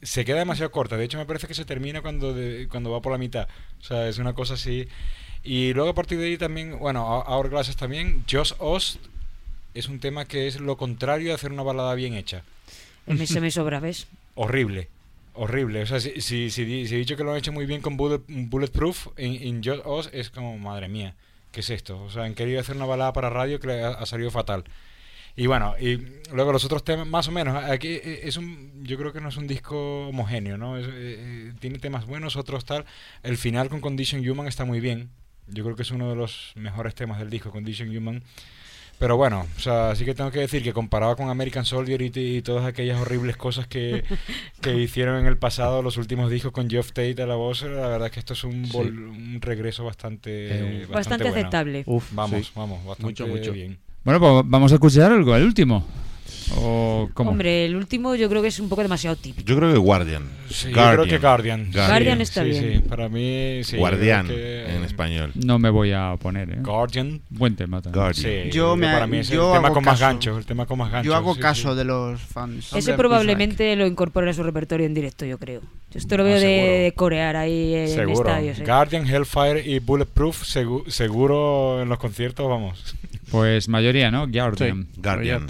Se 0.03 0.25
queda 0.25 0.39
demasiado 0.39 0.71
corta. 0.73 0.97
De 0.97 1.05
hecho, 1.05 1.19
me 1.19 1.27
parece 1.27 1.47
que 1.47 1.55
se 1.55 1.65
termina 1.65 2.01
cuando, 2.01 2.33
de- 2.33 2.67
cuando 2.71 2.91
va 2.91 3.01
por 3.03 3.13
la 3.13 3.19
mitad. 3.19 3.47
O 3.81 3.85
sea, 3.85 4.09
es 4.09 4.19
una 4.19 4.33
cosa 4.33 4.55
así. 4.55 4.89
Y 5.45 5.73
luego 5.75 5.91
a 5.91 5.95
partir 5.95 6.19
de 6.19 6.27
ahí 6.27 6.39
también, 6.39 6.79
bueno, 6.79 7.07
Hourglasses 7.27 7.77
también. 7.77 8.25
Just 8.31 8.55
Us 8.59 8.99
es 9.75 9.89
un 9.89 10.01
tema 10.01 10.25
que 10.25 10.47
es 10.49 10.59
lo 10.61 10.77
contrario 10.77 11.29
de 11.29 11.35
hacer 11.35 11.53
una 11.53 11.63
balada 11.63 11.95
bien 11.95 12.15
hecha. 12.15 12.43
Se 13.27 13.41
me 13.41 13.51
sobra, 13.51 13.81
¿ves? 13.81 14.07
Horrible. 14.35 14.89
Horrible. 15.35 15.83
O 15.83 15.87
sea, 15.87 16.01
si, 16.01 16.21
si, 16.21 16.51
si, 16.51 16.63
he 16.63 16.99
dicho 16.99 17.17
que 17.17 17.25
lo 17.25 17.33
han 17.33 17.39
hecho 17.39 17.53
muy 17.53 17.67
bien 17.67 17.81
con 17.81 17.97
Bullet- 17.97 18.25
Bulletproof, 18.27 19.09
en, 19.17 19.63
Just 19.63 19.87
Us 19.87 20.11
es 20.13 20.31
como, 20.31 20.59
madre 20.59 20.89
mía, 20.89 21.15
¿qué 21.53 21.61
es 21.61 21.71
esto? 21.71 22.03
O 22.03 22.11
sea, 22.11 22.25
han 22.25 22.35
querido 22.35 22.61
hacer 22.61 22.77
una 22.77 22.87
balada 22.87 23.13
para 23.13 23.31
radio 23.31 23.61
que 23.61 23.69
le 23.69 23.85
ha, 23.85 24.05
salido 24.07 24.31
fatal. 24.31 24.65
Y 25.37 25.47
bueno, 25.47 25.75
y 25.81 25.99
luego 26.33 26.53
los 26.53 26.65
otros 26.65 26.85
temas, 26.85 27.07
más 27.07 27.29
o 27.29 27.33
menos, 27.33 27.55
aquí 27.65 27.89
eh, 27.89 28.21
es 28.25 28.37
un, 28.37 28.83
yo 28.83 28.99
creo 28.99 29.13
que 29.13 29.21
no 29.21 29.29
es 29.29 29.37
un 29.37 29.47
disco 29.47 30.09
homogéneo, 30.09 30.59
¿no? 30.59 30.77
Es, 30.77 30.87
eh, 30.87 30.91
eh, 30.93 31.53
tiene 31.61 31.79
temas 31.79 32.07
buenos, 32.07 32.37
otros 32.37 32.65
tal. 32.65 32.85
El 33.23 33.37
final 33.37 33.69
con 33.69 33.81
Condition 33.81 34.29
Human 34.29 34.49
está 34.49 34.65
muy 34.65 34.81
bien. 34.81 35.11
Yo 35.47 35.65
creo 35.65 35.77
que 35.77 35.83
es 35.83 35.91
uno 35.93 36.11
de 36.11 36.17
los 36.17 36.53
mejores 36.57 36.95
temas 36.95 37.19
del 37.19 37.31
disco, 37.31 37.51
Condition 37.51 37.97
Human. 37.97 38.23
Pero 39.01 39.17
bueno, 39.17 39.47
o 39.57 39.61
sea, 39.61 39.97
sí 39.97 40.05
que 40.05 40.15
tengo 40.15 40.31
que 40.31 40.39
decir 40.41 40.63
que 40.63 40.73
comparado 40.75 41.17
con 41.17 41.31
American 41.31 41.65
Soldier 41.65 42.01
y, 42.03 42.13
y 42.15 42.43
todas 42.43 42.67
aquellas 42.67 43.01
horribles 43.01 43.37
cosas 43.37 43.67
que, 43.67 44.05
que 44.61 44.77
hicieron 44.77 45.19
en 45.19 45.27
el 45.27 45.39
pasado, 45.39 45.81
los 45.83 45.97
últimos 45.97 46.31
discos 46.31 46.53
con 46.53 46.69
Geoff 46.69 46.89
Tate 46.93 47.21
a 47.23 47.27
la 47.27 47.35
voz, 47.35 47.63
la 47.63 47.89
verdad 47.89 48.07
es 48.09 48.13
que 48.13 48.21
esto 48.21 48.35
es 48.35 48.45
un, 48.45 48.67
Sí. 48.67 48.77
vol- 48.77 49.09
un 49.09 49.39
regreso 49.41 49.85
bastante, 49.85 50.31
Eh, 50.49 50.61
bastante, 50.87 50.93
Bastante 50.95 51.25
bueno. 51.25 51.37
aceptable. 51.39 51.83
Uf, 51.87 52.09
Vamos, 52.13 52.47
sí. 52.47 52.53
vamos, 52.55 52.85
bastante 52.85 53.05
Mucho, 53.23 53.27
mucho. 53.27 53.53
bien. 53.53 53.79
Bueno, 54.05 54.21
pues 54.21 54.43
vamos 54.45 54.71
a 54.71 54.75
escuchar 54.75 55.11
algo, 55.13 55.35
el 55.35 55.45
último. 55.45 55.87
¿O 56.57 57.09
cómo? 57.15 57.31
Hombre, 57.31 57.65
el 57.67 57.77
último 57.77 58.15
yo 58.15 58.29
creo 58.29 58.43
que 58.43 58.49
es 58.49 58.59
un 58.61 58.69
poco 58.69 58.83
demasiado 58.83 59.17
típico. 59.17 59.47
Yo 59.49 59.57
creo 59.57 59.73
que 59.73 59.79
Guardian. 59.79 60.23
Sí, 60.49 60.69
yo 60.69 60.73
creo 60.93 61.05
que 61.07 61.19
Guardian. 61.19 61.71
Guardian 61.73 62.21
está 62.21 62.43
sí, 62.43 62.51
bien. 62.51 62.73
Sí, 62.83 62.89
para 62.89 63.09
mí, 63.09 63.61
sí. 63.63 63.77
Guardián 63.77 64.27
que- 64.27 64.75
en 64.77 64.85
español. 64.85 65.33
No 65.35 65.59
me 65.59 65.71
voy 65.71 65.93
a 65.93 66.17
poner, 66.21 66.51
¿eh? 66.51 66.59
Guardian. 66.61 67.21
Buen 67.31 67.55
tema 67.57 67.81
también. 67.81 68.03
Guardian. 68.03 68.45
Sí, 68.45 68.51
Yo 68.51 68.77
me- 68.77 68.87
para 68.87 69.07
mí 69.07 69.19
es 69.19 69.29
yo 69.29 69.55
el 69.55 69.59
tema 69.63 69.73
con 69.73 69.85
más 69.85 69.95
caso. 69.95 70.05
ganchos, 70.07 70.39
el 70.39 70.47
tema 70.47 70.67
con 70.67 70.79
más 70.79 70.91
ganchos. 70.91 71.07
Yo 71.07 71.15
hago 71.17 71.35
sí, 71.35 71.41
caso 71.41 71.71
sí. 71.73 71.79
de 71.79 71.85
los 71.85 72.21
fans. 72.21 72.73
Ese 72.73 72.95
probablemente 72.95 73.75
lo 73.77 73.87
incorpore 73.87 74.31
a 74.31 74.33
su 74.35 74.43
repertorio 74.43 74.87
en 74.87 74.95
directo, 74.95 75.25
yo 75.25 75.39
creo. 75.39 75.61
Yo 75.91 75.99
esto 75.99 76.17
lo 76.17 76.23
Ah, 76.23 76.27
veo 76.27 76.35
de, 76.37 76.41
seguro. 76.41 76.73
de 76.73 76.93
corear 76.97 77.37
ahí 77.37 77.75
en 77.75 77.89
Seguro. 77.89 78.29
estadios. 78.29 78.59
¿eh? 78.61 78.65
Guardian, 78.65 79.07
Hellfire 79.07 79.63
y 79.69 79.79
Bulletproof 79.81 80.43
segu- 80.45 80.89
seguro 80.89 81.83
en 81.83 81.89
los 81.89 81.99
conciertos, 81.99 82.49
vamos. 82.49 82.97
Pues 83.31 83.69
mayoría, 83.69 84.11
¿no? 84.11 84.27
Guardian. 84.29 84.89
Sí, 84.93 85.01
Guardian. 85.01 85.47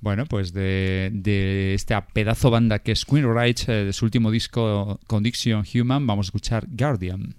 Bueno, 0.00 0.26
pues 0.26 0.52
de, 0.52 1.74
esta 1.74 2.06
pedazo 2.06 2.50
banda 2.50 2.78
que 2.78 2.92
es 2.92 3.04
Queen 3.04 3.32
Rage, 3.34 3.64
eh, 3.68 3.84
de 3.84 3.92
su 3.92 4.04
último 4.04 4.30
disco 4.30 5.00
Condition 5.06 5.64
Human, 5.74 6.06
vamos 6.06 6.26
a 6.26 6.28
escuchar 6.28 6.66
Guardian. 6.68 7.34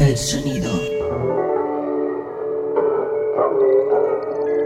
Del 0.00 0.16
sonido. 0.16 0.70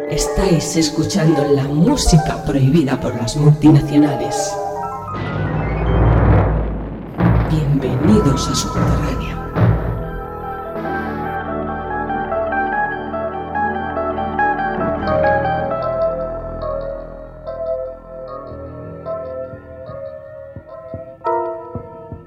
Estáis 0.08 0.76
escuchando 0.76 1.44
la 1.48 1.64
música 1.64 2.44
prohibida 2.44 3.00
por 3.00 3.16
las 3.16 3.36
multinacionales. 3.36 4.54
Bienvenidos 7.50 8.48
a 8.48 8.54
Subterránea. 8.54 9.23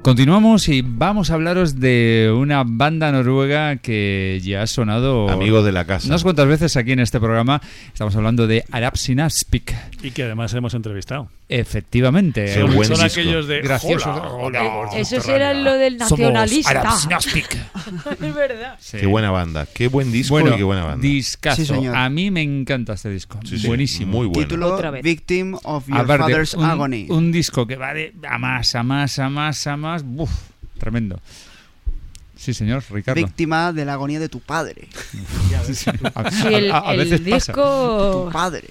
Continuamos 0.08 0.70
y 0.70 0.84
vamos 0.84 1.32
a 1.32 1.34
hablaros 1.34 1.82
de 1.82 2.34
una 2.34 2.64
banda 2.66 3.12
noruega 3.12 3.76
que 3.76 4.40
ya 4.42 4.62
ha 4.62 4.68
sonado. 4.68 5.30
Amigos 5.30 5.66
de 5.66 5.74
la 5.74 5.84
casa. 5.84 6.08
Unas 6.08 6.24
cuantas 6.24 6.48
veces 6.48 6.78
aquí 6.78 6.94
en 6.94 7.02
este 7.02 7.20
programa. 7.20 7.62
Estamos 7.92 8.16
hablando 8.16 8.48
de 8.48 8.64
Arab 8.72 8.96
Sinaspik. 8.96 9.76
Y 10.08 10.12
que 10.12 10.24
además 10.24 10.54
hemos 10.54 10.74
entrevistado. 10.74 11.30
Efectivamente. 11.50 12.64
Buen 12.64 12.88
Son 12.88 12.98
disco. 13.04 13.06
aquellos 13.06 13.48
de. 13.48 13.62
Graciosos. 13.62 14.08
"Hola, 14.32 14.64
hola, 14.64 14.98
Esos 14.98 15.28
eran 15.28 15.64
lo 15.64 15.74
del 15.74 15.98
nacionalista. 15.98 16.84
Es 18.22 18.36
verdad. 18.36 18.76
Sí. 18.80 18.98
Qué 19.00 19.06
buena 19.06 19.32
banda, 19.32 19.66
qué 19.74 19.88
buen 19.88 20.12
disco 20.12 20.34
Bueno, 20.36 20.54
y 20.54 20.58
qué 20.58 20.64
buena 20.64 20.84
banda. 20.84 21.02
discazo. 21.02 21.64
Sí, 21.64 21.86
a 21.94 22.10
mí 22.10 22.32
me 22.32 22.42
encanta 22.42 22.94
este 22.94 23.10
disco. 23.10 23.40
Sí, 23.46 23.58
sí, 23.60 23.68
Buenísimo. 23.68 24.12
Muy 24.14 24.28
bueno. 24.28 24.42
Título 24.48 24.74
Otra 24.74 24.92
vez. 24.92 25.04
Victim 25.04 25.56
of 25.64 25.88
Your 25.88 25.98
Aparte, 26.00 26.24
Father's 26.24 26.54
un, 26.54 26.66
Agony. 26.66 27.06
un 27.10 27.32
disco 27.32 27.66
que 27.68 27.76
va 27.76 27.94
de 27.94 28.14
a 28.30 28.38
más, 28.38 28.76
a 28.76 28.84
más, 28.84 29.20
a 29.20 29.30
más, 29.30 29.68
a 29.68 29.78
más. 29.78 30.04
Buf, 30.04 30.32
tremendo. 30.80 31.20
Sí, 32.36 32.54
señor, 32.54 32.84
Ricardo. 32.92 33.20
Víctima 33.20 33.74
de 33.74 33.84
la 33.84 33.94
agonía 33.94 34.20
de 34.20 34.30
tu 34.30 34.40
padre. 34.40 34.88
A, 36.16 36.28
el, 36.50 36.72
a- 36.72 36.80
a 36.90 36.94
el 36.94 37.10
pasa. 37.10 37.24
disco. 37.24 38.26
Tu 38.28 38.32
padre. 38.32 38.68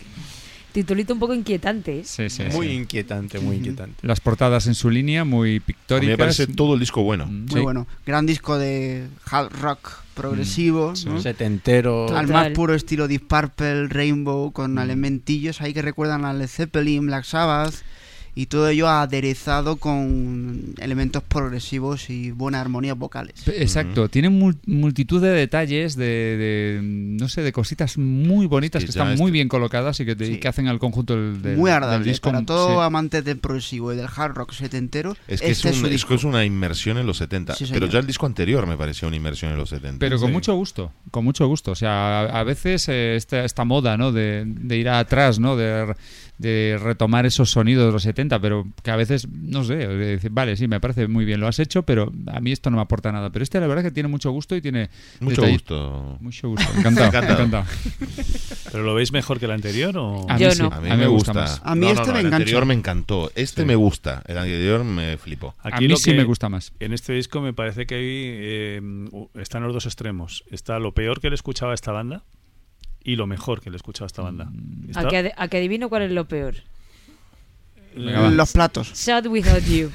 Titulito 0.77 1.15
un 1.15 1.19
poco 1.19 1.33
inquietante. 1.33 2.01
¿eh? 2.01 2.03
Sí, 2.05 2.29
sí, 2.29 2.43
Muy 2.53 2.67
sí. 2.67 2.73
inquietante, 2.75 3.39
muy 3.41 3.57
inquietante. 3.57 4.07
Las 4.07 4.21
portadas 4.21 4.67
en 4.67 4.75
su 4.75 4.91
línea, 4.91 5.25
muy 5.25 5.59
pictóricas. 5.61 6.11
me 6.13 6.19
parece 6.19 6.47
todo 6.49 6.75
el 6.75 6.81
disco 6.81 7.03
bueno. 7.03 7.25
Mm, 7.25 7.41
Muy 7.47 7.49
sí. 7.55 7.61
bueno. 7.61 7.87
Gran 8.05 8.27
disco 8.27 8.59
de 8.59 9.07
hard 9.25 9.53
rock 9.59 9.91
progresivo. 10.15 10.93
¿no? 11.07 11.21
Setentero. 11.21 12.03
Al 12.15 12.27
Total. 12.27 12.27
más 12.27 12.49
puro 12.51 12.75
estilo 12.75 13.09
Deep 13.09 13.27
Purple, 13.27 13.89
Rainbow, 13.89 14.53
con 14.53 14.75
Mm. 14.75 14.79
elementillos 14.81 15.63
ahí 15.63 15.73
que 15.73 15.81
recuerdan 15.81 16.27
a 16.27 16.35
Led 16.35 16.47
Zeppelin, 16.49 17.07
Black 17.07 17.25
Sabbath 17.25 17.75
Y 18.39 18.47
todo 18.47 18.69
ello 18.69 18.87
aderezado 18.87 19.77
con 19.77 20.75
elementos 20.79 21.23
progresivos 21.23 22.11
y 22.11 22.33
buenas 22.33 22.61
armonías 22.61 22.97
vocales. 22.99 23.35
Exacto, 23.49 24.11
tiene 24.11 24.29
mul- 24.29 24.59
multitud 24.67 25.23
de 25.23 25.31
detalles, 25.31 25.97
de, 25.97 26.05
de, 26.05 26.81
no 26.83 27.31
sé, 27.31 27.41
de 27.41 27.51
cositas 27.53 27.97
muy 27.97 28.45
bonitas 28.45 28.85
que 28.85 28.91
están 28.91 29.13
es- 29.13 29.19
muy 29.19 29.31
bien 29.31 29.49
colocadas 29.49 29.99
y 30.01 30.05
que, 30.05 30.15
te- 30.15 30.25
y 30.27 30.35
Sí. 30.35 30.39
que 30.41 30.49
hacen 30.49 30.69
al 30.69 30.79
conjunto 30.79 31.17
del, 31.17 31.41
del- 31.41 31.57
Muy 31.57 31.71
del 31.71 31.77
agradable. 31.79 32.07
disco. 32.11 32.31
Para 32.31 32.45
todo 32.45 32.75
sí. 32.75 32.81
amante 32.85 33.23
del 33.23 33.39
progresivo 33.39 33.95
y 33.95 33.97
del 33.97 34.07
hard 34.15 34.35
rock 34.35 34.53
setentero, 34.53 35.17
Es 35.29 35.41
que 35.41 35.51
este 35.51 35.71
es, 35.71 35.75
un- 35.77 35.81
su 35.81 35.87
es 35.87 35.93
disco. 35.93 36.13
es 36.13 36.25
una 36.25 36.45
inmersión 36.45 36.99
en 36.99 37.07
los 37.07 37.17
70. 37.17 37.55
Sí, 37.55 37.65
pero 37.73 37.87
ya 37.87 38.01
el 38.01 38.07
disco 38.07 38.27
anterior 38.27 38.67
me 38.67 38.77
parecía 38.77 39.09
una 39.09 39.17
inmersión 39.17 39.51
en 39.53 39.57
los 39.57 39.71
70. 39.71 39.99
Pero 39.99 40.19
con 40.19 40.29
Sí. 40.29 40.33
mucho 40.35 40.55
gusto, 40.55 40.93
con 41.11 41.25
mucho 41.25 41.47
gusto. 41.47 41.71
O 41.71 41.75
sea, 41.75 42.21
a, 42.21 42.41
a 42.41 42.45
veces 42.45 42.87
eh, 42.91 43.17
esta, 43.17 43.47
esta 43.47 43.65
moda, 43.65 43.97
¿no? 43.97 44.13
De, 44.13 44.43
de 44.47 44.77
ir 44.77 44.91
atrás, 44.91 45.39
¿no? 45.39 45.57
De, 45.57 45.95
de 46.39 46.79
retomar 46.83 47.25
esos 47.27 47.51
sonidos 47.51 47.87
de 47.87 47.93
los 47.93 48.03
70, 48.03 48.39
pero 48.41 48.67
que 48.83 48.91
a 48.91 48.97
veces, 48.97 49.27
no 49.29 49.65
sé, 49.65 49.77
de 49.77 49.97
decir, 49.97 50.31
vale, 50.31 50.57
sí, 50.57 50.69
me 50.69 50.81
parece 50.81 51.09
muy 51.09 51.25
bien, 51.25 51.41
lo 51.41 51.47
has 51.49 51.59
hecho, 51.59 51.83
pero 51.85 52.13
a 52.27 52.41
mí 52.41 52.53
esto 52.53 52.71
no 52.71 52.77
me 52.77 52.83
aporta 52.83 53.11
nada. 53.13 53.31
Pero 53.31 53.43
este, 53.43 53.59
la 53.61 53.67
verdad, 53.67 53.83
que 53.83 53.91
tiene 53.91 54.09
mucho 54.09 54.31
gusto 54.31 54.55
y 54.57 54.61
tiene. 54.61 54.91
Mucho 55.21 55.47
gusto. 55.47 56.19
Mucho 56.21 56.49
gusto. 56.51 56.67
Encantado. 56.79 57.07
Encantado. 57.07 57.45
encantado. 57.45 57.65
¿Pero 58.71 58.85
lo 58.85 58.95
veis 58.95 59.13
mejor 59.13 59.39
que 59.39 59.47
el 59.47 59.53
anterior 59.53 59.97
o...? 59.97 60.27
A 60.29 60.35
mí 60.35 60.41
Yo 60.41 60.51
sí, 60.51 60.63
no. 60.63 60.69
A 60.73 60.81
mí, 60.81 60.89
me 60.91 60.97
me 60.97 61.07
gusta 61.07 61.33
gusta. 61.33 61.41
más. 61.43 61.61
A 61.65 61.75
mí 61.75 61.87
No, 61.87 61.93
este 61.93 62.07
no, 62.09 62.13
me 62.15 62.21
el 62.21 62.35
anterior 62.35 62.67
me 62.67 62.75
encantó. 62.75 63.31
Este 63.35 63.63
Sí. 63.63 63.67
me 63.67 63.75
gusta. 63.77 64.23
El 64.27 64.39
anterior 64.39 64.85
me 64.85 65.17
flipó. 65.17 65.55
A 65.63 65.81
mí 65.81 65.89
lo 65.89 65.97
sí 65.97 66.11
que- 66.11 66.17
me 66.17 66.25
gusta 66.25 66.49
más. 66.49 66.73
En 66.81 66.93
este 66.93 67.13
disco 67.13 67.41
me 67.41 67.53
parece 67.53 67.87
que 67.87 67.95
hay, 67.95 68.03
eh, 68.05 68.81
están 69.35 69.63
los 69.63 69.73
dos 69.73 69.87
extremos. 69.87 70.45
Está 70.51 70.79
lo 70.79 70.93
peor 70.93 71.21
que 71.21 71.29
le 71.31 71.35
escuchaba 71.35 71.73
a 71.73 71.75
esta 71.75 71.93
banda 71.93 72.25
y 73.07 73.17
lo 73.17 73.27
mejor 73.27 73.61
que 73.63 73.71
le 73.71 73.77
escuchaba 73.77 74.07
a 74.07 74.09
esta 74.09 74.23
banda. 74.23 74.49
Está- 74.89 75.01
A 75.01 75.09
que, 75.09 75.17
ad- 75.17 75.33
a 75.37 75.49
que 75.49 75.57
adivino 75.59 75.89
cuál 75.89 76.03
es 76.03 76.11
lo 76.13 76.27
peor. 76.27 76.57
Venga, 77.95 78.21
va. 78.21 78.31
Los 78.31 78.53
platos. 78.53 78.89
Sad 78.93 79.27
Without 79.27 79.63
You. 79.65 79.91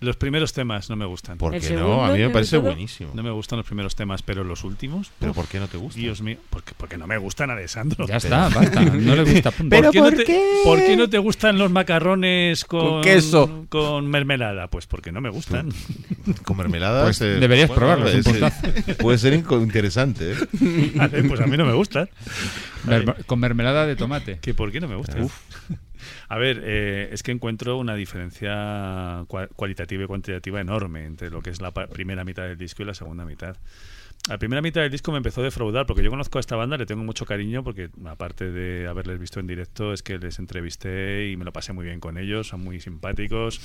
Los 0.00 0.16
primeros 0.16 0.54
temas 0.54 0.88
no 0.88 0.96
me 0.96 1.04
gustan. 1.04 1.36
¿Por 1.36 1.54
¿El 1.54 1.60
qué 1.60 1.74
no? 1.74 2.02
A 2.02 2.12
mí 2.12 2.18
me 2.18 2.24
¿El 2.24 2.32
parece 2.32 2.56
todo? 2.56 2.66
buenísimo. 2.66 3.10
No 3.14 3.22
me 3.22 3.30
gustan 3.30 3.58
los 3.58 3.66
primeros 3.66 3.94
temas, 3.94 4.22
pero 4.22 4.44
los 4.44 4.64
últimos... 4.64 5.10
¿Pero 5.18 5.32
uf, 5.32 5.36
por 5.36 5.46
qué 5.46 5.60
no 5.60 5.68
te 5.68 5.76
gusta? 5.76 6.00
Dios 6.00 6.22
mío, 6.22 6.38
porque, 6.48 6.72
porque 6.74 6.96
no 6.96 7.06
me 7.06 7.18
gustan, 7.18 7.50
Alessandro. 7.50 8.06
Ya 8.06 8.16
está, 8.16 8.48
basta. 8.48 8.80
No 9.00 9.14
le 9.14 9.30
gusta. 9.30 9.50
punto. 9.50 9.68
Pero 9.68 9.92
no 9.92 10.02
¿por 10.02 10.14
te, 10.14 10.24
qué? 10.24 10.60
por 10.64 10.78
qué 10.78 10.96
no 10.96 11.10
te 11.10 11.18
gustan 11.18 11.58
los 11.58 11.70
macarrones 11.70 12.64
con, 12.64 12.80
Con 12.80 13.02
queso. 13.02 13.66
Con 13.68 14.06
mermelada. 14.06 14.68
Pues 14.68 14.86
porque 14.86 15.12
no 15.12 15.20
me 15.20 15.28
gustan. 15.28 15.70
Con 16.44 16.56
mermelada. 16.56 17.04
Pues 17.04 17.18
deberías 17.18 17.70
probarlo, 17.70 18.08
es 18.08 18.26
puede 18.98 19.18
ser 19.18 19.34
interesante. 19.34 20.32
¿eh? 20.32 20.92
Vale, 20.94 21.24
pues 21.24 21.40
a 21.40 21.46
mí 21.46 21.56
no 21.56 21.66
me 21.66 21.72
gustan. 21.72 22.08
Con 23.26 23.38
mermelada 23.40 23.86
de 23.86 23.96
tomate. 23.96 24.38
¿Que 24.40 24.54
¿Por 24.54 24.70
qué 24.72 24.80
no 24.80 24.88
me 24.88 24.96
gustan? 24.96 25.28
A 26.28 26.38
ver, 26.38 26.60
eh, 26.64 27.08
es 27.12 27.22
que 27.22 27.32
encuentro 27.32 27.76
una 27.78 27.94
diferencia 27.94 29.24
cua- 29.28 29.48
cualitativa 29.54 30.04
y 30.04 30.06
cuantitativa 30.06 30.60
enorme 30.60 31.04
entre 31.04 31.30
lo 31.30 31.42
que 31.42 31.50
es 31.50 31.60
la 31.60 31.72
primera 31.72 32.24
mitad 32.24 32.44
del 32.44 32.58
disco 32.58 32.82
y 32.82 32.86
la 32.86 32.94
segunda 32.94 33.24
mitad. 33.24 33.56
La 34.28 34.38
primera 34.38 34.60
mitad 34.62 34.82
del 34.82 34.90
disco 34.90 35.10
me 35.10 35.16
empezó 35.16 35.40
a 35.40 35.44
defraudar 35.44 35.86
porque 35.86 36.02
yo 36.04 36.10
conozco 36.10 36.38
a 36.38 36.40
esta 36.40 36.54
banda, 36.54 36.76
le 36.76 36.86
tengo 36.86 37.02
mucho 37.02 37.24
cariño 37.24 37.64
porque 37.64 37.88
aparte 38.04 38.50
de 38.52 38.86
haberles 38.86 39.18
visto 39.18 39.40
en 39.40 39.46
directo 39.46 39.92
es 39.92 40.02
que 40.02 40.18
les 40.18 40.38
entrevisté 40.38 41.30
y 41.30 41.36
me 41.36 41.44
lo 41.44 41.52
pasé 41.52 41.72
muy 41.72 41.86
bien 41.86 41.98
con 42.00 42.16
ellos, 42.18 42.46
son 42.48 42.60
muy 42.62 42.78
simpáticos 42.80 43.60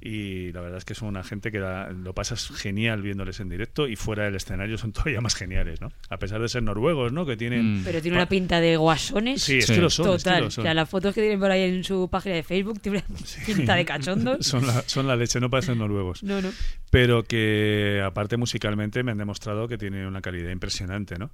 y 0.00 0.50
la 0.52 0.62
verdad 0.62 0.78
es 0.78 0.84
que 0.86 0.94
son 0.94 1.08
una 1.08 1.22
gente 1.22 1.52
que 1.52 1.58
da- 1.60 1.90
lo 1.90 2.14
pasas 2.14 2.48
genial 2.48 3.02
viéndoles 3.02 3.38
en 3.40 3.50
directo 3.50 3.86
y 3.86 3.94
fuera 3.94 4.24
del 4.24 4.34
escenario 4.34 4.78
son 4.78 4.92
todavía 4.94 5.20
más 5.20 5.34
geniales, 5.34 5.80
¿no? 5.80 5.92
A 6.08 6.16
pesar 6.18 6.40
de 6.40 6.48
ser 6.48 6.62
noruegos, 6.62 7.12
¿no? 7.12 7.26
Que 7.26 7.36
tienen... 7.36 7.80
Mm. 7.80 7.84
Pero 7.84 8.00
tiene 8.02 8.16
una 8.16 8.26
pinta 8.28 8.58
de 8.60 8.76
guasones. 8.78 9.42
Sí, 9.42 9.58
es 9.58 9.66
Sí. 9.66 9.74
que 9.74 9.80
lo 9.80 9.90
son. 9.90 10.06
es 10.16 10.24
que 10.24 10.30
Total. 10.30 10.44
lo 10.44 10.50
son. 10.50 10.62
O 10.62 10.64
sea, 10.64 10.74
las 10.74 10.88
fotos 10.88 11.14
que 11.14 11.20
tienen 11.20 11.38
por 11.38 11.50
ahí 11.50 11.62
en 11.62 11.84
su 11.84 12.08
página 12.10 12.34
de 12.36 12.42
Facebook 12.42 12.80
tienen 12.80 13.02
una 13.08 13.20
pinta 13.46 13.74
de 13.76 13.84
cachondos. 13.84 14.38
son, 14.46 14.66
la, 14.66 14.82
son 14.88 15.06
la 15.06 15.14
leche, 15.14 15.38
no 15.40 15.50
parecen 15.50 15.78
noruegos. 15.78 16.22
No, 16.22 16.40
no. 16.40 16.48
pero 16.90 17.22
que 17.22 18.02
aparte 18.04 18.38
musicalmente 18.38 19.02
me 19.04 19.12
han 19.12 19.18
demostrado 19.18 19.68
que 19.68 19.76
tiene 19.90 20.06
una 20.08 20.20
calidad 20.22 20.50
impresionante, 20.50 21.18
¿no? 21.18 21.30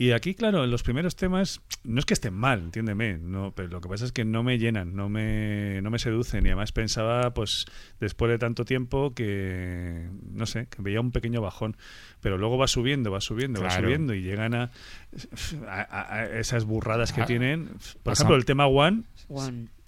Y 0.00 0.12
aquí, 0.12 0.34
claro, 0.36 0.62
en 0.62 0.70
los 0.70 0.84
primeros 0.84 1.16
temas 1.16 1.60
no 1.82 1.98
es 1.98 2.04
que 2.06 2.14
estén 2.14 2.32
mal, 2.32 2.60
entiéndeme, 2.60 3.18
no, 3.18 3.52
pero 3.56 3.66
lo 3.68 3.80
que 3.80 3.88
pasa 3.88 4.04
es 4.04 4.12
que 4.12 4.24
no 4.24 4.44
me 4.44 4.56
llenan, 4.56 4.94
no 4.94 5.08
me, 5.08 5.80
no 5.82 5.90
me 5.90 5.98
seducen 5.98 6.44
y 6.46 6.50
además 6.50 6.70
pensaba, 6.70 7.34
pues, 7.34 7.64
después 7.98 8.30
de 8.30 8.38
tanto 8.38 8.64
tiempo 8.64 9.12
que, 9.12 10.08
no 10.30 10.46
sé, 10.46 10.68
que 10.68 10.82
veía 10.82 11.00
un 11.00 11.10
pequeño 11.10 11.40
bajón, 11.40 11.76
pero 12.20 12.38
luego 12.38 12.56
va 12.56 12.68
subiendo, 12.68 13.10
va 13.10 13.20
subiendo, 13.20 13.60
va 13.60 13.70
subiendo 13.82 14.14
y 14.14 14.22
llegan 14.22 14.54
a, 14.54 14.70
a- 15.66 15.80
a- 15.82 16.14
a 16.14 16.38
esas 16.38 16.64
burradas 16.64 17.12
que 17.12 17.22
Ah, 17.22 17.26
tienen. 17.26 17.68
Por 18.04 18.12
ejemplo, 18.12 18.36
el 18.36 18.44
tema 18.44 18.66
One 18.68 19.02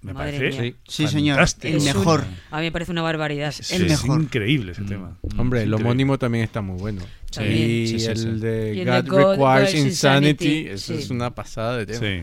me 0.03 0.13
madre 0.15 0.39
parece 0.39 0.63
mía. 0.63 0.75
Sí, 0.89 1.07
señor. 1.09 1.41
El 1.63 1.81
mejor. 1.83 2.25
A 2.51 2.59
mí 2.59 2.63
me 2.65 2.73
parece 2.73 2.91
una 2.93 3.03
barbaridad. 3.03 3.49
Es, 3.49 3.71
el 3.73 3.83
es 3.87 4.03
mejor. 4.03 4.23
increíble 4.23 4.73
ese 4.73 4.83
Mm. 4.83 4.87
tema. 4.89 5.19
Hombre, 5.37 5.61
Es 5.61 5.65
el 5.67 5.75
homónimo 5.75 6.19
también 6.19 6.45
está 6.45 6.61
muy 6.63 6.79
bueno. 6.79 7.03
Y 7.33 7.87
Sí, 7.87 7.99
sí, 8.01 8.07
el 8.07 8.17
sí. 8.17 8.29
de 8.41 8.75
Y 8.75 8.81
el 8.81 9.03
God, 9.03 9.37
Requires 9.37 9.75
Insanity, 9.75 9.87
Insanity, 10.47 10.69
eso 10.69 10.95
sí. 10.95 10.99
es 11.03 11.11
una 11.11 11.35
pasada 11.35 11.77
de 11.77 11.87
tema. 11.87 12.01
Sí. 12.01 12.23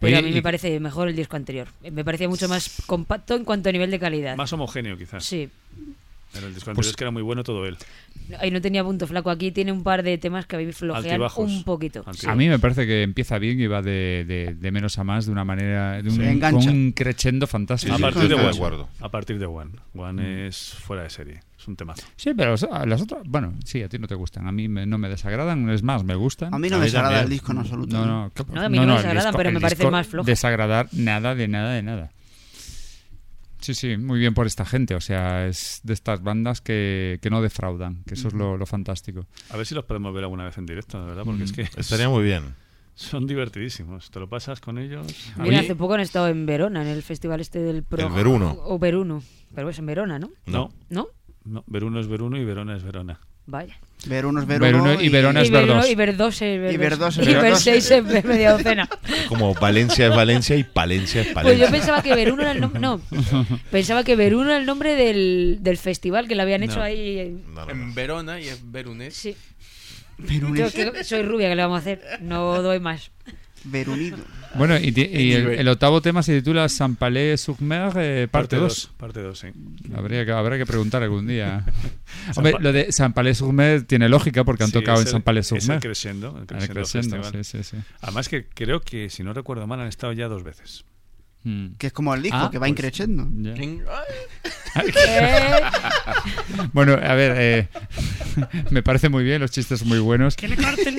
Pero 0.00 0.18
a 0.18 0.22
mí 0.22 0.30
y- 0.30 0.32
me 0.34 0.42
parece 0.42 0.78
mejor 0.80 1.08
el 1.08 1.16
disco 1.16 1.36
anterior. 1.36 1.68
Me 1.90 2.04
parecía 2.04 2.28
mucho 2.28 2.48
más 2.48 2.70
compacto 2.86 3.34
en 3.36 3.44
cuanto 3.44 3.68
a 3.68 3.72
nivel 3.72 3.90
de 3.90 3.98
calidad. 4.00 4.36
Más 4.36 4.52
homogéneo, 4.52 4.96
quizás. 4.98 5.24
Sí. 5.24 5.48
En 6.34 6.44
el 6.44 6.54
disco 6.54 6.66
Pues 6.72 6.86
anterior 6.86 6.90
es 6.90 6.96
que 6.96 7.04
era 7.04 7.10
muy 7.10 7.22
bueno 7.22 7.44
todo 7.44 7.66
él. 7.66 7.76
Ahí 8.38 8.50
no 8.50 8.60
tenía 8.60 8.82
punto 8.82 9.06
flaco. 9.06 9.28
Aquí 9.30 9.50
tiene 9.52 9.70
un 9.72 9.82
par 9.82 10.02
de 10.02 10.16
temas 10.16 10.46
que 10.46 10.56
a 10.56 10.58
mí 10.58 10.64
me 10.66 10.72
flojean 10.72 11.04
Altibajos. 11.06 11.50
un 11.50 11.62
poquito. 11.64 11.98
Altibajos. 12.06 12.24
A 12.26 12.34
mí 12.34 12.48
me 12.48 12.58
parece 12.58 12.86
que 12.86 13.02
empieza 13.02 13.38
bien 13.38 13.60
y 13.60 13.66
va 13.66 13.82
de, 13.82 14.24
de- 14.26 14.54
de 14.58 14.70
menos 14.72 14.98
a 14.98 15.04
más 15.04 15.26
de 15.26 15.32
una 15.32 15.44
manera, 15.44 16.00
de 16.02 16.08
un, 16.08 16.16
Se 16.16 16.30
engancha. 16.30 16.66
con 16.66 16.68
un 16.74 16.92
crescendo 16.92 17.46
fantástico. 17.46 17.92
a 17.92 17.96
sí, 17.96 18.02
partir 18.02 18.28
de 18.28 18.34
One. 18.34 18.48
acuerdo. 18.48 18.88
A 19.00 19.08
partir 19.10 19.38
de 19.38 19.46
One. 19.46 19.72
One 19.94 20.22
Mm. 20.22 20.46
es 20.48 20.74
fuera 20.74 21.02
de 21.02 21.10
serie. 21.10 21.40
Es 21.58 21.68
un 21.68 21.76
temazo. 21.76 22.02
Sí, 22.16 22.32
pero 22.36 22.54
a 22.72 22.86
las 22.86 23.02
otras, 23.02 23.22
bueno, 23.26 23.52
sí, 23.64 23.82
a 23.82 23.88
ti 23.88 23.98
no 23.98 24.08
te 24.08 24.14
gustan, 24.16 24.48
a 24.48 24.52
mí 24.52 24.66
me- 24.68 24.84
no 24.86 24.98
me 24.98 25.08
desagradan, 25.08 25.68
es 25.70 25.82
más, 25.84 26.02
me 26.02 26.14
gustan. 26.16 26.52
A 26.54 26.58
mí 26.58 26.68
no 26.68 26.76
A 26.76 26.78
me 26.80 26.86
desagrada 26.86 27.20
el 27.22 27.28
disco 27.28 27.52
en 27.52 27.58
absoluto. 27.58 27.96
No, 27.96 28.06
no, 28.06 28.32
¿qué- 28.34 28.42
No, 28.52 28.62
a 28.62 28.68
mí 28.68 28.78
no 28.78 28.86
me 28.86 28.90
el 28.92 28.96
desagradan, 28.96 29.34
pero 29.36 29.52
me 29.52 29.60
parecen 29.60 29.78
disco 29.80 29.90
más 29.92 30.06
flojos. 30.06 30.26
Desagradar 30.26 30.88
nada, 30.92 31.34
de 31.36 31.46
nada, 31.46 31.72
de 31.74 31.82
nada. 31.82 32.10
Sí, 33.62 33.74
sí, 33.74 33.96
muy 33.96 34.18
bien 34.18 34.34
por 34.34 34.46
esta 34.46 34.64
gente, 34.66 34.94
o 34.94 35.00
sea, 35.00 35.46
es 35.46 35.80
de 35.84 35.92
estas 35.94 36.22
bandas 36.22 36.60
que, 36.60 37.18
que 37.22 37.30
no 37.30 37.40
defraudan, 37.40 38.02
que 38.04 38.14
eso 38.14 38.28
es 38.28 38.34
lo, 38.34 38.56
lo 38.58 38.66
fantástico. 38.66 39.26
A 39.50 39.56
ver 39.56 39.64
si 39.64 39.74
los 39.74 39.84
podemos 39.84 40.12
ver 40.12 40.24
alguna 40.24 40.44
vez 40.44 40.58
en 40.58 40.66
directo, 40.66 41.00
de 41.00 41.06
verdad, 41.06 41.22
porque 41.24 41.40
Mm. 41.40 41.44
es 41.44 41.52
que 41.52 41.62
Estaría 41.76 42.08
muy 42.08 42.24
bien. 42.24 42.54
son 42.94 43.26
divertidísimos. 43.26 44.10
Te 44.10 44.20
lo 44.20 44.28
pasas 44.28 44.60
con 44.60 44.78
ellos. 44.78 45.06
Mira, 45.38 45.60
hace 45.60 45.74
poco 45.76 45.94
han 45.94 46.00
estado 46.00 46.28
en 46.28 46.44
Verona, 46.44 46.82
en 46.82 46.88
el 46.88 47.02
festival 47.02 47.40
este 47.40 47.60
del 47.60 47.84
Pro. 47.84 48.06
El 48.08 48.12
Veruno. 48.12 48.56
O 48.64 48.78
Veruno. 48.78 49.22
Pero 49.54 49.70
es 49.70 49.78
en 49.78 49.86
Verona, 49.86 50.18
¿no? 50.18 50.30
No, 50.46 50.72
¿No? 50.90 51.08
no. 51.44 51.64
Veruno 51.68 52.00
es 52.00 52.08
Veruno 52.08 52.36
y 52.36 52.44
Verona 52.44 52.76
es 52.76 52.82
Verona. 52.82 53.20
Vaya. 53.46 53.76
Ver 54.06 54.26
uno 54.26 54.40
es 54.40 54.46
ver 54.46 54.60
uno. 54.62 54.82
Veruno 54.84 55.00
y 55.00 55.08
Verona 55.08 55.42
es 55.42 55.48
y 55.48 55.50
ver 55.52 55.66
ver, 55.66 55.76
dos. 55.76 55.88
y 55.90 55.94
ver 55.94 56.16
dos 56.16 56.42
es 56.42 56.60
ver 56.60 56.72
Y 56.72 56.76
ver 56.76 56.98
dos. 56.98 57.16
Y 57.18 57.20
ver 57.24 57.40
ver 57.40 57.50
dos. 57.52 57.60
seis 57.62 57.90
es 57.90 58.04
ver 58.04 58.24
media 58.24 58.52
docena. 58.52 58.88
Como 59.28 59.54
Valencia 59.54 60.08
es 60.08 60.14
Valencia 60.16 60.56
y 60.56 60.64
Palencia 60.64 61.20
es 61.20 61.26
Pues 61.28 61.34
Palencia. 61.34 61.66
yo 61.66 61.70
pensaba 61.70 62.02
que 62.02 62.14
Veruno 62.14 62.42
era 62.42 62.50
el 62.52 62.60
nombre. 62.60 62.80
No. 62.80 63.00
Pensaba 63.70 64.02
que 64.02 64.16
Veruno 64.16 64.50
era 64.50 64.56
el 64.58 64.66
nombre 64.66 64.94
del, 64.96 65.58
del 65.60 65.76
festival 65.78 66.26
que 66.26 66.34
lo 66.34 66.42
habían 66.42 66.62
hecho 66.64 66.76
No. 66.76 66.82
ahí. 66.82 67.42
No, 67.54 67.70
En. 67.70 67.94
Verona 67.94 68.40
y 68.40 68.48
es 68.48 68.60
Verunés. 68.72 69.14
Sí. 69.14 69.36
Verunis. 70.18 70.72
Yo 70.74 70.92
que 70.92 71.04
soy 71.04 71.22
rubia, 71.22 71.48
que 71.48 71.54
le 71.54 71.62
vamos 71.62 71.76
a 71.78 71.80
hacer? 71.80 72.02
No 72.20 72.60
doy 72.62 72.80
más. 72.80 73.10
Verunido. 73.64 74.18
Bueno, 74.54 74.76
y, 74.78 74.92
y 74.94 75.32
el, 75.32 75.46
el 75.48 75.68
octavo 75.68 76.02
tema 76.02 76.22
se 76.22 76.36
titula 76.36 76.68
San 76.68 76.96
Palais 76.96 77.40
sur 77.40 77.60
Mer, 77.62 77.92
eh, 77.96 78.28
parte 78.30 78.56
2. 78.56 78.62
dos, 78.62 78.90
Parte 78.98 79.20
2, 79.22 79.38
sí. 79.38 79.48
Habría 79.94 80.26
que, 80.26 80.32
habrá 80.32 80.58
que 80.58 80.66
preguntar 80.66 81.02
algún 81.02 81.26
día. 81.26 81.64
Hombre, 82.36 82.56
lo 82.60 82.72
de 82.72 82.92
San 82.92 83.12
Palais 83.14 83.38
sur 83.38 83.52
Mer 83.52 83.84
tiene 83.84 84.08
lógica 84.10 84.44
porque 84.44 84.64
han 84.64 84.68
Sí, 84.70 84.74
tocado 84.74 85.00
en 85.00 85.06
el- 85.06 85.10
San 85.12 85.22
Palais 85.22 85.46
sur 85.46 85.58
Mer. 85.66 85.80
Crescendo. 85.80 86.44
El 86.46 87.24
sí, 87.24 87.44
sí, 87.44 87.62
sí. 87.62 87.76
Además 88.02 88.28
que 88.28 88.46
creo 88.46 88.80
que, 88.80 89.08
si 89.08 89.22
no 89.22 89.32
recuerdo 89.32 89.66
mal, 89.66 89.80
han 89.80 89.88
estado 89.88 90.12
ya 90.12 90.28
dos 90.28 90.42
veces. 90.44 90.84
Mm. 91.44 91.74
Que 91.76 91.88
es 91.88 91.92
como 91.92 92.14
el 92.14 92.22
disco, 92.22 92.38
Ah, 92.38 92.48
que 92.50 92.58
va 92.58 92.62
pues- 92.62 92.70
increciendo. 92.70 93.26
Bueno, 96.72 96.92
a 96.94 97.14
ver, 97.14 97.34
eh, 97.36 97.68
me 98.70 98.82
parece 98.82 99.08
muy 99.08 99.24
bien, 99.24 99.40
los 99.40 99.50
chistes 99.50 99.80
son 99.80 99.88
muy 99.88 99.98
buenos. 99.98 100.36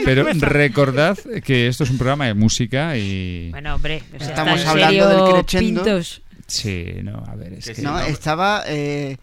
Pero 0.06 0.26
recordad 0.34 1.18
que 1.44 1.68
esto 1.68 1.84
es 1.84 1.90
un 1.90 1.98
programa 1.98 2.28
de 2.28 2.34
música 2.34 2.98
y... 2.98 3.50
Bueno, 3.52 3.76
hombre. 3.76 4.04
O 4.16 4.20
sea, 4.20 4.30
Estamos 4.30 4.66
hablando 4.66 4.88
serio 4.90 5.08
del 5.08 5.44
crescendo. 5.46 5.84
Pintos. 5.84 6.22
Sí, 6.48 6.86
no, 7.04 7.24
a 7.26 7.36
ver, 7.36 7.54
es 7.54 7.70
que... 7.70 7.82
No, 7.82 8.00
estaba. 8.00 8.64
eh, 8.68 9.18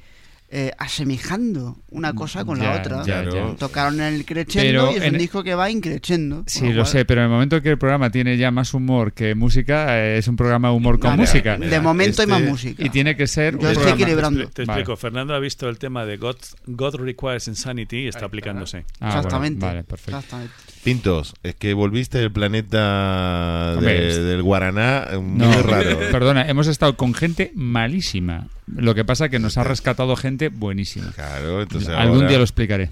eh, 0.53 0.73
asemejando 0.79 1.77
una 1.91 2.13
cosa 2.13 2.45
con 2.45 2.59
Ya, 2.59 2.65
la 2.65 2.81
otra. 2.81 3.03
ya, 3.05 3.23
ya. 3.25 3.55
Tocaron 3.57 4.01
el 4.01 4.25
crescendo 4.25 4.87
Pero 4.89 4.93
y 4.93 4.97
es 4.97 5.03
en- 5.05 5.13
un 5.15 5.19
disco 5.19 5.45
que 5.45 5.55
va 5.55 5.71
increciendo. 5.71 6.43
Sí, 6.47 6.73
lo 6.73 6.85
sé, 6.85 7.05
pero 7.05 7.21
en 7.21 7.27
el 7.27 7.31
momento 7.31 7.63
que 7.63 7.69
el 7.71 7.79
programa 7.79 8.11
tiene 8.11 8.37
ya 8.37 8.51
más 8.51 8.75
humor 8.75 9.13
que 9.13 9.35
música, 9.37 9.99
eh, 9.99 10.19
es 10.19 10.27
un 10.29 10.35
programa 10.37 10.69
de 10.71 10.75
humor 10.75 10.99
con 10.99 11.17
música. 11.17 11.57
de 11.57 11.81
momento 11.81 12.23
hay 12.23 12.29
más 12.29 12.43
música. 12.43 12.85
Y 12.85 12.91
tiene 12.91 13.17
que 13.17 13.27
ser. 13.27 13.59
Yo 13.59 13.69
un 13.69 13.73
estoy 13.75 13.93
equilibrando. 13.93 14.49
Te 14.49 14.65
Vale. 14.65 14.81
explico. 14.81 14.97
Fernando 14.97 15.35
ha 15.35 15.39
visto 15.39 15.69
el 15.69 15.79
tema 15.79 16.05
de 16.05 16.17
God, 16.17 16.37
God 16.67 16.97
Requires 16.97 17.47
Insanity 17.49 17.99
y 17.99 18.09
está 18.09 18.27
aplicándose. 18.27 18.79
Ah, 18.79 19.07
bueno, 19.07 19.17
Exactamente. 19.19 19.67
vale, 19.67 19.85
perfecto. 19.85 20.17
Exactamente. 20.19 20.53
Pintos, 20.85 21.35
es 21.43 21.55
que 21.57 21.75
volviste 21.75 22.17
del 22.19 22.33
planeta 22.33 23.75
Hombre, 23.77 24.01
de- 24.01 24.09
es- 24.09 24.17
del 24.17 24.43
Guaraná 24.43 25.09
eh, 25.13 25.19
muy 25.19 25.39
No, 25.47 25.63
raro. 25.63 25.99
perdona, 26.11 26.49
hemos 26.49 26.69
estado 26.69 26.97
con 26.97 27.13
gente 27.13 27.53
malísima. 27.55 28.47
Lo 28.67 28.95
que 28.95 29.05
pasa 29.05 29.27
es 29.27 29.31
que 29.31 29.39
nos 29.39 29.59
ha 29.59 29.65
rescatado 29.65 30.17
gente 30.17 30.49
buenísima. 30.49 31.13
Claro, 31.13 31.61
entonces 31.63 31.91
Algún 31.91 32.17
ahora- 32.19 32.29
día 32.29 32.39
lo 32.39 32.45
explicaré. 32.45 32.91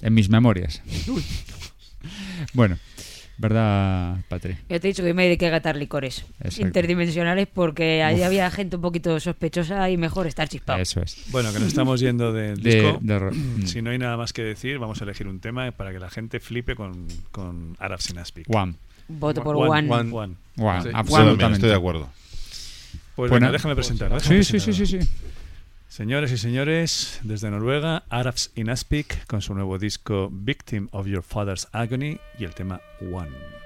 En 0.00 0.14
mis 0.14 0.28
memorias. 0.30 0.80
bueno, 2.52 2.78
¿verdad, 3.38 4.16
Patri? 4.28 4.56
Ya 4.68 4.78
te 4.80 4.88
he 4.88 4.90
dicho 4.90 5.02
que 5.02 5.08
hoy 5.08 5.14
me 5.14 5.24
dediqué 5.24 5.46
a 5.46 5.50
gatar 5.50 5.76
licores 5.76 6.24
Exacto. 6.40 6.62
interdimensionales 6.66 7.46
porque 7.52 8.02
ahí 8.02 8.22
había 8.22 8.50
gente 8.50 8.76
un 8.76 8.82
poquito 8.82 9.18
sospechosa 9.20 9.88
y 9.90 9.96
mejor 9.96 10.26
estar 10.26 10.48
chispado. 10.48 10.80
Eso 10.80 11.00
es. 11.00 11.16
Bueno, 11.30 11.52
que 11.52 11.58
nos 11.60 11.68
estamos 11.68 12.00
yendo 12.00 12.32
del 12.34 12.60
De- 12.62 12.74
disco. 12.82 12.98
de 13.00 13.66
si 13.66 13.80
no 13.82 13.90
hay 13.90 13.98
nada 13.98 14.16
más 14.16 14.32
que 14.32 14.42
decir, 14.42 14.78
vamos 14.78 15.00
a 15.00 15.04
elegir 15.04 15.26
un 15.28 15.40
tema 15.40 15.70
para 15.72 15.92
que 15.92 15.98
la 15.98 16.10
gente 16.10 16.40
flipe 16.40 16.74
con, 16.74 17.06
con 17.30 17.76
Arab 17.78 18.00
Sinaspic. 18.02 18.46
One. 18.54 18.74
Voto 19.08 19.42
por 19.42 19.56
One. 19.56 19.88
One. 19.90 20.12
One, 20.12 20.34
Sí. 20.82 20.88
absolutamente. 20.92 21.54
Estoy 21.58 21.70
de 21.70 21.76
acuerdo. 21.76 22.08
Pues 23.14 23.30
Bueno. 23.30 23.46
venga, 23.46 23.52
déjame 23.52 23.74
presentar. 23.74 24.20
Sí, 24.20 24.44
sí, 24.44 24.60
sí, 24.60 24.72
sí, 24.72 24.86
sí. 24.86 24.98
Señores 25.98 26.30
y 26.30 26.38
señores, 26.38 27.18
desde 27.24 27.50
Noruega, 27.50 28.04
Arabs 28.08 28.52
in 28.54 28.70
Aspic 28.70 29.26
con 29.26 29.42
su 29.42 29.52
nuevo 29.52 29.80
disco 29.80 30.28
Victim 30.30 30.86
of 30.92 31.08
Your 31.08 31.24
Father's 31.24 31.66
Agony 31.72 32.20
y 32.38 32.44
el 32.44 32.54
tema 32.54 32.80
One. 33.00 33.57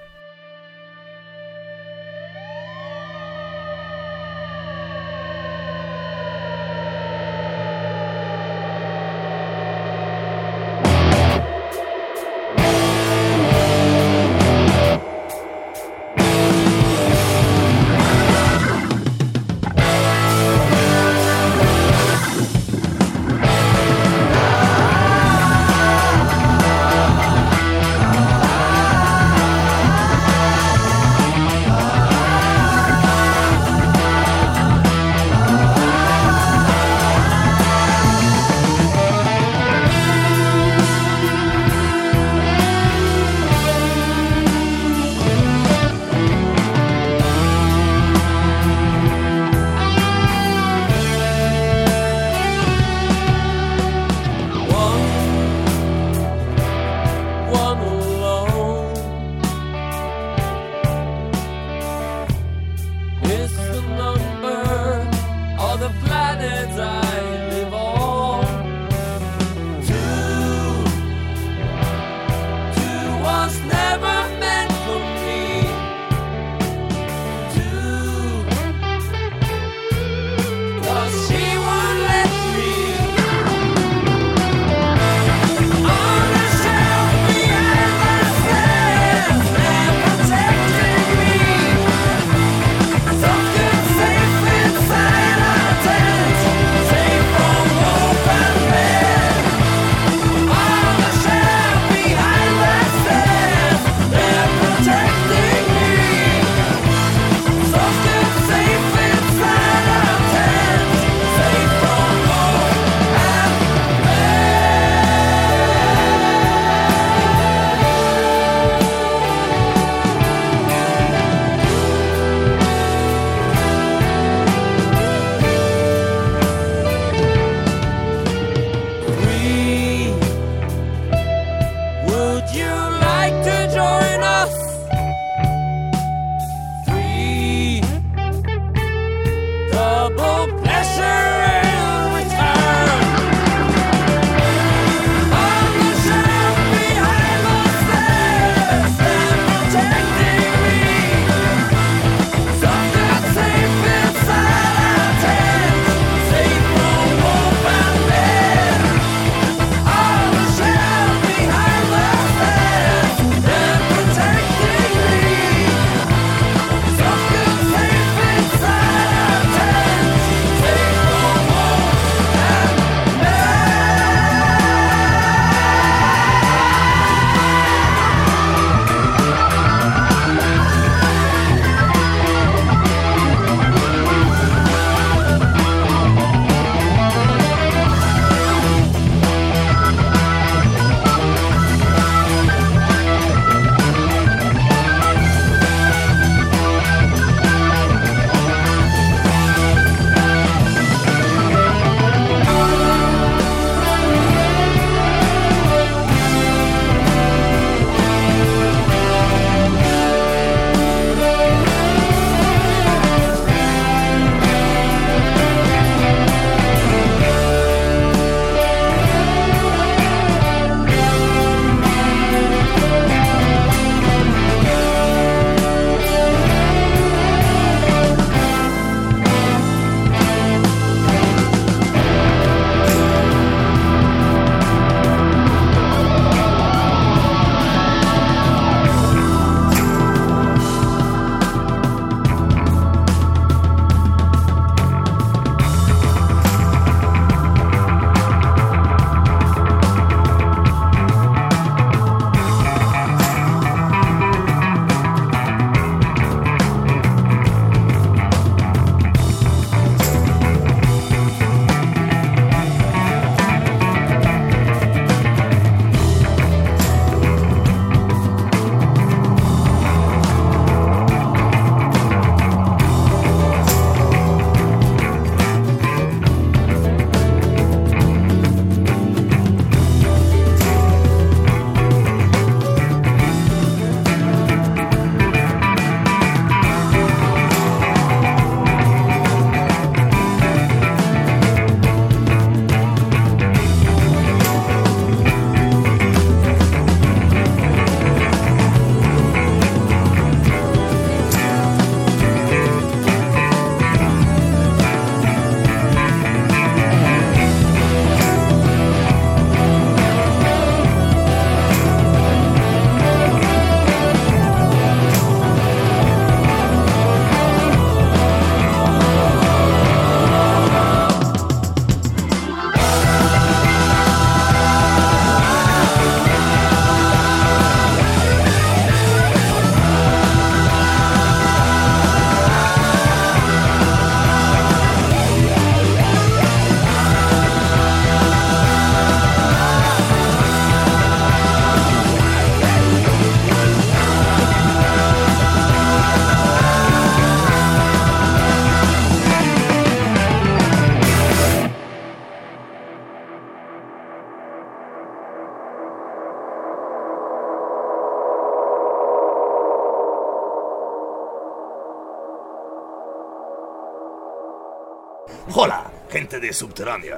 De 366.39 366.53
Subterránea. 366.53 367.17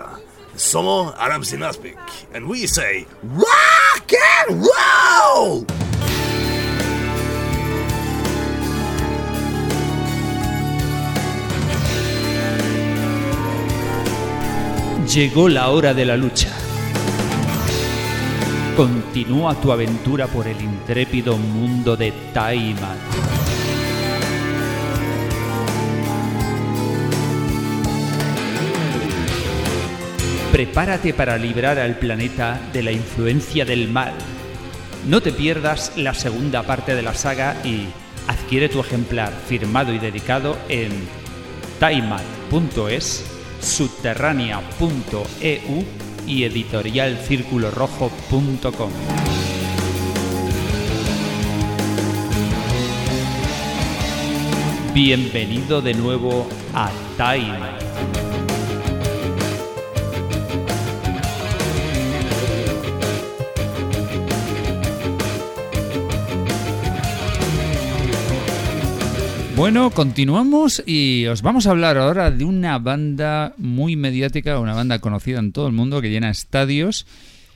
Somos 0.55 1.13
Aram 1.17 1.43
Sinaspik, 1.43 1.97
and 2.33 2.47
we 2.47 2.65
say 2.67 3.05
rock 3.23 4.13
and 4.47 4.61
roll! 4.61 5.65
Llegó 15.07 15.49
la 15.49 15.69
hora 15.69 15.93
de 15.93 16.05
la 16.05 16.17
lucha. 16.17 16.49
Continúa 18.75 19.55
tu 19.55 19.71
aventura 19.71 20.27
por 20.27 20.47
el 20.47 20.59
intrépido 20.59 21.37
mundo 21.37 21.95
de 21.95 22.11
Taiman. 22.33 23.14
Prepárate 30.55 31.13
para 31.13 31.37
librar 31.37 31.77
al 31.79 31.99
planeta 31.99 32.61
de 32.71 32.81
la 32.81 32.93
influencia 32.93 33.65
del 33.65 33.89
mal. 33.89 34.13
No 35.05 35.19
te 35.19 35.33
pierdas 35.33 35.91
la 35.97 36.13
segunda 36.13 36.63
parte 36.63 36.95
de 36.95 37.01
la 37.01 37.13
saga 37.13 37.57
y 37.65 37.87
adquiere 38.29 38.69
tu 38.69 38.79
ejemplar 38.79 39.33
firmado 39.33 39.91
y 39.91 39.99
dedicado 39.99 40.57
en 40.69 40.93
taimat.es, 41.77 43.25
subterránea.eu 43.59 45.83
y 46.25 46.45
editorialcirculorojo.com. 46.45 48.91
Bienvenido 54.93 55.81
de 55.81 55.93
nuevo 55.95 56.47
a 56.73 56.89
Taimat. 57.17 57.84
Bueno, 69.55 69.89
continuamos 69.91 70.83
y 70.85 71.25
os 71.27 71.41
vamos 71.41 71.65
a 71.65 71.71
hablar 71.71 71.97
ahora 71.97 72.29
de 72.29 72.43
una 72.43 72.77
banda 72.77 73.53
muy 73.57 73.95
mediática, 73.95 74.59
una 74.59 74.73
banda 74.73 74.99
conocida 74.99 75.39
en 75.39 75.53
todo 75.53 75.67
el 75.67 75.73
mundo 75.73 76.01
que 76.01 76.09
llena 76.09 76.29
estadios. 76.29 77.07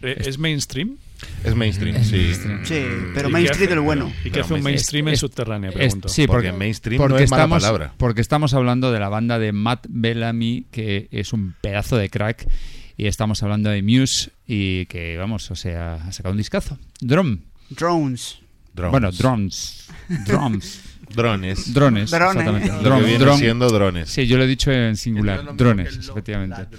Eh, 0.02 0.16
¿Es 0.26 0.38
mainstream? 0.40 0.96
Es 1.44 1.56
mainstream, 1.56 2.02
sí. 2.02 2.34
Sí, 2.64 2.86
pero 3.14 3.28
¿Y 3.28 3.32
qué 3.32 3.34
mainstream 3.34 3.52
hace- 3.64 3.68
del 3.68 3.80
bueno. 3.82 4.14
¿Y 4.24 4.30
qué 4.30 4.40
hace 4.40 4.54
un 4.54 4.64
mainstream 4.64 5.10
en 5.10 5.14
Es- 5.16 5.20
subterráneo? 5.20 5.72
es- 5.72 5.76
Pregunto. 5.76 6.08
sí, 6.08 6.26
porque, 6.26 6.54
porque 6.98 7.24
estamos, 7.26 7.66
Porque 7.98 8.22
estamos 8.22 8.54
hablando 8.54 8.94
de 8.94 9.00
la 9.02 9.10
banda 9.10 9.38
de 9.38 9.52
Matt 9.52 9.86
Bellamy, 9.90 10.68
que 10.72 11.10
es 11.12 11.34
un 11.34 11.56
pedazo 11.62 11.98
de 11.98 12.10
crack. 12.10 12.48
Y 12.96 13.08
estamos 13.08 13.44
hablando 13.44 13.70
de 13.70 13.82
Muse 13.82 14.32
y 14.48 14.86
que, 14.88 15.18
vamos, 15.18 15.52
o 15.52 15.56
sea, 15.56 15.96
ha 15.96 16.12
sacado 16.14 16.32
un 16.32 16.38
discazo. 16.38 16.78
Drum. 17.02 17.40
Drones. 17.70 18.40
Drones. 18.74 18.92
Bueno, 18.92 19.12
drones. 19.12 19.88
Drums. 20.26 20.82
Drones. 21.16 21.74
Drones, 21.74 22.12
Drones. 22.12 22.36
exactamente. 22.36 22.90
Lo 22.90 22.98
que 23.00 23.06
viene 23.06 23.38
siendo 23.38 23.70
drones. 23.70 24.10
Sí, 24.10 24.28
yo 24.28 24.38
lo 24.38 24.44
he 24.44 24.48
dicho 24.48 24.72
en 24.72 24.96
singular. 24.98 25.56
Drones, 25.56 25.98
efectivamente. 26.10 26.66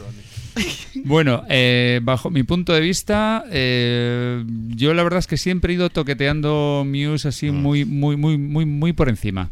Bueno, 1.05 1.45
eh, 1.49 2.01
bajo 2.03 2.29
mi 2.29 2.43
punto 2.43 2.73
de 2.73 2.81
vista, 2.81 3.45
eh, 3.51 4.45
yo 4.69 4.93
la 4.95 5.03
verdad 5.05 5.21
es 5.21 5.27
que 5.29 5.37
siempre 5.37 5.73
he 5.73 5.77
ido 5.77 5.91
toqueteando 5.91 6.85
Muse 6.87 7.29
así 7.29 7.51
muy, 7.53 7.85
muy, 7.85 8.17
muy, 8.17 8.37
muy, 8.37 8.67
muy 8.67 8.93
por 8.93 9.09
encima. 9.09 9.51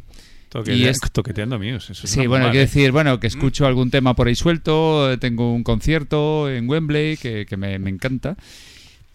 Toquetea- 0.51 0.77
Y 0.77 0.85
es- 0.87 0.99
Toqueteando 1.13 1.59
Muse. 1.59 1.93
Eso 1.93 2.05
es 2.05 2.11
Sí, 2.11 2.27
bueno, 2.27 2.47
quiero 2.47 2.59
¿eh? 2.59 2.67
decir, 2.67 2.91
bueno, 2.91 3.21
que 3.21 3.29
escucho 3.29 3.67
algún 3.67 3.91
tema 3.91 4.15
por 4.17 4.27
ahí 4.27 4.35
suelto, 4.35 5.17
tengo 5.21 5.55
un 5.55 5.63
concierto 5.63 6.51
en 6.51 6.69
Wembley 6.69 7.17
que, 7.17 7.47
que 7.47 7.57
me, 7.57 7.79
me 7.79 7.91
encanta, 7.91 8.37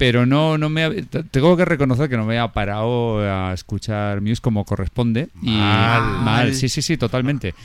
pero 0.03 0.25
no, 0.25 0.57
no 0.57 0.67
me 0.67 1.03
tengo 1.31 1.55
que 1.55 1.63
reconocer 1.63 2.09
que 2.09 2.17
no 2.17 2.25
me 2.25 2.37
ha 2.37 2.51
parado 2.51 3.19
a 3.21 3.53
escuchar 3.53 4.19
Muse 4.19 4.41
como 4.41 4.65
corresponde. 4.65 5.29
Y 5.41 5.51
Mal. 5.51 6.21
mal, 6.25 6.53
sí, 6.55 6.67
sí, 6.67 6.81
sí, 6.81 6.97
totalmente. 6.97 7.55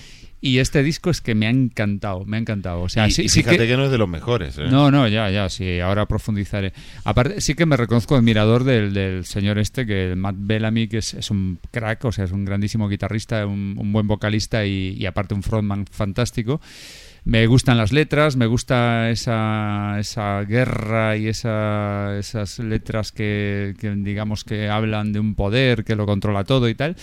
Y 0.40 0.58
este 0.58 0.84
disco 0.84 1.10
es 1.10 1.20
que 1.20 1.34
me 1.34 1.48
ha 1.48 1.50
encantado, 1.50 2.24
me 2.26 2.36
ha 2.36 2.40
encantado. 2.40 2.82
O 2.82 2.88
sea, 2.88 3.08
y, 3.08 3.10
sí, 3.10 3.22
y 3.22 3.28
sí 3.28 3.42
fíjate 3.42 3.66
que... 3.66 3.76
no 3.76 3.86
es 3.86 3.90
de 3.90 3.98
los 3.98 4.08
mejores. 4.08 4.56
¿eh? 4.56 4.68
no, 4.70 4.92
no, 4.92 5.08
ya, 5.08 5.28
ya, 5.30 5.48
sí, 5.48 5.80
ahora 5.80 6.06
profundizaré. 6.06 6.72
Aparte, 7.02 7.40
sí 7.40 7.56
que 7.56 7.66
me 7.66 7.76
reconozco 7.76 8.14
admirador 8.14 8.62
del, 8.62 8.94
del 8.94 9.24
señor 9.24 9.58
este, 9.58 9.84
que 9.84 10.14
Matt 10.14 10.36
Bellamy, 10.38 10.86
que 10.86 10.98
es, 10.98 11.14
es 11.14 11.32
un 11.32 11.58
crack, 11.72 12.04
o 12.04 12.12
sea, 12.12 12.24
es 12.24 12.30
un 12.30 12.44
grandísimo 12.44 12.88
guitarrista, 12.88 13.44
un, 13.46 13.74
un 13.76 13.92
buen 13.92 14.06
vocalista 14.06 14.64
y, 14.64 14.94
y 14.96 15.06
aparte 15.06 15.34
un 15.34 15.42
frontman 15.42 15.86
fantástico. 15.90 16.60
Me 17.28 17.46
gustan 17.46 17.76
las 17.76 17.92
letras, 17.92 18.36
me 18.36 18.46
gusta 18.46 19.10
esa, 19.10 19.98
esa 20.00 20.40
guerra 20.44 21.14
y 21.18 21.28
esa, 21.28 22.16
esas 22.18 22.58
letras 22.58 23.12
que, 23.12 23.74
que 23.78 23.90
digamos 23.96 24.44
que 24.44 24.70
hablan 24.70 25.12
de 25.12 25.20
un 25.20 25.34
poder 25.34 25.84
que 25.84 25.94
lo 25.94 26.06
controla 26.06 26.44
todo 26.44 26.70
y 26.70 26.74
tal. 26.74 26.96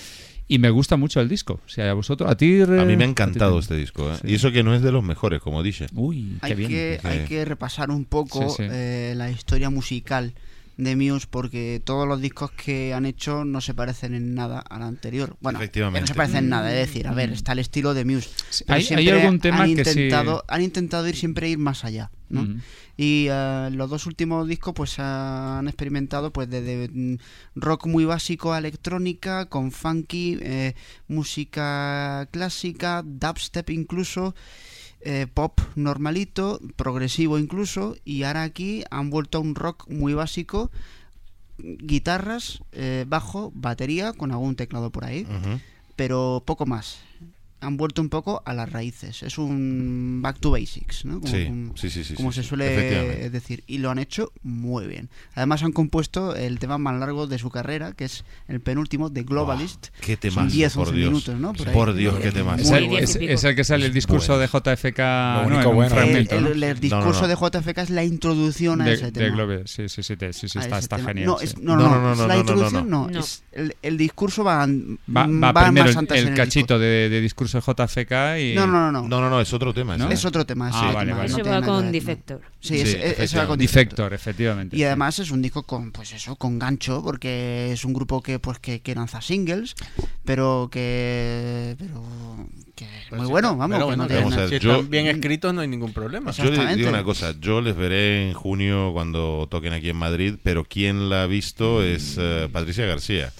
Y 0.47 0.57
me 0.57 0.71
gusta 0.71 0.97
mucho 0.97 1.21
el 1.21 1.29
disco. 1.29 1.61
O 1.63 1.69
sea, 1.69 1.91
a 1.91 1.93
vosotros, 1.93 2.27
a 2.29 2.35
ti... 2.35 2.59
A 2.61 2.65
mí 2.85 2.97
me 2.97 3.03
ha 3.03 3.07
encantado 3.07 3.59
este 3.59 3.75
disco. 3.75 4.11
¿eh? 4.11 4.15
Sí. 4.19 4.31
Y 4.31 4.33
eso 4.35 4.51
que 4.51 4.63
no 4.63 4.73
es 4.73 4.81
de 4.81 4.91
los 4.91 5.03
mejores, 5.03 5.41
como 5.41 5.61
dije. 5.61 5.85
Uy, 5.93 6.37
Hay 6.41 6.55
que, 6.55 6.99
Sí. 6.99 7.07
hay 7.07 7.19
que 7.25 7.45
repasar 7.45 7.91
un 7.91 8.05
poco 8.05 8.49
Sí, 8.49 8.63
sí. 8.63 8.69
eh, 8.71 9.13
la 9.15 9.29
historia 9.29 9.69
musical 9.69 10.33
de 10.77 10.95
Muse 10.95 11.25
porque 11.29 11.81
todos 11.83 12.05
los 12.07 12.19
discos 12.21 12.51
que 12.51 12.93
han 12.93 13.05
hecho 13.05 13.45
no 13.45 13.61
se 13.61 13.73
parecen 13.73 14.13
en 14.13 14.35
nada 14.35 14.59
al 14.59 14.81
anterior. 14.83 15.37
Bueno, 15.39 15.59
Efectivamente. 15.59 16.01
no 16.01 16.07
se 16.07 16.13
parecen 16.15 16.37
en 16.45 16.49
nada, 16.49 16.71
es 16.73 16.87
decir, 16.87 17.07
a 17.07 17.13
ver, 17.13 17.31
está 17.31 17.53
el 17.53 17.59
estilo 17.59 17.93
de 17.93 18.03
Muse. 18.05 18.29
pero 18.67 18.79
hay- 18.97 19.09
algún 19.09 19.39
tema 19.39 19.61
han 19.63 19.75
que 19.75 19.85
sí- 19.85 19.91
intentado, 19.91 20.43
han 20.47 20.61
intentado 20.61 21.07
ir 21.07 21.15
siempre 21.15 21.47
ir 21.49 21.57
más 21.57 21.85
allá, 21.85 22.11
¿no? 22.29 22.43
Mm. 22.43 22.61
Y 22.97 23.27
eh, 23.29 23.69
los 23.73 23.89
dos 23.89 24.05
últimos 24.05 24.47
discos 24.47 24.73
pues 24.73 24.99
han 24.99 25.67
experimentado 25.67 26.31
pues 26.31 26.49
desde 26.49 26.89
mm, 26.91 27.17
rock 27.55 27.87
muy 27.87 28.05
básico 28.05 28.53
a 28.53 28.57
electrónica, 28.57 29.45
con 29.47 29.71
funky, 29.71 30.37
eh, 30.41 30.75
música 31.07 32.27
clásica, 32.31 33.01
dubstep 33.05 33.69
incluso, 33.69 34.35
eh, 35.05 35.27
pop 35.31 35.59
normalito, 35.75 36.59
progresivo 36.75 37.37
incluso, 37.37 37.95
y 38.03 38.23
ahora 38.23 38.43
aquí 38.43 38.83
han 38.89 39.09
vuelto 39.09 39.37
a 39.37 39.41
un 39.41 39.55
rock 39.55 39.87
muy 39.87 40.13
básico, 40.13 40.71
guitarras, 41.57 42.61
eh, 42.71 43.05
bajo, 43.07 43.51
batería, 43.55 44.13
con 44.13 44.31
algún 44.31 44.55
teclado 44.55 44.89
por 44.89 45.05
ahí, 45.05 45.25
pero 45.95 46.43
poco 46.45 46.65
más. 46.65 46.99
Han 47.65 47.77
vuelto 47.77 48.01
un 48.01 48.09
poco 48.09 48.41
a 48.45 48.53
las 48.53 48.71
raíces. 48.71 49.23
Es 49.23 49.37
un 49.37 50.19
back 50.21 50.39
to 50.39 50.51
basics, 50.51 51.05
¿no? 51.05 51.19
Como, 51.19 51.33
Sí, 51.33 51.45
como- 51.45 51.77
sí, 51.77 51.89
sí, 51.89 52.03
sí, 52.03 52.13
como 52.13 52.31
sí, 52.31 52.41
se 52.41 52.47
suele 52.47 53.29
decir. 53.29 53.63
Y 53.67 53.79
lo 53.79 53.89
han 53.89 53.99
hecho 53.99 54.31
muy 54.43 54.85
bien. 54.87 55.09
Además 55.33 55.63
han 55.63 55.71
compuesto 55.71 56.35
el 56.35 56.59
tema 56.59 56.77
más 56.77 56.99
largo 56.99 57.27
de 57.27 57.37
su 57.39 57.49
carrera, 57.49 57.93
que 57.93 58.05
es 58.05 58.23
el 58.47 58.61
penúltimo, 58.61 59.11
The 59.11 59.23
Globalist. 59.23 59.87
qué 60.01 60.13
Son 60.13 60.19
temazo, 60.19 60.51
10, 60.55 60.73
por 60.75 60.87
11 60.89 60.97
Dios. 60.97 61.09
minutos, 61.11 61.35
¿no? 61.39 61.53
ahí. 61.67 61.73
Por 61.73 61.93
Dios, 61.93 62.15
qué 62.19 62.31
temazo. 62.31 62.61
Es 62.61 62.69
bueno. 62.69 62.97
es- 62.97 63.15
es 63.15 63.43
el 63.43 63.55
que 63.55 63.63
sale 63.63 63.85
el 63.87 63.93
discurso 63.93 64.37
de 64.37 64.47
JFK 64.47 64.99
¿no? 65.41 65.47
único 65.47 65.61
en 65.61 65.67
un 65.69 65.75
bueno. 65.75 65.89
fragmento, 65.89 66.35
El, 66.35 66.43
¿no? 66.43 66.49
el- 66.51 66.63
el 66.63 66.79
discurso 66.79 67.27
de 67.27 67.35
JFK 67.35 67.81
es 67.81 67.89
la 67.89 68.03
introducción 68.03 68.81
a 68.81 68.85
de, 68.85 68.93
ese 68.93 69.05
de 69.05 69.11
tema. 69.11 69.35
Globe. 69.35 69.63
Sí, 69.65 69.89
sí, 69.89 70.03
sí, 70.03 70.15
sí, 70.33 70.59
está, 70.59 70.77
está 70.77 70.99
genial. 70.99 71.25
No, 71.25 71.37
sí. 71.39 71.45
es, 71.45 71.57
no, 71.57 71.75
no, 71.75 71.83
No, 71.83 71.89
no, 71.89 71.95
no, 71.95 72.05
no, 72.07 72.11
es 72.13 72.17
no, 72.19 72.27
la 72.27 72.35
no, 72.35 72.43
no, 72.43 72.69
no. 72.69 73.07
no. 73.07 73.09
No. 73.09 73.25
el, 73.81 73.97
discurso 73.97 74.43
va, 74.43 74.65
Va, 74.67 75.27
va, 75.27 75.51
va 75.51 75.63
primero 75.65 75.85
más 75.87 75.95
antes 75.97 76.19
el 76.23 76.33
cachito 76.33 76.77
de, 76.77 77.09
de 77.09 77.21
discurso 77.59 77.73
de 77.73 77.85
JFK 78.05 78.39
y... 78.39 78.55
No, 78.55 78.67
no, 78.67 78.91
no, 78.91 79.01
no. 79.01 79.07
No, 79.07 79.21
no, 79.21 79.29
no, 79.29 79.41
es 79.41 79.53
otro 79.53 79.73
tema. 79.73 79.97
¿No? 79.97 80.09
Es 80.09 80.23
otro 80.25 80.45
tema. 80.45 80.69
Ah, 80.73 80.91
vale, 80.93 81.07
tema, 81.11 81.17
vale. 81.19 81.29
no 81.31 81.37
Eso 81.37 81.49
va 81.49 81.59
que 81.61 81.65
con 81.67 81.85
no. 81.85 81.91
Defector. 81.91 82.41
Sí, 82.59 82.79
es- 82.81 82.93
es- 82.95 83.19
ese 83.19 83.37
va 83.37 83.47
con 83.47 83.57
Defector, 83.59 84.13
efectivamente. 84.13 84.75
Y 84.75 84.79
sí. 84.79 84.85
además 84.85 85.19
es 85.19 85.31
un 85.31 85.41
disco 85.41 85.63
con, 85.63 85.91
pues 85.91 86.11
eso, 86.13 86.35
con 86.35 86.59
gancho, 86.59 87.01
porque 87.03 87.71
es 87.71 87.85
un 87.85 87.93
grupo 87.93 88.21
que, 88.21 88.39
pues, 88.39 88.59
que, 88.59 88.81
que 88.81 88.95
lanza 88.95 89.21
singles, 89.21 89.75
pero 90.23 90.69
que, 90.71 91.75
pero 91.77 92.03
que 92.75 92.85
es 92.85 93.11
muy 93.11 93.27
bueno, 93.27 93.55
vamos. 93.55 93.75
Pero 93.77 93.85
que 93.87 93.95
bueno, 93.95 94.03
no 94.03 94.07
tiene 94.07 94.21
vamos 94.23 94.33
a 94.33 94.37
nada- 94.37 94.49
ver, 94.49 94.59
si 94.59 94.65
yo- 94.65 94.71
están 94.73 94.89
bien 94.89 95.07
escritos 95.07 95.53
no 95.53 95.61
hay 95.61 95.67
ningún 95.67 95.93
problema. 95.93 96.31
Yo 96.31 96.45
les 96.51 96.75
digo 96.75 96.89
una 96.89 97.03
cosa, 97.03 97.33
yo 97.39 97.61
les 97.61 97.75
veré 97.75 98.27
en 98.27 98.33
junio 98.33 98.91
cuando 98.93 99.47
toquen 99.49 99.73
aquí 99.73 99.89
en 99.89 99.97
Madrid, 99.97 100.35
pero 100.43 100.63
quien 100.65 101.09
la 101.09 101.23
ha 101.23 101.27
visto 101.27 101.83
es 101.83 102.15
eh, 102.19 102.49
Patricia 102.51 102.85
García. 102.85 103.31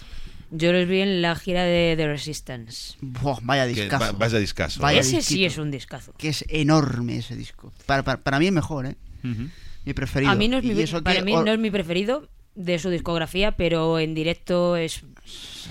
Yo 0.57 0.71
los 0.73 0.87
vi 0.87 1.01
en 1.01 1.21
la 1.21 1.35
gira 1.35 1.63
de 1.63 1.95
The 1.97 2.07
Resistance. 2.07 2.95
Buah, 3.01 3.39
vaya 3.43 3.63
Que 3.67 3.81
discazo. 3.81 4.03
va- 4.05 4.11
vaya 4.13 4.37
discazo. 4.39 4.79
Vaya 4.81 4.97
¿eh? 4.97 5.01
Ese 5.01 5.09
sí 5.21 5.35
disquito. 5.35 5.47
es 5.47 5.57
un 5.57 5.71
discazo. 5.71 6.13
Que 6.17 6.29
es 6.29 6.45
enorme 6.49 7.17
ese 7.17 7.35
disco. 7.35 7.73
Para, 7.85 8.03
para, 8.03 8.19
para 8.21 8.39
mí 8.39 8.47
es 8.47 8.51
mejor, 8.53 8.85
¿eh? 8.85 8.95
Ujú. 9.23 9.49
Mi 9.85 9.93
preferido. 9.93 10.31
A 10.31 10.35
mí 10.35 10.47
no 10.47 10.57
es 10.57 10.63
mi, 10.63 10.73
para 11.01 11.15
que 11.19 11.21
mí 11.23 11.33
or- 11.33 11.45
no 11.45 11.51
es 11.53 11.59
mi 11.59 11.69
preferido 11.71 12.29
de 12.55 12.79
su 12.79 12.89
discografía, 12.89 13.51
pero 13.57 13.99
en 13.99 14.13
directo 14.15 14.77
es 14.77 15.03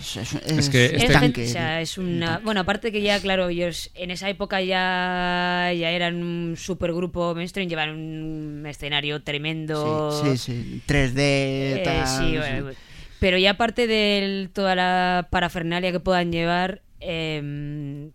es, 0.00 0.16
es- 0.16 0.34
Es 0.58 0.68
que 0.68 0.84
es 0.86 0.92
este- 0.94 1.06
es, 1.06 1.12
tanque, 1.12 1.44
o 1.44 1.48
sea, 1.48 1.80
es 1.80 1.96
una 1.98 2.38
bueno 2.44 2.60
aparte 2.60 2.90
que 2.92 3.00
ya 3.00 3.18
claro 3.20 3.48
ellos 3.48 3.90
en 3.94 4.10
esa 4.10 4.28
época 4.28 4.60
ya 4.60 5.72
ya 5.74 5.90
eran 5.90 6.22
un 6.22 6.56
supergrupo 6.58 7.34
mainstream 7.34 7.68
llevan 7.68 7.90
un 7.90 8.66
escenario 8.66 9.22
tremendo 9.22 10.10
Sí, 10.24 10.36
sí, 10.36 10.52
sí. 10.52 10.82
3D, 10.86 11.14
Eh, 11.16 11.82
tal, 11.84 12.06
sí, 12.06 12.36
sí. 12.36 12.76
Pero 13.24 13.38
ya 13.38 13.52
aparte 13.52 13.86
de 13.86 14.50
toda 14.52 14.74
la 14.74 15.28
parafernalia 15.30 15.92
que 15.92 15.98
puedan 16.00 16.30
llevar 16.30 16.82
em, 17.00 18.10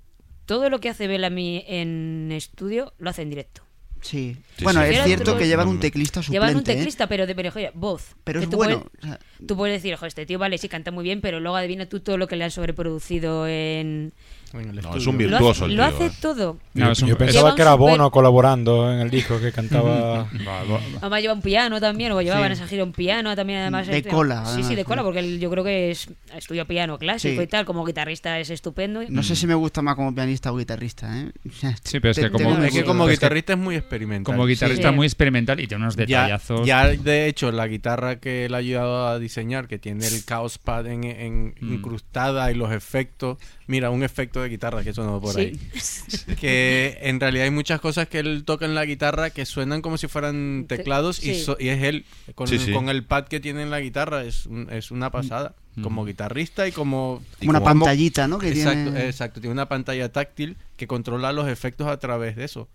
todo 0.46 0.70
lo 0.70 0.80
que 0.80 0.90
hace 0.90 1.08
Bellamy 1.08 1.64
en 1.68 2.32
estudio 2.32 2.94
lo 3.00 3.10
hace 3.10 3.24
en 3.24 3.30
directo 3.32 3.64
Sí. 4.02 4.38
Sí, 4.56 4.64
bueno, 4.64 4.82
sí. 4.86 4.94
es 4.94 5.04
cierto 5.04 5.32
otro- 5.32 5.38
que 5.40 5.48
llevan 5.48 5.68
un 5.68 5.80
teclista 5.80 6.22
suplente. 6.22 6.34
Llevan 6.46 6.56
un 6.56 6.62
¿eh? 6.62 6.76
teclista, 6.76 7.08
pero 7.08 7.26
de 7.28 7.34
pero, 7.36 7.52
voz. 7.74 8.16
Pero 8.24 8.40
Que 8.40 8.44
es 8.46 8.50
tú 8.52 8.56
bueno. 8.58 8.82
puedes- 8.84 9.04
o 9.04 9.08
sea, 9.08 9.20
Tú 9.48 9.58
puedes 9.58 9.76
decir, 9.82 9.94
ojo, 9.96 10.06
este 10.06 10.26
tío 10.28 10.38
vale, 10.40 10.58
sí 10.60 10.70
canta 10.70 10.92
muy 10.92 11.04
bien, 11.04 11.20
pero 11.22 11.40
luego 11.40 11.58
adivina 11.58 11.86
tú 11.88 12.00
todo 12.00 12.18
lo 12.18 12.28
que 12.28 12.36
le 12.38 12.44
han 12.46 12.52
sobreproducido 12.52 13.46
en... 13.48 14.14
No, 14.54 14.96
es 14.96 15.06
un 15.08 15.14
Lo 15.14 15.18
virtuoso 15.20 15.66
hace, 15.66 15.72
el 15.74 15.78
lo 15.78 15.88
tío, 15.88 15.96
hace 15.96 16.06
eh. 16.08 16.12
todo. 16.22 16.58
No, 16.74 16.94
Yo 16.94 17.18
pensaba 17.18 17.56
que 17.56 17.62
era 17.62 17.76
Bono 17.76 18.10
colaborando 18.12 18.92
en 18.92 19.00
el 19.00 19.10
disco 19.10 19.40
que 19.40 19.52
cantaba. 19.52 20.28
Además 21.02 21.22
lleva 21.22 21.34
un 21.34 21.42
piano 21.42 21.80
también, 21.80 22.12
o 22.12 22.22
llevaban 22.22 22.48
Sí. 22.50 22.54
esa 22.54 22.68
gira 22.68 22.84
un 22.84 22.92
piano 22.94 23.36
también 23.36 23.60
además. 23.60 23.88
De 23.88 24.04
cola, 24.04 24.46
Sí, 24.46 24.64
sí, 24.64 24.76
de 24.76 24.86
cola, 24.86 25.04
porque 25.04 25.20
él- 25.20 25.40
yo 25.40 25.50
creo 25.50 25.64
que 25.64 25.92
es 25.92 26.08
estudia 26.36 26.66
piano 26.66 26.98
clásico 26.98 27.40
Sí. 27.42 27.44
y 27.44 27.48
tal, 27.48 27.66
como 27.66 27.86
guitarrista 27.86 28.40
es 28.40 28.50
estupendo. 28.50 29.02
no 29.08 29.24
sé 29.24 29.36
si 29.36 29.46
me 29.48 29.56
gusta 29.56 29.82
más 29.82 29.96
como 29.96 30.14
pianista 30.14 30.52
o 30.52 30.58
guitarrista, 30.58 31.20
¿eh? 31.20 31.32
Sí, 31.84 32.00
pero 32.00 32.12
es 32.12 32.20
que 32.20 32.32
como, 32.32 32.50
Es 32.64 32.74
que 32.74 33.12
guitarrista 33.12 33.54
es 33.54 33.60
muy 33.60 33.76
experimental. 33.76 34.34
como 34.34 34.46
guitarrista 34.46 34.90
Sí. 34.90 34.96
muy 34.96 35.06
experimental 35.08 35.60
y 35.60 35.68
tiene 35.68 35.84
unos 35.84 35.96
detallazos. 35.96 36.66
ya, 36.66 36.88
de 36.88 37.28
hecho, 37.28 37.52
la 37.52 37.68
guitarra 37.68 38.20
que 38.20 38.46
él 38.46 38.54
ha 38.56 38.58
ayudado 38.58 39.08
a 39.08 39.20
diseñar, 39.20 39.68
que 39.68 39.78
tiene 39.80 40.08
el 40.08 40.26
Chaos 40.26 40.58
Pad 40.58 40.88
en, 40.88 41.04
en- 41.04 41.56
Mm. 41.60 41.74
incrustada 41.74 42.52
y 42.52 42.56
los 42.56 42.72
efectos. 42.72 43.38
Mira, 43.68 43.90
un 43.90 44.04
efecto 44.04 44.39
de 44.42 44.50
guitarra 44.50 44.84
que 44.84 44.94
sonó 44.94 45.20
por 45.22 45.34
Sí. 45.36 45.40
ahí. 45.42 45.60
Que 46.40 46.98
en 47.02 47.20
realidad 47.20 47.46
hay 47.46 47.52
muchas 47.52 47.80
cosas 47.82 48.08
que 48.08 48.20
él 48.20 48.44
toca 48.46 48.66
en 48.66 48.76
la 48.76 48.86
guitarra 48.86 49.30
que 49.30 49.46
suenan 49.46 49.82
como 49.82 49.98
si 49.98 50.08
fueran 50.08 50.66
Te- 50.68 50.78
teclados 50.78 51.20
y, 51.24 51.36
sí. 51.36 51.42
so- 51.42 51.58
y 51.60 51.70
es 51.70 51.84
él 51.84 52.06
con, 52.36 52.48
Sí, 52.48 52.60
sí. 52.60 52.72
con 52.74 52.90
el 52.90 53.04
pad 53.04 53.26
que 53.28 53.40
tiene 53.40 53.62
en 53.64 53.70
la 53.72 53.80
guitarra. 53.80 54.24
Es, 54.24 54.46
un- 54.46 54.68
es 54.72 54.92
una 54.92 55.12
pasada. 55.12 55.56
Mm. 55.76 55.82
Como 55.84 56.06
guitarrista 56.06 56.68
y 56.68 56.72
como. 56.72 57.22
Como 57.40 57.50
una 57.52 57.60
como- 57.60 57.86
pantallita, 57.86 58.28
¿no? 58.28 58.38
Que 58.40 58.50
exacto, 58.50 58.92
tiene... 58.92 59.06
exacto, 59.08 59.40
tiene 59.42 59.54
una 59.54 59.70
pantalla 59.70 60.12
táctil 60.12 60.58
que 60.78 60.88
controla 60.88 61.32
los 61.32 61.48
efectos 61.48 61.88
a 61.88 61.98
través 62.00 62.36
de 62.36 62.46
eso. 62.46 62.68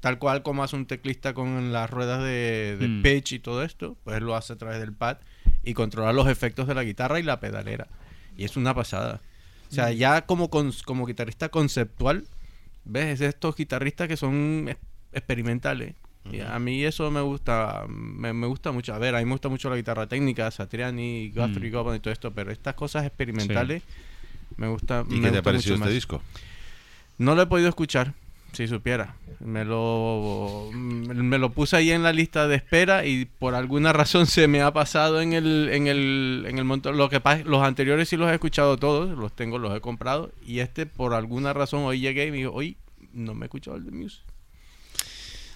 Tal 0.00 0.18
cual 0.18 0.42
como 0.42 0.62
hace 0.64 0.76
un 0.76 0.86
teclista 0.86 1.32
con 1.32 1.72
las 1.72 1.88
ruedas 1.88 2.22
de, 2.22 2.76
de 2.78 2.88
Mm. 2.88 3.02
pitch 3.02 3.32
y 3.32 3.38
todo 3.38 3.62
esto, 3.62 3.96
pues 4.04 4.16
él 4.18 4.24
lo 4.24 4.34
hace 4.34 4.52
a 4.52 4.56
través 4.56 4.80
del 4.80 4.92
pad 4.92 5.18
y 5.62 5.74
controla 5.74 6.12
los 6.12 6.28
efectos 6.28 6.66
de 6.66 6.74
la 6.74 6.82
guitarra 6.82 7.20
y 7.20 7.22
la 7.22 7.38
pedalera. 7.40 7.86
Y 8.36 8.44
es 8.44 8.56
una 8.56 8.74
pasada. 8.74 9.20
O 9.70 9.74
sea, 9.74 9.92
ya 9.92 10.26
como, 10.26 10.50
como 10.50 11.06
guitarrista 11.06 11.48
conceptual, 11.48 12.24
¿ves? 12.84 13.06
Es 13.06 13.20
estos 13.20 13.54
guitarristas 13.56 14.08
que 14.08 14.16
son 14.16 14.66
ex- 14.68 14.80
experimentales. 15.12 15.94
Y 16.30 16.40
a 16.40 16.58
mí 16.58 16.84
eso 16.84 17.10
me 17.10 17.22
gusta, 17.22 17.86
me, 17.88 18.32
me 18.34 18.46
gusta 18.46 18.72
mucho. 18.72 18.92
A 18.92 18.98
ver, 18.98 19.14
a 19.14 19.20
mí 19.20 19.24
me 19.24 19.30
gusta 19.32 19.48
mucho 19.48 19.70
la 19.70 19.76
guitarra 19.76 20.06
técnica, 20.06 20.50
Satriani, 20.50 21.30
Guthrie. 21.34 21.70
Govan 21.70 21.96
y 21.96 22.00
todo 22.00 22.12
esto, 22.12 22.30
pero 22.32 22.50
estas 22.52 22.74
cosas 22.74 23.06
experimentales 23.06 23.82
me 24.56 24.68
gusta. 24.68 25.04
¿Y 25.08 25.14
me 25.14 25.28
qué 25.28 25.32
te 25.32 25.38
ha 25.38 25.42
parecido 25.42 25.76
este 25.76 25.84
más. 25.86 25.94
disco? 25.94 26.20
No 27.16 27.34
lo 27.34 27.42
he 27.42 27.46
podido 27.46 27.68
escuchar, 27.68 28.12
si 28.52 28.66
supiera. 28.68 29.16
Me 29.40 29.64
lo, 29.64 30.70
me 30.72 31.38
lo 31.38 31.50
puse 31.50 31.76
ahí 31.76 31.90
en 31.90 32.02
la 32.02 32.12
lista 32.12 32.46
de 32.46 32.56
espera 32.56 33.06
y 33.06 33.24
por 33.24 33.54
alguna 33.54 33.92
razón 33.92 34.26
se 34.26 34.48
me 34.48 34.60
ha 34.60 34.72
pasado 34.72 35.20
en 35.20 35.32
el, 35.32 35.70
en 35.72 35.86
el, 35.86 36.44
en 36.46 36.58
el 36.58 36.64
montón. 36.64 36.96
Lo 36.96 37.08
que 37.08 37.20
pasa, 37.20 37.42
los 37.44 37.62
anteriores 37.62 38.08
sí 38.08 38.16
los 38.16 38.30
he 38.30 38.34
escuchado 38.34 38.76
todos, 38.76 39.16
los 39.16 39.32
tengo, 39.32 39.58
los 39.58 39.74
he 39.76 39.80
comprado. 39.80 40.30
Y 40.44 40.58
este, 40.60 40.86
por 40.86 41.14
alguna 41.14 41.52
razón, 41.52 41.84
hoy 41.84 42.00
llegué 42.00 42.26
y 42.26 42.30
me 42.30 42.38
dijo, 42.38 42.52
hoy 42.52 42.76
no 43.12 43.34
me 43.34 43.44
he 43.44 43.46
escuchado 43.46 43.76
el 43.76 43.84
de 43.84 43.90
Muse. 43.92 44.20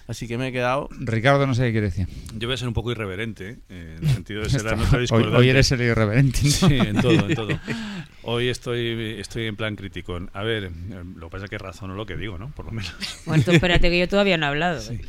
Así 0.07 0.27
que 0.27 0.37
me 0.37 0.49
he 0.49 0.51
quedado. 0.51 0.87
Ricardo 0.99 1.47
no 1.47 1.55
sé 1.55 1.63
qué 1.63 1.71
quiere 1.71 1.87
decir. 1.87 2.07
Yo 2.37 2.47
voy 2.47 2.53
a 2.53 2.57
ser 2.57 2.67
un 2.67 2.73
poco 2.73 2.91
irreverente, 2.91 3.57
eh, 3.69 3.95
en 3.97 4.07
el 4.07 4.09
sentido 4.13 4.43
de 4.43 4.49
ser 4.49 4.63
la 4.63 4.75
nota 4.75 4.95
hoy, 4.95 5.01
discordante. 5.01 5.37
hoy 5.37 5.49
eres 5.49 5.71
el 5.71 5.81
irreverente. 5.81 6.39
¿no? 6.43 6.49
Sí, 6.49 6.77
en 6.77 7.01
todo, 7.01 7.29
en 7.29 7.35
todo. 7.35 7.49
Hoy 8.27 8.49
estoy, 8.49 9.17
estoy 9.19 9.45
en 9.45 9.55
plan 9.55 9.75
crítico. 9.75 10.19
A 10.33 10.41
ver, 10.41 10.63
eh, 10.63 10.71
lo 11.15 11.27
que 11.27 11.31
pasa 11.31 11.43
es 11.45 11.49
que 11.51 11.59
razono 11.59 11.93
lo 11.93 12.07
que 12.07 12.17
digo, 12.17 12.39
¿no? 12.39 12.49
Por 12.55 12.65
lo 12.65 12.71
menos. 12.71 12.91
Bueno, 13.27 13.43
tú 13.43 13.51
espérate 13.51 13.91
que 13.91 13.99
yo 13.99 14.07
todavía 14.07 14.35
no 14.35 14.47
he 14.47 14.49
hablado. 14.49 14.81
¿eh? 14.91 14.99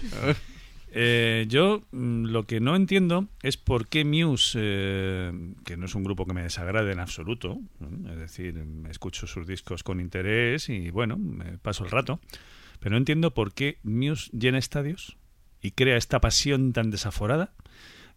Eh, 0.98 1.44
yo 1.48 1.82
mm, 1.92 2.24
lo 2.26 2.44
que 2.44 2.58
no 2.58 2.74
entiendo 2.74 3.28
es 3.42 3.58
por 3.58 3.86
qué 3.86 4.06
Muse, 4.06 4.58
eh, 4.58 5.32
que 5.66 5.76
no 5.76 5.84
es 5.84 5.94
un 5.94 6.04
grupo 6.04 6.24
que 6.24 6.32
me 6.32 6.42
desagrade 6.42 6.90
en 6.90 7.00
absoluto, 7.00 7.58
¿no? 7.80 8.10
es 8.12 8.18
decir, 8.18 8.54
mm, 8.54 8.86
escucho 8.86 9.26
sus 9.26 9.46
discos 9.46 9.82
con 9.82 10.00
interés 10.00 10.70
y 10.70 10.90
bueno, 10.90 11.18
me 11.18 11.58
paso 11.58 11.84
el 11.84 11.90
rato, 11.90 12.18
pero 12.80 12.92
no 12.92 12.98
entiendo 12.98 13.32
por 13.34 13.52
qué 13.52 13.78
Muse 13.82 14.30
llena 14.32 14.58
estadios 14.58 15.16
y 15.60 15.72
crea 15.72 15.96
esta 15.96 16.20
pasión 16.20 16.72
tan 16.72 16.90
desaforada 16.90 17.52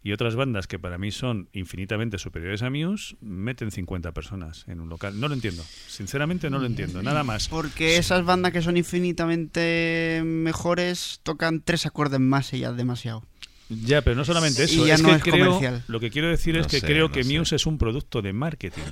y 0.02 0.12
otras 0.12 0.34
bandas 0.34 0.66
que 0.66 0.78
para 0.78 0.96
mí 0.96 1.10
son 1.10 1.48
infinitamente 1.52 2.16
superiores 2.18 2.62
a 2.62 2.70
Muse 2.70 3.16
meten 3.20 3.70
50 3.70 4.12
personas 4.12 4.64
en 4.66 4.80
un 4.80 4.88
local. 4.88 5.20
No 5.20 5.28
lo 5.28 5.34
entiendo, 5.34 5.62
sinceramente 5.88 6.48
no 6.48 6.58
lo 6.58 6.66
entiendo, 6.66 7.02
nada 7.02 7.22
más. 7.22 7.48
Porque 7.48 7.98
esas 7.98 8.24
bandas 8.24 8.52
que 8.52 8.62
son 8.62 8.76
infinitamente 8.78 10.22
mejores 10.24 11.20
tocan 11.22 11.60
tres 11.62 11.86
acordes 11.86 12.20
más 12.20 12.52
y 12.54 12.60
ya 12.60 12.70
es 12.70 12.76
demasiado. 12.76 13.24
Ya, 13.68 14.02
pero 14.02 14.16
no 14.16 14.24
solamente 14.24 14.62
Y 14.62 14.64
eso. 14.64 14.86
ya 14.86 14.94
es 14.94 15.02
no 15.02 15.10
que 15.10 15.14
es 15.16 15.22
creo, 15.22 15.46
comercial. 15.46 15.84
Lo 15.86 16.00
que 16.00 16.10
quiero 16.10 16.28
decir 16.28 16.56
No 16.56 16.60
es 16.62 16.66
que 16.66 16.80
sé, 16.80 16.86
creo 16.86 17.06
no 17.08 17.12
que 17.12 17.22
sé. 17.22 17.38
Muse 17.38 17.54
es 17.56 17.66
un 17.66 17.78
producto 17.78 18.20
de 18.20 18.32
marketing. 18.32 18.82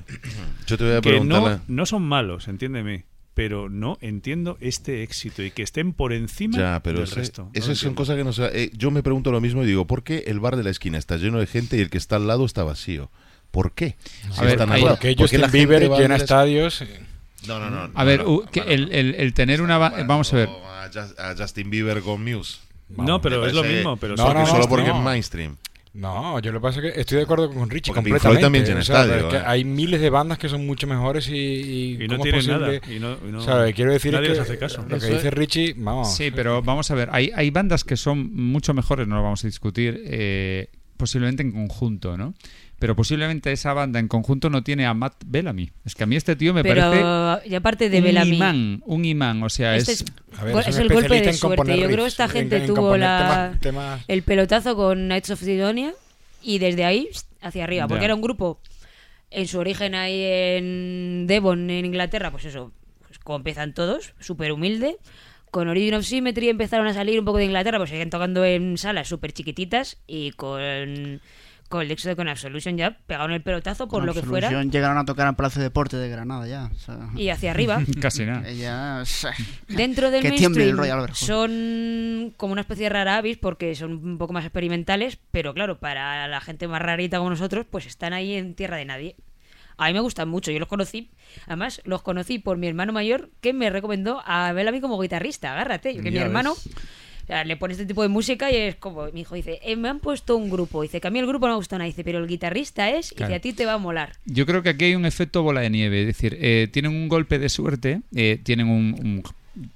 Yo 0.68 0.78
te 0.78 0.84
voy 0.84 0.92
a 0.92 1.00
que 1.00 1.08
preguntar. 1.08 1.42
no, 1.42 1.60
no 1.66 1.86
son 1.86 2.02
malos, 2.04 2.46
entiéndeme. 2.46 3.06
Pero 3.38 3.68
no 3.68 3.98
entiendo 4.00 4.56
este 4.60 5.04
éxito 5.04 5.44
y 5.44 5.52
que 5.52 5.62
estén 5.62 5.92
por 5.92 6.12
encima 6.12 6.58
Ya, 6.58 6.80
pero 6.82 6.98
del 6.98 7.06
ese- 7.06 7.14
resto. 7.20 7.42
No 7.44 7.50
esas 7.54 7.64
son 7.66 7.72
entiendo. 7.90 7.94
cosas 7.96 8.16
que 8.16 8.24
no 8.24 8.32
sé. 8.32 8.50
eh, 8.52 8.70
yo 8.76 8.90
me 8.90 9.04
pregunto 9.04 9.30
lo 9.30 9.40
mismo 9.40 9.62
y 9.62 9.66
digo, 9.66 9.86
¿por 9.86 10.02
qué 10.02 10.24
el 10.26 10.40
bar 10.40 10.56
de 10.56 10.64
la 10.64 10.70
esquina 10.70 10.98
está 10.98 11.18
lleno 11.18 11.38
de 11.38 11.46
gente 11.46 11.76
y 11.76 11.80
el 11.80 11.88
que 11.88 11.98
está 11.98 12.16
al 12.16 12.26
lado 12.26 12.44
está 12.44 12.64
vacío? 12.64 13.12
¿Por 13.52 13.70
qué? 13.72 13.94
Si 14.32 14.40
A 14.40 14.42
ver, 14.42 14.50
están 14.54 14.70
al 14.70 14.74
hay- 14.76 14.82
lado. 14.82 14.96
Porque 14.96 15.08
¿Por 15.10 15.16
qué 15.16 15.22
Justin 15.22 15.40
la 15.42 15.46
Bieber 15.46 15.88
llena 15.88 16.16
estadios. 16.16 16.84
No, 17.46 17.60
no, 17.60 17.70
no. 17.70 17.92
A 17.94 18.02
ver, 18.04 18.24
no, 18.24 18.40
no, 18.42 18.50
que 18.50 18.58
el, 18.58 18.90
el- 18.92 19.14
el 19.14 19.32
tener 19.34 19.62
una... 19.62 19.78
Vamos 19.78 20.32
a 20.32 20.36
ver. 20.36 20.48
A, 20.48 20.90
Just- 20.92 21.16
a 21.20 21.36
Justin 21.38 21.70
Bieber 21.70 22.00
con 22.02 22.24
Muse. 22.24 22.58
No, 22.96 23.20
pero 23.20 23.46
es 23.46 23.52
lo 23.54 23.62
mismo. 23.62 23.96
Pero 23.98 24.16
No, 24.16 24.24
solo 24.24 24.34
no, 24.34 24.40
que 24.40 24.44
no, 24.46 24.46
solo 24.50 24.62
son- 24.64 24.70
porque 24.70 24.88
no. 24.88 24.98
es 24.98 25.04
mainstream. 25.04 25.56
No, 25.94 26.38
yo 26.40 26.52
lo 26.52 26.60
que 26.60 26.62
pasa 26.62 26.80
es 26.80 26.92
que 26.94 27.00
estoy 27.00 27.16
de 27.18 27.24
acuerdo 27.24 27.50
con 27.52 27.68
Richie 27.70 27.92
Porque 27.92 28.10
completamente. 28.10 28.40
Floyd 28.40 28.40
también 28.44 28.64
llena 28.64 28.80
o 28.80 28.82
sea, 28.82 29.02
estadio, 29.02 29.26
es 29.28 29.32
que 29.34 29.36
eh. 29.38 29.42
hay 29.46 29.64
miles 29.64 30.00
de 30.00 30.10
bandas 30.10 30.38
que 30.38 30.48
son 30.48 30.66
mucho 30.66 30.86
mejores 30.86 31.28
y, 31.28 31.34
y, 31.36 31.92
Y 32.02 32.08
no 32.08 32.18
¿cómo 32.18 32.26
es 32.26 32.44
tienen 32.44 32.46
nada. 32.60 32.66
posible? 32.78 32.96
Y 32.96 33.00
no, 33.00 33.16
y 33.26 33.32
no- 33.32 33.38
O 33.38 33.42
sea, 33.42 33.72
quiero 33.72 33.92
decir 33.92 34.12
nadie 34.12 34.26
es 34.26 34.32
que 34.34 34.38
les 34.40 34.48
hace 34.50 34.58
caso. 34.58 34.84
lo 34.88 34.98
que 34.98 35.06
dice 35.06 35.30
Richie, 35.30 35.74
vamos. 35.76 36.14
Sí, 36.14 36.30
pero 36.30 36.62
vamos 36.62 36.90
a 36.90 36.94
ver, 36.94 37.08
hay, 37.12 37.30
hay 37.34 37.50
bandas 37.50 37.84
que 37.84 37.96
son 37.96 38.34
mucho 38.34 38.74
mejores, 38.74 39.08
no 39.08 39.16
lo 39.16 39.22
vamos 39.22 39.42
a 39.44 39.48
discutir, 39.48 40.02
eh, 40.06 40.68
posiblemente 40.96 41.42
en 41.42 41.52
conjunto, 41.52 42.16
¿no? 42.16 42.34
Pero 42.78 42.94
posiblemente 42.94 43.50
esa 43.50 43.72
banda 43.72 43.98
en 43.98 44.06
conjunto 44.06 44.50
no 44.50 44.62
tiene 44.62 44.86
a 44.86 44.94
Matt 44.94 45.14
Bellamy. 45.26 45.70
Es 45.84 45.94
que 45.96 46.04
a 46.04 46.06
mí 46.06 46.14
este 46.14 46.36
tío 46.36 46.54
me 46.54 46.62
Pero 46.62 46.80
parece 46.82 47.48
y 47.50 47.54
aparte 47.56 47.90
de 47.90 47.98
un 47.98 48.04
Bellamy, 48.04 48.36
imán, 48.36 48.82
un 48.86 49.04
imán, 49.04 49.42
o 49.42 49.48
sea, 49.48 49.74
este 49.76 49.92
es... 49.92 50.00
es, 50.02 50.38
A 50.38 50.44
ver, 50.44 50.52
gol- 50.54 50.62
es 50.62 50.68
es 50.68 50.76
un 50.76 50.82
el 50.82 50.88
golpe 50.92 51.20
de 51.20 51.32
suerte. 51.32 51.76
Yo 51.78 51.86
creo 51.86 52.04
que 52.04 52.06
esta 52.08 52.24
en- 52.26 52.30
gente 52.30 52.56
en 52.58 52.66
tuvo 52.66 52.96
la, 52.96 53.52
temas- 53.60 53.60
temas- 53.60 54.04
el 54.06 54.22
pelotazo 54.22 54.76
con 54.76 54.98
Knights 55.06 55.30
of 55.30 55.40
Sidonia 55.40 55.92
y 56.40 56.58
desde 56.60 56.84
ahí 56.84 57.08
hacia 57.40 57.64
arriba, 57.64 57.88
porque 57.88 58.02
Ya. 58.02 58.06
era 58.06 58.14
un 58.14 58.22
grupo 58.22 58.60
en 59.30 59.48
su 59.48 59.58
origen 59.58 59.94
ahí 59.96 60.22
en 60.22 61.26
Devon, 61.26 61.68
en 61.70 61.84
Inglaterra, 61.84 62.30
pues 62.30 62.44
eso, 62.44 62.72
pues 63.06 63.18
como 63.18 63.36
empiezan 63.38 63.74
todos, 63.74 64.14
súper 64.20 64.52
humilde. 64.52 64.96
Con 65.50 65.66
Origin 65.66 65.94
of 65.94 66.04
Symmetry 66.04 66.48
empezaron 66.50 66.86
a 66.86 66.94
salir 66.94 67.18
un 67.18 67.24
poco 67.24 67.38
de 67.38 67.46
Inglaterra, 67.46 67.78
pues 67.78 67.90
siguen 67.90 68.10
tocando 68.10 68.44
en 68.44 68.78
salas 68.78 69.08
súper 69.08 69.32
chiquititas 69.32 69.96
y 70.06 70.30
con, 70.32 71.20
con 71.68 71.82
el 71.82 71.90
éxito 71.90 72.08
de 72.10 72.16
con 72.16 72.28
Absolution 72.28 72.76
ya 72.76 72.96
pegaron 73.06 73.32
el 73.32 73.42
pelotazo 73.42 73.88
por 73.88 73.98
Con 74.00 74.06
lo 74.06 74.14
que 74.14 74.22
fuera 74.22 74.48
Absolution 74.48 74.72
Llegaron 74.72 74.96
a 74.98 75.04
tocar 75.04 75.28
en 75.28 75.34
Palacio 75.34 75.60
de 75.60 75.64
Deporte 75.68 75.96
de 75.98 76.08
Granada 76.08 76.46
ya. 76.46 76.70
o 76.74 76.78
sea, 76.78 77.10
y 77.14 77.28
hacia 77.28 77.50
arriba. 77.50 77.82
Casi 78.00 78.24
nada. 78.24 78.48
ella- 78.48 79.02
Dentro 79.68 80.10
del 80.10 80.22
Que 80.22 80.32
tiemble 80.32 80.64
el 80.64 80.74
mainstream 80.74 81.00
Hall. 81.00 81.14
son 81.14 82.34
como 82.36 82.52
una 82.52 82.62
especie 82.62 82.84
de 82.84 82.88
rara 82.90 83.16
avis 83.18 83.36
porque 83.38 83.74
son 83.74 83.92
un 83.92 84.18
poco 84.18 84.32
más 84.32 84.44
experimentales, 84.44 85.18
pero 85.30 85.54
claro, 85.54 85.78
para 85.78 86.26
la 86.28 86.40
gente 86.40 86.68
más 86.68 86.80
rarita 86.82 87.18
como 87.18 87.30
nosotros, 87.30 87.66
pues 87.70 87.86
están 87.86 88.12
ahí 88.12 88.34
en 88.34 88.54
tierra 88.54 88.76
de 88.76 88.84
nadie. 88.84 89.16
A 89.76 89.86
mí 89.86 89.92
me 89.92 90.00
gustan 90.00 90.28
mucho, 90.28 90.50
yo 90.50 90.58
los 90.58 90.66
conocí, 90.68 91.10
además 91.46 91.80
los 91.84 92.02
conocí 92.02 92.38
por 92.40 92.56
mi 92.56 92.66
hermano 92.66 92.92
mayor 92.92 93.30
que 93.40 93.52
me 93.52 93.70
recomendó 93.70 94.20
a 94.26 94.50
Bellamy 94.52 94.80
como 94.80 95.00
guitarrista, 95.00 95.52
agárrate, 95.52 95.94
que 95.94 96.02
mi 96.10 96.16
Ya 96.16 96.22
hermano 96.22 96.54
ves. 96.54 96.66
o 96.66 96.70
sea, 96.70 96.82
le 97.44 97.56
pone 97.56 97.72
este 97.72 97.84
tipo 97.86 98.02
de 98.02 98.08
música 98.08 98.50
y 98.50 98.56
es 98.56 98.76
como, 98.76 99.06
mi 99.12 99.20
hijo 99.20 99.34
dice, 99.34 99.58
"Eh, 99.62 99.76
me 99.76 99.88
han 99.88 100.00
puesto 100.00 100.36
un 100.36 100.48
grupo, 100.50 100.82
dice 100.82 101.00
que 101.00 101.08
a 101.08 101.10
mí 101.10 101.18
el 101.18 101.26
grupo 101.26 101.46
no 101.46 101.54
me 101.54 101.56
gusta 101.58 101.76
nada, 101.78 101.86
dice, 101.86 102.02
pero 102.04 102.18
el 102.18 102.26
guitarrista 102.26 102.90
es, 102.90 103.12
y 103.12 103.16
Claro. 103.16 103.28
dice, 103.30 103.36
a 103.36 103.40
ti 103.40 103.52
te 103.52 103.66
va 103.66 103.74
a 103.74 103.78
molar. 103.78 104.12
Yo 104.24 104.46
creo 104.46 104.62
que 104.62 104.70
aquí 104.70 104.86
hay 104.86 104.94
un 104.94 105.04
efecto 105.06 105.42
bola 105.42 105.60
de 105.60 105.70
nieve, 105.70 106.00
es 106.00 106.06
decir, 106.06 106.36
eh, 106.40 106.68
tienen 106.72 106.92
un 106.92 107.08
golpe 107.08 107.38
de 107.38 107.48
suerte, 107.48 108.00
eh, 108.14 108.38
tienen 108.42 108.68
un, 108.68 108.94
un- 108.98 109.22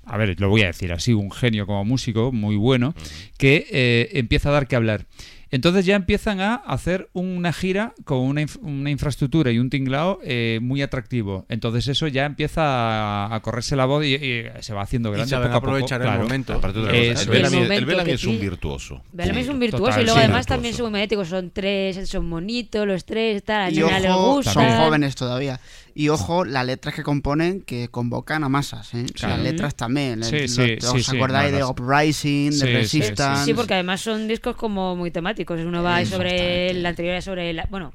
a 0.04 0.16
ver, 0.16 0.38
lo 0.40 0.48
voy 0.48 0.62
a 0.62 0.66
decir 0.66 0.92
así, 0.92 1.12
un 1.12 1.32
genio 1.32 1.66
como 1.66 1.84
músico 1.84 2.30
muy 2.32 2.54
bueno, 2.56 2.94
que 3.36 3.66
eh, 3.70 4.10
empieza 4.12 4.48
a 4.48 4.52
dar 4.52 4.68
que 4.68 4.76
hablar. 4.76 5.06
Entonces 5.52 5.86
ya 5.86 5.94
empiezan 5.94 6.40
a 6.40 6.54
hacer 6.56 7.08
una 7.12 7.52
gira 7.52 7.92
con 8.04 8.18
una, 8.18 8.40
inf- 8.42 8.58
una 8.62 8.90
infraestructura 8.90 9.52
y 9.52 9.58
un 9.60 9.70
tinglao 9.70 10.18
eh, 10.24 10.58
muy 10.60 10.82
atractivo. 10.82 11.46
Entonces 11.48 11.86
eso 11.88 12.08
ya 12.08 12.24
empieza 12.26 12.62
a, 12.64 13.34
a 13.34 13.40
correrse 13.42 13.76
la 13.76 13.84
voz 13.84 14.04
y, 14.04 14.14
y 14.16 14.44
se 14.60 14.72
va 14.74 14.82
haciendo 14.82 15.10
Y 15.10 15.12
grande 15.12 15.30
saben 15.30 15.48
poco 15.48 15.56
a 15.56 15.60
poco. 15.60 15.70
aprovechar 15.72 16.00
el 16.00 16.06
claro. 16.08 16.22
momento. 16.24 16.60
Es. 16.92 17.22
el 17.22 17.28
Bellamy, 17.28 17.58
El 17.76 17.84
Bellamy 17.86 18.10
es 18.12 18.24
un 18.24 18.40
virtuoso. 18.40 19.02
Bellamy 19.12 19.40
es 19.42 19.48
un 19.48 19.60
virtuoso 19.60 19.84
Total, 19.84 20.00
y 20.02 20.04
luego 20.04 20.18
sí. 20.18 20.24
además 20.24 20.40
Virtuoso. 20.40 20.54
también 20.56 20.74
son 20.74 20.84
muy 20.86 20.92
magnéticos, 20.92 21.28
son 21.28 21.50
tres, 21.50 22.08
son 22.08 22.30
bonitos 22.30 22.86
los 22.86 23.04
tres, 23.04 23.44
tal, 23.44 23.62
a 23.66 23.70
Y 23.70 23.74
Nena 23.76 24.00
le 24.00 24.10
ojo, 24.10 24.34
gusta. 24.36 24.52
son 24.54 24.64
jóvenes 24.76 25.14
todavía. 25.14 25.60
Y 25.94 26.08
ojo, 26.08 26.44
las 26.44 26.64
letras 26.66 26.94
que 26.94 27.02
componen 27.02 27.60
que 27.60 27.88
convocan 27.88 28.44
a 28.44 28.48
masas. 28.48 28.94
¿eh? 28.94 29.06
Las 29.20 29.40
letras 29.40 29.74
también. 29.74 30.22
¿eh? 30.22 30.48
Sí, 30.48 30.78
¿Os 30.86 31.08
acordáis 31.08 31.52
de 31.52 31.64
Uprising, 31.64 32.58
de 32.58 32.66
Resistance? 32.72 33.44
Sí, 33.44 33.54
porque 33.54 33.74
además 33.74 34.00
son 34.00 34.28
discos 34.28 34.56
como 34.56 34.96
muy 34.96 35.10
temáticos. 35.10 35.60
Uno 35.60 35.82
va 35.82 36.04
sobre 36.04 36.72
la 36.74 36.90
anterior, 36.90 37.12
era 37.12 37.22
sobre 37.22 37.52
la. 37.52 37.66
Bueno, 37.70 37.92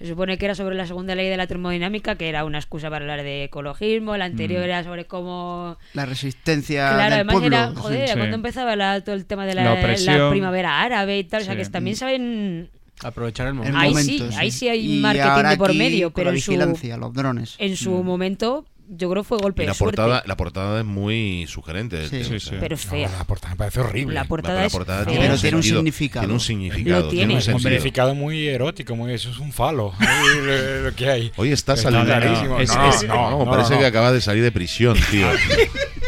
se 0.00 0.06
supone 0.06 0.38
que 0.38 0.46
era 0.46 0.54
sobre 0.54 0.76
la 0.76 0.86
segunda 0.86 1.14
ley 1.14 1.28
de 1.28 1.36
la 1.36 1.46
termodinámica, 1.46 2.14
que 2.14 2.30
era 2.30 2.46
una 2.46 2.56
excusa 2.56 2.88
para 2.88 3.04
hablar 3.04 3.22
de 3.22 3.44
ecologismo, 3.44 4.16
la 4.16 4.24
anterior 4.24 4.62
era 4.62 4.82
sobre 4.82 5.04
cómo... 5.04 5.76
La 5.92 6.06
resistencia 6.06 6.88
Claro, 6.94 7.02
del 7.02 7.12
además 7.12 7.42
era, 7.44 7.72
joder, 7.74 8.08
sí. 8.08 8.14
cuando 8.16 8.36
empezaba 8.36 8.76
la, 8.76 9.02
todo 9.02 9.14
el 9.14 9.26
tema 9.26 9.44
de 9.44 9.54
la, 9.56 10.30
primavera 10.30 10.80
árabe 10.80 11.18
y 11.18 11.24
tal, 11.24 11.42
o 11.42 11.44
sea 11.44 11.54
que 11.54 11.66
también 11.66 11.96
saben 11.96 12.70
Aprovechar 13.02 13.46
el 13.48 13.54
momento. 13.54 13.78
Ahí, 13.78 13.90
momento, 13.90 14.10
sí, 14.10 14.18
sí, 14.18 14.36
ahí 14.38 14.50
sí 14.50 14.68
hay 14.68 14.98
y 14.98 15.00
marketing 15.00 15.48
de 15.48 15.56
por 15.56 15.74
medio, 15.74 16.10
pero 16.10 16.30
la 16.30 16.34
vigilancia, 16.34 16.94
en 16.94 17.00
su, 17.00 17.06
los 17.06 17.14
drones. 17.14 17.54
En 17.58 17.76
su 17.76 17.90
mm. 17.90 18.06
momento 18.06 18.64
yo 18.92 19.08
creo 19.08 19.22
que 19.22 19.28
fue 19.28 19.38
golpe 19.38 19.64
la 19.64 19.72
de 19.72 19.78
portada, 19.78 20.08
suerte. 20.08 20.28
La 20.28 20.36
portada 20.36 20.80
es 20.80 20.84
muy 20.84 21.46
sugerente. 21.46 22.08
Sí, 22.08 22.24
sí, 22.24 22.40
sí. 22.40 22.56
Pero 22.58 22.74
es 22.74 22.84
fea. 22.84 23.08
No, 23.08 23.18
la 23.18 23.24
portada 23.24 23.54
me 23.54 23.56
parece 23.56 23.80
horrible. 23.80 24.14
La 24.14 24.24
portada, 24.24 24.62
la 24.62 24.68
portada 24.68 25.02
es 25.02 25.06
tiene, 25.06 25.26
pero 25.26 25.38
tiene 25.38 25.56
un 25.56 25.62
significado. 25.62 26.22
Tiene 26.22 26.34
un 26.34 26.40
significado. 26.40 27.08
Tiene. 27.08 27.26
Tiene 27.26 27.46
un, 27.46 27.54
un 27.54 27.60
significado 27.60 28.14
muy 28.16 28.48
erótico. 28.48 28.96
Muy, 28.96 29.12
eso 29.12 29.30
es 29.30 29.38
un 29.38 29.52
falo. 29.52 29.94
lo, 30.84 30.94
que 30.94 31.08
hay. 31.08 31.32
Hoy 31.36 31.52
está, 31.52 31.74
está 31.74 31.90
saliendo. 31.90 32.18
No, 32.18 32.58
no, 32.58 33.30
no, 33.30 33.44
no, 33.44 33.50
parece 33.50 33.78
que 33.78 33.86
acaba 33.86 34.10
de 34.10 34.20
salir 34.20 34.42
de 34.42 34.50
prisión, 34.50 34.98
tío. 35.10 35.28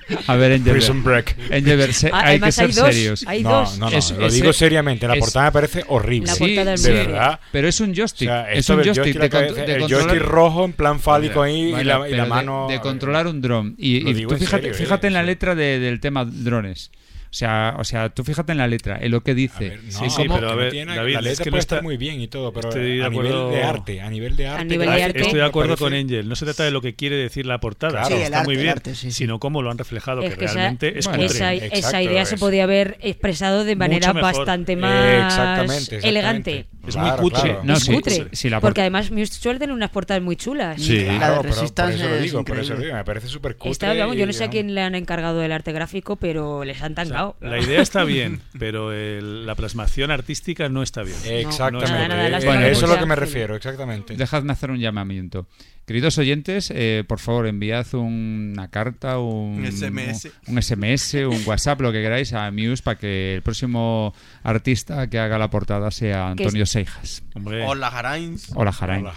A 0.26 0.36
ver, 0.36 0.52
Angel 0.52 0.72
Prison 0.72 1.02
Break. 1.02 1.36
Hay 1.50 2.40
que 2.40 2.52
ser 2.52 2.72
serios. 2.72 3.24
No, 3.42 3.64
no, 3.76 3.90
no 3.90 4.18
lo 4.18 4.30
digo 4.30 4.52
seriamente. 4.52 5.06
La 5.06 5.16
portada 5.16 5.46
me 5.46 5.52
parece 5.52 5.84
horrible. 5.88 6.32
Sí, 6.32 6.54
de 6.54 6.64
verdad. 6.64 7.40
Pero 7.50 7.68
es 7.68 7.80
un 7.80 7.94
joystick. 7.94 8.30
Es 8.50 8.68
un 8.68 8.82
joystick. 8.82 9.16
El 9.16 9.86
joystick 9.88 10.22
rojo 10.22 10.64
en 10.64 10.72
plan 10.72 11.00
fálico 11.00 11.42
ahí 11.42 11.74
y, 11.74 11.84
la, 11.84 12.26
mano. 12.26 12.66
De, 12.68 12.80
controlar 12.80 13.26
un 13.26 13.40
dron. 13.40 13.74
Y, 13.78 14.08
y 14.08 14.26
tú 14.26 14.36
fíjate, 14.36 14.74
fíjate 14.74 15.06
¿eh? 15.06 15.08
en 15.08 15.14
la 15.14 15.22
letra 15.22 15.54
del 15.54 16.00
tema 16.00 16.24
drones. 16.24 16.90
O 17.32 17.34
sea, 17.34 17.76
o 17.78 17.84
sea, 17.84 18.10
tú 18.10 18.24
fíjate 18.24 18.52
en 18.52 18.58
la 18.58 18.66
letra, 18.66 18.98
en 19.00 19.10
lo 19.10 19.22
que 19.22 19.34
dice. 19.34 19.70
Ver, 19.70 19.84
no, 19.84 19.90
sí, 19.90 20.10
sí, 20.10 20.24
pero 20.28 20.50
a 20.50 20.54
ver, 20.54 20.86
David, 20.86 21.26
es 21.26 21.40
que 21.40 21.50
no 21.50 21.56
está, 21.56 21.80
muy 21.80 21.96
bien 21.96 22.20
y 22.20 22.28
todo, 22.28 22.52
pero 22.52 22.68
a 22.70 23.08
nivel 23.08 23.50
de 23.50 23.62
arte, 23.62 24.02
a 24.02 24.10
nivel 24.10 24.36
de 24.36 24.48
arte, 24.48 25.20
estoy 25.22 25.38
de 25.38 25.44
acuerdo 25.46 25.78
con 25.78 25.94
Angel. 25.94 26.28
No 26.28 26.36
se 26.36 26.44
trata 26.44 26.64
de 26.64 26.70
lo 26.70 26.82
que 26.82 26.94
quiere 26.94 27.16
decir 27.16 27.46
la 27.46 27.58
portada, 27.58 28.02
está 28.02 28.44
muy 28.44 28.56
bien, 28.56 28.74
sino 28.94 29.38
cómo 29.38 29.62
lo 29.62 29.70
han 29.70 29.78
reflejado, 29.78 30.20
que, 30.20 30.34
que 30.34 30.44
esa, 30.44 30.54
realmente 30.54 30.98
es 30.98 31.06
bueno, 31.06 31.22
esa, 31.22 31.54
Exacto, 31.54 31.78
esa, 31.78 32.02
idea 32.02 32.26
se 32.26 32.36
podía 32.36 32.64
haber 32.64 32.98
expresado 33.00 33.64
de 33.64 33.76
manera 33.76 34.12
bastante 34.12 34.74
eh, 34.74 34.76
más 34.76 35.90
elegante. 36.02 36.66
Es 36.86 36.96
muy 36.96 37.10
cutre. 37.12 37.40
Claro. 37.40 37.60
No, 37.64 37.74
es 37.74 37.84
sí, 37.84 37.94
cutre. 37.94 38.28
Sí, 38.32 38.50
la 38.50 38.60
porque 38.60 38.80
además 38.80 39.10
Muse 39.10 39.38
tiene 39.58 39.72
unas 39.72 39.90
portadas 39.90 40.22
muy 40.22 40.36
chulas. 40.36 40.80
Sí, 40.82 41.06
por, 41.06 41.46
eso 41.46 42.08
lo 42.08 42.16
digo, 42.20 42.44
por 42.44 42.58
eso 42.58 42.76
digo, 42.76 42.94
me 42.94 43.04
parece 43.04 43.28
súper 43.28 43.56
cutre. 43.56 43.96
Yo 43.96 44.26
no 44.26 44.32
sé 44.32 44.44
a 44.44 44.50
quién 44.50 44.74
le 44.74 44.82
han 44.82 44.94
encargado 44.94 45.38
del 45.38 45.52
arte 45.52 45.72
gráfico, 45.72 46.16
pero 46.16 46.64
les 46.64 46.82
han 46.82 46.94
tangado. 46.94 47.36
La 47.40 47.58
idea 47.60 47.80
está 47.80 48.04
bien, 48.12 48.40
pero 48.58 48.92
el, 48.92 49.46
la 49.46 49.54
plasmación 49.54 50.10
artística 50.10 50.68
no 50.68 50.82
está 50.82 51.02
bien. 51.02 51.16
Exactamente. 51.24 52.46
Bueno, 52.46 52.66
eso 52.66 52.86
es 52.86 52.90
lo 52.90 52.98
que 52.98 53.06
me 53.06 53.16
refiero, 53.16 53.54
exactamente. 53.54 54.16
Dejadme 54.16 54.52
hacer 54.52 54.70
un 54.70 54.78
llamamiento. 54.78 55.46
Queridos 55.86 56.16
oyentes, 56.18 56.72
eh, 56.74 57.02
por 57.08 57.18
favor, 57.18 57.48
enviad 57.48 57.92
una 57.94 58.68
carta, 58.68 59.18
un, 59.18 59.66
SMS. 59.66 60.30
Un, 60.46 60.62
SMS, 60.62 61.14
un 61.26 61.42
WhatsApp, 61.44 61.80
lo 61.80 61.90
que 61.90 62.00
queráis 62.00 62.32
a 62.34 62.50
Muse 62.52 62.84
para 62.84 62.98
que 62.98 63.34
el 63.34 63.42
próximo 63.42 64.14
artista 64.44 65.08
que 65.08 65.18
haga 65.18 65.38
la 65.38 65.50
portada 65.50 65.90
sea 65.90 66.28
Antonio 66.28 66.66
Seijas. 66.66 67.24
Hola 67.34 67.90
Jarains. 67.90 68.50
Hola 68.54 68.72
Jarains. 68.72 69.10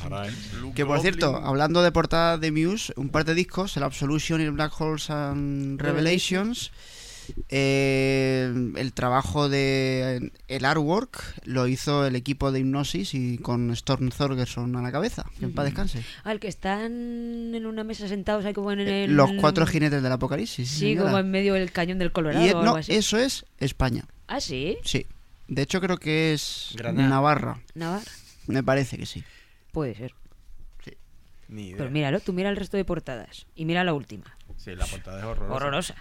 Que 0.73 0.85
por 0.85 0.99
cierto, 1.01 1.35
hablando 1.35 1.83
de 1.83 1.91
portada 1.91 2.39
de 2.39 2.51
Muse, 2.51 2.93
un 2.95 3.09
par 3.09 3.25
de 3.25 3.35
discos, 3.35 3.77
el 3.77 3.83
Absolution 3.83 4.41
y 4.41 4.45
el 4.45 4.51
Black 4.51 4.73
Holes 4.81 5.11
and 5.11 5.79
Revelations 5.79 6.71
eh, 7.49 8.71
el 8.75 8.93
trabajo 8.93 9.49
de 9.49 10.31
el 10.47 10.65
artwork 10.65 11.21
lo 11.43 11.67
hizo 11.67 12.05
el 12.05 12.15
equipo 12.15 12.51
de 12.51 12.59
Hipnosis 12.59 13.13
y 13.13 13.37
con 13.37 13.71
Storm 13.71 14.09
Thorgerson 14.09 14.75
a 14.75 14.81
la 14.81 14.91
cabeza. 14.91 15.25
Que 15.39 15.45
en 15.45 15.53
paz 15.53 15.65
descanse. 15.65 16.03
Al 16.23 16.39
que 16.39 16.47
están 16.47 17.55
en 17.55 17.65
una 17.65 17.83
mesa 17.83 18.07
sentados 18.07 18.45
ahí 18.45 18.53
como 18.53 18.71
en 18.71 18.79
eh, 18.81 19.05
el... 19.05 19.15
Los 19.15 19.31
cuatro 19.39 19.65
jinetes 19.65 20.01
del 20.01 20.11
apocalipsis. 20.11 20.69
Sí, 20.69 20.95
como 20.95 21.17
en 21.17 21.29
medio 21.31 21.53
del 21.53 21.71
cañón 21.71 21.99
del 21.99 22.11
Colorado. 22.11 22.63
No, 22.63 22.77
eso 22.77 23.17
es 23.17 23.45
España. 23.59 24.05
¿Ah, 24.27 24.39
sí? 24.39 24.77
Sí. 24.83 25.05
De 25.47 25.61
hecho 25.61 25.79
creo 25.81 25.97
que 25.97 26.33
es 26.33 26.75
Navarra. 26.93 27.61
Navarra. 27.75 28.11
Me 28.47 28.63
parece 28.63 28.97
que 28.97 29.05
sí. 29.05 29.23
Puede 29.71 29.95
ser. 29.95 30.13
Pero 31.47 31.91
míralo, 31.91 32.19
tú 32.19 32.33
mira 32.33 32.49
el 32.49 32.55
resto 32.55 32.75
de 32.77 32.85
portadas 32.85 33.45
y 33.55 33.65
mira 33.65 33.83
la 33.83 33.93
última. 33.93 34.35
Sí, 34.57 34.75
la 34.75 34.85
portada 34.85 35.19
es 35.19 35.25
horrorosa. 35.25 35.55
Horrorosa. 35.55 35.95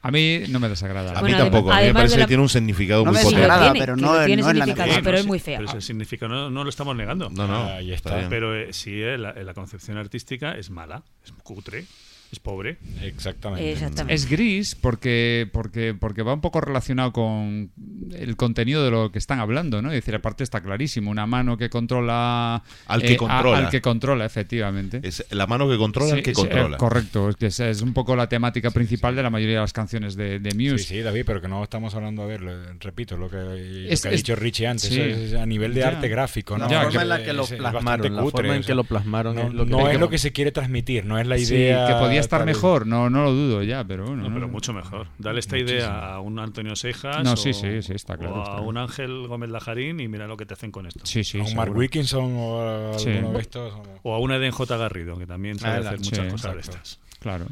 A 0.00 0.10
mí 0.12 0.44
no 0.48 0.60
me 0.60 0.68
desagrada. 0.68 1.10
A 1.10 1.22
mí 1.22 1.30
bueno, 1.32 1.38
tampoco. 1.38 1.72
A 1.72 1.80
mí 1.80 1.86
me 1.88 1.94
parece 1.94 2.16
la... 2.16 2.24
que 2.24 2.28
tiene 2.28 2.42
un 2.42 2.48
significado 2.48 3.04
no 3.04 3.12
muy 3.12 3.20
potente. 3.20 3.42
Agrada, 3.42 3.72
pero 3.72 3.96
no, 3.96 4.12
tiene, 4.12 4.26
tiene 4.26 4.42
no 4.42 4.48
significado, 4.48 4.92
la 4.92 5.02
pero 5.02 5.18
es 5.18 5.26
muy 5.26 5.38
fea. 5.40 5.58
Pero 5.58 5.80
significado 5.80 6.32
no, 6.32 6.50
no, 6.50 6.62
lo 6.62 6.70
estamos 6.70 6.94
negando. 6.94 7.30
No, 7.30 7.48
no. 7.48 7.64
Ahí 7.64 7.92
está. 7.92 8.16
está 8.16 8.28
pero 8.30 8.54
eh, 8.54 8.72
sí, 8.72 9.02
eh, 9.02 9.18
la, 9.18 9.30
eh, 9.30 9.42
la, 9.42 9.54
concepción 9.54 9.96
artística 9.96 10.52
es 10.52 10.70
mala, 10.70 11.02
es 11.24 11.32
cutre 11.42 11.84
es 12.30 12.38
pobre. 12.40 12.76
Exactamente. 13.02 13.76
Es 14.12 14.28
gris 14.28 14.74
porque, 14.74 15.48
porque, 15.50 15.94
porque 15.94 16.22
va 16.22 16.34
un 16.34 16.40
poco 16.40 16.60
relacionado 16.60 17.12
con 17.12 17.70
el 18.12 18.36
contenido 18.36 18.84
de 18.84 18.90
lo 18.90 19.10
que 19.10 19.18
están 19.18 19.40
hablando, 19.40 19.80
¿no? 19.80 19.88
Es 19.88 19.94
decir, 19.94 20.14
aparte 20.14 20.44
está 20.44 20.60
clarísimo, 20.60 21.10
una 21.10 21.26
mano 21.26 21.56
que 21.56 21.70
controla... 21.70 22.62
Al 22.86 23.00
que 23.00 23.14
eh, 23.14 23.16
controla. 23.16 23.58
Al 23.58 23.70
que 23.70 23.80
controla, 23.80 24.26
efectivamente. 24.26 25.00
Es 25.02 25.24
la 25.30 25.46
mano 25.46 25.68
que 25.68 25.78
controla 25.78 26.14
al 26.14 26.22
que 26.22 26.32
controla. 26.32 26.76
Eh, 26.76 26.78
correcto, 26.78 27.30
es 27.40 27.60
es, 27.60 27.80
un 27.82 27.94
poco 27.94 28.14
la 28.14 28.28
temática 28.28 28.70
principal 28.70 29.16
de 29.16 29.22
la 29.22 29.30
mayoría 29.30 29.56
de 29.56 29.60
las 29.62 29.72
canciones 29.72 30.14
de, 30.14 30.38
de, 30.38 30.54
Muse. 30.54 30.78
Sí, 30.78 30.96
sí, 30.96 31.00
David, 31.00 31.22
pero 31.26 31.40
que 31.40 31.48
no 31.48 31.62
estamos 31.62 31.94
hablando, 31.94 32.22
a 32.22 32.26
ver, 32.26 32.42
repito, 32.80 33.16
lo 33.16 33.30
que, 33.30 33.36
lo 33.36 34.10
ha 34.10 34.12
dicho 34.12 34.36
Richie 34.36 34.66
antes, 34.66 35.34
a 35.34 35.46
nivel 35.46 35.72
de 35.72 35.84
arte 35.84 36.08
gráfico, 36.08 36.58
¿no? 36.58 36.68
La, 36.68 36.82
forma, 36.82 37.02
en 37.02 37.08
la, 37.08 37.22
que 37.22 37.32
lo 37.32 37.46
plasmaron, 37.46 38.14
la 38.16 38.22
forma 38.24 38.56
en 38.56 38.62
que 38.62 38.74
lo 38.74 38.84
plasmaron, 38.84 39.56
No, 39.68 39.88
es 39.88 39.98
lo 39.98 40.10
que, 40.10 40.18
se 40.18 40.32
quiere 40.32 40.52
transmitir, 40.52 41.04
no 41.04 41.18
es 41.18 41.26
la 41.26 41.38
idea... 41.38 41.86
que 41.86 41.94
podía 41.94 42.17
podría 42.18 42.38
estar 42.38 42.44
mejor, 42.44 42.86
no, 42.86 43.10
no 43.10 43.22
lo 43.22 43.32
dudo 43.32 43.62
ya, 43.62 43.84
pero 43.84 44.06
bueno. 44.06 44.28
No, 44.28 44.34
pero 44.34 44.48
mucho 44.48 44.72
mejor. 44.72 45.08
Dale 45.18 45.40
esta 45.40 45.58
idea 45.58 46.14
a 46.14 46.20
un 46.20 46.38
Antonio 46.38 46.76
Seijas 46.76 47.24
no, 47.24 47.32
o, 47.32 47.36
sí, 47.36 47.52
sí, 47.52 47.82
sí, 47.82 47.94
a 48.08 48.60
un 48.60 48.76
Ángel 48.76 49.26
Gómez 49.26 49.50
Lajarín 49.50 50.00
y 50.00 50.08
mira 50.08 50.26
lo 50.26 50.36
que 50.36 50.46
te 50.46 50.54
hacen 50.54 50.70
con 50.70 50.86
esto. 50.86 51.00
Sí, 51.04 51.24
sí, 51.24 51.40
a 51.40 51.44
un 51.44 51.54
Mark 51.54 51.76
Wilkinson 51.76 52.34
o 52.36 52.60
a 52.60 52.96
alguno 52.96 53.32
de 53.32 53.40
estos. 53.40 53.74
O 54.02 54.14
a 54.14 54.18
una 54.18 54.36
Eden 54.36 54.50
J. 54.50 54.76
Garrido, 54.76 55.18
que 55.18 55.26
también 55.26 55.58
sabe 55.58 55.86
hacer 55.86 55.98
muchas 55.98 56.32
cosas 56.32 56.54
de 56.54 56.60
estas. 56.60 57.00
Claro. 57.20 57.46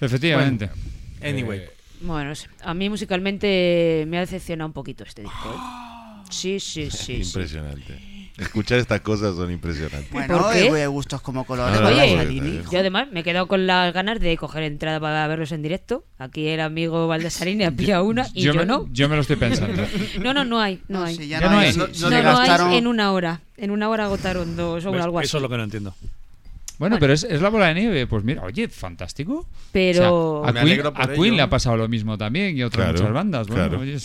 Efectivamente. 0.00 0.70
Bueno, 1.20 1.38
anyway. 1.38 1.58
Eh, 1.60 1.70
bueno, 2.00 2.32
a 2.62 2.74
mí 2.74 2.88
musicalmente 2.88 4.04
me 4.06 4.18
ha 4.18 4.20
decepcionado 4.20 4.68
un 4.68 4.72
poquito 4.72 5.04
este 5.04 5.22
disco. 5.22 5.50
¿eh? 5.50 6.24
Sí, 6.30 6.60
sí, 6.60 6.90
sí. 6.90 7.22
Impresionante. 7.22 8.17
Escuchar 8.38 8.78
estas 8.78 9.00
cosas 9.00 9.34
son 9.34 9.50
impresionantes. 9.50 10.10
Bueno, 10.12 10.38
¿Por 10.38 10.52
qué? 10.52 10.86
gustos 10.86 11.20
como 11.20 11.44
colores. 11.44 11.80
Ah, 11.82 12.04
eh, 12.04 12.62
yo 12.70 12.78
además 12.78 13.08
me 13.10 13.20
he 13.20 13.22
quedado 13.24 13.48
con 13.48 13.66
las 13.66 13.92
ganas 13.92 14.20
de 14.20 14.36
coger 14.36 14.62
entrada 14.62 15.00
para 15.00 15.26
verlos 15.26 15.50
en 15.50 15.62
directo. 15.62 16.04
Aquí 16.18 16.46
el 16.46 16.60
amigo 16.60 17.08
Valdesarini 17.08 17.64
ha 17.64 17.72
pillado 17.72 18.04
una 18.04 18.28
y 18.34 18.42
yo, 18.42 18.64
no. 18.64 18.88
Yo 18.92 19.08
me 19.08 19.16
lo 19.16 19.22
estoy 19.22 19.36
pensando. 19.36 19.82
No, 20.20 20.34
no, 20.34 20.44
no 20.44 20.60
hay. 20.60 20.80
No, 20.88 21.02
hay. 21.02 21.16
No, 21.16 21.58
hay. 21.58 21.74
No, 21.74 21.86
no 22.10 22.38
hay 22.38 22.78
en 22.78 22.86
una 22.86 23.12
hora. 23.12 23.40
En 23.56 23.70
una 23.70 23.88
hora 23.88 24.04
agotaron 24.04 24.56
dos 24.56 24.84
o 24.84 24.90
pues 24.90 25.02
algo 25.02 25.18
así. 25.18 25.26
Eso 25.26 25.38
es 25.38 25.42
lo 25.42 25.48
que 25.48 25.56
no 25.56 25.64
entiendo. 25.64 25.94
Bueno, 26.78 26.98
pero 27.00 27.12
es, 27.12 27.24
es, 27.24 27.42
la 27.42 27.48
bola 27.48 27.66
de 27.66 27.74
nieve. 27.74 28.06
Pues 28.06 28.22
mira, 28.22 28.42
oye, 28.44 28.68
fantástico. 28.68 29.46
Pero 29.72 30.46
a, 30.46 30.52
Queen, 30.52 31.36
le 31.36 31.42
ha 31.42 31.50
pasado 31.50 31.76
lo 31.76 31.88
mismo 31.88 32.16
también 32.16 32.56
y 32.56 32.62
otras 32.62 32.92
muchas 32.92 33.12
bandas. 33.12 33.48
Bueno, 33.48 33.80
oye, 33.80 33.98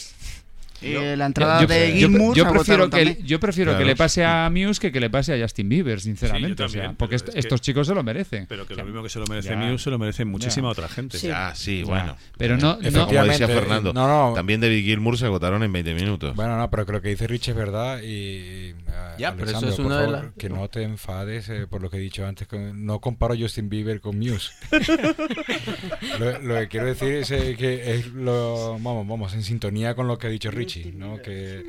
eh, 0.83 1.15
la 1.17 1.25
entrada 1.25 1.61
yo, 1.61 1.67
de 1.67 1.91
Gilmour. 1.93 2.35
Yo, 2.35 2.49
prefiero, 2.49 2.89
que, 2.89 3.19
yo 3.23 3.39
prefiero 3.39 3.77
que 3.77 3.85
le 3.85 3.95
pase 3.95 4.25
a 4.25 4.49
Muse 4.49 4.79
que 4.79 4.91
que 4.91 4.99
le 4.99 5.09
pase 5.09 5.33
a 5.33 5.41
Justin 5.41 5.69
Bieber, 5.69 5.99
sinceramente. 5.99 6.63
O 6.63 6.69
sea, 6.69 6.93
porque 6.93 7.15
estos 7.15 7.61
chicos 7.61 7.87
se 7.87 7.93
lo 7.93 8.03
merecen. 8.03 8.45
Pero 8.47 8.65
que 8.65 8.75
lo 8.75 8.85
mismo 8.85 9.03
que 9.03 9.09
se 9.09 9.19
lo 9.19 9.25
merece 9.27 9.55
Muse, 9.55 9.83
se 9.85 9.89
lo 9.89 9.99
merece 9.99 10.25
muchísima 10.25 10.69
otra 10.69 10.87
gente. 10.87 11.17
Sí. 11.17 11.29
Ah, 11.29 11.53
sí, 11.55 11.83
bueno. 11.83 12.15
Pero 12.37 12.57
no, 12.57 12.77
como 12.77 13.23
decía 13.25 13.47
Fernando, 13.47 13.93
no, 13.93 14.07
no. 14.07 14.33
también 14.33 14.61
David 14.61 14.83
Gilmour 14.83 15.17
se 15.17 15.25
agotaron 15.25 15.63
en 15.63 15.71
20 15.71 15.93
minutos. 15.93 16.35
Bueno, 16.35 16.57
no, 16.57 16.69
pero 16.69 16.85
que 16.85 16.91
lo 16.91 17.01
que 17.01 17.09
dice 17.09 17.27
Rich 17.27 17.49
es 17.49 17.55
verdad. 17.55 18.01
Y, 18.03 18.75
ya, 19.17 19.29
ah, 19.29 19.35
pero 19.37 19.51
eso 19.51 19.69
es 19.69 19.79
una 19.79 20.01
de 20.01 20.07
las. 20.07 20.25
Que 20.37 20.49
no 20.49 20.67
te 20.69 20.83
enfades 20.83 21.49
eh, 21.49 21.67
por 21.67 21.81
lo 21.81 21.89
que 21.89 21.97
he 21.97 21.99
dicho 21.99 22.25
antes. 22.25 22.47
No 22.73 22.99
comparo 22.99 23.35
Justin 23.37 23.69
Bieber 23.69 24.01
con 24.01 24.17
Muse. 24.17 24.51
lo, 26.41 26.55
que 26.59 26.67
quiero 26.69 26.87
decir 26.87 27.13
es 27.13 27.31
eh, 27.31 27.55
que 27.57 27.95
es 27.95 28.07
lo, 28.07 28.73
vamos, 28.79 29.07
vamos, 29.07 29.33
en 29.33 29.43
sintonía 29.43 29.95
con 29.95 30.07
lo 30.07 30.17
que 30.17 30.27
ha 30.27 30.29
dicho 30.29 30.51
Rich 30.51 30.72
¿no? 30.93 31.21
Que, 31.21 31.65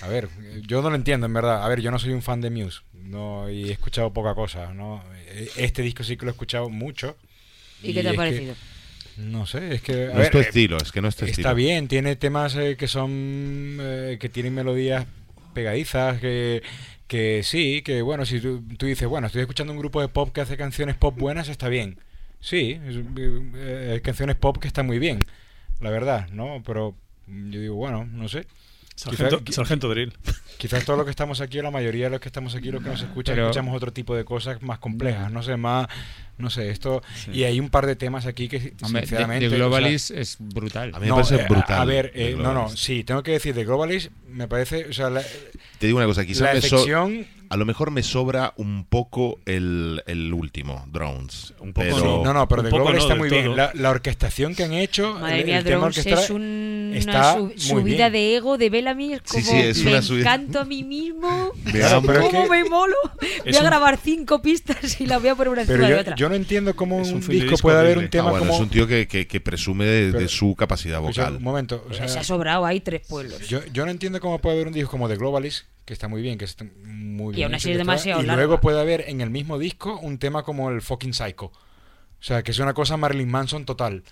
a 0.00 0.08
ver, 0.08 0.28
yo 0.66 0.82
no 0.82 0.90
lo 0.90 0.96
entiendo, 0.96 1.26
en 1.26 1.34
verdad. 1.34 1.64
A 1.64 1.68
ver, 1.68 1.80
yo 1.80 1.90
no 1.90 1.98
soy 1.98 2.12
un 2.12 2.22
fan 2.22 2.40
de 2.40 2.50
Muse, 2.50 2.80
no, 2.94 3.50
y 3.50 3.68
he 3.68 3.72
escuchado 3.72 4.12
poca 4.12 4.34
cosa, 4.34 4.72
¿no? 4.72 5.02
E, 5.26 5.50
este 5.56 5.82
disco 5.82 6.04
sí 6.04 6.16
que 6.16 6.24
lo 6.24 6.30
he 6.30 6.32
escuchado 6.32 6.68
mucho. 6.68 7.16
¿Y, 7.82 7.92
qué 7.92 8.02
te 8.02 8.10
ha 8.10 8.14
parecido? 8.14 8.54
No 9.16 9.46
sé, 9.46 9.74
es 9.74 9.82
que... 9.82 10.10
No 10.12 10.22
es 10.22 10.30
tu 10.30 10.38
eh, 10.38 10.42
estilo, 10.42 10.76
es 10.78 10.92
que 10.92 11.00
no 11.00 11.08
es 11.08 11.16
tu 11.16 11.24
estilo. 11.24 11.48
Está 11.48 11.54
bien, 11.54 11.88
tiene 11.88 12.16
temas 12.16 12.56
eh, 12.56 12.76
que 12.76 12.88
son... 12.88 13.78
Eh, 13.80 14.16
que 14.20 14.28
tienen 14.28 14.54
melodías 14.54 15.06
pegadizas, 15.52 16.20
que, 16.20 16.62
que 17.06 17.42
sí, 17.42 17.82
que 17.82 18.02
bueno, 18.02 18.24
si 18.24 18.40
tú, 18.40 18.62
dices, 18.80 19.08
bueno, 19.08 19.26
estoy 19.26 19.42
escuchando 19.42 19.72
un 19.72 19.78
grupo 19.78 20.00
de 20.00 20.08
pop 20.08 20.32
que 20.32 20.40
hace 20.40 20.56
canciones 20.56 20.96
pop 20.96 21.18
buenas, 21.18 21.48
está 21.48 21.68
bien. 21.68 21.98
Sí, 22.40 22.80
es, 22.86 24.00
canciones 24.00 24.36
pop 24.36 24.56
que 24.58 24.68
están 24.68 24.86
muy 24.86 24.98
bien, 24.98 25.20
la 25.80 25.90
verdad, 25.90 26.28
¿no? 26.30 26.62
Pero 26.64 26.94
yo 27.50 27.60
digo, 27.60 27.74
bueno, 27.76 28.04
no 28.10 28.28
sé. 28.28 28.46
Sargento- 28.96 29.42
Quizá- 29.42 29.56
Sargento 29.56 29.88
Drill. 29.88 30.12
Quizás 30.58 30.84
todos 30.84 30.98
los 30.98 31.06
que 31.06 31.10
estamos 31.10 31.40
aquí, 31.40 31.58
o 31.58 31.62
la 31.62 31.70
mayoría 31.70 32.04
de 32.06 32.10
los 32.10 32.20
que 32.20 32.28
estamos 32.28 32.54
aquí, 32.54 32.70
los 32.70 32.82
que 32.82 32.90
nos 32.90 33.00
escuchan, 33.00 33.34
Pero- 33.34 33.46
escuchamos 33.46 33.74
otro 33.74 33.92
tipo 33.94 34.14
de 34.14 34.24
cosas 34.26 34.60
más 34.60 34.78
complejas, 34.78 35.32
no 35.32 35.42
sé, 35.42 35.56
más, 35.56 35.86
no 36.36 36.50
sé, 36.50 36.68
esto. 36.68 37.02
Y 37.32 37.44
hay 37.44 37.60
un 37.60 37.70
par 37.70 37.86
de 37.86 37.96
temas 37.96 38.26
aquí 38.26 38.46
que, 38.48 38.74
Hombre, 38.82 39.00
de- 39.02 39.06
sinceramente. 39.06 39.40
de 39.44 39.46
o 39.46 39.50
sea, 39.50 39.58
Globalis 39.58 40.10
es 40.10 40.36
brutal. 40.38 40.90
A 40.94 41.00
mí 41.00 41.06
me 41.06 41.12
parece 41.12 41.36
eh, 41.36 41.46
brutal. 41.48 41.80
A, 41.80 41.84
ver, 41.86 42.12
eh, 42.14 42.36
no, 42.36 42.52
no, 42.52 42.68
sí, 42.68 43.02
tengo 43.02 43.22
que 43.22 43.30
decir, 43.32 43.54
de 43.54 43.64
Globalis 43.64 44.10
me 44.28 44.48
parece, 44.48 44.84
o 44.86 44.92
sea, 44.92 45.08
la- 45.08 45.22
Te 45.78 45.86
digo 45.86 45.96
una 45.96 46.06
cosa, 46.06 46.26
quizás 46.26 46.42
La 46.42 46.52
me 46.54 46.60
so- 46.60 46.76
efección- 46.76 47.26
a 47.48 47.56
lo 47.56 47.64
mejor 47.64 47.90
me 47.90 48.02
sobra 48.02 48.52
un 48.58 48.84
poco 48.84 49.40
el, 49.46 50.02
el 50.06 50.32
último, 50.32 50.86
Drones. 50.92 51.52
Un 51.58 51.72
poco 51.72 51.86
pero, 51.90 52.22
no, 52.22 52.32
no, 52.34 52.46
pero 52.46 52.62
de 52.62 52.70
no 52.70 52.90
está 52.92 53.14
muy 53.16 53.28
todo. 53.30 53.40
bien. 53.40 53.56
La, 53.56 53.72
la 53.74 53.90
orquestación 53.90 54.54
que 54.54 54.62
han 54.64 54.72
hecho, 54.74 55.14
Madre 55.14 55.40
el, 55.40 55.46
mía, 55.46 55.58
el 55.58 55.64
tema 55.64 55.78
Drones 55.80 55.98
orquestal 55.98 56.22
es 56.24 56.30
un- 56.30 56.89
está 56.98 57.34
una 57.34 57.34
su- 57.34 57.44
muy 57.46 57.58
subida 57.58 58.08
bien. 58.08 58.12
de 58.12 58.36
ego 58.36 58.58
de 58.58 58.70
Bellamy. 58.70 59.14
Es 59.14 59.20
Sí, 59.24 59.42
como 59.42 59.60
sí, 59.60 59.66
es 59.66 60.10
me 60.10 60.18
encanto 60.20 60.60
a 60.60 60.64
mí 60.64 60.82
mismo. 60.84 61.50
Claro, 61.70 62.02
pero 62.02 62.20
es 62.20 62.30
¿Cómo 62.30 62.42
que- 62.44 62.48
me 62.50 62.64
molo? 62.68 62.94
Voy 63.44 63.54
a 63.54 63.58
un- 63.60 63.64
grabar 63.64 63.98
cinco 64.02 64.42
pistas 64.42 65.00
y 65.00 65.06
las 65.06 65.20
voy 65.20 65.30
a 65.30 65.34
poner 65.34 65.52
una 65.52 65.62
Pero 65.62 65.74
encima 65.74 65.88
de 65.88 65.94
yo, 65.94 66.00
otra. 66.00 66.16
yo 66.16 66.28
no 66.28 66.34
entiendo 66.34 66.74
cómo 66.76 67.00
Es 67.00 67.08
un 67.08 67.14
un 67.14 67.20
de 67.26 67.34
disco 67.34 67.56
puede 67.58 67.78
haber 67.78 67.98
un 67.98 68.08
tema 68.10 68.28
Ah, 68.28 68.30
bueno, 68.32 68.46
como... 68.46 68.54
es 68.56 68.60
un 68.60 68.68
tío 68.70 68.86
que, 68.86 69.06
que- 69.08 69.26
que 69.26 69.40
presume 69.40 69.84
de, 69.84 70.06
de 70.06 70.12
Pero- 70.12 70.28
su 70.28 70.54
capacidad 70.56 71.00
Escucha, 71.00 71.22
vocal. 71.22 71.36
un 71.36 71.42
momento, 71.42 71.84
o 71.88 71.94
sea, 71.94 72.08
Se 72.08 72.18
ha 72.18 72.24
sobrado 72.24 72.64
ahí 72.66 72.80
tres 72.80 73.06
pueblos. 73.06 73.46
yo, 73.48 73.60
yo 73.72 73.84
no 73.84 73.90
entiendo 73.90 74.20
cómo 74.20 74.38
puede 74.40 74.56
haber 74.56 74.68
un 74.68 74.72
disco 74.74 74.90
como 74.90 75.08
The 75.08 75.16
Globalist, 75.16 75.64
que 75.84 75.92
está 75.92 76.08
muy 76.08 76.22
bien, 76.22 76.38
que 76.38 76.44
está 76.44 76.64
muy 76.84 77.32
Y 77.34 77.36
bien. 77.36 77.46
aún 77.46 77.54
así 77.56 77.70
es 77.72 77.78
demasiado 77.78 78.22
Y 78.22 78.26
larga. 78.26 78.42
luego 78.42 78.60
puede 78.60 78.80
haber 78.80 79.04
en 79.08 79.20
el 79.20 79.30
mismo 79.30 79.58
disco 79.58 79.98
un 80.00 80.18
tema 80.18 80.42
como 80.42 80.70
el 80.70 80.82
fucking 80.82 81.14
Psycho. 81.14 81.46
O 81.46 82.22
sea, 82.22 82.42
que 82.42 82.50
es 82.50 82.58
una 82.58 82.74
cosa 82.74 82.96
Marilyn 82.96 83.28
Manson 83.30 83.64
total. 83.64 84.02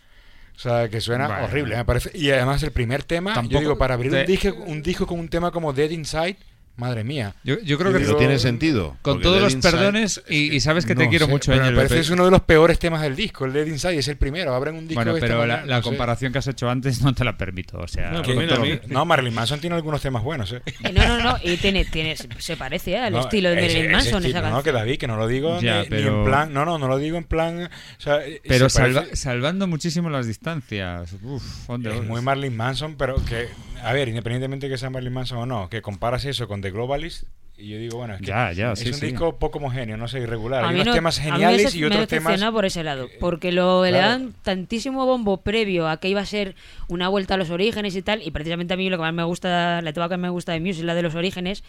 O 0.58 0.60
sea, 0.60 0.88
que 0.88 1.00
suena 1.00 1.44
horrible, 1.44 1.76
me 1.76 1.84
parece. 1.84 2.10
Y 2.18 2.32
además 2.32 2.60
el 2.64 2.72
primer 2.72 3.04
tema, 3.04 3.30
yo 3.30 3.34
Tampoco 3.36 3.60
digo, 3.60 3.78
para 3.78 3.94
abrir 3.94 4.12
un, 4.12 4.26
disco, 4.26 4.52
un 4.66 4.82
disco 4.82 5.06
con 5.06 5.20
un 5.20 5.28
tema 5.28 5.52
como 5.52 5.72
Dead 5.72 5.90
Inside, 5.90 6.36
madre 6.78 7.04
mía. 7.04 7.34
Yo, 7.44 7.58
yo 7.60 7.76
creo 7.78 7.92
que 7.92 7.98
Pero 8.00 8.16
tiene 8.16 8.38
sentido. 8.38 8.96
Con 9.02 9.20
todos 9.20 9.40
los 9.42 9.54
Inside- 9.54 9.70
perdones 9.70 10.22
y, 10.28 10.54
y 10.54 10.60
sabes 10.60 10.86
que 10.86 10.94
te 10.94 11.04
No 11.04 11.10
quiero 11.10 11.26
sé, 11.26 11.30
mucho, 11.32 11.50
pero 11.52 11.62
Ángel, 11.62 11.74
me 11.74 11.78
parece 11.80 11.94
que 11.96 12.00
es 12.00 12.10
uno 12.10 12.24
de 12.24 12.30
los 12.30 12.42
peores 12.42 12.78
temas 12.78 13.02
del 13.02 13.16
disco. 13.16 13.44
El 13.44 13.52
Dead 13.52 13.66
Inside 13.66 13.98
es 13.98 14.08
el 14.08 14.16
primero. 14.16 14.54
Abren 14.54 14.74
un 14.76 14.86
disco 14.88 14.94
Bueno, 14.98 15.12
de 15.12 15.18
esta 15.18 15.26
pero 15.26 15.40
la, 15.46 15.54
manera, 15.56 15.66
la 15.66 15.76
no 15.76 15.82
sé. 15.82 15.88
comparación 15.88 16.32
que 16.32 16.38
has 16.38 16.46
hecho 16.46 16.70
antes 16.70 17.02
no 17.02 17.12
te 17.14 17.24
la 17.24 17.36
permito. 17.36 17.78
O 17.78 17.88
sea, 17.88 18.10
No, 18.12 18.22
mí- 18.22 18.80
No, 18.88 19.04
Marilyn 19.04 19.34
Manson 19.34 19.60
tiene 19.60 19.76
algunos 19.76 20.00
temas 20.00 20.22
buenos, 20.22 20.52
¿eh? 20.52 20.62
Eh, 20.66 20.92
No, 20.92 21.06
no, 21.06 21.18
no. 21.22 21.36
Y 21.42 21.56
tiene, 21.58 21.84
tiene, 21.84 22.16
se 22.38 22.56
parece 22.56 22.92
¿eh? 22.92 22.98
al 22.98 23.12
No, 23.12 23.20
estilo 23.20 23.50
de 23.50 23.56
ese- 23.66 23.66
Marilyn 23.74 23.92
Manson. 23.92 24.14
estilo, 24.22 24.28
esa 24.28 24.38
no, 24.38 24.42
canción. 24.56 24.62
que 24.64 24.72
David, 24.78 24.98
que 24.98 25.06
no 25.06 25.16
lo 25.16 25.26
digo 25.26 25.60
Ya, 25.60 25.82
ni, 25.84 25.96
en 25.98 26.24
plan. 26.24 26.52
No, 26.52 26.64
no, 26.64 26.78
no 26.78 26.88
lo 26.88 26.98
digo 26.98 27.18
en 27.18 27.24
plan. 27.24 27.64
o 27.98 28.00
sea, 28.00 28.24
eh, 28.24 28.40
Pero 28.46 28.68
se 28.68 28.78
salva- 28.78 29.06
salvando 29.14 29.66
muchísimo 29.66 30.08
las 30.10 30.26
distancias. 30.26 31.14
Uf, 31.22 31.42
¿dónde 31.66 31.94
Es 31.96 32.04
muy 32.04 32.20
Marilyn 32.22 32.56
Manson, 32.56 32.94
pero 32.96 33.16
que, 33.24 33.48
a 33.82 33.92
ver, 33.92 34.08
independientemente 34.08 34.68
que 34.68 34.78
sea 34.78 34.90
Marilyn 34.90 35.12
Manson 35.12 35.38
o 35.38 35.46
no, 35.46 35.68
que 35.68 35.82
comparas 35.82 36.24
eso 36.24 36.46
con 36.48 36.60
The 36.60 36.70
Globalist, 36.70 37.24
y 37.56 37.70
yo 37.70 37.78
digo, 37.78 37.98
bueno, 37.98 38.14
es 38.14 38.20
que 38.20 38.26
Ya, 38.26 38.52
ya, 38.52 38.72
es 38.72 38.78
sí, 38.78 38.88
un 38.88 38.94
sí. 38.94 39.06
disco 39.06 39.36
poco 39.38 39.58
homogéneo, 39.58 39.96
no 39.96 40.06
sé, 40.06 40.20
irregular. 40.20 40.62
A 40.64 40.68
Hay 40.68 40.74
unos 40.76 40.86
no- 40.86 40.94
temas 40.94 41.18
a 41.18 41.22
mí 41.24 41.30
geniales 41.32 41.74
me 41.74 41.78
y 41.78 41.80
me 41.80 41.86
otros 41.88 42.00
decepciona 42.02 42.36
temas. 42.36 42.52
por 42.52 42.64
ese 42.66 42.84
lado, 42.84 43.08
porque 43.18 43.50
lo 43.50 43.84
le 43.84 43.90
claro. 43.90 44.08
dan 44.10 44.34
tantísimo 44.42 45.04
bombo 45.06 45.38
previo 45.38 45.88
a 45.88 45.98
que 45.98 46.08
iba 46.08 46.20
a 46.20 46.26
ser 46.26 46.54
una 46.88 47.08
vuelta 47.08 47.34
a 47.34 47.36
los 47.36 47.50
orígenes 47.50 47.96
y 47.96 48.02
tal, 48.02 48.22
y 48.22 48.30
precisamente 48.30 48.74
a 48.74 48.76
mí 48.76 48.88
lo 48.88 48.96
que 48.96 49.02
más 49.02 49.14
me 49.14 49.24
gusta, 49.24 49.82
la 49.82 49.92
tema 49.92 50.08
que 50.08 50.16
me 50.18 50.28
gusta 50.28 50.52
de 50.52 50.60
Muse 50.60 50.80
es 50.80 50.84
la 50.84 50.94
de 50.94 51.02
los 51.02 51.16
orígenes, 51.16 51.64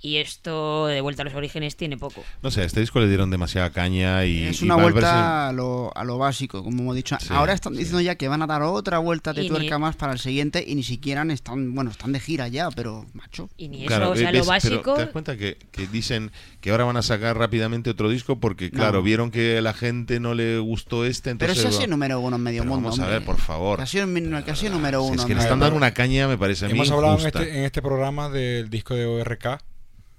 y 0.00 0.16
esto 0.16 0.86
de 0.86 1.00
vuelta 1.00 1.22
a 1.22 1.24
los 1.24 1.34
orígenes 1.34 1.76
tiene 1.76 1.96
poco. 1.96 2.22
No 2.42 2.50
sé, 2.50 2.62
a 2.62 2.64
este 2.64 2.80
disco 2.80 3.00
le 3.00 3.08
dieron 3.08 3.30
demasiada 3.30 3.70
caña 3.70 4.24
y. 4.24 4.44
Es 4.44 4.62
una 4.62 4.76
vuelta 4.76 5.48
a 5.48 5.52
lo, 5.52 5.90
a 5.96 6.04
lo 6.04 6.18
básico, 6.18 6.62
como 6.62 6.82
hemos 6.82 6.94
dicho. 6.96 7.16
Sí, 7.20 7.28
Ahora 7.30 7.52
están 7.52 7.72
diciendo 7.74 8.00
ya 8.00 8.14
que 8.14 8.28
van 8.28 8.42
a 8.42 8.46
dar 8.46 8.62
otra 8.62 8.98
vuelta 8.98 9.32
de 9.32 9.44
Y 9.44 9.48
tuerca 9.48 9.76
ni- 9.76 9.80
más 9.82 9.96
para 9.96 10.12
el 10.12 10.18
siguiente 10.18 10.64
y 10.66 10.74
ni 10.74 10.82
siquiera 10.82 11.22
están, 11.32 11.74
bueno, 11.74 11.90
están 11.90 12.12
de 12.12 12.20
gira 12.20 12.48
ya, 12.48 12.70
pero 12.70 13.06
macho. 13.14 13.48
Y 13.56 13.68
ni 13.68 13.86
Claro, 13.86 14.04
eso, 14.06 14.12
o 14.12 14.16
sea, 14.16 14.30
ves, 14.30 14.40
lo 14.40 14.46
básico... 14.46 14.82
Pero 14.82 14.94
te 14.96 15.02
das 15.02 15.10
cuenta 15.10 15.36
que, 15.36 15.58
que 15.72 15.86
dicen 15.88 16.30
que 16.60 16.70
ahora 16.70 16.84
van 16.84 16.96
a 16.96 17.02
sacar 17.02 17.36
rápidamente 17.36 17.90
otro 17.90 18.08
disco 18.08 18.38
porque, 18.38 18.70
claro, 18.70 18.98
No. 18.98 19.02
vieron 19.02 19.30
que 19.30 19.58
a 19.58 19.62
la 19.62 19.72
gente 19.74 20.20
no 20.20 20.34
le 20.34 20.58
gustó 20.58 21.04
este. 21.04 21.34
Pero 21.36 21.52
Entonces 21.52 21.58
ese 21.64 21.68
ha 21.68 21.80
sido 21.80 21.90
número 21.90 22.20
uno 22.20 22.36
en 22.36 22.42
medio 22.42 22.62
Pero 22.62 22.74
mundo. 22.74 22.90
Vamos 22.90 23.00
a 23.00 23.08
ver, 23.08 23.24
por 23.24 23.38
favor. 23.38 23.78
Que 23.78 23.82
ha 23.82 23.86
sido, 23.86 24.04
el- 24.04 24.44
que 24.44 24.50
ha 24.50 24.56
sido 24.56 24.72
número 24.74 25.02
Si 25.02 25.10
uno. 25.12 25.22
es 25.22 25.26
que 25.26 25.34
le 25.34 25.40
están 25.40 25.58
dando 25.60 25.76
una 25.76 25.92
caña, 25.92 26.28
me 26.28 26.38
parece 26.38 26.66
a 26.66 26.68
mí. 26.68 26.74
Hemos 26.74 26.90
hablado 26.90 27.18
en 27.18 27.26
este, 27.26 27.58
en 27.58 27.64
este 27.64 27.82
programa 27.82 28.28
del 28.30 28.70
disco 28.70 28.94
de 28.94 29.06
ORK, 29.06 29.60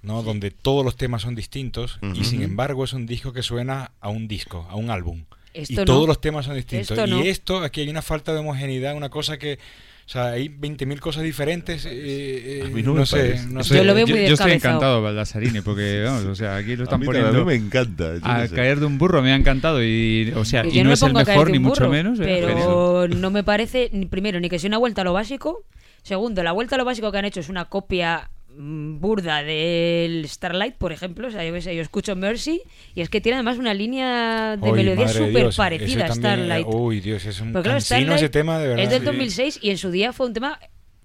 ¿no? 0.02 0.22
donde 0.22 0.50
todos 0.50 0.84
los 0.84 0.96
temas 0.96 1.22
son 1.22 1.34
distintos 1.34 1.98
y 2.14 2.24
sin 2.24 2.42
embargo 2.42 2.84
es 2.84 2.92
un 2.92 3.06
disco 3.06 3.32
que 3.32 3.42
suena 3.42 3.92
a 4.00 4.08
un 4.08 4.28
disco, 4.28 4.66
a 4.70 4.76
un 4.76 4.90
álbum. 4.90 5.24
Esto 5.52 5.72
y 5.72 5.76
no. 5.76 5.84
todos 5.84 6.06
los 6.06 6.20
temas 6.20 6.46
son 6.46 6.54
distintos. 6.54 6.90
Esto 6.92 7.06
no. 7.06 7.24
Y 7.24 7.28
esto, 7.28 7.58
aquí 7.58 7.80
hay 7.80 7.88
una 7.88 8.02
falta 8.02 8.32
de 8.32 8.38
homogeneidad, 8.38 8.94
una 8.96 9.08
cosa 9.10 9.36
que... 9.38 9.58
O 10.06 10.12
sea, 10.12 10.30
hay 10.30 10.48
20.000 10.48 10.98
cosas 10.98 11.22
diferentes. 11.22 11.84
eh, 11.86 11.90
eh, 11.92 12.62
A 12.64 12.68
mí 12.68 12.82
no 12.82 12.94
no, 12.94 13.00
me 13.00 13.06
sé, 13.06 13.40
no 13.46 13.60
Yo 13.60 13.64
sé. 13.64 13.84
lo 13.84 13.94
veo 13.94 14.08
muy 14.08 14.22
yo, 14.22 14.26
yo 14.28 14.34
estoy 14.34 14.52
encantado, 14.52 15.00
Baldasarini, 15.02 15.60
porque 15.60 16.02
vamos, 16.04 16.24
o 16.24 16.34
sea, 16.34 16.56
aquí 16.56 16.74
lo 16.74 16.82
A 16.82 16.84
están 16.84 16.98
mí, 16.98 17.06
también- 17.06 17.24
poniendo 17.26 17.42
a 17.42 17.52
mí 17.52 17.58
me 17.60 17.66
encanta. 17.66 18.14
yo 18.16 18.20
a 18.24 18.38
no 18.38 18.46
sé. 18.48 18.54
caer 18.56 18.80
de 18.80 18.86
un 18.86 18.98
burro, 18.98 19.22
me 19.22 19.32
ha 19.32 19.36
encantado 19.36 19.84
y, 19.84 20.32
o 20.34 20.44
sea, 20.44 20.66
y 20.66 20.72
yo 20.72 20.82
no 20.82 20.92
es 20.92 21.00
el 21.02 21.10
a 21.16 21.24
mejor 21.24 21.50
ni 21.50 21.60
mucho 21.60 21.82
burro, 21.84 21.90
menos. 21.90 22.18
eh. 22.18 22.24
Pero 22.44 23.06
no 23.06 23.30
me 23.30 23.44
parece, 23.44 23.88
primero, 24.10 24.40
ni 24.40 24.48
que 24.48 24.58
sea 24.58 24.66
una 24.66 24.78
vuelta 24.78 25.02
a 25.02 25.04
lo 25.04 25.12
básico. 25.12 25.62
Segundo, 26.02 26.42
la 26.42 26.50
vuelta 26.52 26.74
a 26.74 26.78
lo 26.78 26.84
básico 26.84 27.12
que 27.12 27.18
han 27.18 27.24
hecho 27.26 27.38
es 27.38 27.48
una 27.48 27.66
copia 27.66 28.30
burda 28.56 29.42
del 29.42 30.26
Starlight, 30.28 30.74
por 30.76 30.92
ejemplo. 30.92 31.28
O 31.28 31.30
sea, 31.30 31.44
yo, 31.44 31.52
qué 31.52 31.60
sé, 31.62 31.74
yo 31.74 31.82
escucho 31.82 32.16
Mercy 32.16 32.62
y 32.94 33.00
es 33.00 33.08
que 33.08 33.20
tiene 33.20 33.36
además 33.36 33.58
una 33.58 33.74
línea 33.74 34.56
de 34.56 34.72
melodía 34.72 35.08
súper 35.08 35.50
parecida 35.56 36.04
a 36.04 36.08
también, 36.08 36.34
Starlight. 36.34 36.66
eh, 36.66 36.70
Uy, 36.76 37.00
Dios, 37.00 37.24
es 37.26 37.40
un 37.40 37.52
claro, 37.52 37.76
ese 37.78 38.28
tema, 38.28 38.58
de 38.58 38.68
verdad. 38.68 38.84
es 38.84 38.90
del 38.90 39.00
Sí. 39.00 39.06
2006 39.06 39.58
y 39.62 39.70
en 39.70 39.78
su 39.78 39.90
día 39.90 40.12
fue 40.12 40.26
un 40.26 40.34
tema 40.34 40.58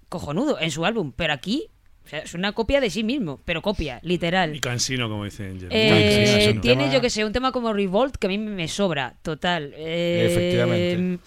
cojonudo 0.10 0.60
en 0.60 0.72
su 0.72 0.86
álbum. 0.86 1.12
Pero 1.16 1.34
aquí 1.34 1.68
o 2.04 2.08
sea, 2.08 2.20
es 2.20 2.36
una 2.36 2.52
copia 2.52 2.80
de 2.82 2.92
sí 2.92 3.04
mismo, 3.04 3.42
pero 3.46 3.64
copia, 3.64 4.00
literal. 4.04 4.56
Y 4.56 4.60
cansino, 4.60 5.10
como 5.10 5.26
dicen. 5.26 5.58
Eh, 5.72 6.36
Cansino, 6.38 6.62
tiene, 6.62 6.84
tema- 6.84 6.94
yo 6.94 7.02
que 7.02 7.10
sé, 7.10 7.26
un 7.26 7.34
tema 7.34 7.52
como 7.52 7.74
Revolt 7.74 8.18
que 8.18 8.28
a 8.28 8.30
mí 8.30 8.38
me 8.38 8.68
sobra, 8.68 9.16
total. 9.24 9.74
Eh, 9.76 10.28
Efectivamente. 10.30 11.20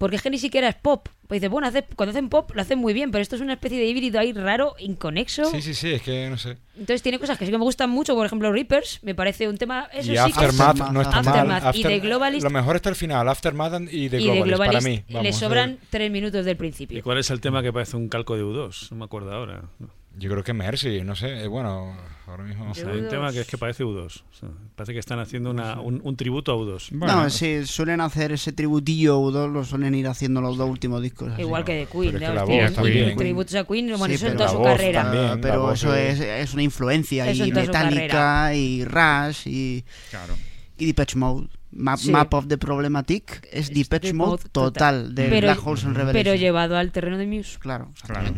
Porque 0.00 0.16
es 0.16 0.22
que 0.22 0.30
ni 0.30 0.38
siquiera 0.38 0.66
es 0.66 0.76
pop. 0.76 1.08
Pues 1.28 1.42
dices, 1.42 1.50
bueno, 1.50 1.68
hace- 1.68 1.82
cuando 1.94 2.12
hacen 2.12 2.30
pop 2.30 2.52
lo 2.54 2.62
hacen 2.62 2.78
muy 2.78 2.94
bien, 2.94 3.10
pero 3.10 3.20
esto 3.20 3.36
es 3.36 3.42
una 3.42 3.52
especie 3.52 3.78
de 3.78 3.84
híbrido 3.84 4.18
ahí 4.18 4.32
raro, 4.32 4.74
inconexo. 4.78 5.44
Sí, 5.44 5.60
sí, 5.60 5.74
sí, 5.74 5.92
es 5.92 6.00
que 6.00 6.30
no 6.30 6.38
sé. 6.38 6.56
Entonces 6.72 7.02
tiene 7.02 7.18
cosas 7.18 7.36
que 7.36 7.44
sí 7.44 7.52
que 7.52 7.58
me 7.58 7.64
gustan 7.64 7.90
mucho, 7.90 8.14
por 8.14 8.24
ejemplo, 8.24 8.50
Reapers, 8.50 9.00
me 9.02 9.14
parece 9.14 9.46
un 9.46 9.58
tema. 9.58 9.90
Eso 9.92 10.10
y 10.10 10.16
sí 10.16 10.22
que- 10.32 10.40
Aftermath 10.40 10.68
Aftermath, 10.70 10.92
no 10.92 11.02
está 11.02 11.18
Aftermath 11.18 11.62
mal. 11.64 11.76
y 11.76 11.82
The 11.82 12.02
Globalist- 12.02 12.42
Lo 12.42 12.48
mejor 12.50 12.76
está 12.76 12.88
al 12.88 12.96
final, 12.96 13.28
Aftermath 13.28 13.74
y 13.92 14.08
The 14.08 14.20
y 14.20 14.24
Globalist, 14.24 14.44
de 14.46 14.50
Globalist 14.54 14.58
para 14.74 14.80
mí. 14.80 15.04
le 15.06 15.14
vamos, 15.14 15.36
sobran 15.36 15.70
eh, 15.72 15.78
tres 15.90 16.10
minutos 16.10 16.44
del 16.46 16.54
¿Y 16.54 16.58
principio. 16.58 17.02
cuál 17.02 17.18
es 17.18 17.28
el 17.30 17.42
tema 17.42 17.62
que 17.62 17.70
parece 17.70 17.98
un 17.98 18.08
calco 18.08 18.36
de 18.36 18.42
U2? 18.42 18.90
No 18.92 18.96
me 18.96 19.04
acuerdo 19.04 19.32
ahora. 19.34 19.64
Yo 20.20 20.30
creo 20.30 20.44
que 20.44 20.52
Mercy, 20.52 21.02
no 21.02 21.16
sé. 21.16 21.44
eh, 21.44 21.46
Bueno, 21.48 21.96
ahora 22.26 22.44
mismo. 22.44 22.70
O 22.70 22.74
sea, 22.74 22.88
hay 22.90 22.98
un 22.98 23.06
U2. 23.06 23.08
tema 23.08 23.32
que 23.32 23.40
es 23.40 23.46
que 23.46 23.56
parece 23.56 23.84
U2. 23.84 24.04
O 24.04 24.34
sea, 24.34 24.48
parece 24.76 24.92
que 24.92 24.98
están 24.98 25.18
haciendo 25.18 25.50
una, 25.50 25.80
un, 25.80 26.00
un 26.04 26.16
tributo 26.16 26.52
a 26.52 26.56
U2. 26.56 26.90
Bueno, 26.92 27.22
no, 27.22 27.30
sí, 27.30 27.64
suelen 27.66 28.00
hacer 28.02 28.30
ese 28.32 28.52
tributillo 28.52 29.18
U2, 29.18 29.50
lo 29.50 29.64
suelen 29.64 29.94
ir 29.94 30.06
haciendo 30.08 30.40
los 30.42 30.56
dos 30.58 30.68
últimos 30.68 31.00
discos. 31.02 31.32
así. 31.32 31.40
Igual 31.40 31.64
que 31.64 31.72
de 31.74 31.86
Queen, 31.86 32.12
Pero 32.12 32.26
es 32.26 32.34
¿no? 32.34 32.46
que. 32.82 32.92
Queen, 32.92 33.16
tributos 33.16 33.54
a 33.54 33.64
Queen, 33.64 33.86
bueno, 33.88 34.06
Sí, 34.06 34.12
eso 34.12 34.26
en 34.28 34.36
toda 34.36 34.48
su 34.50 34.62
carrera. 34.62 35.02
también. 35.04 35.40
Pero 35.40 35.72
eso 35.72 35.94
es- 35.94 36.20
es, 36.20 36.48
es 36.48 36.52
una 36.54 36.62
influencia. 36.64 37.26
Eso 37.28 37.46
y 37.46 37.52
Metallica, 37.52 38.54
y 38.54 38.84
Rush, 38.84 39.46
y, 39.46 39.84
claro. 40.10 40.34
y 40.78 40.86
Depeche 40.86 41.18
Mode. 41.18 41.48
Map, 41.72 41.98
Sí. 41.98 42.10
Map 42.10 42.34
of 42.34 42.48
the 42.48 42.58
Problematic 42.58 43.46
es 43.52 43.52
Es 43.52 43.68
Depeche 43.68 44.08
Depeche 44.08 44.12
Mode 44.14 44.30
Mode 44.30 44.42
total, 44.50 44.72
total. 45.04 45.14
de 45.14 45.28
Pero- 45.28 45.46
Black 45.46 45.66
Holes 45.66 45.84
and 45.84 45.96
Revelation. 45.96 46.24
Pero 46.24 46.34
llevado 46.34 46.76
al 46.76 46.90
terreno 46.90 47.16
de 47.16 47.26
Muse. 47.28 47.58
Claro. 47.60 47.92
Claro. 48.04 48.32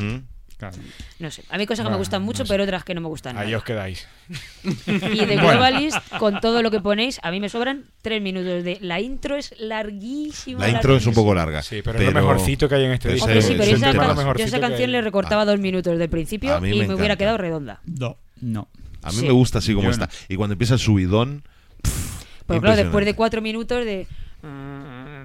Claro. 0.71 0.77
No 1.19 1.31
sé. 1.31 1.43
A 1.49 1.55
mí 1.57 1.61
hay 1.63 1.67
cosas 1.67 1.85
que 1.85 1.91
me 1.91 1.97
gustan 1.99 2.23
mucho, 2.23 2.41
no 2.43 2.47
sé. 2.47 2.53
pero 2.53 2.65
otras 2.65 2.85
que 2.85 2.95
no 2.95 3.01
me 3.01 3.09
gustan. 3.09 3.37
Ahí 3.37 3.47
nada. 3.47 3.59
os 3.59 3.65
quedáis. 3.65 4.07
Y 4.87 4.93
de 4.93 5.27
Bueno. 5.37 5.43
Globalist, 5.51 5.97
con 6.19 6.41
todo 6.41 6.63
lo 6.63 6.71
que 6.71 6.81
ponéis, 6.81 7.19
a 7.23 7.31
mí 7.31 7.41
me 7.41 7.49
sobran 7.49 7.85
tres 8.03 8.23
minutos. 8.23 8.65
de 8.65 8.79
La 8.81 9.01
intro 9.01 9.37
es 9.37 9.55
larguísima. 9.59 10.61
La 10.61 10.71
intro 10.71 10.97
es 10.97 11.07
un 11.07 11.15
poco 11.15 11.35
larga. 11.35 11.63
Sí, 11.63 11.83
pero, 11.83 11.99
es 11.99 12.05
lo 12.07 12.13
mejorcito 12.13 12.69
que 12.69 12.75
hay 12.77 12.85
en 12.85 12.93
este 12.93 13.13
disco. 13.13 13.27
Sí, 13.29 13.55
pero 13.59 13.65
esa 13.77 13.93
can- 13.93 14.37
yo 14.39 14.45
esa 14.45 14.61
canción 14.61 14.93
le 14.93 15.01
recortaba 15.03 15.45
dos 15.45 15.59
minutos 15.59 15.99
del 15.99 16.09
principio 16.09 16.57
y 16.59 16.61
me 16.61 16.87
me, 16.87 16.95
hubiera 16.95 17.17
quedado 17.17 17.39
redonda. 17.39 17.81
No, 17.85 18.17
no. 18.41 18.69
A 19.03 19.11
mí 19.11 19.17
Sí. 19.19 19.27
me 19.27 19.33
gusta 19.33 19.59
así 19.59 19.73
como 19.75 19.87
Yo 19.87 19.91
está. 19.91 20.07
no. 20.07 20.13
Y 20.29 20.37
cuando 20.37 20.53
empieza 20.53 20.75
el 20.75 20.81
subidón. 20.81 21.43
Pero 22.47 22.61
claro, 22.61 22.77
después 22.77 23.05
de 23.05 23.15
cuatro 23.15 23.41
minutos 23.43 23.85
de. 23.85 24.07
"Mm, 24.43 24.47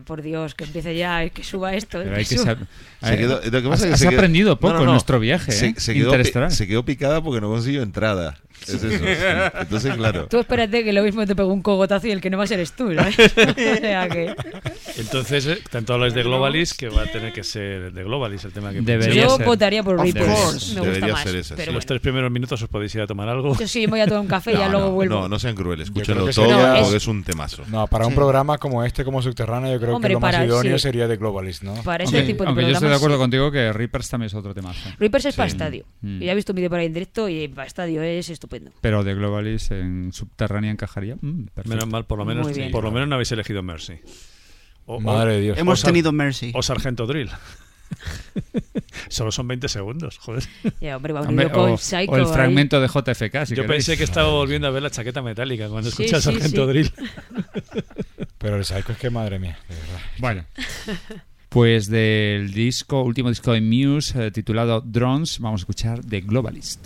por 0.07 0.23
Dios, 0.23 0.55
que 0.55 0.63
empiece 0.63 0.95
ya, 0.95 1.29
que 1.29 1.43
suba 1.43 1.75
esto. 1.75 1.99
Pero 1.99 2.11
que 2.11 2.17
hay 2.19 2.25
que 2.25 2.35
suba". 2.38 2.45
saber. 2.45 2.67
Se 3.03 3.17
quedó- 3.17 3.41
lo 3.43 3.61
que 3.61 3.69
pasa 3.69 3.73
has 3.73 3.81
es 3.84 3.88
que 3.88 3.93
has 3.93 3.99
se 3.99 4.07
quedó- 4.09 4.17
aprendido 4.17 4.59
poco 4.59 4.73
No, 4.73 4.79
no, 4.79 4.85
en 4.85 4.91
nuestro 4.93 5.19
viaje, 5.19 5.51
Se, 5.51 5.67
¿eh? 5.67 5.73
quedó, 5.75 6.49
se 6.49 6.67
quedó 6.67 6.84
picada 6.85 7.21
porque 7.21 7.41
no 7.41 7.49
consiguió 7.49 7.84
entrada. 7.84 8.38
Es 8.69 8.84
eso. 8.84 9.52
Entonces, 9.61 9.95
claro. 9.95 10.27
Tú 10.27 10.39
espérate 10.39 10.84
que 10.84 10.94
lo 10.94 11.03
mismo 11.03 11.26
te 11.26 11.35
pegó 11.35 11.52
un 11.53 11.61
cogotazo 11.61 12.07
y 12.07 12.11
el 12.11 12.22
que 12.22 12.30
no 12.30 12.38
va 12.38 12.44
a 12.44 12.48
ser 12.48 12.60
es 12.60 12.72
tú, 12.73 12.94
¿sabes? 12.94 13.18
o 13.38 13.76
sea 13.80 14.10
que... 14.10 14.35
Entonces, 14.98 15.45
eh, 15.48 15.60
tanto 15.69 15.94
habláis 15.94 16.14
de 16.14 16.23
Globalis 16.23 16.73
que 16.73 16.89
va 16.89 17.03
a 17.03 17.06
tener 17.06 17.34
que 17.34 17.44
ser 17.44 17.91
de 17.94 18.03
Globalis 18.03 18.44
el 18.45 18.52
tema 18.52 18.72
que 18.72 18.81
Debería 18.81 19.23
Yo 19.26 19.38
ser. 19.38 19.45
votaría 19.45 19.84
por. 19.84 19.98
Me 19.98 20.11
gusta 20.11 20.81
Debería 20.81 21.14
más. 21.14 21.23
ser 21.23 21.35
esa, 21.35 21.56
pero 21.56 21.72
sí. 21.72 21.76
Los 21.76 21.84
bueno. 21.84 21.88
tres 21.88 22.02
primeros 22.02 22.31
minutos 22.31 22.61
os 22.61 22.69
podéis 22.69 22.94
ir 22.95 23.02
a 23.02 23.07
tomar 23.07 23.30
algo. 23.30 23.56
Yo 23.57 23.68
sí 23.68 23.81
me 23.81 23.91
voy 23.91 23.99
a 24.02 24.07
tomar 24.07 24.22
un 24.22 24.27
café 24.27 24.52
y 24.53 24.57
ya 24.57 24.65
No, 24.65 24.72
luego 24.73 24.85
no, 24.88 24.91
vuelvo. 24.94 25.15
No, 25.22 25.30
no 25.30 25.39
sean 25.39 25.56
crueles. 25.56 25.88
Escúchenlo 25.88 26.22
todo 26.30 26.31
sería- 26.34 26.81
porque 26.81 26.98
es 26.98 27.07
un 27.07 27.23
temazo. 27.23 27.64
No, 27.68 27.88
para 27.88 28.06
un 28.06 28.11
Sí. 28.11 28.15
programa 28.15 28.57
como 28.57 28.84
este, 28.84 29.03
como 29.03 29.22
Subterráneo, 29.22 29.72
yo 29.73 29.80
creo 29.80 29.95
Hombre, 29.95 30.10
que 30.10 30.14
lo 30.14 30.19
más 30.19 30.31
para- 30.34 30.45
idóneo 30.45 30.77
sí. 30.77 30.84
sería 30.84 31.07
de 31.07 31.18
Globalist, 31.18 31.64
¿no? 31.64 31.73
Para 31.84 32.03
ese 32.03 32.23
tipo 32.23 32.44
de 32.44 32.49
aunque 32.49 32.64
yo 32.64 32.68
estoy 32.69 32.73
de 32.73 32.80
programas, 32.80 32.98
acuerdo 32.98 33.15
sí. 33.18 33.22
contigo 33.22 33.52
que 33.52 33.73
Reapers 33.73 34.10
también 34.10 34.27
es 34.27 34.34
otro 34.34 34.53
temazo. 34.53 34.80
Reapers 34.99 35.26
es 35.26 35.35
Sí. 35.35 35.38
para 35.38 35.48
estadio. 35.48 35.85
Mm. 36.02 36.19
Yo 36.19 36.26
ya 36.26 36.31
he 36.31 36.35
visto 36.35 36.52
un 36.53 36.56
vídeo 36.56 36.69
por 36.69 36.80
ahí 36.80 36.85
en 36.88 36.94
directo 36.94 37.30
y 37.30 37.48
para 37.48 37.68
estadio 37.68 38.02
es 38.02 38.30
estupendo. 38.57 38.79
Pero 38.81 39.03
de 39.03 39.13
Globalis 39.13 39.71
en 39.71 40.11
subterránea 40.13 40.71
encajaría. 40.71 41.15
Mm. 41.21 41.45
Menos 41.65 41.88
mal, 41.88 42.05
por 42.05 42.17
lo 42.19 42.25
menos, 42.25 42.47
por 42.71 42.84
lo 42.84 42.91
menos 42.91 43.07
no 43.07 43.15
habéis 43.15 43.31
elegido 43.31 43.63
Mercy. 43.63 43.99
O, 44.85 44.99
Madre 44.99 45.34
de 45.34 45.41
Dios. 45.41 45.57
Hemos 45.57 45.84
o 45.84 45.88
tenido 45.88 46.11
Mercy. 46.11 46.51
O 46.55 46.61
Sargento 46.63 47.05
Drill. 47.05 47.29
Solo 49.09 49.31
son 49.31 49.47
20 49.47 49.67
segundos, 49.69 50.17
joder. 50.17 50.43
Hombre, 50.95 51.13
Hombre, 51.13 51.45
o, 51.53 51.77
Psycho. 51.77 52.11
o 52.11 52.15
el 52.17 52.25
ahí. 52.25 52.34
fragmento 52.34 52.81
de 52.81 52.88
JFK. 52.88 53.45
Si 53.45 53.55
Yo 53.55 53.63
queréis. 53.63 53.85
pensé 53.85 53.97
que 53.97 54.03
estaba 54.03 54.29
volviendo 54.29 54.67
a 54.67 54.71
ver 54.71 54.84
la 54.84 54.89
chaqueta 54.89 55.21
metálica 55.21 55.69
cuando 55.69 55.89
Sí, 55.91 56.03
escuché 56.03 56.15
a 56.17 56.21
sí, 56.21 56.31
Sargento 56.31 56.65
sí. 56.65 56.69
Drill. 56.69 56.91
Pero 58.38 58.57
el 58.57 58.65
Psycho 58.65 58.91
es 58.91 58.97
que, 58.97 59.09
madre 59.09 59.39
mía, 59.39 59.57
de 59.69 59.75
verdad. 59.75 59.99
Bueno. 60.19 60.45
Pues 61.49 61.89
del 61.89 62.51
disco, 62.53 63.01
último 63.03 63.29
disco 63.29 63.53
de 63.53 63.61
Muse, 63.61 64.27
eh, 64.27 64.31
titulado 64.31 64.81
Drones, 64.81 65.39
vamos 65.39 65.61
a 65.61 65.63
escuchar 65.63 66.01
The 66.03 66.21
Globalist. 66.21 66.85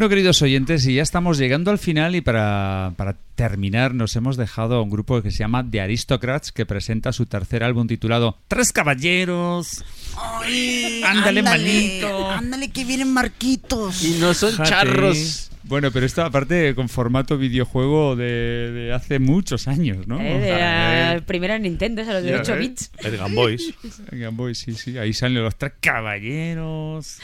Bueno, 0.00 0.08
queridos 0.08 0.40
oyentes, 0.40 0.86
y 0.86 0.94
ya 0.94 1.02
estamos 1.02 1.36
llegando 1.36 1.70
al 1.70 1.76
final 1.76 2.16
y 2.16 2.22
para, 2.22 2.94
para 2.96 3.18
terminar 3.34 3.92
nos 3.92 4.16
hemos 4.16 4.38
dejado 4.38 4.76
a 4.76 4.82
un 4.82 4.88
grupo 4.88 5.20
que 5.20 5.30
se 5.30 5.40
llama 5.40 5.62
The 5.70 5.82
Aristocrats 5.82 6.52
que 6.52 6.64
presenta 6.64 7.12
su 7.12 7.26
tercer 7.26 7.62
álbum 7.62 7.86
titulado 7.86 8.38
Tres 8.48 8.72
Caballeros. 8.72 9.84
Ay, 10.16 11.02
Ándale, 11.04 11.42
manito. 11.42 12.30
Ándale, 12.30 12.70
que 12.70 12.86
vienen 12.86 13.12
marquitos. 13.12 14.02
Y 14.02 14.12
no 14.18 14.32
son 14.32 14.52
Fíjate. 14.52 14.70
charros. 14.70 15.50
Bueno, 15.64 15.90
pero 15.92 16.06
esto 16.06 16.24
aparte 16.24 16.74
con 16.74 16.88
formato 16.88 17.36
videojuego 17.36 18.16
de, 18.16 18.72
de 18.72 18.92
hace 18.94 19.18
muchos 19.18 19.68
años, 19.68 20.08
¿no? 20.08 20.18
Eh, 20.18 20.40
de 20.40 20.50
la 20.52 21.22
primera 21.26 21.58
Nintendo, 21.58 22.00
esa, 22.00 22.14
los 22.14 22.22
de 22.22 22.30
Ya 22.30 22.40
8 22.40 22.52
ves. 22.52 22.60
bits. 22.60 22.90
El 23.04 23.18
Game 23.18 23.34
Boys. 23.34 23.74
El 24.10 24.18
Game 24.18 24.36
Boy, 24.38 24.54
sí, 24.54 24.72
sí. 24.72 24.96
Ahí 24.96 25.12
salen 25.12 25.44
los 25.44 25.56
tres 25.56 25.74
caballeros. 25.78 27.18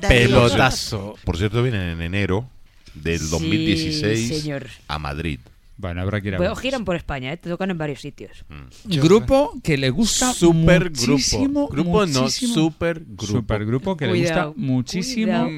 Pelotazo. 0.00 1.16
Por 1.24 1.36
cierto, 1.36 1.62
vienen 1.62 1.88
en 1.88 2.02
enero 2.02 2.48
del 2.94 3.18
Sí, 3.20 3.28
2016 3.30 4.42
señor. 4.42 4.66
a 4.88 4.98
Madrid. 4.98 5.40
Bueno, 5.76 6.02
habrá 6.02 6.20
que 6.20 6.28
ir 6.28 6.34
a 6.34 6.38
Bueno, 6.38 6.56
giran 6.56 6.84
por 6.84 6.96
España, 6.96 7.32
¿eh? 7.32 7.36
te 7.36 7.48
tocan 7.48 7.70
en 7.70 7.78
varios 7.78 8.00
sitios. 8.00 8.44
Grupo 8.84 9.52
que 9.62 9.76
le 9.76 9.90
gusta 9.90 10.32
Super 10.32 10.90
muchísimo. 10.90 11.68
grupo. 11.68 11.68
Grupo 11.68 12.06
no, 12.06 12.22
muchísimo. 12.22 12.54
super 12.54 13.00
grupo. 13.04 13.26
Supergrupo 13.26 13.96
que 13.96 14.06
le 14.06 14.10
Cuidado, 14.12 14.48
gusta 14.54 14.60
muchísimo 14.60 15.26
cuidado. 15.44 15.48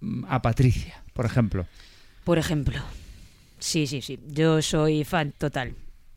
mm, 0.00 0.24
a 0.28 0.40
Patricia, 0.40 1.02
por 1.12 1.26
ejemplo. 1.26 1.66
Por 2.24 2.38
ejemplo. 2.38 2.80
Sí, 3.58 3.86
sí, 3.86 4.00
sí. 4.00 4.18
Yo 4.28 4.62
soy 4.62 5.04
fan 5.04 5.32
total 5.36 5.74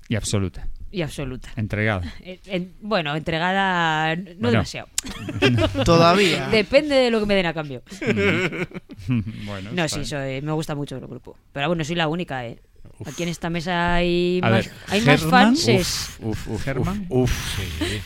Y 0.08 0.16
absoluta. 0.16 0.68
Y 0.92 1.02
absoluta. 1.02 1.50
Entregada. 1.56 2.02
Eh, 2.22 2.40
en- 2.46 2.74
bueno, 2.82 3.16
entregada 3.16 4.16
no 4.16 4.24
Bueno. 4.40 4.50
demasiado. 4.52 4.88
Todavía. 5.86 6.48
Depende 6.50 6.96
de 6.96 7.12
lo 7.12 7.20
que 7.20 7.26
me 7.26 7.36
den 7.36 7.46
a 7.46 7.54
cambio. 7.54 7.82
bueno, 9.46 9.70
No, 9.74 9.88
sí, 9.88 10.06
soy, 10.06 10.42
me 10.42 10.52
gusta 10.52 10.76
mucho 10.76 10.96
el 10.98 11.08
grupo. 11.08 11.38
Pero 11.54 11.68
bueno, 11.68 11.84
soy 11.84 11.96
la 11.96 12.08
única, 12.08 12.46
¿eh? 12.46 12.60
Aquí 13.06 13.24
en 13.24 13.30
esta 13.30 13.50
mesa 13.50 13.96
hay 13.96 14.40
A 14.44 14.50
más, 14.50 14.66
ver, 14.66 14.74
hay 14.88 15.02
más 15.02 15.22
Herman, 15.22 15.30
fanses. 15.56 16.10
Uf, 16.20 16.48
uf, 16.50 16.64
Germán. 16.64 17.06
uf. 17.10 17.32
Sí. 17.80 18.02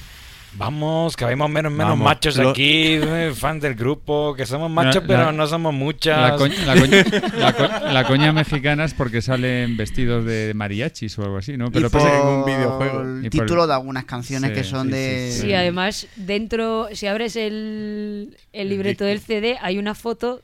Vamos, 0.55 1.15
que 1.17 1.23
habemos 1.25 1.49
menos, 1.49 1.71
menos 1.71 1.93
Vamos, 1.93 2.05
machos 2.05 2.37
lo- 2.37 2.51
aquí, 2.51 2.99
fans 3.35 3.61
del 3.61 3.73
grupo, 3.73 4.35
que 4.35 4.45
somos 4.45 4.69
machos, 4.69 5.01
La- 5.03 5.07
pero 5.07 5.23
la- 5.25 5.31
no 5.31 5.47
somos 5.47 5.73
muchas. 5.73 6.17
La, 6.31 6.35
coña, 6.37 6.55
la 6.65 6.75
coña- 6.75 7.03
la 7.37 7.53
co- 7.53 7.85
la 7.91 8.03
coña 8.05 8.31
mexicana 8.33 8.85
es 8.85 8.93
porque 8.93 9.21
salen 9.23 9.75
vestidos 9.77 10.25
de 10.25 10.53
mariachis 10.55 11.17
o 11.17 11.23
algo 11.23 11.37
así, 11.37 11.57
¿no? 11.57 11.71
Pero 11.71 11.87
y 11.87 11.89
por 11.89 12.01
pasa 12.01 12.11
que- 12.11 12.21
un 12.27 12.45
videojuego. 12.45 13.01
el 13.01 13.25
Y 13.25 13.29
por- 13.31 13.45
título 13.45 13.65
de 13.67 13.73
algunas 13.73 14.05
canciones 14.05 14.51
Sí, 14.51 14.55
que 14.55 14.63
son 14.63 14.87
sí, 14.87 14.93
de... 14.93 15.31
sí, 15.31 15.41
Sí, 15.41 15.53
además, 15.53 16.07
dentro, 16.17 16.87
si 16.93 17.07
abres 17.07 17.35
el, 17.35 18.37
el 18.51 18.69
libreto 18.69 19.05
del 19.05 19.19
CD, 19.21 19.57
hay 19.59 19.79
una 19.79 19.95
foto 19.95 20.41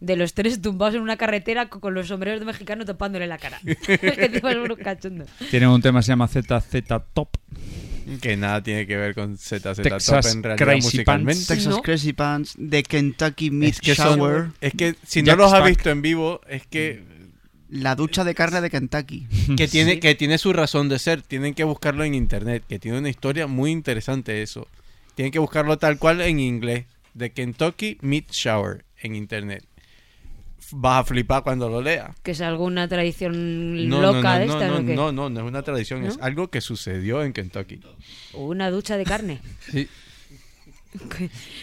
de 0.00 0.16
los 0.16 0.34
tres 0.34 0.60
tumbados 0.60 0.96
en 0.96 1.00
una 1.02 1.16
carretera 1.16 1.68
co- 1.68 1.78
con 1.80 1.94
los 1.94 2.08
sombreros 2.08 2.40
de 2.40 2.46
mexicano 2.46 2.84
tapándole 2.84 3.26
la 3.28 3.38
cara. 3.38 3.60
Tienen 5.50 5.68
un 5.68 5.80
tema 5.80 6.00
que 6.00 6.02
se 6.02 6.08
llama 6.12 6.26
ZZ 6.28 6.82
Top. 7.14 7.28
Que 8.20 8.36
nada 8.36 8.62
tiene 8.62 8.86
que 8.86 8.96
ver 8.96 9.14
con 9.14 9.36
ZZ 9.38 9.60
Texas 9.82 10.06
Top 10.06 10.26
en 10.32 10.42
realidad 10.42 10.56
Crazy 10.66 10.82
musicalmente. 10.82 11.34
Pants. 11.38 11.46
Texas 11.46 11.74
No. 11.74 11.82
Crazy 11.82 12.12
Pants, 12.12 12.54
de 12.58 12.82
Kentucky 12.82 13.50
Meat 13.50 13.72
Es 13.74 13.80
que, 13.80 13.94
son- 13.94 14.18
Shower, 14.18 14.46
es 14.60 14.72
que 14.74 14.94
si 15.06 15.22
no 15.22 15.26
Jack 15.28 15.38
los 15.38 15.52
has 15.52 15.58
Stack. 15.60 15.68
visto 15.68 15.90
en 15.90 16.02
vivo, 16.02 16.40
es 16.48 16.66
que, 16.66 17.02
la 17.70 17.94
ducha 17.96 18.22
de 18.24 18.34
carne 18.34 18.60
de 18.60 18.70
Kentucky. 18.70 19.26
que, 19.56 19.66
tiene, 19.68 19.98
que 20.00 20.14
tiene 20.14 20.38
su 20.38 20.52
razón 20.52 20.88
de 20.88 20.98
ser. 20.98 21.22
Tienen 21.22 21.54
que 21.54 21.64
buscarlo 21.64 22.04
en 22.04 22.14
internet, 22.14 22.62
que 22.68 22.78
tiene 22.78 22.98
una 22.98 23.08
historia 23.08 23.46
muy 23.46 23.70
interesante 23.70 24.42
eso. 24.42 24.68
Tienen 25.14 25.32
que 25.32 25.38
buscarlo 25.38 25.78
tal 25.78 25.98
cual 25.98 26.20
en 26.20 26.40
inglés. 26.40 26.84
De 27.14 27.30
Kentucky 27.30 27.96
Meat 28.02 28.30
Shower 28.32 28.84
en 29.00 29.14
internet. 29.14 29.64
Vas 30.72 31.00
a 31.00 31.04
flipar 31.04 31.42
cuando 31.42 31.68
lo 31.68 31.80
leas. 31.80 32.10
Que 32.22 32.32
es 32.32 32.40
alguna 32.40 32.88
tradición 32.88 33.88
No, 33.88 34.00
loca 34.00 34.34
no, 34.34 34.40
de 34.40 34.46
no, 34.46 34.58
no, 34.58 34.80
no, 34.80 35.12
no, 35.12 35.30
no 35.30 35.40
es 35.40 35.46
una 35.46 35.62
tradición, 35.62 36.02
¿No? 36.02 36.08
es 36.08 36.18
algo 36.20 36.48
que 36.48 36.60
sucedió 36.60 37.22
en 37.22 37.32
Kentucky. 37.32 37.80
Una 38.32 38.70
ducha 38.70 38.96
de 38.96 39.04
carne. 39.04 39.40
Sí. 39.70 39.88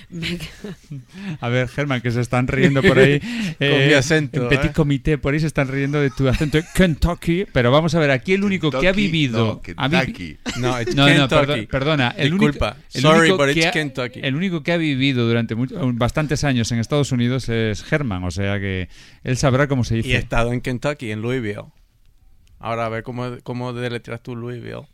A 1.40 1.50
ver, 1.50 1.68
Germán, 1.70 2.02
que 2.02 2.12
se 2.12 2.22
están 2.22 2.48
riendo 2.48 2.82
por 2.82 3.00
ahí. 3.00 3.20
eh, 3.60 3.86
mi 3.88 3.94
acento, 3.94 4.44
En 4.44 4.50
Petit 4.50 4.72
¿eh? 4.72 4.74
Comité, 4.74 5.18
por 5.18 5.34
ahí 5.34 5.40
se 5.40 5.48
están 5.48 5.68
riendo 5.68 6.00
de 6.02 6.10
tu 6.10 6.28
acento 6.28 6.60
Kentucky. 6.76 7.46
Pero 7.52 7.72
vamos 7.72 7.96
a 7.96 8.00
ver, 8.00 8.12
aquí 8.12 8.34
el 8.34 8.44
único 8.44 8.70
que 8.72 8.78
ha 8.78 8.82
Kentucky, 8.94 9.02
vivido. 9.02 9.46
no, 9.46 9.62
vi- 9.90 9.98
Kentucky. 9.98 10.38
No, 10.60 10.82
it's 10.82 10.96
No, 10.96 11.08
no, 11.08 11.28
Kentucky. 11.28 11.46
perdo- 11.46 11.68
perdona. 11.68 12.14
El 12.18 12.32
Disculpa. 12.32 12.72
único, 12.72 12.86
el 12.94 13.02
Sorry, 13.02 13.20
único 13.30 13.38
but 13.38 13.46
que 13.48 13.52
it's 13.60 13.66
ha- 13.68 13.72
Kentucky. 13.72 14.20
El 14.24 14.36
único 14.36 14.64
que 14.64 14.72
ha 14.74 14.78
vivido 14.78 15.28
durante 15.28 15.56
mucho- 15.56 15.76
bastantes 15.94 16.44
años 16.44 16.72
en 16.72 16.80
Estados 16.80 17.12
Unidos 17.12 17.50
es 17.50 17.84
Germán. 17.84 18.24
O 18.24 18.32
sea 18.32 18.60
que 18.60 18.90
él 19.24 19.38
sabrá 19.38 19.68
cómo 19.68 19.84
se 19.84 19.96
dice. 19.96 20.10
Y 20.10 20.14
he 20.14 20.18
estado 20.18 20.52
en 20.54 20.62
Kentucky, 20.62 21.12
en 21.12 21.22
Louisville. 21.22 21.64
Ahora 22.60 22.86
a 22.86 22.90
ver 22.90 23.04
cómo, 23.04 23.38
cómo 23.44 23.74
deletreas 23.74 24.22
tú 24.22 24.36
Louisville. 24.36 24.88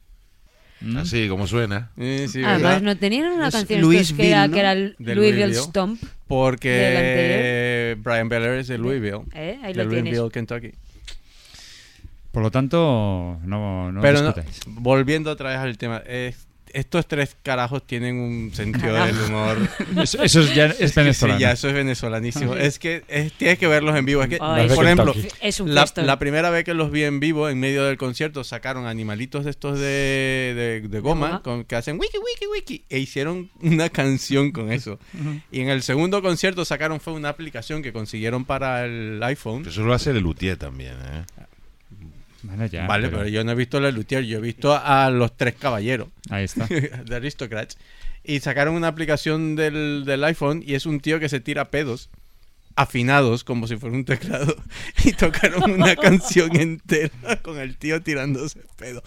¿Mm? 0.81 0.97
Así 0.97 1.27
como 1.27 1.47
suena. 1.47 1.89
Eh, 1.97 2.27
sí, 2.29 2.43
Además, 2.43 2.61
¿verdad? 2.61 2.81
no 2.81 2.97
tenían 2.97 3.31
una 3.31 3.47
Es 3.47 3.55
canción 3.55 3.89
que 4.17 4.29
era, 4.29 4.47
¿no? 4.47 4.53
que 4.53 4.59
era 4.59 4.75
Louisville. 4.75 5.55
Stomp. 5.55 6.01
Porque 6.27 7.97
Brian 8.03 8.29
Beller 8.29 8.59
es 8.59 8.67
de 8.67 8.77
Louisville. 8.77 9.21
¿Eh? 9.33 9.59
Ahí 9.63 9.73
de 9.73 9.83
lo 9.83 9.89
tienes. 9.89 10.13
Louisville, 10.13 10.31
Kentucky. 10.31 10.71
Por 12.31 12.43
lo 12.43 12.51
tanto, 12.51 13.39
no, 13.43 13.91
no 13.91 14.01
Pero 14.01 14.21
no, 14.21 14.35
volviendo 14.67 15.31
otra 15.31 15.49
vez 15.49 15.57
al 15.57 15.77
tema, 15.79 16.03
eh, 16.05 16.35
estos 16.79 17.07
tres 17.07 17.35
carajos 17.41 17.85
tienen 17.87 18.19
un 18.19 18.53
sentido 18.53 18.93
del 19.03 19.15
humor. 19.21 19.57
Eso, 20.01 20.21
eso 20.21 20.41
es 20.41 20.53
ya 20.53 20.65
es 20.67 20.93
venezolano. 20.93 21.37
Sí, 21.39 21.41
ya, 21.43 21.51
eso 21.51 21.67
es 21.69 21.73
venezolanísimo. 21.73 22.55
es 22.55 22.77
que 22.79 23.03
es- 23.07 23.33
tienes 23.33 23.57
que 23.57 23.67
verlos 23.67 23.95
en 23.97 24.05
vivo. 24.05 24.21
Es 24.21 24.29
que, 24.29 24.37
Ay, 24.39 24.67
por 24.69 24.85
ejemplo. 24.85 25.13
Es 25.41 25.59
un 25.59 25.73
la, 25.73 25.85
la 25.95 26.19
primera 26.19 26.49
vez 26.49 26.63
que 26.63 26.73
los 26.73 26.91
vi 26.91 27.03
en 27.03 27.19
vivo, 27.19 27.49
en 27.49 27.59
medio 27.59 27.83
del 27.85 27.97
concierto, 27.97 28.43
sacaron 28.43 28.85
animalitos 28.85 29.43
de 29.45 29.49
estos 29.51 29.79
de, 29.79 30.53
de, 30.81 30.87
de 30.87 30.99
goma 30.99 31.41
con, 31.41 31.63
que 31.63 31.75
hacen 31.75 31.99
wiki, 31.99 32.17
wiki, 32.17 32.45
wiki. 32.53 32.85
E 32.89 32.99
hicieron 32.99 33.49
una 33.61 33.89
canción 33.97 34.51
con 34.51 34.71
eso. 34.71 34.99
Y 35.51 35.61
en 35.61 35.69
el 35.69 35.81
segundo 35.83 36.21
concierto 36.21 36.63
sacaron 36.65 36.99
fue 36.99 37.13
una 37.13 37.29
aplicación 37.29 37.81
que 37.81 37.91
consiguieron 37.91 38.45
para 38.45 38.85
el 38.85 39.21
iPhone. 39.23 39.65
Eso 39.67 39.81
lo 39.83 39.93
hace 39.93 40.13
de 40.13 40.21
Luthier 40.21 40.57
también, 40.57 40.93
¿eh? 40.93 41.23
Bueno, 42.43 42.65
ya, 42.65 42.87
vale, 42.87 43.09
pero... 43.09 43.27
yo 43.27 43.43
no 43.43 43.51
he 43.51 43.55
visto 43.55 43.79
la 43.79 43.91
Luthier, 43.91 44.23
yo 44.23 44.37
he 44.37 44.41
visto 44.41 44.75
a 44.75 45.09
los 45.09 45.35
tres 45.35 45.55
caballeros 45.55 46.09
Ahí 46.29 46.43
está. 46.43 46.67
de 47.05 47.15
Aristocrats. 47.15 47.77
Y 48.23 48.39
sacaron 48.41 48.75
una 48.75 48.89
aplicación 48.89 49.55
del, 49.55 50.03
del 50.05 50.23
iPhone 50.23 50.63
y 50.65 50.75
es 50.75 50.85
un 50.85 50.99
tío 50.99 51.19
que 51.19 51.29
se 51.29 51.39
tira 51.39 51.71
pedos 51.71 52.09
afinados 52.77 53.43
como 53.43 53.67
si 53.67 53.75
fuera 53.75 53.95
un 53.95 54.05
teclado 54.05 54.55
y 55.03 55.11
tocaron 55.11 55.71
una 55.71 55.95
canción 55.97 56.55
entera 56.55 57.41
con 57.41 57.57
el 57.57 57.75
tío 57.77 58.01
tirándose 58.01 58.61
pedo. 58.77 59.03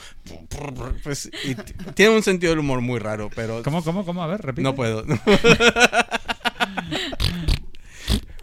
Pues, 1.05 1.31
y 1.45 1.55
tiene 1.95 2.15
un 2.15 2.23
sentido 2.23 2.51
del 2.51 2.59
humor 2.59 2.81
muy 2.83 2.99
raro, 2.99 3.31
pero 3.35 3.63
¿Cómo, 3.63 3.83
cómo, 3.83 4.05
cómo? 4.05 4.23
A 4.23 4.27
ver, 4.27 4.43
repite. 4.43 4.63
no 4.63 4.75
puedo. 4.75 5.05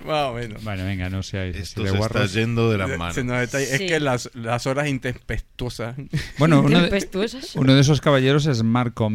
Más 0.07 0.25
o 0.29 0.33
menos. 0.33 0.63
Bueno, 0.63 0.83
venga, 0.85 1.09
no 1.09 1.21
seáis 1.21 1.55
Esto 1.55 1.85
se 1.85 1.97
está 1.97 2.25
yendo 2.25 2.71
de 2.71 2.77
las 2.77 2.89
Se 2.89 2.97
manos. 2.97 3.25
nos 3.25 3.41
está- 3.43 3.61
Es 3.61 3.77
que 3.79 3.99
las, 3.99 4.31
las 4.33 4.65
horas 4.65 4.87
intempestuosas. 4.87 5.95
Bueno, 6.39 6.61
uno 6.61 6.81
de, 6.81 7.09
uno 7.55 7.73
de 7.75 7.81
esos 7.81 8.01
caballeros 8.01 8.45
es 8.45 8.63
Marco. 8.63 9.09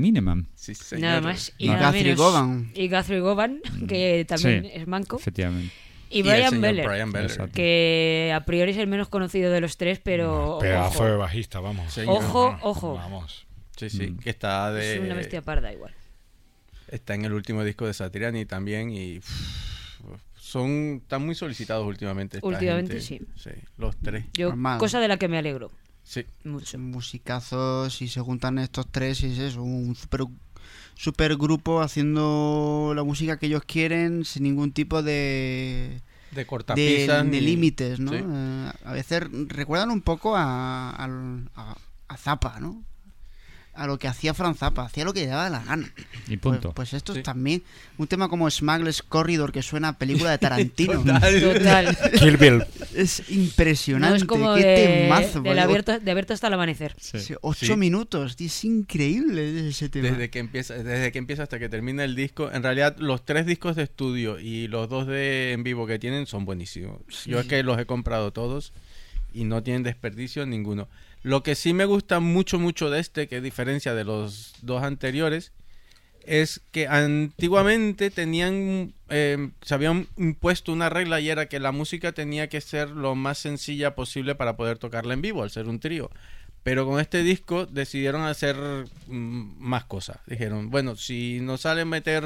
Sí, 0.55 0.75
señor. 0.75 1.03
Nada 1.03 1.21
más 1.21 1.53
y 1.59 1.67
Y 1.67 1.69
nada 1.69 1.87
Guthrie 1.89 2.05
menos. 2.05 2.19
Govan. 2.19 2.71
Y 2.75 2.89
Guthrie 2.89 3.21
Govan, 3.21 3.61
que 3.89 4.25
también 4.29 4.63
Sí. 4.65 4.71
es 4.75 4.87
manco. 4.87 5.17
Efectivamente. 5.17 5.73
Y 6.11 6.23
Brian 6.23 6.61
Beller, 6.61 6.87
Brian 6.87 7.11
Beller. 7.11 7.49
Que 7.51 8.33
a 8.35 8.45
priori 8.45 8.73
es 8.73 8.77
el 8.77 8.87
menos 8.87 9.09
conocido 9.09 9.51
de 9.51 9.61
los 9.63 9.79
tres, 9.79 9.99
pero 9.99 10.59
Pedazo 10.61 10.99
ojo, 10.99 11.05
de 11.07 11.17
bajista, 11.17 11.61
vamos. 11.61 11.91
Señor. 11.93 12.17
ojo, 12.23 12.59
ojo. 12.61 12.95
Vamos. 12.97 13.47
Sí, 13.79 13.89
sí, 13.89 14.09
Mm. 14.11 14.19
que 14.19 14.29
está 14.31 14.71
de... 14.73 14.95
Es 14.97 15.01
una 15.01 15.15
bestia 15.15 15.41
parda 15.41 15.73
igual. 15.73 15.95
Está 16.89 17.15
en 17.15 17.25
el 17.25 17.33
último 17.33 17.65
disco 17.65 17.87
de 17.87 17.95
Satriani 17.95 18.45
también 18.45 18.91
y 18.91 19.19
uff, 19.19 19.72
son 20.53 21.01
están 21.03 21.25
muy 21.25 21.35
solicitados 21.35 21.87
últimamente. 21.87 22.37
esta 22.39 22.47
Últimamente, 22.47 23.01
gente. 23.01 23.27
los 23.79 23.97
tres. 23.97 24.27
Yo, 24.35 24.49
Normal. 24.51 24.79
cosa 24.79 25.01
de 25.01 25.09
la 25.09 25.17
que 25.17 25.29
me 25.29 25.39
alegro 25.39 25.71
Sí. 26.05 26.25
mucho. 26.45 26.79
Musicazos 26.79 28.03
y 28.03 28.09
se 28.09 28.21
juntan 28.21 28.59
estos 28.59 28.87
tres 28.91 29.23
y 29.23 29.27
es 29.33 29.39
eso, 29.39 29.63
un 29.63 29.95
super, 29.95 30.23
super 30.95 31.37
grupo 31.37 31.81
haciendo 31.81 32.93
la 32.95 33.03
música 33.05 33.39
que 33.39 33.47
ellos 33.47 33.63
quieren 33.67 34.25
sin 34.25 34.43
ningún 34.43 34.73
tipo 34.73 35.03
de 35.03 36.01
De 36.31 36.37
de, 36.37 36.47
cortapisas. 36.47 37.31
de 37.31 37.41
límites, 37.41 38.01
¿no? 38.01 38.11
Sí. 38.13 38.19
Eh, 38.21 38.71
a 38.85 38.93
veces 38.93 39.23
recuerdan 39.49 39.91
un 39.91 40.01
poco 40.03 40.35
a, 40.37 40.91
a, 40.91 41.77
a 42.09 42.17
Zappa, 42.17 42.59
¿no? 42.61 42.83
A 43.75 43.87
lo 43.87 43.99
que 43.99 44.07
hacía 44.07 44.35
Fran 44.35 44.55
Zappa, 44.55 44.85
hacía 44.85 45.05
lo 45.05 45.15
que 45.15 45.21
le 45.21 45.27
daba 45.29 45.49
la 45.49 45.65
gana. 45.65 45.91
Y 46.29 46.37
Pues, 46.37 46.57
punto. 46.59 46.73
pues 46.75 46.93
esto 46.93 47.15
es 47.15 47.23
también 47.23 47.63
un 47.99 48.07
tema 48.07 48.29
como 48.29 48.49
Smuggler's 48.51 49.03
Corridor 49.03 49.51
que 49.51 49.63
suena 49.63 49.89
a 49.89 49.99
película 49.99 50.31
de 50.31 50.39
Tarantino. 50.39 51.03
Total. 51.05 51.41
Total. 51.41 51.99
Kill 52.19 52.37
Bill. 52.37 52.65
Es 52.95 53.23
impresionante. 53.31 54.11
No 54.11 54.17
es 54.17 54.25
como 54.25 54.55
Qué 54.55 54.65
de, 54.67 54.77
temazo. 55.03 55.43
porque 55.43 55.59
abierto, 55.61 55.99
de 55.99 56.11
abierto 56.11 56.35
hasta 56.35 56.47
el 56.49 56.55
amanecer. 56.55 56.95
Sí, 57.01 57.35
ocho 57.41 57.67
Sí. 57.67 57.77
minutos, 57.77 58.37
es 58.39 58.65
increíble 58.65 59.69
ese 59.69 59.89
tema. 59.89 60.11
Desde 60.11 60.31
que 60.31 60.39
empieza, 60.39 60.75
desde 60.75 61.11
que 61.11 61.19
empieza 61.19 61.43
hasta 61.43 61.59
que 61.59 61.69
termina 61.69 62.05
el 62.05 62.15
disco, 62.15 62.51
en 62.53 62.63
realidad 62.63 62.97
los 62.99 63.25
tres 63.25 63.47
discos 63.47 63.75
de 63.77 63.85
estudio 63.85 64.39
y 64.39 64.69
los 64.69 64.89
dos 64.89 65.07
de 65.07 65.53
en 65.53 65.63
vivo 65.65 65.87
que 65.87 65.99
tienen 65.99 66.27
son 66.27 66.45
buenísimos. 66.45 66.99
Yo 67.27 67.41
es 67.41 67.47
que 67.47 67.63
los 67.63 67.79
he 67.79 67.87
comprado 67.87 68.33
todos 68.33 68.73
y 69.33 69.45
no 69.45 69.63
tienen 69.63 69.83
desperdicio 69.83 70.45
ninguno. 70.47 70.89
Lo 71.23 71.43
que 71.43 71.55
sí 71.55 71.73
me 71.73 71.85
gusta 71.85 72.21
mucho 72.21 72.59
mucho 72.59 72.91
de 72.91 73.01
este, 73.01 73.29
que 73.29 73.37
a 73.37 73.41
diferencia 73.41 73.95
de 73.95 74.05
los 74.05 74.55
dos 74.63 74.83
anteriores, 74.83 75.53
es 76.25 76.61
que 76.71 76.87
antiguamente 76.87 78.11
tenían 78.11 78.95
eh, 79.09 79.51
se 79.63 79.75
habían 79.75 80.07
impuesto 80.17 80.73
una 80.73 80.89
regla 80.89 81.21
y 81.21 81.29
era 81.29 81.47
que 81.47 81.61
la 81.61 81.73
música 81.73 82.13
tenía 82.13 82.49
que 82.49 82.61
ser 82.61 82.91
lo 82.91 83.15
más 83.15 83.39
sencilla 83.39 83.95
posible 83.95 84.35
para 84.35 84.57
poder 84.57 84.79
tocarla 84.79 85.15
en 85.15 85.23
vivo 85.23 85.43
al 85.43 85.51
ser 85.51 85.69
un 85.69 85.81
trío. 85.81 86.11
Pero 86.63 86.87
con 86.87 87.01
este 87.01 87.23
disco 87.23 87.67
decidieron 87.67 88.23
hacer 88.23 88.57
mm, 89.09 89.55
más 89.59 89.85
cosas. 89.85 90.19
Dijeron, 90.27 90.71
bueno, 90.71 90.97
si 90.97 91.41
nos 91.41 91.63
sale 91.63 91.85
meter 91.85 92.25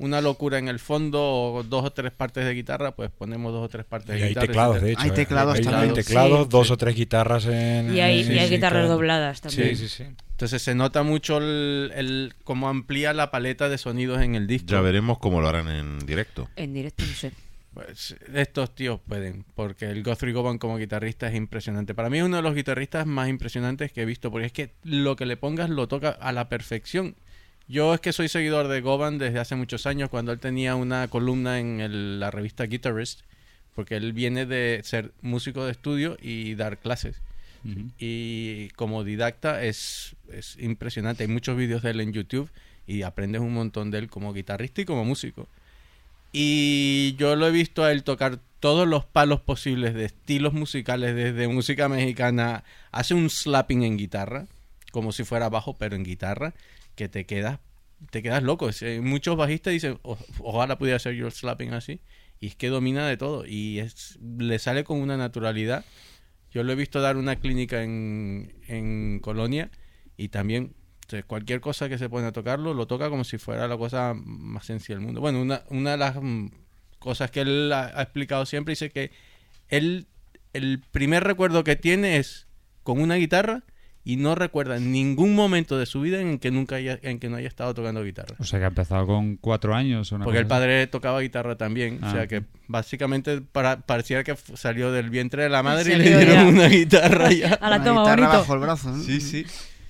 una 0.00 0.20
locura 0.20 0.58
en 0.58 0.68
el 0.68 0.78
fondo 0.78 1.20
o 1.22 1.62
dos 1.62 1.84
o 1.84 1.92
tres 1.92 2.10
partes 2.10 2.44
de 2.44 2.52
guitarra, 2.54 2.96
pues 2.96 3.10
ponemos 3.10 3.52
dos 3.52 3.64
o 3.64 3.68
tres 3.68 3.84
partes 3.84 4.16
Y 4.16 4.18
de 4.18 4.24
hay 4.24 4.28
guitarra. 4.30 4.46
teclados, 4.46 4.82
de 4.82 4.92
hecho. 4.92 5.00
Hay 5.02 5.08
eh. 5.10 5.12
teclados 5.12 5.54
hay. 5.58 5.66
Hay 5.66 5.92
teclados, 5.92 6.40
Sí. 6.44 6.48
dos 6.50 6.70
o 6.70 6.76
tres 6.76 6.96
guitarras 6.96 7.46
en. 7.46 7.94
Y 7.94 8.00
hay- 8.00 8.22
y 8.22 8.38
hay 8.38 8.48
sí, 8.48 8.54
guitarras 8.54 8.82
cada- 8.82 8.94
dobladas 8.94 9.40
también. 9.40 9.76
Sí, 9.76 9.88
sí, 9.88 10.04
sí. 10.04 10.10
Entonces 10.32 10.62
se 10.62 10.74
nota 10.74 11.02
mucho 11.02 11.36
el, 11.38 11.92
el 11.94 12.34
cómo 12.44 12.68
amplía 12.68 13.12
la 13.12 13.30
paleta 13.30 13.68
de 13.68 13.76
sonidos 13.78 14.22
en 14.22 14.34
el 14.34 14.46
disco. 14.46 14.68
Ya 14.68 14.80
veremos 14.80 15.18
cómo 15.18 15.40
lo 15.40 15.48
harán 15.48 15.68
en 15.68 15.98
directo. 16.06 16.48
En 16.56 16.72
directo, 16.72 17.04
no 17.06 17.12
sé. 17.14 17.32
Pues 17.74 18.16
estos 18.34 18.74
tíos 18.74 18.98
pueden, 19.06 19.44
porque 19.54 19.84
el 19.90 20.02
Guthrie 20.02 20.32
Govan 20.32 20.58
como 20.58 20.76
guitarrista 20.76 21.28
es 21.28 21.36
impresionante. 21.36 21.94
Para 21.94 22.10
mí 22.10 22.18
es 22.18 22.24
uno 22.24 22.36
de 22.36 22.42
los 22.42 22.54
guitarristas 22.54 23.06
más 23.06 23.28
impresionantes 23.28 23.92
que 23.92 24.02
he 24.02 24.04
visto, 24.04 24.30
porque 24.32 24.46
es 24.46 24.52
que 24.52 24.72
lo 24.82 25.14
que 25.14 25.24
le 25.24 25.36
pongas 25.36 25.70
lo 25.70 25.86
toca 25.86 26.08
a 26.08 26.32
la 26.32 26.48
perfección. 26.48 27.14
Yo 27.70 27.94
es 27.94 28.00
que 28.00 28.12
soy 28.12 28.28
seguidor 28.28 28.66
de 28.66 28.80
Govan 28.80 29.18
desde 29.18 29.38
hace 29.38 29.54
muchos 29.54 29.86
años, 29.86 30.10
cuando 30.10 30.32
él 30.32 30.40
tenía 30.40 30.74
una 30.74 31.06
columna 31.06 31.60
en 31.60 31.80
el- 31.80 32.18
la 32.18 32.32
revista 32.32 32.64
Guitarist, 32.64 33.20
porque 33.76 33.94
él 33.94 34.12
viene 34.12 34.44
de 34.44 34.80
ser 34.82 35.12
músico 35.22 35.64
de 35.64 35.70
estudio 35.70 36.16
y 36.20 36.56
dar 36.56 36.78
clases. 36.78 37.20
Y 37.98 38.70
como 38.70 39.04
didacta 39.04 39.62
es, 39.62 40.16
es 40.32 40.56
impresionante. 40.58 41.22
Hay 41.22 41.28
muchos 41.28 41.56
vídeos 41.56 41.82
de 41.82 41.90
él 41.90 42.00
en 42.00 42.12
YouTube 42.12 42.48
y 42.88 43.02
aprendes 43.02 43.40
un 43.40 43.52
montón 43.54 43.92
de 43.92 43.98
él 43.98 44.08
como 44.08 44.32
guitarrista 44.32 44.80
y 44.80 44.84
como 44.86 45.04
músico. 45.04 45.46
Y 46.32 47.14
yo 47.18 47.36
lo 47.36 47.46
he 47.46 47.50
visto 47.52 47.84
a 47.84 47.92
él 47.92 48.02
tocar 48.02 48.40
todos 48.58 48.88
los 48.88 49.04
palos 49.04 49.40
posibles 49.40 49.94
de 49.94 50.06
estilos 50.06 50.54
musicales, 50.54 51.14
desde 51.14 51.46
música 51.46 51.88
mexicana, 51.88 52.64
hace 52.90 53.14
un 53.14 53.30
slapping 53.30 53.84
en 53.84 53.96
guitarra, 53.96 54.46
como 54.90 55.12
si 55.12 55.22
fuera 55.24 55.48
bajo, 55.48 55.74
pero 55.74 55.94
en 55.94 56.02
guitarra, 56.02 56.54
que 56.94 57.08
te 57.08 57.26
quedas, 57.26 57.60
te 58.10 58.22
quedas 58.22 58.42
loco. 58.42 58.70
Eh, 58.80 59.00
Muchos 59.02 59.36
bajistas 59.36 59.72
dicen, 59.72 59.98
"O- 60.02 60.18
ojalá 60.40 60.78
pudiera 60.78 60.98
yo 60.98 61.26
el 61.26 61.32
slapping 61.32 61.72
así. 61.72 62.00
Y 62.40 62.48
es 62.48 62.56
que 62.56 62.68
domina 62.68 63.06
de 63.06 63.16
todo 63.16 63.44
y 63.46 63.80
es, 63.80 64.18
le 64.22 64.58
sale 64.58 64.84
con 64.84 64.98
una 65.00 65.16
naturalidad. 65.16 65.84
Yo 66.50 66.62
lo 66.62 66.72
he 66.72 66.76
visto 66.76 67.00
dar 67.00 67.16
una 67.16 67.36
clínica 67.36 67.82
en, 67.82 68.54
en 68.66 69.20
Colonia 69.20 69.70
y 70.16 70.28
también 70.28 70.74
cualquier 71.26 71.60
cosa 71.60 71.88
que 71.88 71.98
se 71.98 72.08
pone 72.08 72.26
a 72.28 72.32
tocarlo, 72.32 72.72
lo 72.72 72.86
toca 72.86 73.10
como 73.10 73.24
si 73.24 73.36
fuera 73.38 73.66
la 73.66 73.76
cosa 73.76 74.14
más 74.14 74.64
sencilla 74.66 74.96
del 74.96 75.04
mundo. 75.04 75.20
Bueno, 75.20 75.40
una, 75.42 75.62
una 75.68 75.92
de 75.92 75.96
las 75.96 76.16
mm, 76.22 76.46
cosas 76.98 77.30
que 77.30 77.40
él 77.40 77.72
ha, 77.72 77.86
ha 77.98 78.02
explicado 78.02 78.46
siempre 78.46 78.72
dice 78.72 78.90
que 78.90 79.10
él, 79.68 80.06
el 80.52 80.80
primer 80.92 81.24
recuerdo 81.24 81.64
que 81.64 81.76
tiene 81.76 82.16
es 82.18 82.46
con 82.84 83.00
una 83.00 83.16
guitarra 83.16 83.64
y 84.02 84.16
no 84.16 84.34
recuerda 84.34 84.78
ningún 84.78 85.34
momento 85.34 85.76
de 85.78 85.84
su 85.86 86.00
vida 86.00 86.20
en 86.20 86.38
que 86.38 86.50
nunca 86.50 86.76
haya, 86.76 86.98
en 87.02 87.18
que 87.18 87.28
no 87.28 87.36
haya 87.36 87.48
estado 87.48 87.74
tocando 87.74 88.02
guitarra. 88.02 88.34
O 88.38 88.44
sea 88.44 88.58
que 88.58 88.64
ha 88.64 88.68
empezado 88.68 89.06
con 89.06 89.36
cuatro 89.36 89.74
años. 89.74 90.10
una 90.12 90.24
Porque 90.24 90.38
el 90.38 90.44
cosa 90.46 90.56
padre 90.56 90.86
tocaba 90.86 91.20
guitarra 91.20 91.56
también. 91.56 91.98
O 92.02 92.06
Ah. 92.06 92.12
sea 92.12 92.26
que 92.26 92.42
básicamente 92.66 93.40
para, 93.42 93.80
parecía 93.80 94.24
que 94.24 94.34
salió 94.54 94.90
del 94.90 95.10
vientre 95.10 95.42
de 95.42 95.48
la 95.50 95.62
madre 95.62 95.94
y 95.94 95.98
le 95.98 96.04
dieron 96.16 96.34
ya. 96.34 96.46
una 96.46 96.68
guitarra 96.68 97.30
ya. 97.30 97.54
A 97.60 97.68
la 97.70 97.76
Una 97.76 97.84
toma, 97.84 98.00
guitarra 98.02 98.22
bonito. 98.26 98.38
bajo 98.38 98.54
el 98.54 98.60
brazo. 98.60 98.90
¿no? 98.96 99.02
Sí, 99.02 99.20
sí. 99.20 99.44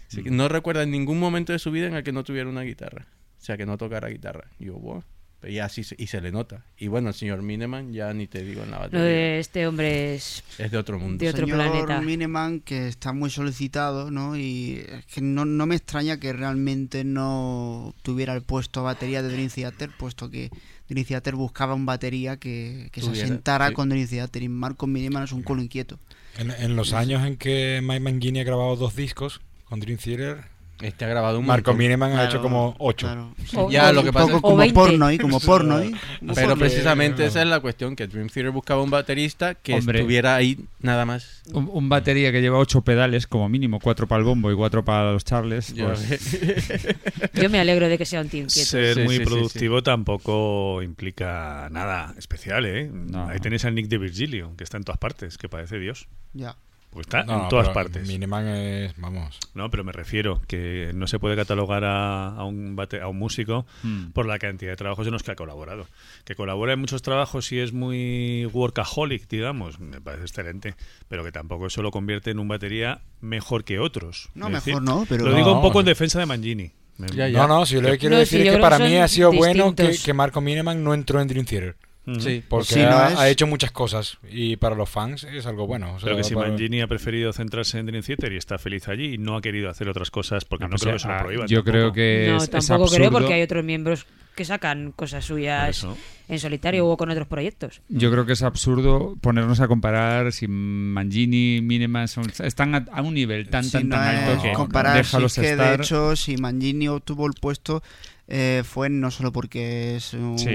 Así 0.09 0.25
que 0.25 0.31
no 0.31 0.49
recuerda 0.49 0.85
ningún 0.87 1.21
momento 1.21 1.53
de 1.53 1.61
su 1.61 1.71
vida 1.71 1.87
en 1.87 1.95
el 1.95 2.03
que 2.03 2.11
no 2.13 2.25
tuviera 2.25 2.49
una 2.49 2.63
guitarra. 2.63 3.07
O 3.41 3.43
sea, 3.45 3.57
que 3.57 3.65
no 3.65 3.79
tocara 3.79 4.09
guitarra. 4.09 4.51
Y 4.59 4.67
yo, 4.67 4.75
wow. 4.75 5.05
Y 5.43 5.59
así 5.59 5.85
se, 5.85 5.95
y 5.99 6.07
se 6.09 6.21
le 6.21 6.33
nota. 6.33 6.67
Y 6.77 6.89
bueno, 6.89 7.09
el 7.09 7.15
señor 7.15 7.41
Mineman, 7.43 7.93
ya 7.95 8.13
ni 8.13 8.27
te 8.27 8.43
digo 8.45 8.63
en 8.63 8.71
la 8.73 8.77
Lo 8.77 8.83
batería. 8.85 9.05
de 9.07 9.39
este 9.41 9.67
hombre 9.67 10.15
es 10.15 10.45
Es 10.59 10.71
de 10.71 10.77
otro 10.77 10.99
mundo. 10.99 11.25
de 11.25 11.31
otro 11.31 11.47
Señor 11.47 11.57
planeta. 11.57 12.01
Mineman 12.03 12.61
que 12.61 12.89
está 12.89 13.13
muy 13.15 13.31
solicitado, 13.31 14.11
¿no? 14.11 14.37
Y 14.37 14.85
es 14.87 15.07
que 15.07 15.23
no, 15.23 15.47
no 15.47 15.65
me 15.65 15.77
extraña 15.77 16.21
que 16.21 16.33
realmente 16.35 17.05
no 17.05 17.95
tuviera 18.03 18.35
el 18.35 18.43
puesto 18.43 18.83
batería 18.83 19.23
de 19.23 19.31
Dream 19.33 19.49
Theater, 19.49 19.91
puesto 19.99 20.29
que 20.31 20.51
Dream 20.89 21.07
Theater 21.07 21.37
buscaba 21.37 21.73
un 21.75 21.87
batería 21.87 22.37
que, 22.37 22.91
que 22.93 23.01
se 23.01 23.11
asentara 23.11 23.69
sí. 23.69 23.75
con 23.75 23.89
Dream 23.89 24.09
Theater. 24.09 24.43
Y 24.43 24.49
Marco 24.51 24.87
Mineman 24.87 25.25
es 25.25 25.33
un 25.33 25.43
culo 25.43 25.63
inquieto. 25.63 25.99
En, 26.39 26.51
en 26.51 26.77
los 26.77 26.93
años 26.93 27.25
en 27.27 27.37
que 27.37 27.81
Mike 27.83 28.01
Mangini 28.01 28.41
ha 28.41 28.45
grabado 28.45 28.77
dos 28.77 28.95
discos 28.95 29.41
con 29.65 29.81
Dream 29.81 29.99
Theater, 29.99 30.45
Este 30.83 31.05
ha 31.05 31.09
grabado 31.09 31.39
un 31.39 31.47
Marco. 31.47 31.75
Mineman 31.75 32.11
ha 32.13 32.15
Claro, 32.15 32.29
hecho 32.31 32.43
como 32.43 32.75
ocho. 32.79 33.07
claro. 33.07 33.35
O- 33.57 33.71
Ya, 33.71 33.91
o- 33.91 33.93
lo 33.93 34.03
que 34.03 34.09
un 34.09 34.15
pasa 34.15 34.27
poco 34.27 34.37
es- 34.37 34.43
como 34.43 34.57
20. 34.57 34.75
porno, 34.75 35.13
¿y? 35.13 35.19
Como 35.19 35.41
porno, 35.41 35.85
¿y? 35.85 35.95
Pero 36.35 36.53
Sí. 36.55 36.59
precisamente 36.59 37.27
esa 37.27 37.43
es 37.43 37.49
la 37.49 37.61
cuestión, 37.61 37.97
que 37.97 38.07
Dream 38.07 38.29
Theater 38.29 38.51
buscaba 38.53 38.83
un 38.83 38.91
baterista 38.91 39.55
que 39.55 39.75
Hombre. 39.75 39.99
estuviera 39.99 40.35
ahí 40.37 40.59
nada 40.81 41.05
más. 41.05 41.43
Un, 41.53 41.69
un 41.73 41.89
batería 41.89 42.33
que 42.33 42.41
lleva 42.41 42.59
ocho 42.59 42.81
pedales, 42.83 43.27
como 43.27 43.49
mínimo, 43.49 43.79
cuatro 43.81 44.07
para 44.07 44.21
el 44.21 44.25
bombo 44.25 44.51
y 44.51 44.55
cuatro 44.57 44.85
para 44.85 45.13
los 45.13 45.25
charles. 45.25 45.75
Ya 45.75 45.87
pues-. 45.87 46.09
Yo 47.35 47.51
me 47.51 47.61
alegro 47.61 47.89
de 47.89 47.99
que 47.99 48.05
sea 48.07 48.21
un 48.21 48.29
tío 48.29 48.41
inquieto. 48.43 48.69
Ser 48.71 48.95
Sí, 48.95 49.01
muy 49.03 49.17
sí, 49.17 49.25
sí, 49.25 49.27
productivo 49.27 49.83
tampoco 49.83 50.83
implica 50.83 51.69
nada 51.71 52.15
especial, 52.19 52.65
¿eh? 52.67 52.91
No. 52.93 53.29
Ahí 53.29 53.39
tenéis 53.39 53.65
al 53.65 53.75
Nick 53.75 53.89
de 53.89 53.99
Virgilio, 53.99 54.53
que 54.57 54.65
está 54.65 54.77
en 54.77 54.85
todas 54.85 54.99
partes, 54.99 55.39
que 55.39 55.49
parece 55.49 55.79
Dios. 55.79 56.09
Ya. 56.33 56.57
Pues 56.91 57.07
está 57.07 57.23
No, 57.23 57.45
en 57.45 57.49
todas 57.49 57.69
pero 57.69 57.75
partes. 57.75 58.09
Mineman 58.09 58.49
es, 58.49 58.95
vamos. 59.01 59.39
No, 59.55 59.71
pero 59.71 59.85
me 59.85 59.93
refiero 59.93 60.43
que 60.49 60.91
no 60.93 61.07
se 61.07 61.21
puede 61.21 61.37
catalogar 61.37 61.85
a, 61.85 62.31
a 62.35 62.45
un, 62.45 62.75
bate- 62.77 63.01
a 63.01 63.07
un 63.07 63.17
músico 63.17 63.65
Hmm. 63.85 64.07
por 64.11 64.27
la 64.27 64.41
cantidad 64.41 64.73
de 64.73 64.77
trabajos 64.77 65.07
en 65.07 65.13
los 65.13 65.23
que 65.23 65.31
ha 65.31 65.37
colaborado. 65.37 65.87
Que 66.25 66.35
colabora 66.35 66.73
en 66.73 66.81
muchos 66.81 67.03
trabajos 67.03 67.53
y 67.53 67.61
es 67.61 67.73
muy 67.73 68.47
workaholic, 68.53 69.29
digamos, 69.29 69.79
me 69.79 70.01
parece 70.01 70.25
excelente, 70.25 70.75
pero 71.09 71.23
que 71.23 71.31
tampoco 71.31 71.67
eso 71.69 71.81
lo 71.81 71.93
convierte 71.93 72.33
en 72.33 72.41
un 72.41 72.49
batería 72.49 73.03
mejor 73.21 73.63
que 73.63 73.79
otros. 73.79 74.29
No, 74.35 74.47
Es 74.47 74.53
mejor 74.55 74.65
decir, 74.67 74.83
no, 74.83 75.07
pero- 75.09 75.27
Lo 75.27 75.35
digo 75.37 75.51
un 75.53 75.59
No. 75.59 75.63
poco 75.63 75.81
en 75.81 75.87
defensa 75.87 76.19
de 76.19 76.27
Mangini. 76.27 76.73
Me- 76.99 77.07
Ya, 77.15 77.29
ya. 77.29 77.47
No, 77.47 77.49
no, 77.61 77.67
si 77.67 77.81
lo 77.81 77.89
que 77.89 77.99
quiero 77.99 78.17
No, 78.17 78.19
decir 78.21 78.45
es 78.47 78.53
que 78.55 78.61
para 78.61 78.79
mí 78.81 78.97
ha 78.97 79.07
sido 79.09 79.33
bueno 79.33 79.75
que, 79.77 79.97
que 80.05 80.13
Marco 80.13 80.41
Mineman 80.41 80.83
no 80.83 80.93
entró 80.93 81.21
en 81.21 81.29
Dream 81.29 81.47
Theater. 81.47 81.77
Sí. 82.19 82.43
Porque 82.49 82.75
Sí, 82.75 82.81
no 82.81 82.97
ha, 82.99 83.09
es- 83.13 83.19
ha 83.19 83.29
hecho 83.29 83.47
muchas 83.47 83.71
cosas 83.71 84.19
y 84.31 84.57
para 84.57 84.75
los 84.75 84.89
fans 84.89 85.25
es 85.25 85.47
algo 85.47 85.67
bueno. 85.67 85.95
o 85.95 85.99
sea, 85.99 86.07
Pero 86.07 86.17
que 86.17 86.25
si 86.25 86.35
para- 86.35 86.49
Mangini 86.49 86.81
ha 86.81 86.87
preferido 86.87 87.33
centrarse 87.33 87.79
en 87.79 87.87
Dream 87.87 88.03
Theater 88.03 88.33
y 88.33 88.37
está 88.37 88.59
feliz 88.59 88.89
allí 88.89 89.15
y 89.15 89.19
no 89.19 89.37
ha 89.37 89.41
querido 89.43 89.69
hacer 89.71 89.89
otras 89.89 90.11
cosas 90.11 90.45
porque 90.45 90.65
no, 90.65 90.71
pues, 90.71 90.83
creo 90.83 90.95
que 90.95 90.99
se 91.01 91.09
lo 91.09 91.15
ah, 91.15 91.19
prohíban. 91.23 91.47
Yo 91.47 91.59
tampoco. 91.59 91.71
creo 91.73 91.93
que 91.93 92.27
No, 92.31 92.37
es, 92.39 92.43
es 92.45 92.51
tampoco 92.67 92.91
creo 92.91 93.11
porque 93.11 93.35
hay 93.35 93.43
otros 93.43 93.65
miembros 93.65 94.07
que 94.35 94.45
sacan 94.47 94.93
cosas 94.93 95.25
suyas 95.25 95.87
en 96.29 96.39
solitario 96.39 96.87
o 96.87 96.97
con 96.97 97.11
otros 97.11 97.27
proyectos. 97.29 97.83
Yo 97.89 98.11
creo 98.11 98.25
que 98.25 98.33
es 98.33 98.43
absurdo 98.43 99.17
ponernos 99.21 99.61
a 99.61 99.69
comparar 99.69 100.33
si 100.33 100.47
Mangini, 100.49 101.61
Mineman 101.61 102.09
son- 102.09 102.33
están 102.43 102.75
a, 102.75 102.87
a 102.93 103.03
un 103.03 103.15
nivel 103.15 103.49
tan, 103.49 103.65
Si 103.65 103.73
tan, 103.73 103.89
no 103.89 103.97
tan 103.97 104.17
alto 104.17 104.33
es 104.33 104.43
que 104.43 104.53
comparar, 104.53 104.97
déjalos 104.97 105.33
si 105.33 105.41
es 105.43 105.47
que 105.47 105.53
estar. 105.53 105.77
de 105.79 105.83
hecho, 105.85 106.17
si 106.17 106.37
Mangini 106.37 106.89
obtuvo 106.89 107.27
el 107.27 107.35
puesto, 107.35 107.83
eh, 108.31 108.63
fue 108.65 108.89
no 108.89 109.11
solo 109.11 109.33
porque 109.33 109.97
es 109.97 110.15
un- 110.15 110.39
Sí, 110.39 110.49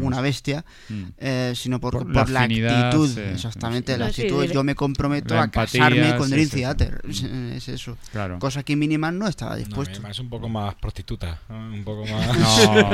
una, 0.00 0.20
bestia, 0.20 0.64
Mm. 0.88 1.02
eh, 1.18 1.52
sino 1.54 1.78
por, 1.80 1.92
Por 1.92 2.06
por 2.12 2.28
la 2.28 2.32
la, 2.32 2.40
afinidad, 2.44 2.86
actitud. 2.86 3.08
sí. 3.08 3.20
Exactamente, 3.20 3.92
Sí. 3.94 3.98
la 3.98 4.06
No, 4.06 4.12
sí, 4.12 4.22
actitud. 4.22 4.44
Yo 4.46 4.64
me 4.64 4.74
comprometo 4.74 5.34
La 5.34 5.42
a 5.42 5.44
empatía, 5.44 5.80
casarme 5.88 6.16
con 6.16 6.26
sí, 6.28 6.32
Dream. 6.34 6.48
Theater. 6.48 7.00
Es, 7.08 7.22
es 7.22 7.68
eso. 7.68 7.96
Claro. 8.12 8.38
Cosa 8.38 8.62
que 8.62 8.74
Miniman 8.76 9.18
no 9.18 9.28
estaba 9.28 9.52
No, 9.52 9.58
dispuesto. 9.58 9.92
Mineman 9.94 10.10
es 10.12 10.18
un 10.18 10.28
poco 10.30 10.48
más 10.48 10.74
prostituta, 10.74 11.38
¿no? 11.48 11.56
un 11.72 11.84
poco 11.84 12.04
más... 12.06 12.38
No, 12.38 12.90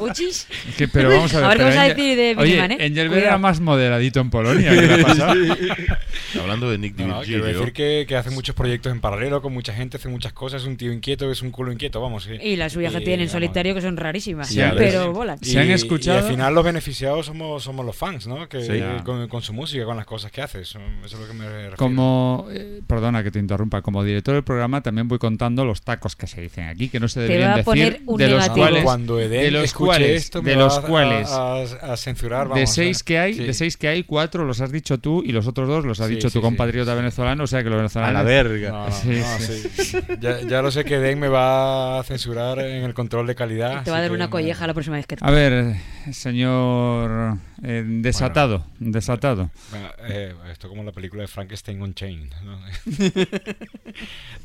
Uchis. 0.04 0.46
que- 0.76 0.88
pero 0.88 1.08
vamos 1.10 1.32
a 1.34 1.36
ver. 1.38 1.44
A 1.44 1.48
ver 1.48 1.58
pero 1.58 1.80
a 1.80 1.84
decir 1.84 2.16
de 2.16 2.34
Oye, 2.36 2.50
Miniman, 2.56 2.72
¿eh? 2.72 2.74
Angel 2.84 2.94
Bear 2.94 3.08
Cuidado. 3.08 3.26
era 3.28 3.38
más 3.38 3.60
moderadito 3.60 4.20
en 4.20 4.30
Polonia. 4.30 4.70
¿Qué 4.70 4.80
le 4.86 4.94
ha 4.94 5.06
pasado? 5.06 5.34
Hablando 6.40 6.70
de 6.70 6.78
Nick 6.78 6.96
No, 6.98 7.06
no, 7.06 7.20
quiero 7.22 7.44
decir 7.44 7.72
que, 7.72 8.04
que 8.08 8.16
hace 8.16 8.30
muchos 8.30 8.54
proyectos 8.54 8.92
en 8.92 9.00
paralelo 9.00 9.40
con 9.42 9.52
mucha 9.52 9.72
gente, 9.72 9.96
hace 9.96 10.08
muchas 10.08 10.32
cosas, 10.32 10.62
es 10.62 10.68
un 10.68 10.76
tío 10.76 10.92
inquieto, 10.92 11.30
es 11.30 11.42
un 11.42 11.50
culo 11.50 11.72
inquieto, 11.72 12.00
vamos. 12.00 12.24
sí. 12.24 12.32
Y 12.42 12.56
que 12.56 13.11
Y, 13.11 13.11
tienen 13.12 13.24
en 13.24 13.28
vamos, 13.28 13.32
solitario 13.32 13.74
que 13.74 13.80
son 13.80 13.96
rarísimas. 13.96 14.54
Pero 14.76 15.12
volan. 15.12 15.38
Y, 15.40 15.46
¿Se 15.46 15.60
han 15.60 15.70
escuchado? 15.70 16.18
y 16.18 16.22
al 16.22 16.28
final 16.28 16.54
los 16.54 16.64
beneficiados 16.64 17.26
somos, 17.26 17.62
somos 17.62 17.84
los 17.86 17.96
fans, 17.96 18.26
¿no? 18.26 18.48
Que, 18.48 18.62
Sí. 18.62 19.02
con, 19.04 19.28
con 19.28 19.42
su 19.42 19.52
música, 19.52 19.84
con 19.84 19.96
las 19.96 20.06
cosas 20.06 20.30
que 20.30 20.42
hace. 20.42 20.60
Eso, 20.60 20.78
eso 21.04 21.16
es 21.16 21.20
lo 21.22 21.26
que 21.26 21.32
me 21.34 21.46
refiero. 21.48 21.76
Como, 21.76 22.46
eh, 22.50 22.80
perdona 22.86 23.22
que 23.22 23.30
te 23.30 23.38
interrumpa, 23.38 23.82
como 23.82 24.02
director 24.04 24.34
del 24.34 24.44
programa 24.44 24.80
también 24.82 25.08
voy 25.08 25.18
contando 25.18 25.64
los 25.64 25.82
tacos 25.82 26.16
que 26.16 26.26
se 26.26 26.40
dicen 26.40 26.68
aquí, 26.68 26.88
que 26.88 27.00
no 27.00 27.08
se 27.08 27.20
Te 27.20 27.26
deberían 27.28 27.56
va 27.56 27.60
a 27.60 27.62
poner 27.62 27.92
decir, 27.92 28.02
un 28.06 28.16
de 28.18 28.28
los 28.28 28.40
negativo. 28.40 28.56
cuales, 28.66 28.84
Cuando 28.84 29.16
de 29.16 29.50
los 29.50 29.72
cuales, 29.74 30.10
esto, 30.24 30.42
me 30.42 30.50
de 30.50 30.56
los 30.56 30.78
a- 30.78 30.82
cuales, 30.82 31.28
a, 31.30 31.62
a 31.92 31.96
censurar. 31.96 32.44
de 32.48 32.54
Vamos, 32.54 32.70
seis 32.74 33.00
¿eh? 33.00 33.02
que 33.04 33.18
hay, 33.18 33.34
Sí. 33.34 33.44
de 33.44 33.52
seis 33.54 33.76
que 33.76 33.88
hay, 33.88 34.02
cuatro 34.04 34.44
los 34.44 34.60
has 34.60 34.72
dicho 34.72 34.98
tú 34.98 35.22
y 35.24 35.32
los 35.32 35.46
otros 35.46 35.68
dos 35.68 35.84
los 35.84 36.00
ha 36.00 36.06
Sí, 36.08 36.14
dicho 36.16 36.28
sí, 36.28 36.34
tu 36.34 36.38
sí. 36.40 36.42
compatriota 36.42 36.94
venezolano, 36.94 37.44
o 37.44 37.46
sea 37.46 37.62
que 37.62 37.68
los 37.70 37.76
venezolanos... 37.78 38.10
A 38.10 38.22
la 38.22 38.22
verga. 38.22 38.70
No, 38.70 38.86
no, 38.86 38.92
Sí, 38.92 39.08
no, 39.08 39.38
sí. 39.38 39.68
sí. 39.84 39.98
Ya, 40.20 40.40
ya 40.42 40.62
lo 40.62 40.70
sé 40.70 40.84
que 40.84 40.98
Den 40.98 41.18
me 41.18 41.28
va 41.28 41.98
a 42.00 42.02
censurar 42.04 42.58
en 42.60 42.84
el 42.84 42.94
control 43.02 43.26
de 43.26 43.34
calidad. 43.34 43.82
Te 43.84 43.90
va 43.90 43.98
a 43.98 44.00
dar 44.02 44.12
una 44.12 44.26
me- 44.26 44.30
colleja 44.30 44.66
la 44.66 44.74
próxima 44.74 44.96
vez 44.96 45.06
que 45.06 45.16
te 45.16 45.24
A 45.24 45.30
ver, 45.30 45.76
señor 46.12 47.38
eh, 47.62 47.82
desatado, 47.86 48.64
desatado. 48.78 49.50
Bueno, 49.70 49.88
eh, 50.08 50.34
esto 50.50 50.68
como 50.68 50.84
la 50.84 50.92
película 50.92 51.22
de 51.22 51.28
Frankenstein 51.28 51.82
on 51.82 51.94
Chain. 51.94 52.30
¿no? 52.44 52.58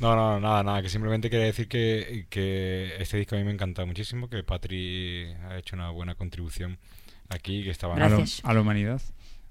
no, 0.00 0.16
no, 0.16 0.40
nada, 0.40 0.62
nada. 0.62 0.82
Que 0.82 0.88
simplemente 0.88 1.30
quería 1.30 1.46
decir 1.46 1.68
que, 1.68 2.26
que 2.30 2.94
este 2.98 3.16
disco 3.16 3.34
a 3.34 3.38
mí 3.38 3.44
me 3.44 3.50
ha 3.50 3.54
encantado 3.54 3.86
muchísimo. 3.86 4.28
Que 4.28 4.42
Patri 4.42 5.32
ha 5.48 5.56
hecho 5.58 5.76
una 5.76 5.90
buena 5.90 6.14
contribución 6.14 6.78
aquí. 7.28 7.62
Que 7.64 7.70
estaba 7.70 7.94
A, 7.94 8.08
lo- 8.08 8.24
a 8.42 8.54
la 8.54 8.60
humanidad. 8.60 9.00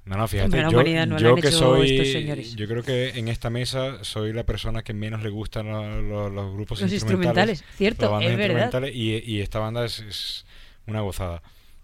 No, 0.08 0.16
no, 0.18 0.28
fíjate, 0.28 0.50
yo, 0.72 0.84
no 1.06 1.18
yo 1.20 1.36
que 1.36 1.52
soy, 1.52 2.56
yo 2.56 2.68
creo 2.68 2.82
que 2.82 3.10
en 3.20 3.28
esta 3.28 3.50
mesa 3.50 4.04
soy 4.04 4.32
la 4.32 4.44
persona 4.46 4.82
que 4.82 4.94
menos 4.94 5.22
le 5.22 5.30
gustan 5.30 5.68
lo- 5.68 6.02
lo- 6.02 6.30
los 6.30 6.54
grupos 6.54 6.80
Los 6.82 6.94
instrumentales. 6.94 7.60
instrumentales, 7.60 7.64
cierto, 7.78 8.20
es 8.22 8.38
verdad. 8.38 8.84
Y, 8.94 9.18
y 9.30 9.42
esta 9.42 9.60
banda 9.60 9.84
es, 9.84 10.00
es 10.00 10.46
una 10.86 11.02
gozada 11.02 11.42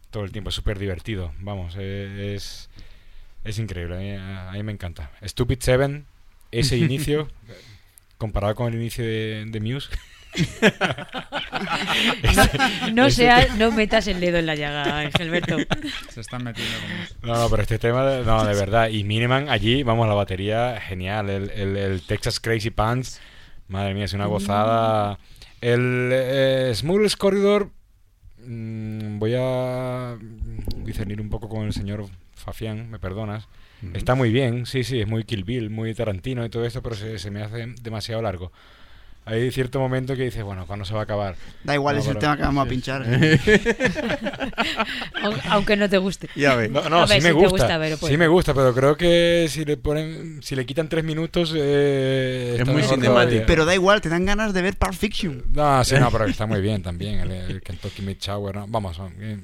todo 0.09 0.23
el 0.23 0.31
tiempo, 0.31 0.49
es 0.49 0.55
súper 0.55 0.79
divertido, 0.79 1.33
vamos, 1.39 1.75
eh, 1.77 2.33
es, 2.35 2.69
es 3.43 3.59
increíble, 3.59 3.95
a 3.95 3.99
mí, 3.99 4.11
a 4.15 4.51
mí 4.53 4.63
me 4.63 4.71
encanta. 4.71 5.11
Stupid 5.25 5.59
Seven, 5.59 6.05
ese 6.51 6.77
inicio, 6.77 7.27
comparado 8.17 8.55
con 8.55 8.71
el 8.71 8.79
inicio 8.79 9.03
de, 9.03 9.43
de 9.47 9.59
Muse. 9.59 9.89
No, 12.35 13.03
no 13.03 13.09
sea, 13.09 13.47
no 13.57 13.71
metas 13.71 14.07
el 14.07 14.19
dedo 14.19 14.37
en 14.37 14.45
la 14.45 14.55
llaga, 14.55 14.99
Angelberto. 15.01 15.57
Se 16.09 16.21
están 16.21 16.43
metiendo 16.43 16.73
con 17.21 17.29
No, 17.29 17.35
no, 17.35 17.49
pero 17.49 17.61
este 17.61 17.77
tema, 17.79 18.03
de- 18.05 18.25
no, 18.25 18.43
de 18.45 18.55
verdad. 18.55 18.89
Y 18.89 19.03
Miniman 19.03 19.49
allí, 19.49 19.83
vamos, 19.83 20.07
la 20.07 20.13
batería, 20.15 20.79
genial. 20.81 21.29
El, 21.29 21.49
el- 21.51 21.77
el 21.77 22.01
Texas 22.01 22.39
Crazy 22.39 22.71
Pants, 22.71 23.21
madre 23.67 23.93
mía, 23.93 24.05
es 24.05 24.13
una 24.13 24.25
gozada. 24.25 25.19
El 25.61 26.09
eh, 26.11 26.71
Smooth 26.75 27.13
Corridor, 27.17 27.69
mm, 28.45 29.19
voy 29.19 29.33
a 29.37 30.17
discernir 30.77 31.21
un 31.21 31.29
poco 31.29 31.47
con 31.49 31.65
el 31.65 31.73
señor 31.73 32.05
Fafián, 32.35 32.89
me 32.89 32.99
perdonas. 32.99 33.47
Está 33.93 34.15
muy 34.15 34.31
bien, 34.31 34.65
sí, 34.65 34.85
sí, 34.85 35.01
es 35.01 35.07
muy 35.07 35.25
Kill 35.25 35.43
Bill, 35.43 35.69
muy 35.69 35.93
Tarantino 35.93 36.45
y 36.45 36.49
todo 36.49 36.65
esto, 36.65 36.81
pero 36.81 36.95
se, 36.95 37.19
se 37.19 37.29
me 37.31 37.43
hace 37.43 37.67
demasiado 37.81 38.21
largo. 38.21 38.53
Hay 39.25 39.51
cierto 39.51 39.79
momento 39.79 40.17
que 40.17 40.23
dices, 40.23 40.43
bueno, 40.43 40.65
¿cuándo 40.67 40.83
se 40.83 40.93
va 40.93 40.99
a 40.99 41.03
acabar? 41.03 41.35
Da 41.63 41.73
igual, 41.75 41.95
No, 41.95 42.01
es 42.01 42.07
el 42.09 42.17
tema 42.17 42.35
que 42.35 42.43
vamos 42.43 42.65
a 42.65 42.69
pinchar. 42.69 43.03
Aun- 45.21 45.39
Aunque 45.49 45.75
no 45.77 45.89
te 45.89 45.97
guste. 45.97 46.29
No, 46.35 46.89
no, 46.89 46.97
A 47.03 47.05
ver, 47.05 47.21
sí 47.21 47.27
me 47.27 47.29
si 47.29 47.31
gusta. 47.31 47.47
Te 47.47 47.51
gusta 47.51 47.79
pero 47.79 47.97
pues. 47.97 48.11
Sí 48.11 48.17
me 48.17 48.27
gusta, 48.27 48.53
pero 48.53 48.73
creo 48.73 48.97
que 48.97 49.47
si 49.49 49.65
le 49.65 49.77
ponen, 49.77 50.41
si 50.43 50.55
le 50.55 50.65
quitan 50.65 50.89
tres 50.89 51.03
minutos, 51.03 51.53
eh, 51.55 52.57
está 52.59 52.71
mejor 52.73 52.99
todavía. 53.01 53.45
Pero 53.45 53.65
da 53.65 53.73
igual, 53.73 54.01
te 54.01 54.09
dan 54.09 54.25
ganas 54.25 54.53
de 54.53 54.61
ver 54.61 54.75
Pulp 54.75 54.93
Fiction. 54.93 55.43
No, 55.53 55.83
sí, 55.83 55.95
no, 55.99 56.11
pero 56.11 56.25
está 56.25 56.45
muy 56.45 56.61
bien 56.61 56.81
también. 56.83 57.19
El, 57.19 57.31
el 57.31 57.61
Kentucky 57.61 58.01
Mid 58.01 58.17
Shower, 58.19 58.55
¿no? 58.55 58.65
vamos, 58.67 58.95
son, 58.97 59.13
eh, 59.19 59.37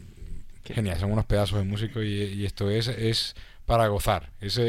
genial, 0.65 0.99
son 0.99 1.11
unos 1.11 1.26
pedazos 1.26 1.57
de 1.60 1.65
músico 1.65 2.01
y, 2.01 2.14
y 2.23 2.45
esto 2.45 2.69
es, 2.69 2.88
es 2.89 3.35
para 3.70 3.88
gozar. 3.88 4.32
Es 4.41 4.58
eh, 4.58 4.64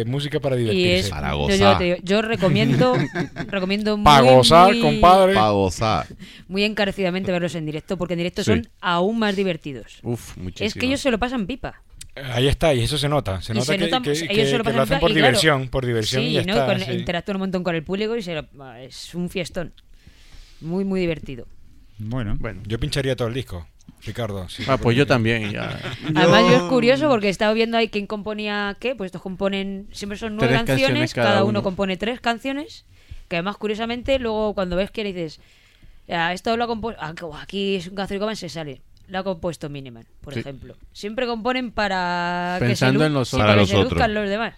eh, 0.00 0.04
música 0.06 0.40
para 0.40 0.56
Y 0.56 0.60
divertirse. 0.60 1.10
yo, 1.10 1.48
yo 1.56 1.78
te 1.78 1.84
digo, 1.84 1.96
yo 2.02 2.22
recomiendo, 2.22 2.94
recomiendo 3.48 3.96
muy, 3.96 4.04
Pa' 4.04 4.20
gozar, 4.22 4.72
muy- 4.72 4.80
compadre. 4.80 5.34
Pa' 5.34 5.50
gozar. 5.50 6.06
muy 6.48 6.64
encarecidamente 6.64 7.30
verlos 7.30 7.54
en 7.54 7.66
directo, 7.66 7.96
porque 7.98 8.14
en 8.14 8.18
directo 8.18 8.42
Sí. 8.42 8.50
son 8.50 8.68
aún 8.80 9.18
más 9.18 9.36
divertidos. 9.36 9.98
Uf, 10.02 10.36
Es 10.58 10.74
que 10.74 10.86
ellos 10.86 11.00
se 11.00 11.10
lo 11.10 11.18
pasan 11.18 11.46
pipa. 11.46 11.82
Ahí 12.32 12.46
está, 12.48 12.72
y 12.72 12.80
eso 12.82 12.96
se 12.96 13.08
nota. 13.08 13.42
Se 13.42 13.52
Y 13.52 13.56
nota 13.56 13.66
se 13.66 13.78
que, 13.78 13.84
ellos 13.84 14.18
que- 14.28 14.46
se 14.46 14.52
lo 14.58 14.64
que 14.64 14.70
pasan 14.70 14.80
hacen 14.80 14.96
pipa 14.96 15.00
por 15.00 15.10
y 15.10 15.14
claro, 15.14 15.26
diversión, 15.28 15.68
por 15.68 15.84
diversión 15.84 16.22
sí, 16.22 16.28
y 16.28 16.32
ya 16.34 16.42
¿no? 16.44 16.52
está. 16.54 16.66
Con- 16.66 16.80
sí. 16.80 16.92
Interactúan 16.92 17.36
un 17.36 17.40
montón 17.40 17.62
con 17.62 17.74
el 17.74 17.82
público 17.82 18.16
y 18.16 18.22
se 18.22 18.34
lo- 18.34 18.74
es 18.76 19.14
un 19.14 19.28
fiestón. 19.28 19.72
Muy, 20.60 20.84
muy 20.84 21.00
divertido. 21.00 21.46
Bueno. 21.98 22.36
bueno. 22.40 22.62
Yo 22.66 22.78
pincharía 22.80 23.14
todo 23.16 23.28
el 23.28 23.34
disco, 23.34 23.66
Ricardo. 24.04 24.48
sí. 24.50 24.64
Ah, 24.68 24.76
pues 24.76 24.96
yo 24.96 25.06
también, 25.06 25.50
ya. 25.50 25.80
Además, 26.14 26.42
yo 26.50 26.56
es 26.56 26.62
curioso 26.64 27.08
porque 27.08 27.28
estaba 27.30 27.52
viendo 27.54 27.76
ahí 27.78 27.88
quién 27.88 28.06
componía 28.06 28.76
qué. 28.78 28.94
Pues 28.94 29.08
estos 29.08 29.22
componen, 29.22 29.88
siempre 29.92 30.18
son 30.18 30.36
nueve 30.36 30.52
Tres 30.54 30.66
canciones, 30.66 31.14
cada, 31.14 31.28
cada 31.28 31.40
uno. 31.44 31.50
uno. 31.50 31.62
compone 31.62 31.96
tres 31.96 32.20
canciones. 32.20 32.84
Que 33.28 33.36
además, 33.36 33.56
curiosamente, 33.56 34.18
luego 34.18 34.54
cuando 34.54 34.76
ves 34.76 34.90
que 34.90 35.02
dices, 35.04 35.40
"Ah, 36.10 36.34
esto 36.34 36.54
lo 36.58 36.64
ha 36.64 36.66
compuesto. 36.66 37.02
Aquí 37.40 37.76
es 37.76 37.86
un 37.88 37.94
Coman 37.96 38.36
se 38.36 38.50
sale. 38.50 38.82
Lo 39.08 39.18
ha 39.18 39.24
compuesto 39.24 39.68
Miniman, 39.70 40.04
por 40.20 40.34
Sí. 40.34 40.40
ejemplo. 40.40 40.76
Siempre 40.92 41.26
componen 41.26 41.70
para 41.72 42.56
que 42.60 42.76
se, 42.76 42.86
en 42.86 43.12
los 43.14 43.28
sí, 43.30 43.36
otros. 43.36 43.42
para 43.42 43.52
Para 43.52 43.60
que 43.62 43.66
se 43.66 43.72
los 43.74 43.80
otros. 43.86 43.92
luzcan 43.92 44.14
los 44.14 44.28
demás. 44.28 44.54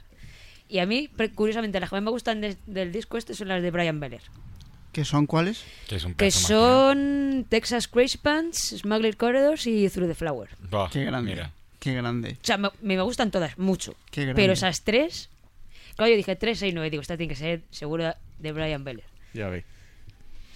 Y 0.69 0.79
a 0.81 0.87
mí, 0.87 1.09
curiosamente, 1.37 1.79
las 1.79 1.91
que 1.91 1.97
más 1.97 2.03
me 2.03 2.11
gustan 2.11 2.41
de- 2.41 2.57
del 2.67 2.91
disco 2.91 3.17
este 3.19 3.35
son 3.35 3.47
las 3.49 3.63
de 3.63 3.71
Brian 3.71 4.01
Beller. 4.01 4.23
¿Qué 4.97 5.05
son 5.05 5.27
cuáles? 5.27 5.63
Que 5.87 5.97
es 5.97 6.05
un 6.05 6.13
Que 6.13 6.25
pedazo 6.31 6.49
son 6.49 7.45
Texas 7.51 7.87
Crazy 7.87 8.17
Pants, 8.17 8.77
Smuggler 8.79 9.15
Corridors 9.19 9.67
y 9.67 9.91
Through 9.91 10.09
the 10.09 10.15
Flower. 10.15 10.49
Bah, 10.71 10.89
Qué 10.91 11.05
grande. 11.05 11.33
mira. 11.33 11.51
Qué 11.79 11.93
grande. 11.93 12.39
O 12.41 12.47
sea, 12.47 12.57
me, 12.57 12.71
me 12.81 12.99
gustan 13.03 13.31
todas, 13.31 13.59
mucho. 13.59 13.95
Qué 14.11 14.23
grande. 14.23 14.41
Pero 14.41 14.55
esas 14.55 14.85
tres. 14.85 15.29
Claro, 15.97 16.13
yo 16.13 16.17
dije 16.17 16.35
3, 16.35 16.59
6, 16.59 16.73
9. 16.73 16.89
Digo, 16.89 17.03
esta 17.03 17.19
tiene 17.19 17.29
que 17.29 17.39
ser 17.39 17.61
seguro 17.71 18.15
de 18.39 18.53
Brian 18.53 18.85
Beller. 18.85 19.05
Ya 19.35 19.51
ve. 19.51 19.65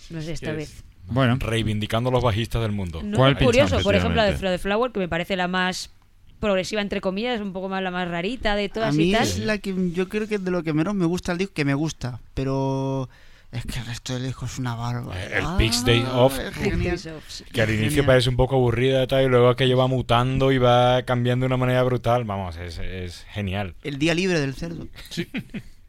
No 0.09 0.23
sé, 0.23 0.33
esta 0.33 0.53
vez. 0.53 0.85
Bueno. 1.05 1.37
Reivindicando 1.39 2.11
los 2.11 2.23
bajistas 2.25 2.63
del 2.63 2.73
mundo. 2.73 3.03
No, 3.03 3.19
curioso, 3.37 3.83
por 3.83 3.95
ejemplo, 3.95 4.23
la 4.23 4.25
de 4.31 4.39
Through 4.39 4.53
the 4.53 4.59
Flower, 4.59 4.91
que 4.91 5.01
me 5.01 5.09
parece 5.09 5.37
la 5.37 5.49
más 5.49 5.91
progresiva, 6.39 6.81
entre 6.81 7.03
comillas, 7.03 7.43
un 7.43 7.53
poco 7.53 7.69
más 7.69 7.83
la 7.83 7.91
más 7.91 8.09
rarita 8.09 8.57
de 8.57 8.65
A 8.65 8.69
todas 8.71 8.95
mí 8.95 9.11
y 9.11 9.13
tal. 9.13 9.25
es 9.25 9.39
la 9.41 9.59
que 9.59 9.75
yo 9.93 10.09
creo 10.09 10.27
que 10.27 10.37
es 10.37 10.45
de 10.45 10.51
lo 10.51 10.63
que 10.63 10.73
menos 10.73 10.95
me 10.95 11.05
gusta 11.05 11.33
el 11.33 11.37
disco, 11.37 11.53
que 11.53 11.67
me 11.67 11.75
gusta, 11.75 12.21
pero 12.33 13.11
es 13.53 13.67
que 13.67 13.81
el 13.81 13.87
resto 13.87 14.15
del 14.15 14.25
disco 14.27 14.47
es 14.47 14.59
una 14.59 14.75
barba. 14.75 15.21
El 15.21 15.45
Pix 15.59 15.85
Day 15.85 16.07
Off, 16.13 16.39
que 16.39 17.63
al 17.63 17.71
inicio 17.71 17.89
Genial. 17.89 18.07
parece 18.07 18.29
un 18.29 18.37
poco 18.37 18.57
aburrida 18.57 19.07
tal, 19.07 19.25
y 19.25 19.29
luego 19.29 19.49
aquello 19.49 19.77
va 19.77 19.89
mutando 19.89 20.53
y 20.53 20.59
va 20.59 21.03
cambiando 21.03 21.45
de 21.45 21.49
una 21.49 21.57
manera 21.57 21.83
brutal. 21.83 22.25
Vamos, 22.25 22.57
es, 22.57 22.79
es 22.79 23.25
genial. 23.31 23.75
El 23.83 23.99
día 23.99 24.15
libre 24.15 24.39
del 24.39 24.55
cerdo. 24.55 24.87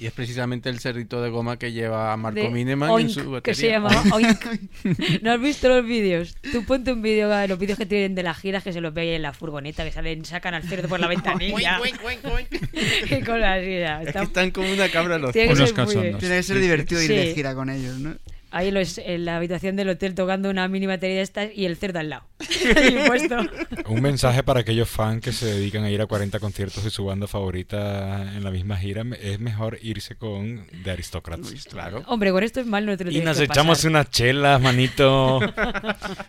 Y 0.00 0.06
es 0.06 0.12
precisamente 0.12 0.68
el 0.68 0.78
cerdito 0.78 1.20
de 1.20 1.28
goma 1.28 1.58
que 1.58 1.72
lleva 1.72 2.12
a 2.12 2.16
Marco 2.16 2.38
de 2.40 2.50
Mineman 2.50 2.88
Oink, 2.90 3.08
en 3.08 3.14
su 3.14 3.30
batería. 3.30 3.42
que 3.42 3.54
se 3.54 3.68
llamaba 3.70 4.00
Oink. 4.12 5.22
¿No 5.22 5.32
has 5.32 5.40
visto 5.40 5.68
los 5.68 5.84
vídeos? 5.84 6.36
Tú 6.52 6.64
ponte 6.64 6.92
un 6.92 7.02
vídeo, 7.02 7.28
los 7.48 7.58
vídeos 7.58 7.76
que 7.78 7.86
tienen 7.86 8.14
de 8.14 8.22
las 8.22 8.38
giras 8.38 8.62
que 8.62 8.72
se 8.72 8.80
los 8.80 8.94
ve 8.94 9.00
ahí 9.02 9.08
en 9.10 9.22
la 9.22 9.32
furgoneta, 9.32 9.84
que 9.84 9.90
salen, 9.90 10.24
sacan 10.24 10.54
al 10.54 10.62
cerdo 10.62 10.88
por 10.88 11.00
la 11.00 11.08
ventanilla. 11.08 11.80
y 13.10 13.22
con 13.24 13.40
las 13.40 13.64
giras. 13.64 14.06
Es 14.06 14.12
que 14.12 14.22
están 14.22 14.50
como 14.52 14.72
una 14.72 14.88
cabra 14.88 15.18
los 15.18 15.32
Tiene 15.32 15.48
que 15.54 15.66
ser 15.66 15.74
muy. 15.84 15.94
Tiene 15.94 16.36
que 16.36 16.42
ser 16.44 16.60
divertido 16.60 17.02
ir 17.02 17.08
Sí. 17.08 17.16
de 17.16 17.34
gira 17.34 17.54
con 17.56 17.68
ellos, 17.68 17.98
¿no? 17.98 18.14
Ahí 18.50 18.70
los, 18.70 18.98
en 18.98 19.24
la 19.26 19.36
habitación 19.36 19.76
del 19.76 19.90
hotel 19.90 20.14
tocando 20.14 20.48
una 20.48 20.66
mini 20.68 20.86
batería 20.86 21.16
de 21.16 21.22
estas 21.22 21.50
y 21.54 21.66
el 21.66 21.76
cerdo 21.76 21.98
al 21.98 22.08
lado. 22.10 22.24
Un 23.88 24.00
mensaje 24.00 24.42
para 24.42 24.60
aquellos 24.60 24.88
fans 24.88 25.22
que 25.22 25.32
se 25.32 25.46
dedican 25.46 25.84
a 25.84 25.90
ir 25.90 26.00
a 26.00 26.06
40 26.06 26.38
conciertos 26.40 26.84
de 26.84 26.90
su 26.90 27.04
banda 27.04 27.26
favorita 27.26 28.22
en 28.34 28.42
la 28.42 28.50
misma 28.50 28.76
gira. 28.78 29.04
Es 29.20 29.38
mejor 29.38 29.78
irse 29.82 30.16
con 30.16 30.66
The 30.82 30.92
Aristocrats. 30.92 31.64
Claro. 31.66 32.02
Hombre, 32.06 32.30
con 32.32 32.42
esto 32.42 32.60
es 32.60 32.66
mal 32.66 32.86
no 32.86 32.96
te 32.96 33.04
lo 33.04 33.10
Y 33.10 33.20
nos 33.20 33.38
que 33.38 33.44
echamos 33.44 33.78
pasar. 33.78 33.90
unas 33.90 34.10
chelas, 34.10 34.60
manito. 34.60 35.40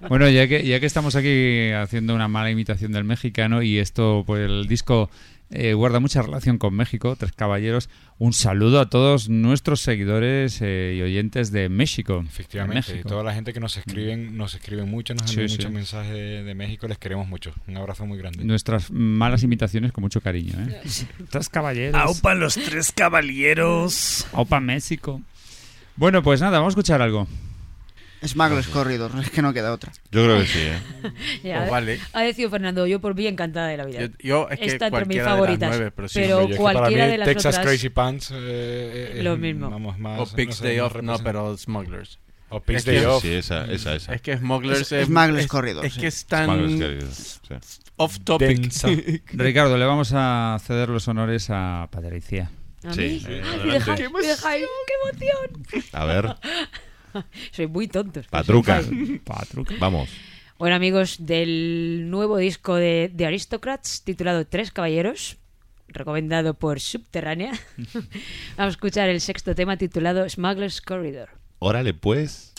Bueno, 0.10 0.28
ya 0.30 0.48
que, 0.48 0.66
ya 0.66 0.80
que 0.80 0.86
estamos 0.86 1.16
aquí 1.16 1.72
haciendo 1.72 2.16
una 2.16 2.28
mala 2.28 2.50
imitación 2.50 2.92
del 2.92 3.04
mexicano 3.04 3.62
y 3.62 3.78
esto, 3.78 4.24
pues 4.26 4.46
el 4.46 4.68
disco 4.68 5.10
eh, 5.52 5.74
guarda 5.74 6.00
mucha 6.00 6.22
relación 6.22 6.58
con 6.58 6.74
México, 6.76 7.16
Tres 7.16 7.32
Caballeros, 7.34 7.90
un 8.18 8.34
saludo 8.34 8.80
a 8.80 8.90
todos 8.90 9.30
nuestros 9.30 9.82
seguidores 9.82 10.60
eh, 10.62 10.96
y 10.98 11.02
oyentes 11.02 11.52
de 11.52 11.70
México. 11.70 12.24
Efectivamente, 12.28 12.94
de 12.94 13.00
y 13.00 13.04
toda 13.04 13.24
la 13.24 13.34
gente 13.34 13.52
que 13.54 13.60
nos 13.60 13.76
escriben, 13.78 14.38
nos 14.38 14.54
escriben 14.54 14.90
mucho, 14.90 15.14
nos 15.16 15.30
Sí, 15.30 15.34
envían 15.42 15.50
sí. 15.50 15.56
muchos 15.58 15.72
mensajes 15.72 16.12
de, 16.14 16.44
de 16.44 16.56
México, 16.56 16.88
les 16.88 16.98
queremos 16.98 17.28
mucho. 17.28 17.54
Un 17.68 17.78
abrazo 17.78 18.06
muy 18.06 18.18
grande. 18.18 18.44
Nuestras 18.44 18.92
malas 18.92 19.42
imitaciones 19.44 19.92
con 19.92 20.02
mucho 20.04 20.22
cariño. 20.22 20.54
¿eh? 20.60 20.82
Tres 21.30 21.50
Caballeros. 21.50 22.00
Aupa 22.00 22.36
los 22.36 22.54
tres 22.56 22.92
caballeros. 22.92 24.28
Opa 24.34 24.60
México. 24.60 25.22
Bueno, 25.96 26.22
pues 26.24 26.42
nada, 26.42 26.60
vamos 26.60 26.72
a 26.72 26.76
escuchar 26.76 27.02
algo. 27.02 27.28
Smuggler's 28.26 28.68
Corridor, 28.68 29.12
es 29.22 29.30
que 29.30 29.42
no 29.42 29.54
queda 29.54 29.72
otra. 29.72 29.92
Yo 30.12 30.24
creo 30.26 30.40
que 30.40 30.46
sí, 30.48 30.60
¿eh? 30.60 30.80
Ya, 31.44 31.60
Pues 31.60 31.72
vale. 31.72 32.00
Ha 32.14 32.22
decidido 32.22 32.50
Fernando, 32.50 32.86
yo 32.86 33.00
por 33.00 33.16
mí 33.16 33.26
encantada 33.28 33.68
de 33.68 33.78
la 33.78 33.86
vida. 33.86 34.00
Yo- 34.02 34.08
yo 34.20 34.50
es 34.50 34.60
que 34.60 34.66
Está 34.66 34.88
entre 34.88 35.06
mis 35.06 35.22
favoritas. 35.22 35.70
nueve, 35.70 35.92
pero 35.92 36.08
sí. 36.10 36.20
pero 36.20 36.42
Yo 36.42 36.50
es 36.50 36.58
que 36.58 36.64
para 36.64 36.80
cualquiera 36.80 37.06
mí 37.06 37.12
de 37.12 37.18
las 37.20 37.28
Texas 37.28 37.56
otras. 37.56 37.66
Crazy 37.68 37.90
Pants 37.90 38.32
eh, 38.36 39.14
es- 39.18 39.24
Lo 39.24 39.38
mismo. 39.38 39.70
Vamos, 39.70 39.98
más, 40.00 40.20
O 40.20 40.36
Pig's 40.36 40.60
no 40.62 40.68
Day 40.68 40.80
Off, 40.80 40.96
no, 41.02 41.18
pero 41.20 41.58
Smugglers. 41.58 42.20
O 42.50 42.60
Pig's 42.62 42.80
Es 42.80 42.86
Day 42.86 43.06
Off. 43.06 43.22
Sí, 43.22 43.34
esa, 43.34 43.66
esa, 43.72 43.96
esa. 43.96 44.14
Es 44.14 44.22
que 44.22 44.36
Smugglers 44.38 44.82
Es- 44.82 44.92
es, 44.92 45.06
Smugglers 45.08 45.44
es- 45.46 45.48
Corridor, 45.48 45.86
Es 45.86 45.94
sí. 45.94 46.00
que 46.02 46.08
es 46.08 46.26
tan 46.26 46.46
Smugglers 46.46 47.40
Corridor, 47.48 47.62
sí. 47.64 47.80
off 47.96 48.20
topic. 48.24 48.48
Densa. 48.60 48.88
Ricardo, 49.34 49.78
le 49.78 49.86
vamos 49.86 50.12
a 50.14 50.58
ceder 50.66 50.90
los 50.90 51.08
honores 51.08 51.48
a 51.52 51.88
Patricia. 51.92 52.50
¿A 52.84 52.94
Sí. 52.94 53.02
mí? 53.02 53.24
Eh, 53.28 53.42
Ay, 53.46 53.60
me 53.66 53.74
dejáis, 53.74 54.00
¡Qué 54.00 54.06
emoción! 55.76 55.90
A 55.94 56.06
ver, 56.06 56.36
Soy 57.52 57.68
muy 57.68 57.88
tontos. 57.88 58.26
pero 58.30 58.44
Patruca. 58.44 58.84
soy 58.84 59.22
fan. 59.26 59.66
Vamos. 59.80 60.10
Bueno, 60.58 60.76
amigos, 60.76 61.18
del 61.26 62.08
nuevo 62.10 62.38
disco 62.38 62.76
de, 62.76 63.10
de 63.14 63.26
Aristocrats 63.26 64.04
titulado 64.04 64.46
Tres 64.46 64.72
Caballeros, 64.72 65.38
recomendado 65.88 66.54
por 66.54 66.80
Subterránea, 66.82 67.54
vamos 67.88 68.04
a 68.58 68.68
escuchar 68.68 69.10
el 69.10 69.22
sexto 69.22 69.56
tema 69.56 69.78
titulado 69.78 70.28
Smuggler's 70.28 70.82
Corridor. 70.82 71.30
Órale, 71.60 71.94
pues. 71.94 72.54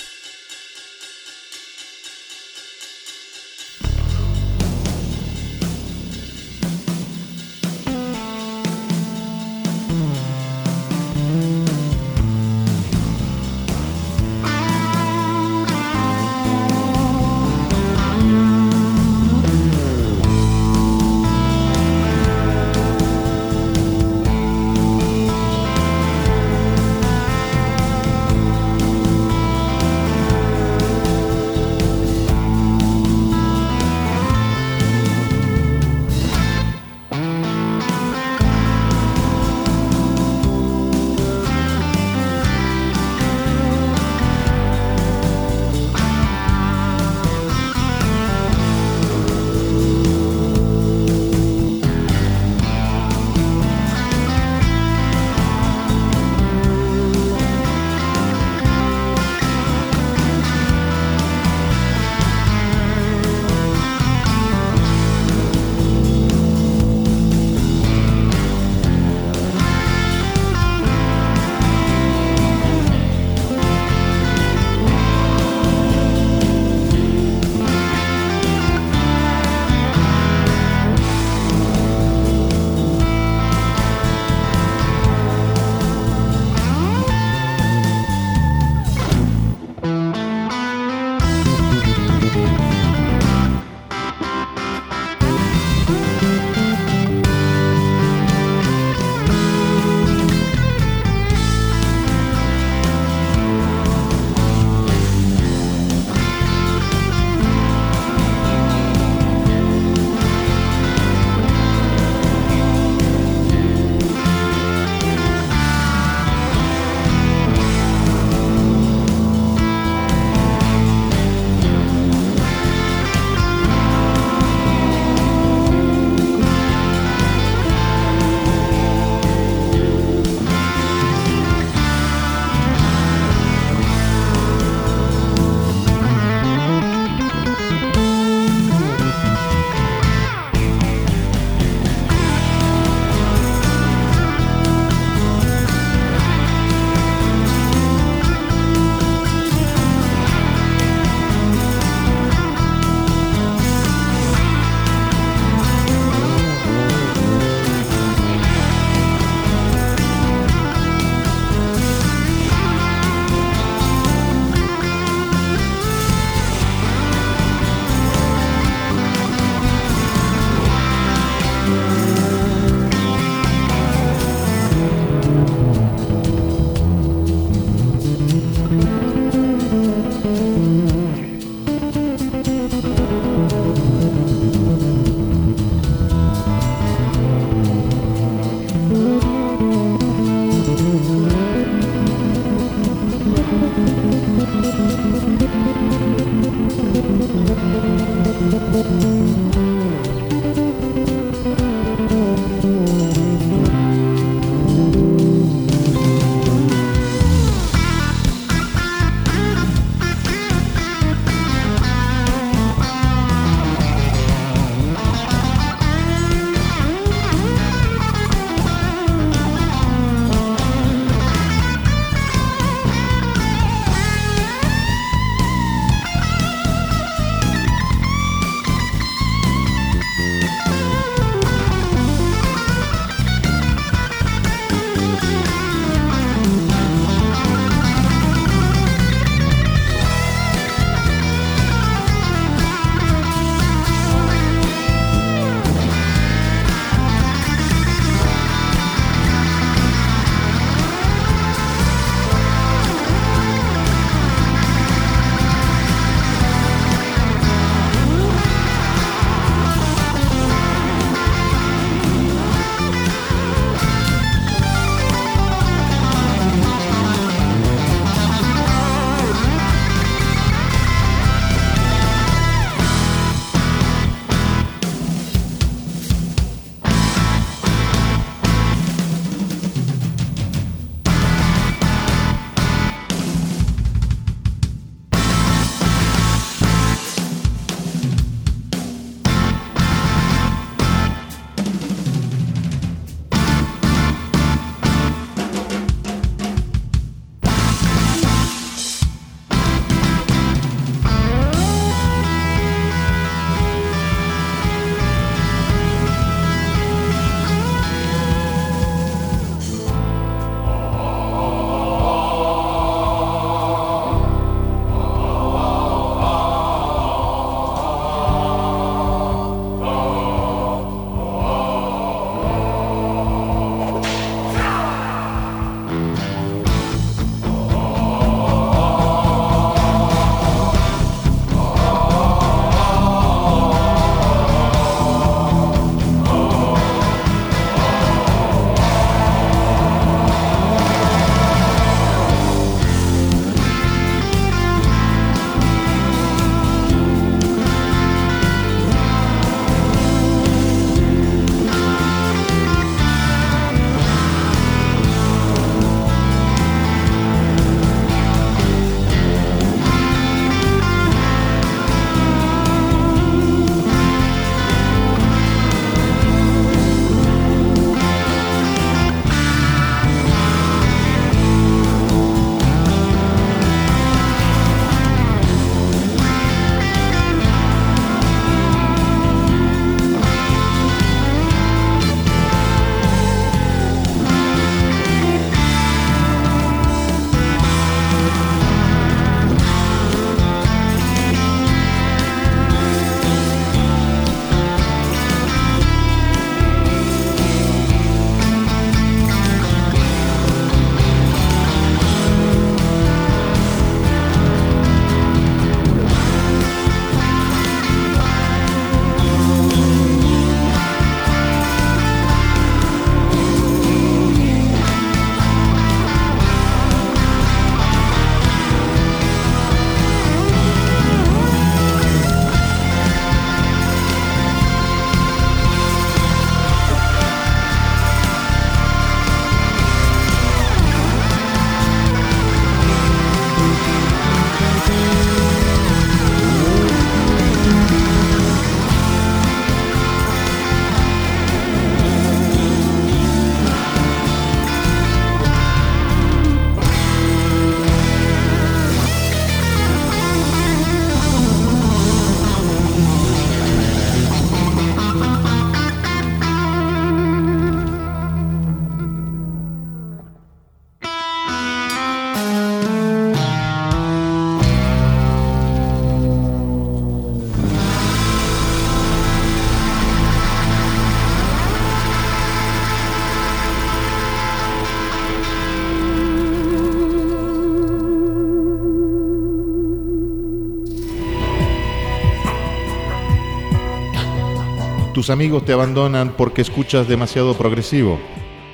Tus 485.21 485.29
amigos 485.29 485.67
te 485.67 485.75
abandonan 485.75 486.33
porque 486.35 486.63
escuchas 486.63 487.07
demasiado 487.07 487.53
progresivo. 487.53 488.19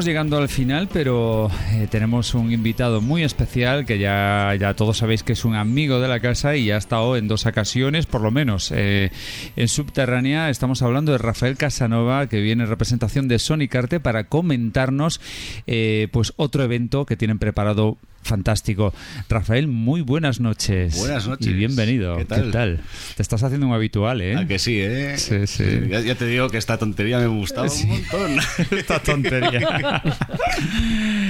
llegando 0.05 0.39
al 0.39 0.49
final, 0.49 0.89
pero 0.93 1.51
eh, 1.73 1.87
tenemos 1.91 2.35
un 2.35 2.53
invitado 2.53 3.01
muy 3.01 3.23
especial 3.23 3.87
que 3.87 3.99
ya, 3.99 4.55
ya 4.59 4.75
todos 4.75 4.99
sabéis 4.99 5.23
que 5.23 5.33
es 5.33 5.45
un 5.45 5.55
amigo 5.55 6.01
de 6.01 6.09
la 6.09 6.21
casa 6.21 6.57
y 6.57 6.67
ya 6.67 6.77
ha 6.77 6.79
estado 6.79 7.17
en 7.17 7.29
dos 7.29 7.47
ocasiones, 7.47 8.07
por 8.07 8.21
lo 8.21 8.31
menos. 8.31 8.73
eh, 8.75 9.11
en 9.57 9.69
Subterránea 9.69 10.51
estamos 10.51 10.83
hablando 10.83 11.13
de 11.13 11.19
Rafael 11.19 11.57
Casanova, 11.57 12.29
que 12.29 12.41
viene 12.41 12.65
en 12.65 12.71
representación 12.71 13.29
de 13.29 13.39
Sonic 13.39 13.75
Arte 13.75 14.01
para 14.01 14.25
comentarnos 14.25 15.21
eh, 15.67 16.09
pues 16.13 16.33
otro 16.37 16.63
evento 16.63 17.07
que 17.07 17.17
tienen 17.17 17.39
preparado 17.39 17.97
fantástico. 18.23 18.93
Rafael, 19.29 19.67
muy 19.69 20.01
buenas 20.03 20.41
noches. 20.41 20.97
Buenas 20.99 21.27
noches. 21.27 21.47
Y 21.49 21.53
bienvenido. 21.53 22.17
¿Qué 22.17 22.25
tal? 22.25 22.81
Te 23.17 23.23
estás 23.23 23.43
haciendo 23.43 23.67
un 23.67 23.73
habitual, 23.73 24.21
¿eh? 24.21 24.37
¿A 24.37 24.47
que 24.47 24.59
sí, 24.59 24.79
eh? 24.81 25.17
Sí, 25.19 25.47
sí. 25.47 25.65
Ya, 25.89 26.01
ya 26.01 26.15
te 26.15 26.27
digo 26.27 26.49
que 26.51 26.59
esta 26.59 26.79
tontería 26.79 27.19
me 27.19 27.27
gustaba 27.27 27.69
Sí. 27.69 27.85
un 27.85 27.91
montón. 27.91 28.39
Esta 28.79 28.99
tontería. 29.01 30.03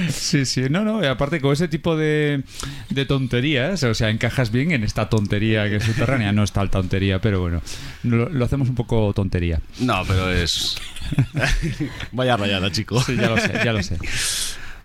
Sí, 0.09 0.45
sí, 0.45 0.63
no, 0.69 0.83
no, 0.83 1.03
y 1.03 1.07
aparte 1.07 1.39
con 1.41 1.53
ese 1.53 1.67
tipo 1.67 1.95
de, 1.95 2.43
de 2.89 3.05
tonterías, 3.05 3.83
o 3.83 3.93
sea, 3.93 4.09
encajas 4.09 4.51
bien 4.51 4.71
en 4.71 4.83
esta 4.83 5.09
tontería 5.09 5.69
que 5.69 5.77
es 5.77 5.83
subterránea, 5.83 6.31
no 6.33 6.43
es 6.43 6.51
tal 6.51 6.69
tontería, 6.69 7.19
pero 7.19 7.41
bueno, 7.41 7.61
lo, 8.03 8.29
lo 8.29 8.45
hacemos 8.45 8.69
un 8.69 8.75
poco 8.75 9.13
tontería. 9.13 9.59
No, 9.79 10.03
pero 10.07 10.29
es. 10.31 10.77
Vaya 12.11 12.37
rayada, 12.37 12.71
chico. 12.71 13.01
Sí, 13.01 13.15
ya 13.15 13.29
lo 13.29 13.37
sé, 13.37 13.51
ya 13.63 13.73
lo 13.73 13.81
sé. 13.83 13.97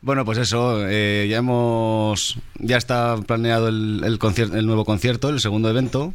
Bueno, 0.02 0.24
pues 0.24 0.38
eso, 0.38 0.86
eh, 0.86 1.26
ya 1.28 1.38
hemos. 1.38 2.38
Ya 2.58 2.76
está 2.76 3.16
planeado 3.26 3.68
el, 3.68 4.02
el, 4.04 4.66
nuevo 4.66 4.84
concierto, 4.84 5.28
el 5.30 5.40
segundo 5.40 5.70
evento. 5.70 6.14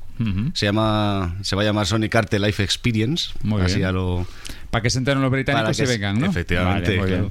Se 0.53 0.65
llama 0.65 1.35
se 1.41 1.55
va 1.55 1.63
a 1.63 1.65
llamar 1.65 1.87
Sonic 1.87 2.15
Arte 2.15 2.39
Life 2.39 2.63
Experience. 2.63 3.31
Muy 3.43 3.61
así 3.61 3.77
bien. 3.77 3.87
a 3.87 3.91
lo. 3.91 4.25
Para 4.69 4.81
que 4.83 4.89
se 4.89 4.99
enteren 4.99 5.21
los 5.21 5.31
británicos 5.31 5.77
para 5.77 5.89
y 5.89 5.93
vengan, 5.93 6.19
¿no? 6.19 6.27
Efectivamente. 6.27 6.97
Vale, 6.97 7.29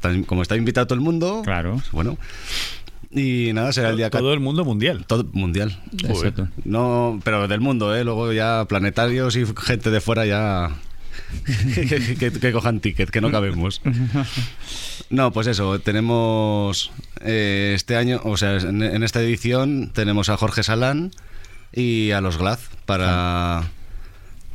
claro. 0.00 0.26
Como 0.26 0.42
está 0.42 0.56
invitado 0.56 0.86
todo 0.86 0.94
el 0.94 1.04
mundo. 1.04 1.42
Claro. 1.44 1.80
Bueno. 1.92 2.18
Y 3.12 3.52
nada, 3.52 3.72
será 3.72 3.90
el 3.90 3.96
día 3.96 4.08
Todo 4.08 4.32
el 4.32 4.40
mundo 4.40 4.64
mundial. 4.64 5.04
Todo 5.06 5.26
mundial. 5.32 5.76
Exacto. 6.04 6.48
No, 6.64 7.20
pero 7.24 7.48
del 7.48 7.60
mundo, 7.60 7.94
¿eh? 7.94 8.04
Luego 8.04 8.32
ya 8.32 8.64
planetarios 8.68 9.36
y 9.36 9.44
gente 9.56 9.90
de 9.90 10.00
fuera 10.00 10.26
ya. 10.26 10.70
que, 12.40 12.52
cojan 12.52 12.80
ticket, 12.80 13.10
que 13.10 13.20
no 13.20 13.30
cabemos. 13.30 13.80
No, 15.10 15.32
pues 15.32 15.48
eso, 15.48 15.80
tenemos 15.80 16.92
eh, 17.20 17.72
este 17.74 17.96
año, 17.96 18.20
o 18.22 18.36
sea, 18.36 18.58
en, 18.58 18.80
en 18.80 19.02
esta 19.02 19.20
edición 19.20 19.90
tenemos 19.92 20.28
a 20.28 20.36
Jorge 20.36 20.62
Salán 20.62 21.10
y 21.72 22.12
a 22.12 22.20
los 22.20 22.38
Glaz 22.38 22.60
para, 22.86 23.64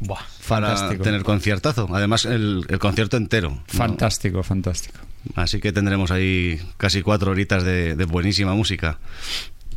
para 0.08 0.22
fantástico. 0.22 1.04
tener 1.04 1.24
conciertazo. 1.24 1.90
Además, 1.94 2.24
el, 2.24 2.66
el 2.70 2.80
concierto 2.80 3.18
entero. 3.18 3.50
¿no? 3.50 3.64
Fantástico, 3.68 4.44
fantástico. 4.44 5.00
Así 5.36 5.60
que 5.60 5.74
tendremos 5.74 6.12
ahí 6.12 6.62
casi 6.78 7.02
cuatro 7.02 7.32
horitas 7.32 7.64
de, 7.66 7.96
de 7.98 8.06
buenísima 8.06 8.54
música. 8.54 9.00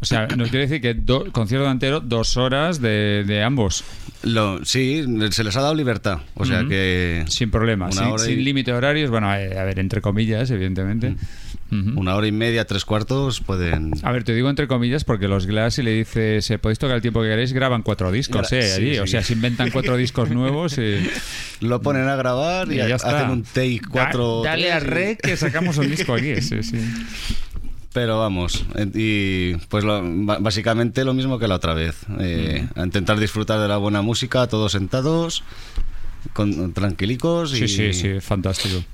O 0.01 0.05
sea, 0.05 0.27
nos 0.29 0.49
quiere 0.51 0.67
decir 0.69 0.81
que 0.81 0.95
do- 0.95 1.31
concierto 1.33 1.69
entero, 1.71 2.01
dos 2.01 2.37
horas 2.37 2.81
de, 2.81 3.25
de 3.27 3.43
ambos. 3.43 3.83
Lo, 4.23 4.65
sí, 4.65 5.05
se 5.31 5.43
les 5.45 5.57
ha 5.57 5.61
dado 5.61 5.75
libertad. 5.75 6.21
O 6.35 6.45
sea 6.45 6.65
que. 6.69 7.25
Sin 7.29 7.51
problema, 7.51 7.91
sin, 7.91 8.39
y- 8.39 8.43
límite 8.43 8.71
de 8.71 8.77
horarios, 8.77 9.11
bueno, 9.11 9.33
eh, 9.35 9.59
a 9.59 9.65
ver, 9.65 9.79
entre 9.81 10.01
comillas, 10.01 10.51
evidentemente. 10.51 11.17
Una 11.71 12.15
hora 12.15 12.27
y 12.27 12.33
media, 12.33 12.65
tres 12.65 12.87
cuartos 12.87 13.41
pueden. 13.43 13.93
A 14.03 14.11
ver, 14.11 14.25
te 14.25 14.35
digo 14.35 14.49
entre 14.49 14.67
comillas 14.67 15.05
porque 15.05 15.29
los 15.29 15.45
Glass, 15.47 15.75
si 15.75 15.83
le 15.83 15.93
dices, 15.93 16.51
eh, 16.51 16.59
podéis 16.59 16.79
tocar 16.79 16.97
el 16.97 17.03
tiempo 17.03 17.21
que 17.21 17.29
queréis, 17.29 17.53
graban 17.53 17.83
cuatro 17.83 18.11
discos, 18.11 18.51
Gra- 18.51 18.57
¿eh? 18.59 18.63
sí, 18.63 18.73
allí. 18.81 18.93
sí. 18.95 18.99
O 19.01 19.07
sea, 19.07 19.23
se 19.23 19.35
inventan 19.35 19.71
cuatro 19.71 19.95
discos 19.99 20.31
nuevos 20.31 20.79
y... 20.79 21.07
Lo 21.61 21.83
ponen 21.83 22.09
a 22.09 22.17
grabar 22.17 22.73
y, 22.73 22.77
ya 22.77 22.95
está. 22.97 23.19
hacen 23.19 23.31
un 23.31 23.43
take 23.43 23.83
cuatro. 23.91 24.41
Da- 24.43 24.51
dale 24.53 24.73
a 24.73 24.79
y- 24.79 24.81
rec 24.81 25.21
que 25.21 25.37
sacamos 25.37 25.77
un 25.77 25.91
disco 25.91 26.15
aquí, 26.15 26.41
sí, 26.41 26.63
sí. 26.63 26.79
Pero 27.99 28.17
vamos, 28.17 28.65
eh, 28.77 28.87
y 28.95 29.55
pues 29.67 29.83
lo- 29.83 30.01
básicamente 30.39 31.05
lo 31.05 31.15
mismo 31.15 31.41
que 31.41 31.49
la 31.49 31.57
otra 31.57 31.75
vez. 31.75 31.97
Eh, 32.21 32.65
a 32.77 32.85
intentar 32.85 33.19
disfrutar 33.19 33.59
de 33.59 33.67
la 33.67 33.77
buena 33.77 34.03
música, 34.03 34.47
todos 34.47 34.71
sentados, 34.71 35.43
con, 36.33 36.73
tranquilicos 36.75 37.55
y. 37.55 37.67
Sí, 37.67 37.69
sí, 37.69 37.93
sí, 37.93 38.21
fantástico. 38.21 38.85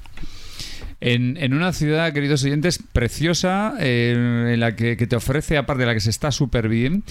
En, 1.07 1.37
en 1.37 1.53
una 1.53 1.73
ciudad, 1.75 2.13
queridos 2.15 2.43
oyentes, 2.45 2.81
preciosa, 2.93 3.75
eh, 3.79 4.51
en 4.55 4.61
la 4.61 4.75
que, 4.75 4.97
que 4.97 5.07
te 5.07 5.17
ofrece, 5.17 5.59
aparte 5.59 5.81
de 5.83 5.87
la 5.87 5.93
que 5.95 6.01
se 6.01 6.09
está 6.09 6.33
súper 6.33 6.69
bien, 6.69 7.03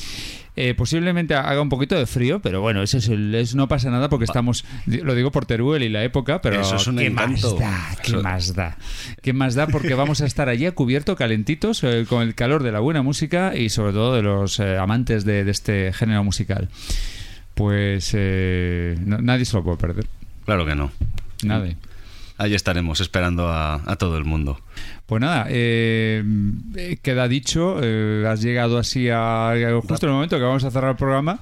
eh, 0.55 0.73
posiblemente 0.73 1.35
haga 1.35 1.61
un 1.61 1.69
poquito 1.69 1.95
de 1.95 2.05
frío, 2.07 2.39
pero 2.41 2.59
bueno, 2.61 2.81
eso 2.81 2.97
es, 2.97 3.07
el- 3.09 3.35
es- 3.35 3.53
no 3.53 3.67
pasa 3.67 3.91
nada 3.91 4.09
porque 4.09 4.25
estamos, 4.25 4.65
lo 4.87 5.13
digo 5.13 5.31
por 5.31 5.45
Teruel 5.45 5.83
y 5.83 5.89
la 5.89 6.03
época, 6.03 6.41
pero 6.41 6.59
Eso 6.61 6.75
es 6.77 6.87
un 6.87 6.97
¿qué 6.97 7.05
encanto. 7.05 7.51
más 7.55 7.59
da? 7.59 7.97
¿Qué 8.03 8.17
más 8.17 8.53
da? 8.55 8.77
¿Qué 9.21 9.33
más 9.33 9.53
da? 9.55 9.67
Porque 9.67 9.93
vamos 9.93 10.21
a 10.21 10.25
estar 10.25 10.49
allí 10.49 10.65
a 10.65 10.71
cubierto, 10.73 11.15
calentitos, 11.15 11.83
eh, 11.83 12.05
con 12.09 12.23
el 12.23 12.33
calor 12.33 12.63
de 12.63 12.71
la 12.71 12.79
buena 12.79 13.03
música 13.03 13.55
y 13.55 13.69
sobre 13.69 13.93
todo 13.93 14.15
de 14.15 14.23
los 14.23 14.59
amantes 14.59 15.23
de, 15.23 15.43
de 15.43 15.51
este 15.51 15.93
género 15.93 16.23
musical. 16.23 16.67
Pues 17.53 18.11
eh, 18.15 18.95
no- 19.05 19.19
nadie 19.19 19.45
se 19.45 19.55
lo 19.55 19.63
puede 19.63 19.77
perder. 19.77 20.05
Claro 20.45 20.65
que 20.65 20.73
no. 20.75 20.91
Nadie. 21.43 21.77
Ahí 22.37 22.55
estaremos 22.55 22.99
esperando 22.99 23.47
a, 23.47 23.81
a 23.85 23.95
todo 23.95 24.17
el 24.17 24.25
mundo. 24.25 24.59
Pues 25.05 25.21
nada, 25.21 25.45
eh, 25.49 26.23
eh, 26.75 26.97
queda 27.01 27.27
dicho, 27.27 27.77
eh, 27.81 28.25
has 28.27 28.41
llegado 28.41 28.77
así 28.77 29.09
a, 29.09 29.51
a 29.51 29.81
justo 29.81 30.05
en 30.07 30.09
el 30.09 30.15
momento 30.15 30.37
que 30.37 30.43
vamos 30.43 30.63
a 30.63 30.71
cerrar 30.71 30.91
el 30.91 30.97
programa, 30.97 31.39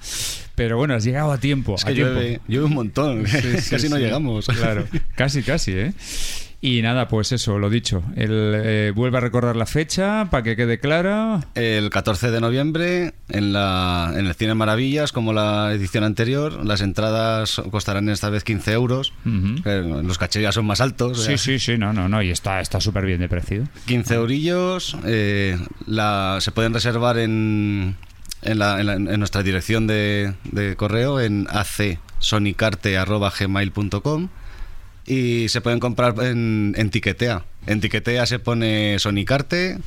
pero 0.56 0.78
bueno, 0.78 0.94
has 0.94 1.04
llegado 1.04 1.32
a 1.32 1.38
tiempo. 1.38 1.76
Es 1.76 1.86
a 1.86 1.88
que 1.90 1.94
tiempo. 1.96 2.14
llueve, 2.16 2.42
llueve 2.48 2.66
un 2.66 2.74
montón. 2.74 3.26
Sí, 3.28 3.40
sí, 3.62 3.70
Casi 3.70 3.88
no 3.90 3.96
sí. 3.96 4.02
llegamos. 4.04 4.48
Claro, 4.48 4.86
casi, 5.16 5.44
casi, 5.44 5.72
¿eh? 5.72 5.94
Y 6.64 6.84
nada, 6.84 7.08
pues 7.08 7.32
eso, 7.32 7.58
lo 7.58 7.72
dicho. 7.72 8.04
El, 8.16 8.54
eh, 8.56 8.92
vuelve 8.94 9.18
a 9.18 9.22
recordar 9.22 9.56
la 9.56 9.66
fecha 9.66 10.28
para 10.30 10.44
que 10.44 10.56
quede 10.56 10.80
clara. 10.80 11.40
El 11.56 11.90
14 11.90 12.30
de 12.30 12.40
noviembre 12.40 13.16
en, 13.30 13.52
la, 13.52 14.14
en 14.16 14.28
el 14.28 14.36
Cine 14.36 14.54
Maravillas, 14.54 15.12
como 15.12 15.34
la 15.34 15.74
edición 15.74 16.04
anterior, 16.04 16.64
las 16.64 16.82
entradas 16.82 17.60
costarán 17.72 18.10
esta 18.10 18.30
vez 18.30 18.44
15 18.44 18.74
euros. 18.74 19.12
Eh, 19.66 20.02
Los 20.04 20.20
cachés 20.20 20.44
ya 20.44 20.52
son 20.52 20.68
más 20.68 20.82
altos. 20.82 21.24
Sí, 21.24 21.32
ya. 21.32 21.38
sí, 21.40 21.58
sí, 21.58 21.80
no, 21.80 21.94
no, 21.94 22.08
no, 22.08 22.22
y 22.22 22.30
está 22.30 22.62
está 22.62 22.80
súper 22.80 23.08
bien 23.08 23.22
de 23.22 23.28
precio. 23.30 23.64
15 23.88 24.14
eurillos. 24.14 24.96
eh, 25.06 25.58
la, 25.88 26.38
se 26.42 26.52
pueden 26.52 26.76
reservar 26.76 27.18
en, 27.18 27.96
en, 28.44 28.60
la- 28.60 28.80
en 28.80 28.86
la- 28.86 28.94
en 28.94 29.18
nuestra 29.18 29.42
dirección 29.42 29.88
de, 29.88 30.36
de 30.52 30.76
correo 30.76 31.20
en 31.20 31.48
acsonicarte.gmail.com 31.50 34.30
y 35.06 35.50
se 35.50 35.62
pueden 35.62 35.80
comprar 35.80 36.16
en, 36.24 36.74
en 36.78 36.90
Tiquetea. 36.90 37.46
En 37.68 37.82
Tiquetea 37.82 38.26
se 38.26 38.40
pone 38.40 38.98
Sonicarte 39.00 39.78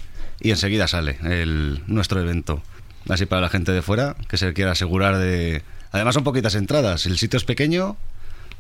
y 0.41 0.51
enseguida 0.51 0.89
sale 0.89 1.19
el, 1.23 1.83
nuestro 1.87 2.21
evento. 2.21 2.63
Así 3.09 3.27
para 3.27 3.43
la 3.43 3.49
gente 3.49 3.73
de 3.73 3.83
fuera 3.83 4.17
que 4.29 4.37
se 4.37 4.53
quiera 4.53 4.73
asegurar 4.73 5.19
de... 5.19 5.63
Además 5.93 6.15
son 6.15 6.25
poquitas 6.25 6.55
entradas. 6.55 7.07
El 7.07 7.19
sitio 7.19 7.37
es 7.37 7.45
pequeño, 7.45 7.97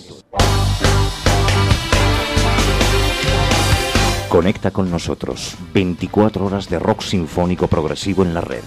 Conecta 4.29 4.71
con 4.71 4.91
nosotros. 4.91 5.55
24 5.75 6.45
horas 6.47 6.69
de 6.69 6.79
rock 6.79 7.03
sinfónico 7.03 7.67
progresivo 7.67 8.23
en 8.23 8.33
la 8.35 8.41
red. 8.41 8.63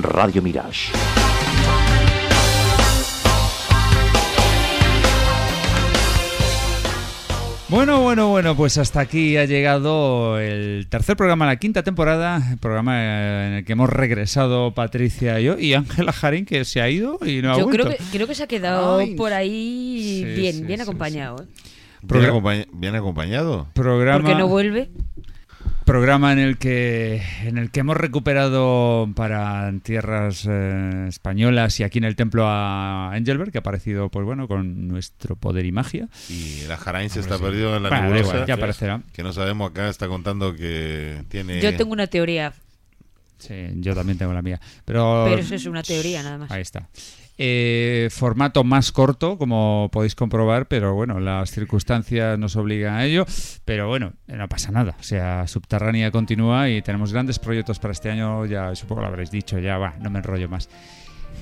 Radio 0.00 0.42
Mirage. 0.42 0.92
Bueno, 7.74 8.02
bueno, 8.02 8.28
bueno, 8.28 8.54
pues 8.56 8.78
hasta 8.78 9.00
aquí 9.00 9.36
ha 9.36 9.46
llegado 9.46 10.38
el 10.38 10.86
tercer 10.88 11.16
programa 11.16 11.46
de 11.46 11.52
la 11.52 11.56
quinta 11.56 11.82
temporada, 11.82 12.40
el 12.52 12.58
programa 12.58 12.94
eh, 13.02 13.46
en 13.48 13.52
el 13.54 13.64
que 13.64 13.72
hemos 13.72 13.90
regresado 13.90 14.72
Patricia 14.74 15.40
y 15.40 15.44
yo 15.44 15.58
y 15.58 15.74
Ángela 15.74 16.12
Jarín 16.12 16.44
que 16.46 16.64
se 16.64 16.80
ha 16.80 16.88
ido 16.88 17.18
y 17.26 17.42
no 17.42 17.52
ha 17.52 17.58
Yo 17.58 17.64
vuelto. 17.64 17.82
creo 17.88 17.96
que, 17.98 18.04
creo 18.12 18.26
que 18.28 18.36
se 18.36 18.44
ha 18.44 18.46
quedado 18.46 18.98
Ay. 18.98 19.16
por 19.16 19.32
ahí 19.32 20.22
Sí, 20.22 20.24
bien, 20.40 20.54
sí, 20.54 20.62
bien 20.62 20.78
sí, 20.78 20.82
acompañado. 20.82 21.42
¿eh? 21.42 21.46
¿Bien, 22.02 22.24
acompañ- 22.30 22.66
bien 22.72 22.94
acompañado? 22.94 23.66
Programa, 23.74 24.20
Porque 24.20 24.38
no 24.38 24.46
vuelve. 24.46 24.90
Programa 25.84 26.32
en 26.32 26.38
el 26.38 26.58
que 26.58 27.22
en 27.44 27.58
el 27.58 27.70
que 27.70 27.80
hemos 27.80 27.96
recuperado 27.96 29.08
para 29.14 29.72
tierras 29.82 30.46
eh, 30.48 31.06
españolas 31.08 31.78
y 31.80 31.84
aquí 31.84 31.98
en 31.98 32.04
el 32.04 32.16
templo 32.16 32.46
a 32.48 33.12
Engelbert 33.14 33.52
que 33.52 33.58
ha 33.58 33.60
aparecido 33.60 34.08
pues 34.08 34.24
bueno 34.24 34.48
con 34.48 34.88
nuestro 34.88 35.36
poder 35.36 35.66
y 35.66 35.72
magia. 35.72 36.08
Y 36.28 36.66
la 36.66 36.76
Jarain 36.76 37.10
se 37.10 37.20
está 37.20 37.38
perdido 37.38 37.76
en 37.76 37.84
la 37.84 37.88
Bueno, 37.90 38.04
da 38.04 38.08
nebulosa. 38.10 38.32
igual, 38.32 38.46
ya 38.46 38.54
aparecerá. 38.54 39.02
Que 39.12 39.22
no 39.22 39.32
sabemos 39.32 39.70
acá, 39.70 39.88
está 39.88 40.08
contando 40.08 40.54
que 40.54 41.22
tiene... 41.28 41.60
Yo 41.60 41.76
tengo 41.76 41.92
una 41.92 42.06
teoría, 42.06 42.52
Sí, 43.38 43.54
yo 43.74 43.94
también 43.94 44.18
tengo 44.18 44.32
la 44.32 44.42
mía. 44.42 44.60
Pero, 44.84 45.26
pero 45.28 45.40
eso 45.40 45.54
es 45.54 45.66
una 45.66 45.82
teoría 45.82 46.22
nada 46.22 46.38
más. 46.38 46.50
Ahí 46.50 46.62
está. 46.62 46.88
Eh, 47.36 48.10
formato 48.12 48.62
más 48.62 48.92
corto, 48.92 49.36
como 49.38 49.88
podéis 49.92 50.14
comprobar, 50.14 50.66
pero 50.66 50.94
bueno, 50.94 51.18
las 51.18 51.50
circunstancias 51.50 52.38
nos 52.38 52.54
obligan 52.56 52.94
a 52.94 53.04
ello. 53.04 53.26
Pero 53.64 53.88
bueno, 53.88 54.12
no 54.28 54.48
pasa 54.48 54.70
nada. 54.70 54.96
O 55.00 55.02
sea, 55.02 55.46
Subterránea 55.48 56.10
continúa 56.10 56.70
y 56.70 56.80
tenemos 56.82 57.12
grandes 57.12 57.38
proyectos 57.38 57.78
para 57.78 57.92
este 57.92 58.10
año. 58.10 58.46
Ya 58.46 58.74
supongo 58.76 59.02
lo 59.02 59.08
habréis 59.08 59.30
dicho, 59.30 59.58
ya 59.58 59.78
va, 59.78 59.94
no 60.00 60.10
me 60.10 60.18
enrollo 60.20 60.48
más. 60.48 60.68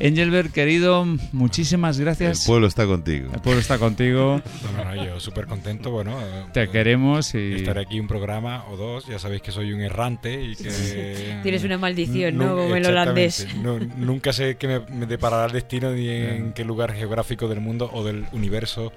Engelbert, 0.03 0.53
querido, 0.53 1.07
muchísimas 1.33 1.99
gracias. 2.01 2.41
El 2.43 2.47
pueblo 2.47 2.67
está 2.67 2.87
contigo. 2.87 3.31
El 3.33 3.41
pueblo 3.41 3.61
está 3.61 3.79
contigo. 3.79 4.43
No, 4.75 4.85
no, 4.85 4.95
no, 4.97 5.05
yo 5.05 5.21
súper 5.21 5.47
contento, 5.47 5.91
bueno. 5.93 6.19
eh, 6.21 6.45
Te 6.53 6.69
queremos 6.69 7.35
y. 7.35 7.53
Estaré 7.55 7.83
aquí 7.83 8.01
un 8.01 8.09
programa 8.09 8.65
o 8.69 8.77
dos, 8.77 9.07
ya 9.07 9.19
sabéis 9.21 9.43
que 9.43 9.53
soy 9.53 9.73
un 9.73 9.81
errante 9.81 10.43
y 10.43 10.57
que... 10.57 11.39
Tienes 11.45 11.63
una 11.63 11.79
maldición, 11.79 12.37
¿no? 12.37 12.57
Como 12.57 12.75
el 12.75 12.85
holandés. 12.85 13.47
Nu- 13.63 13.79
nunca 13.97 14.33
sé 14.33 14.57
qué 14.57 14.67
me, 14.67 14.81
me 14.81 15.07
deparará 15.07 15.47
el 15.47 15.53
destino 15.53 15.93
ni 15.93 16.09
en 16.09 16.53
qué 16.53 16.65
lugar 16.65 16.93
geográfico 16.93 17.47
del 17.47 17.61
mundo 17.61 17.89
o 17.93 18.03
del 18.03 18.27
universo 18.33 18.93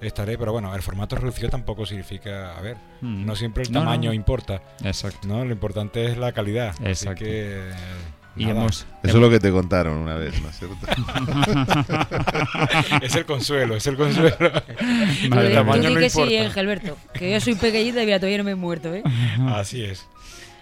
estaré, 0.00 0.36
pero 0.38 0.52
bueno, 0.52 0.74
el 0.74 0.82
formato 0.82 1.16
reducido 1.16 1.48
tampoco 1.48 1.84
significa, 1.86 2.56
a 2.56 2.60
ver, 2.60 2.76
Mm. 3.00 3.26
no 3.26 3.34
siempre 3.34 3.64
el 3.64 3.72
No, 3.72 3.80
tamaño 3.80 4.10
no. 4.10 4.14
importa. 4.14 4.62
Exacto. 4.84 5.26
¿no? 5.26 5.44
Lo 5.44 5.52
importante 5.52 6.04
es 6.04 6.16
la 6.16 6.32
calidad. 6.32 6.74
Exacto. 6.84 7.24
Así 7.24 7.24
que, 7.24 7.70
eh, 7.70 7.72
Y 8.36 8.46
nada. 8.46 8.60
hemos- 8.60 8.86
Eso 9.02 9.16
es 9.16 9.22
lo 9.22 9.30
que 9.30 9.38
te 9.40 9.50
contaron 9.52 9.98
una 9.98 10.14
vez, 10.16 10.40
¿no 10.42 10.48
es 10.48 10.58
cierto? 10.58 10.76
es 13.02 13.14
el 13.14 13.24
consuelo, 13.26 13.76
es 13.76 13.86
el 13.86 13.96
consuelo. 13.96 14.36
Tú 14.38 15.38
el 15.38 15.54
tamaño 15.54 15.90
no 15.90 15.98
que 15.98 16.06
importa. 16.06 16.28
sí, 16.28 16.36
Engelberto. 16.36 16.96
Que 17.12 17.30
yo 17.32 17.40
soy 17.40 17.54
pequeñita 17.54 18.02
y 18.02 18.06
mira, 18.06 18.18
todavía 18.18 18.38
no 18.38 18.44
me 18.44 18.52
he 18.52 18.56
muerto, 18.56 18.92
¿eh? 18.94 19.02
Así 19.48 19.84
es. 19.84 20.06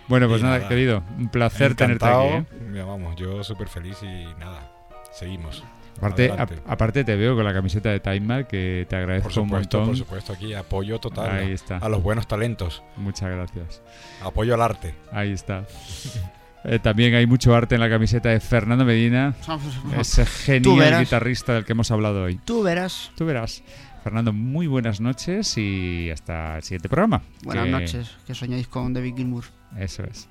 Bueno, 0.08 0.28
pues 0.28 0.42
nada, 0.42 0.68
querido, 0.68 1.02
un 1.16 1.28
placer 1.28 1.74
tenerte 1.74 2.04
aquí, 2.04 2.26
¿eh? 2.26 2.44
Mira, 2.68 2.84
Vamos, 2.84 3.16
yo 3.16 3.42
súper 3.44 3.68
feliz 3.68 3.96
y 4.02 4.24
nada, 4.38 4.70
seguimos. 5.12 5.64
Aparte, 5.98 6.30
a- 6.32 6.48
aparte 6.66 7.04
te 7.04 7.14
veo 7.16 7.36
con 7.36 7.44
la 7.44 7.52
camiseta 7.54 7.90
de 7.90 8.00
Time 8.00 8.46
que 8.46 8.86
te 8.88 8.96
agradezco 8.96 9.28
Por 9.28 9.32
supuesto, 9.34 9.78
un 9.78 9.84
montón. 9.84 9.86
por 9.86 9.96
supuesto, 9.96 10.32
aquí 10.32 10.52
apoyo 10.52 10.98
total 10.98 11.30
Ahí 11.30 11.52
a- 11.52 11.54
está. 11.54 11.76
a 11.78 11.88
los 11.88 12.02
buenos 12.02 12.26
talentos. 12.26 12.82
Muchas 12.96 13.30
gracias. 13.30 13.80
Apoyo 14.22 14.54
al 14.54 14.62
arte. 14.62 14.94
Ahí 15.12 15.32
está. 15.32 15.64
Eh, 16.64 16.78
también 16.78 17.14
hay 17.14 17.26
mucho 17.26 17.54
arte 17.54 17.74
en 17.74 17.80
la 17.80 17.90
camiseta 17.90 18.28
de 18.28 18.38
Fernando 18.40 18.84
Medina, 18.84 19.34
ese 19.98 20.24
genial 20.26 21.00
guitarrista 21.00 21.54
del 21.54 21.64
que 21.64 21.72
hemos 21.72 21.90
hablado 21.90 22.22
hoy. 22.24 22.38
Tú 22.44 22.62
verás. 22.62 23.10
Tú 23.16 23.24
verás. 23.26 23.62
Fernando, 24.04 24.32
muy 24.32 24.66
buenas 24.66 25.00
noches 25.00 25.56
y 25.58 26.10
hasta 26.10 26.56
el 26.56 26.62
siguiente 26.62 26.88
programa. 26.88 27.22
Buenas 27.44 27.64
Que- 27.66 27.70
noches, 27.70 28.10
que 28.26 28.34
soñáis 28.34 28.66
con 28.68 28.92
David 28.92 29.14
Gilmour. 29.16 29.44
Eso 29.78 30.02
es. 30.04 30.28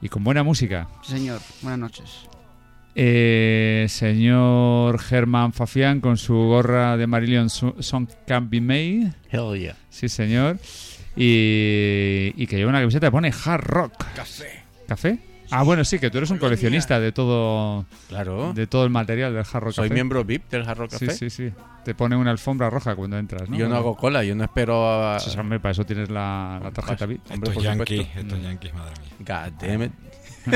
Y 0.00 0.08
con 0.08 0.22
buena 0.24 0.42
música. 0.42 0.88
Sí, 1.02 1.12
señor, 1.12 1.40
buenas 1.62 1.78
noches. 1.80 2.28
Eh, 2.96 3.86
señor 3.88 5.00
Germán 5.00 5.52
Fafián 5.52 6.00
con 6.00 6.16
su 6.16 6.34
gorra 6.34 6.96
de 6.96 7.06
Marillion 7.08 7.50
Song 7.50 8.08
Can't 8.26 8.48
Be 8.50 8.60
Made. 8.60 9.12
Hell 9.30 9.58
yeah. 9.58 9.76
Sí, 9.90 10.08
señor. 10.08 10.58
Y, 11.16 12.32
y 12.36 12.46
que 12.46 12.56
lleva 12.56 12.70
una 12.70 12.80
camiseta 12.80 13.08
que 13.08 13.10
pone 13.12 13.32
hard 13.44 13.64
rock. 13.64 13.92
Café. 14.14 14.62
¿Café? 14.86 15.18
Ah, 15.50 15.62
bueno, 15.62 15.84
sí, 15.84 15.98
que 15.98 16.10
tú 16.10 16.18
eres 16.18 16.30
un 16.30 16.38
coleccionista 16.38 16.98
de 16.98 17.12
todo, 17.12 17.84
Claro. 18.08 18.52
de 18.54 18.66
todo 18.66 18.84
el 18.84 18.90
material 18.90 19.32
del 19.34 19.42
hard 19.44 19.62
rock 19.64 19.72
Soy 19.74 19.88
café. 19.88 19.94
miembro 19.94 20.24
VIP 20.24 20.50
del 20.50 20.68
Hard 20.68 20.78
Rock 20.78 20.90
Café. 20.92 21.10
Sí, 21.10 21.30
sí, 21.30 21.48
sí. 21.50 21.52
Te 21.84 21.94
pone 21.94 22.16
una 22.16 22.30
alfombra 22.30 22.70
roja 22.70 22.96
cuando 22.96 23.18
entras, 23.18 23.48
¿no? 23.48 23.56
Yo 23.56 23.68
no 23.68 23.76
hago 23.76 23.94
cola, 23.96 24.24
yo 24.24 24.34
no 24.34 24.42
espero 24.44 24.88
a... 24.90 25.20
Sí, 25.20 25.38
hombre, 25.38 25.60
para 25.60 25.72
eso 25.72 25.84
tienes 25.84 26.08
la, 26.10 26.58
la 26.62 26.70
tarjeta 26.70 27.04
VIP. 27.06 27.20
Esto 27.30 27.50
es 27.50 27.54
por 27.54 27.62
yankee, 27.62 27.96
supuesto. 27.98 28.20
esto 28.20 28.36
es 28.36 28.42
yankee, 28.42 28.70
madre 28.72 28.92
mía. 29.00 29.12
God 29.50 29.52
damn 29.60 29.82
it. 29.82 29.92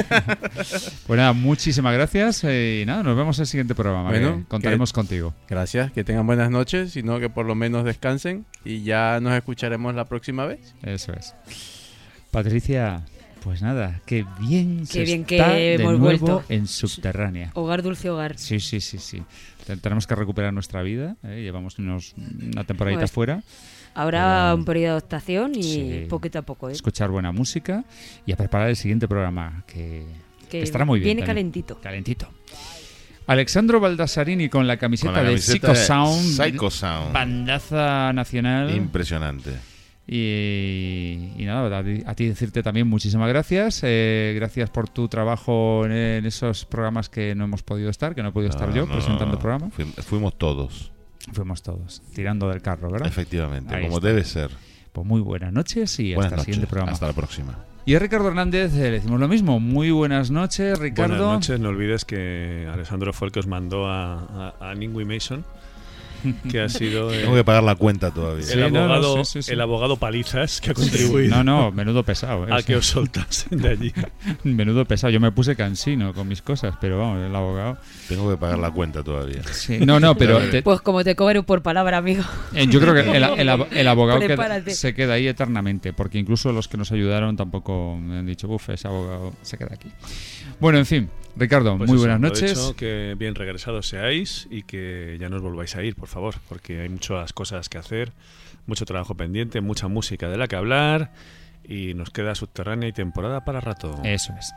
Pues 1.06 1.16
nada, 1.16 1.32
muchísimas 1.32 1.94
gracias 1.94 2.44
eh, 2.44 2.80
y 2.82 2.86
nada, 2.86 3.02
nos 3.02 3.16
vemos 3.16 3.38
en 3.38 3.42
el 3.42 3.46
siguiente 3.46 3.74
programa. 3.74 4.10
Bueno, 4.10 4.38
que 4.38 4.44
contaremos 4.44 4.92
que- 4.92 4.94
contigo. 4.94 5.34
Gracias, 5.48 5.92
que 5.92 6.04
tengan 6.04 6.26
buenas 6.26 6.50
noches, 6.50 6.92
sino 6.92 7.18
que 7.20 7.30
por 7.30 7.46
lo 7.46 7.54
menos 7.54 7.84
descansen 7.84 8.44
y 8.66 8.82
ya 8.82 9.18
nos 9.20 9.32
escucharemos 9.34 9.94
la 9.94 10.04
próxima 10.06 10.44
vez. 10.44 10.74
Eso 10.82 11.12
es. 11.14 11.34
Patricia, 12.30 13.04
pues 13.42 13.62
nada, 13.62 14.00
qué 14.06 14.24
bien 14.40 14.80
Qué 14.80 14.86
se 14.86 15.02
bien 15.04 15.24
que 15.24 15.36
de 15.42 15.74
hemos 15.74 15.98
nuevo 15.98 16.04
vuelto. 16.04 16.44
en 16.48 16.66
Subterránea. 16.66 17.50
Hogar, 17.54 17.82
dulce 17.82 18.10
hogar. 18.10 18.38
Sí, 18.38 18.60
sí, 18.60 18.80
sí, 18.80 18.98
sí. 18.98 19.22
Te- 19.66 19.76
Tenemos 19.76 20.06
que 20.06 20.14
recuperar 20.14 20.52
nuestra 20.52 20.82
vida. 20.82 21.16
¿eh? 21.22 21.42
Llevamos 21.42 21.78
unos, 21.78 22.14
una 22.16 22.64
temporadita 22.64 23.00
Pues, 23.02 23.12
fuera. 23.12 23.42
Habrá 23.94 24.44
Pero- 24.50 24.54
un 24.56 24.64
periodo 24.64 24.84
de 24.86 24.90
adaptación 24.98 25.52
y 25.54 25.62
Sí. 25.62 26.06
poquito 26.08 26.38
a 26.38 26.42
poco, 26.42 26.68
¿eh? 26.68 26.72
Escuchar 26.72 27.10
buena 27.10 27.32
música 27.32 27.84
y 28.26 28.32
a 28.32 28.36
preparar 28.36 28.68
el 28.68 28.76
siguiente 28.76 29.08
programa 29.08 29.64
que, 29.66 30.04
Que 30.48 30.58
que 30.58 30.62
estará 30.62 30.84
muy 30.84 31.00
bien. 31.00 31.08
viene 31.16 31.20
también. 31.22 31.50
calentito. 31.50 31.80
Calentito. 31.80 32.28
Alexandro 33.26 33.78
Baldasarini 33.80 34.48
con 34.48 34.66
la 34.66 34.78
camiseta, 34.78 35.12
Con 35.12 35.24
la 35.24 35.28
de 35.30 35.34
camiseta 35.36 35.74
Psycho 35.74 35.80
de 35.80 35.86
Sound. 35.86 36.36
Psycho 36.36 36.70
Sound. 36.70 37.12
Bandaza 37.12 38.12
nacional. 38.14 38.74
Impresionante. 38.74 39.50
Y, 40.10 41.32
y 41.36 41.44
nada, 41.44 41.78
a 41.78 41.84
ti, 41.84 42.02
a 42.06 42.14
ti 42.14 42.26
decirte 42.28 42.62
también 42.62 42.88
muchísimas 42.88 43.28
gracias. 43.28 43.80
eh, 43.84 44.32
gracias 44.36 44.70
por 44.70 44.88
tu 44.88 45.06
trabajo 45.08 45.84
en, 45.84 45.92
en 45.92 46.26
esos 46.26 46.64
programas 46.64 47.08
que 47.08 47.34
no 47.34 47.44
hemos 47.44 47.62
podido 47.62 47.90
estar, 47.90 48.14
que 48.14 48.22
no 48.22 48.30
he 48.30 48.32
podido 48.32 48.50
estar 48.50 48.68
No, 48.70 48.74
yo 48.74 48.86
no, 48.86 48.92
presentando 48.92 49.26
no. 49.26 49.32
el 49.32 49.38
programa. 49.38 49.66
Fuim- 49.76 49.92
Fuimos 50.02 50.36
todos. 50.38 50.92
Fuimos 51.32 51.62
todos, 51.62 52.02
tirando 52.14 52.48
del 52.48 52.62
carro, 52.62 52.90
¿verdad? 52.90 53.06
Efectivamente, 53.06 53.74
Ahí 53.74 53.82
como 53.84 53.96
está. 53.98 54.08
debe 54.08 54.24
ser. 54.24 54.50
Pues 54.92 55.06
muy 55.06 55.20
buenas 55.20 55.52
noches 55.52 55.98
y 56.00 56.14
Buenas 56.14 56.32
hasta 56.32 56.40
el 56.40 56.44
siguiente 56.46 56.62
noches. 56.62 56.70
programa. 56.70 56.92
Hasta 56.92 57.06
la 57.06 57.12
próxima. 57.12 57.58
Y 57.84 57.94
a 57.94 57.98
Ricardo 57.98 58.28
Hernández 58.28 58.74
eh, 58.74 58.84
le 58.84 58.90
decimos 58.92 59.20
lo 59.20 59.28
mismo. 59.28 59.60
Muy 59.60 59.90
buenas 59.90 60.30
noches, 60.30 60.78
Ricardo. 60.78 61.14
Buenas 61.16 61.32
noches, 61.34 61.60
no 61.60 61.68
olvides 61.68 62.04
que 62.06 62.66
Alessandro 62.72 63.12
fue 63.12 63.26
el 63.28 63.32
que 63.32 63.40
os 63.40 63.46
mandó 63.46 63.86
a, 63.86 64.54
a, 64.58 64.70
a 64.70 64.74
Ningui 64.74 65.04
Mason, 65.04 65.44
que 66.50 66.60
ha 66.60 66.68
sido 66.68 67.12
eh, 67.12 67.20
Tengo 67.22 67.34
que 67.34 67.44
pagar 67.44 67.62
la 67.62 67.74
cuenta 67.74 68.10
todavía. 68.12 68.44
el, 68.44 68.50
Sí, 68.50 68.56
no, 68.58 68.70
no, 68.70 68.80
abogado, 68.94 69.24
sí, 69.24 69.32
sí, 69.32 69.42
sí. 69.42 69.52
el 69.52 69.60
abogado 69.60 69.96
Palizas 69.96 70.60
que 70.60 70.70
ha 70.70 70.74
contribuido 70.74 71.36
No, 71.36 71.44
no, 71.44 71.70
menudo 71.72 72.02
pesado. 72.02 72.46
¿eh? 72.48 72.50
a 72.52 72.62
que 72.62 72.76
os 72.76 72.86
soltasen 72.86 73.60
de 73.60 73.68
allí. 73.68 73.92
Menudo 74.44 74.84
pesado. 74.84 75.10
Yo 75.10 75.20
me 75.20 75.32
puse 75.32 75.56
cansino 75.56 76.12
con 76.14 76.28
mis 76.28 76.42
cosas, 76.42 76.74
pero 76.80 76.98
vamos, 76.98 77.24
el 77.26 77.34
abogado. 77.34 77.78
Tengo 78.08 78.30
que 78.30 78.36
pagar 78.36 78.58
la 78.58 78.70
cuenta 78.70 79.02
todavía. 79.02 79.42
Sí, 79.52 79.78
no, 79.80 80.00
no, 80.00 80.14
pero 80.16 80.38
te- 80.50 80.62
Pues 80.62 80.80
como 80.80 81.04
te 81.04 81.14
cobro 81.14 81.42
por 81.42 81.62
palabra, 81.62 81.98
amigo. 81.98 82.22
Eh, 82.54 82.66
Yo 82.68 82.80
creo 82.80 82.94
que 82.94 83.00
el, 83.00 83.22
el 83.24 83.48
el 83.72 83.88
abogado 83.88 84.20
Prepárate. 84.20 84.70
se 84.72 84.94
queda 84.94 85.14
ahí 85.14 85.26
eternamente, 85.28 85.92
porque 85.92 86.18
incluso 86.18 86.52
los 86.52 86.68
que 86.68 86.76
nos 86.76 86.92
ayudaron 86.92 87.36
tampoco 87.36 87.96
me 87.96 88.18
han 88.18 88.26
dicho, 88.26 88.48
uff, 88.48 88.70
ese 88.70 88.88
abogado 88.88 89.32
se 89.42 89.56
queda 89.58 89.70
aquí. 89.74 89.88
Bueno, 90.60 90.78
en 90.78 90.86
fin, 90.86 91.08
Ricardo, 91.36 91.76
Pues 91.78 91.88
muy 91.88 91.96
eso, 91.96 92.06
buenas 92.06 92.20
noches. 92.20 92.50
dicho, 92.56 92.74
que 92.76 93.14
bien 93.18 93.34
regresados 93.34 93.88
seáis 93.88 94.48
y 94.50 94.62
que 94.62 95.16
ya 95.20 95.28
no 95.28 95.36
os 95.36 95.42
volváis 95.42 95.76
a 95.76 95.82
ir, 95.84 95.94
por 95.94 96.08
favor, 96.08 96.34
porque 96.48 96.80
hay 96.80 96.88
muchas 96.88 97.32
cosas 97.32 97.68
que 97.68 97.78
hacer, 97.78 98.12
mucho 98.66 98.84
trabajo 98.84 99.14
pendiente, 99.16 99.60
mucha 99.60 99.86
música 99.88 100.28
de 100.28 100.36
la 100.36 100.48
que 100.48 100.56
hablar 100.56 101.12
y 101.66 101.94
nos 101.94 102.10
queda 102.10 102.34
subterránea 102.34 102.88
y 102.88 102.92
temporada 102.92 103.44
para 103.44 103.60
rato. 103.60 104.00
Eso 104.04 104.32
es. 104.38 104.52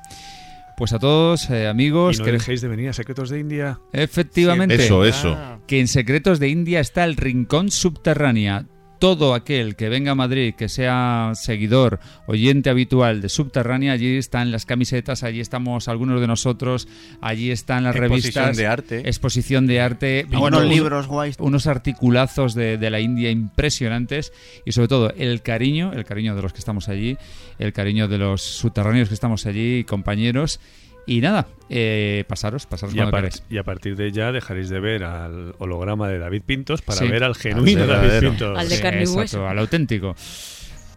Pues 0.78 0.94
a 0.94 1.00
todos, 1.00 1.50
eh, 1.52 1.68
amigos. 1.68 2.16
Y 2.16 2.20
no 2.20 2.26
que- 2.26 2.32
dejéis 2.32 2.62
de 2.62 2.68
venir 2.68 2.90
a 2.90 2.94
Secretos 2.94 3.30
de 3.30 3.40
India. 3.40 3.80
Efectivamente. 3.94 4.76
Eso, 4.84 5.06
eso. 5.06 5.38
Que 5.68 5.80
en 5.80 5.88
Secretos 5.88 6.40
de 6.40 6.50
India 6.50 6.80
está 6.80 7.04
el 7.04 7.16
Rincón 7.18 7.70
Subterránea. 7.70 8.66
Todo 9.02 9.34
aquel 9.34 9.76
que 9.76 9.90
venga 9.90 10.12
a 10.12 10.16
Madrid, 10.16 10.54
que 10.56 10.70
sea 10.70 11.32
seguidor, 11.34 12.00
oyente 12.28 12.70
habitual 12.70 13.20
de 13.20 13.30
Subterránea, 13.30 13.94
allí 13.94 14.16
están 14.18 14.52
las 14.52 14.68
camisetas, 14.68 15.24
allí 15.24 15.40
estamos 15.40 15.88
algunos 15.88 16.22
de 16.22 16.28
nosotros, 16.28 16.88
allí 17.20 17.50
están 17.50 17.84
las 17.84 17.96
Exposición 17.96 18.44
revistas. 18.46 18.58
de 18.58 18.68
arte. 18.68 19.00
Exposición 19.10 19.66
de 19.66 19.82
arte. 19.82 20.28
Buenos 20.30 20.60
unos- 20.62 20.72
libros 20.72 21.08
guays. 21.08 21.36
Unos 21.40 21.66
articulazos 21.66 22.54
de, 22.54 22.78
de 22.78 22.90
la 22.92 23.00
India 23.00 23.32
impresionantes 23.32 24.34
y 24.68 24.72
sobre 24.72 24.88
todo 24.88 25.12
el 25.18 25.42
cariño, 25.42 25.94
el 25.94 26.06
cariño 26.06 26.36
de 26.36 26.44
los 26.44 26.54
que 26.54 26.60
estamos 26.60 26.88
allí, 26.88 27.18
el 27.58 27.74
cariño 27.74 28.08
de 28.08 28.20
los 28.20 28.44
subterráneos 28.44 29.08
que 29.08 29.16
estamos 29.16 29.48
allí, 29.48 29.84
compañeros. 29.84 30.60
Y 31.08 31.20
nada, 31.22 31.48
eh, 31.70 32.24
pasaros, 32.28 32.66
pasaros 32.68 32.94
Y 32.96 33.00
a, 33.00 33.10
y 33.50 33.58
a 33.58 33.64
partir 33.64 33.96
de 33.96 34.12
ya 34.12 34.32
dejaréis 34.32 34.70
de 34.70 34.80
ver 34.80 35.04
al 35.04 35.56
holograma 35.58 36.08
de 36.08 36.20
David 36.20 36.44
Pintos 36.46 36.82
para 36.82 37.00
Sí. 37.00 37.08
ver 37.08 37.24
al 37.24 37.36
genuino 37.36 37.82
Al 37.82 37.88
David 37.88 38.02
verdadero. 38.02 38.30
Pintos. 38.30 38.60
Al 38.60 38.70
de 38.70 38.80
carne 38.80 39.00
Exacto, 39.02 39.20
hueso. 39.20 39.48
al 39.48 39.60
auténtico. 39.60 40.16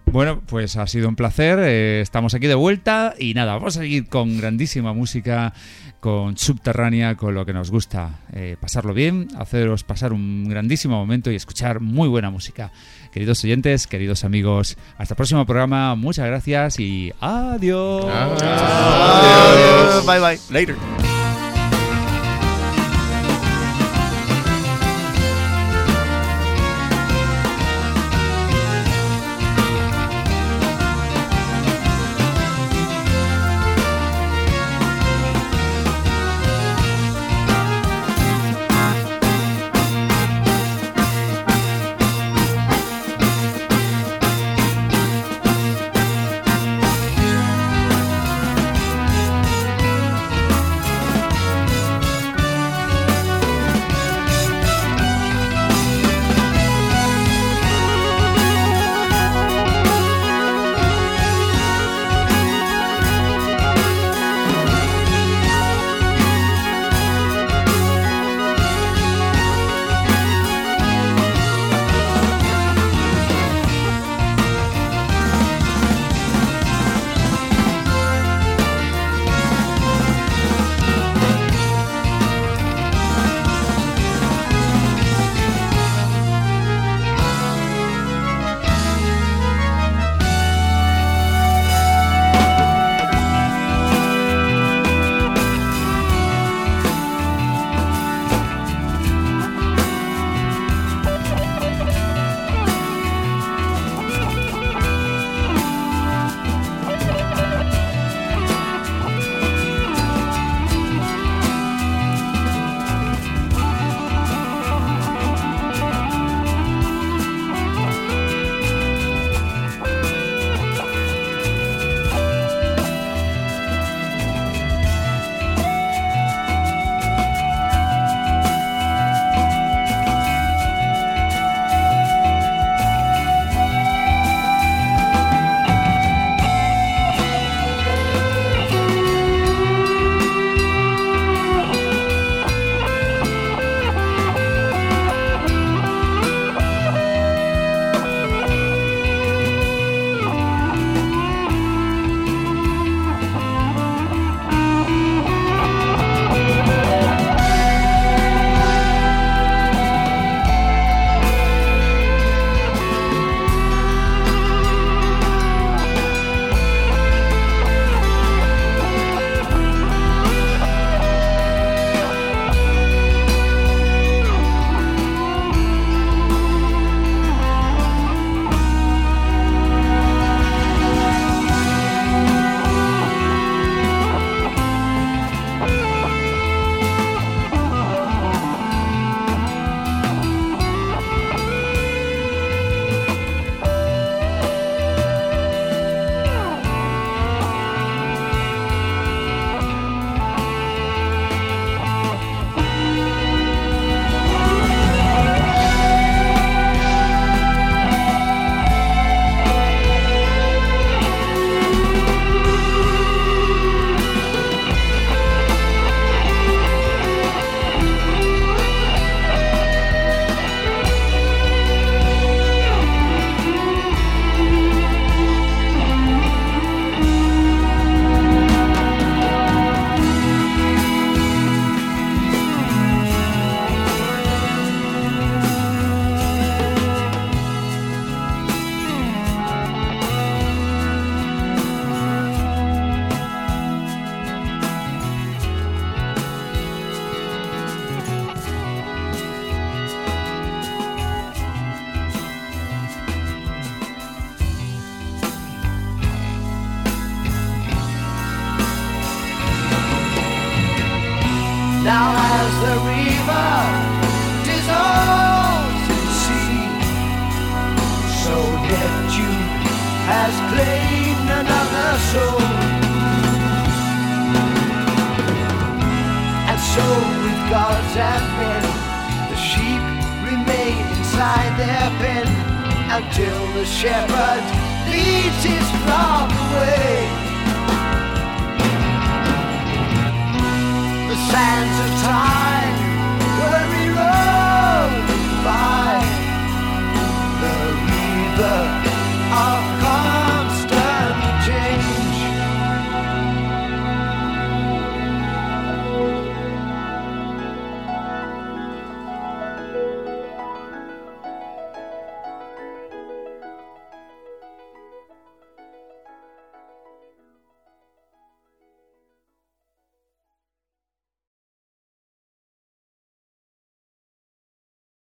Bueno, 0.07 0.43
pues 0.47 0.77
ha 0.77 0.87
sido 0.87 1.09
un 1.09 1.17
placer. 1.17 1.59
eh, 1.63 2.01
estamos 2.03 2.35
aquí 2.35 2.47
de 2.47 2.55
vuelta 2.55 3.15
y 3.19 3.33
nada, 3.35 3.55
vamos 3.55 3.77
a 3.79 3.81
seguir 3.81 4.07
con 4.09 4.37
grandísima 4.39 4.93
música, 4.93 5.55
con 6.01 6.37
subterránea, 6.37 7.17
con 7.17 7.35
lo 7.35 7.47
que 7.47 7.55
nos 7.55 7.71
gusta. 7.71 8.21
eh, 8.33 8.57
pasarlo 8.61 8.93
bien, 8.93 9.29
haceros 9.39 9.83
pasar 9.85 10.13
un 10.13 10.45
grandísimo 10.49 10.97
momento 10.99 11.31
y 11.31 11.37
escuchar 11.37 11.81
muy 11.81 12.09
buena 12.09 12.31
música. 12.31 12.71
Queridos 13.15 13.45
oyentes, 13.45 13.87
queridos 13.87 14.25
amigos, 14.25 14.77
hasta 14.99 15.15
el 15.15 15.17
próximo 15.17 15.47
programa. 15.47 15.95
Muchas 15.95 16.27
gracias 16.27 16.81
y 16.81 17.13
adiós. 17.21 18.05
Adiós. 18.13 20.05
Bye 20.05 20.19
bye. 20.19 20.41
Later. 20.51 21.14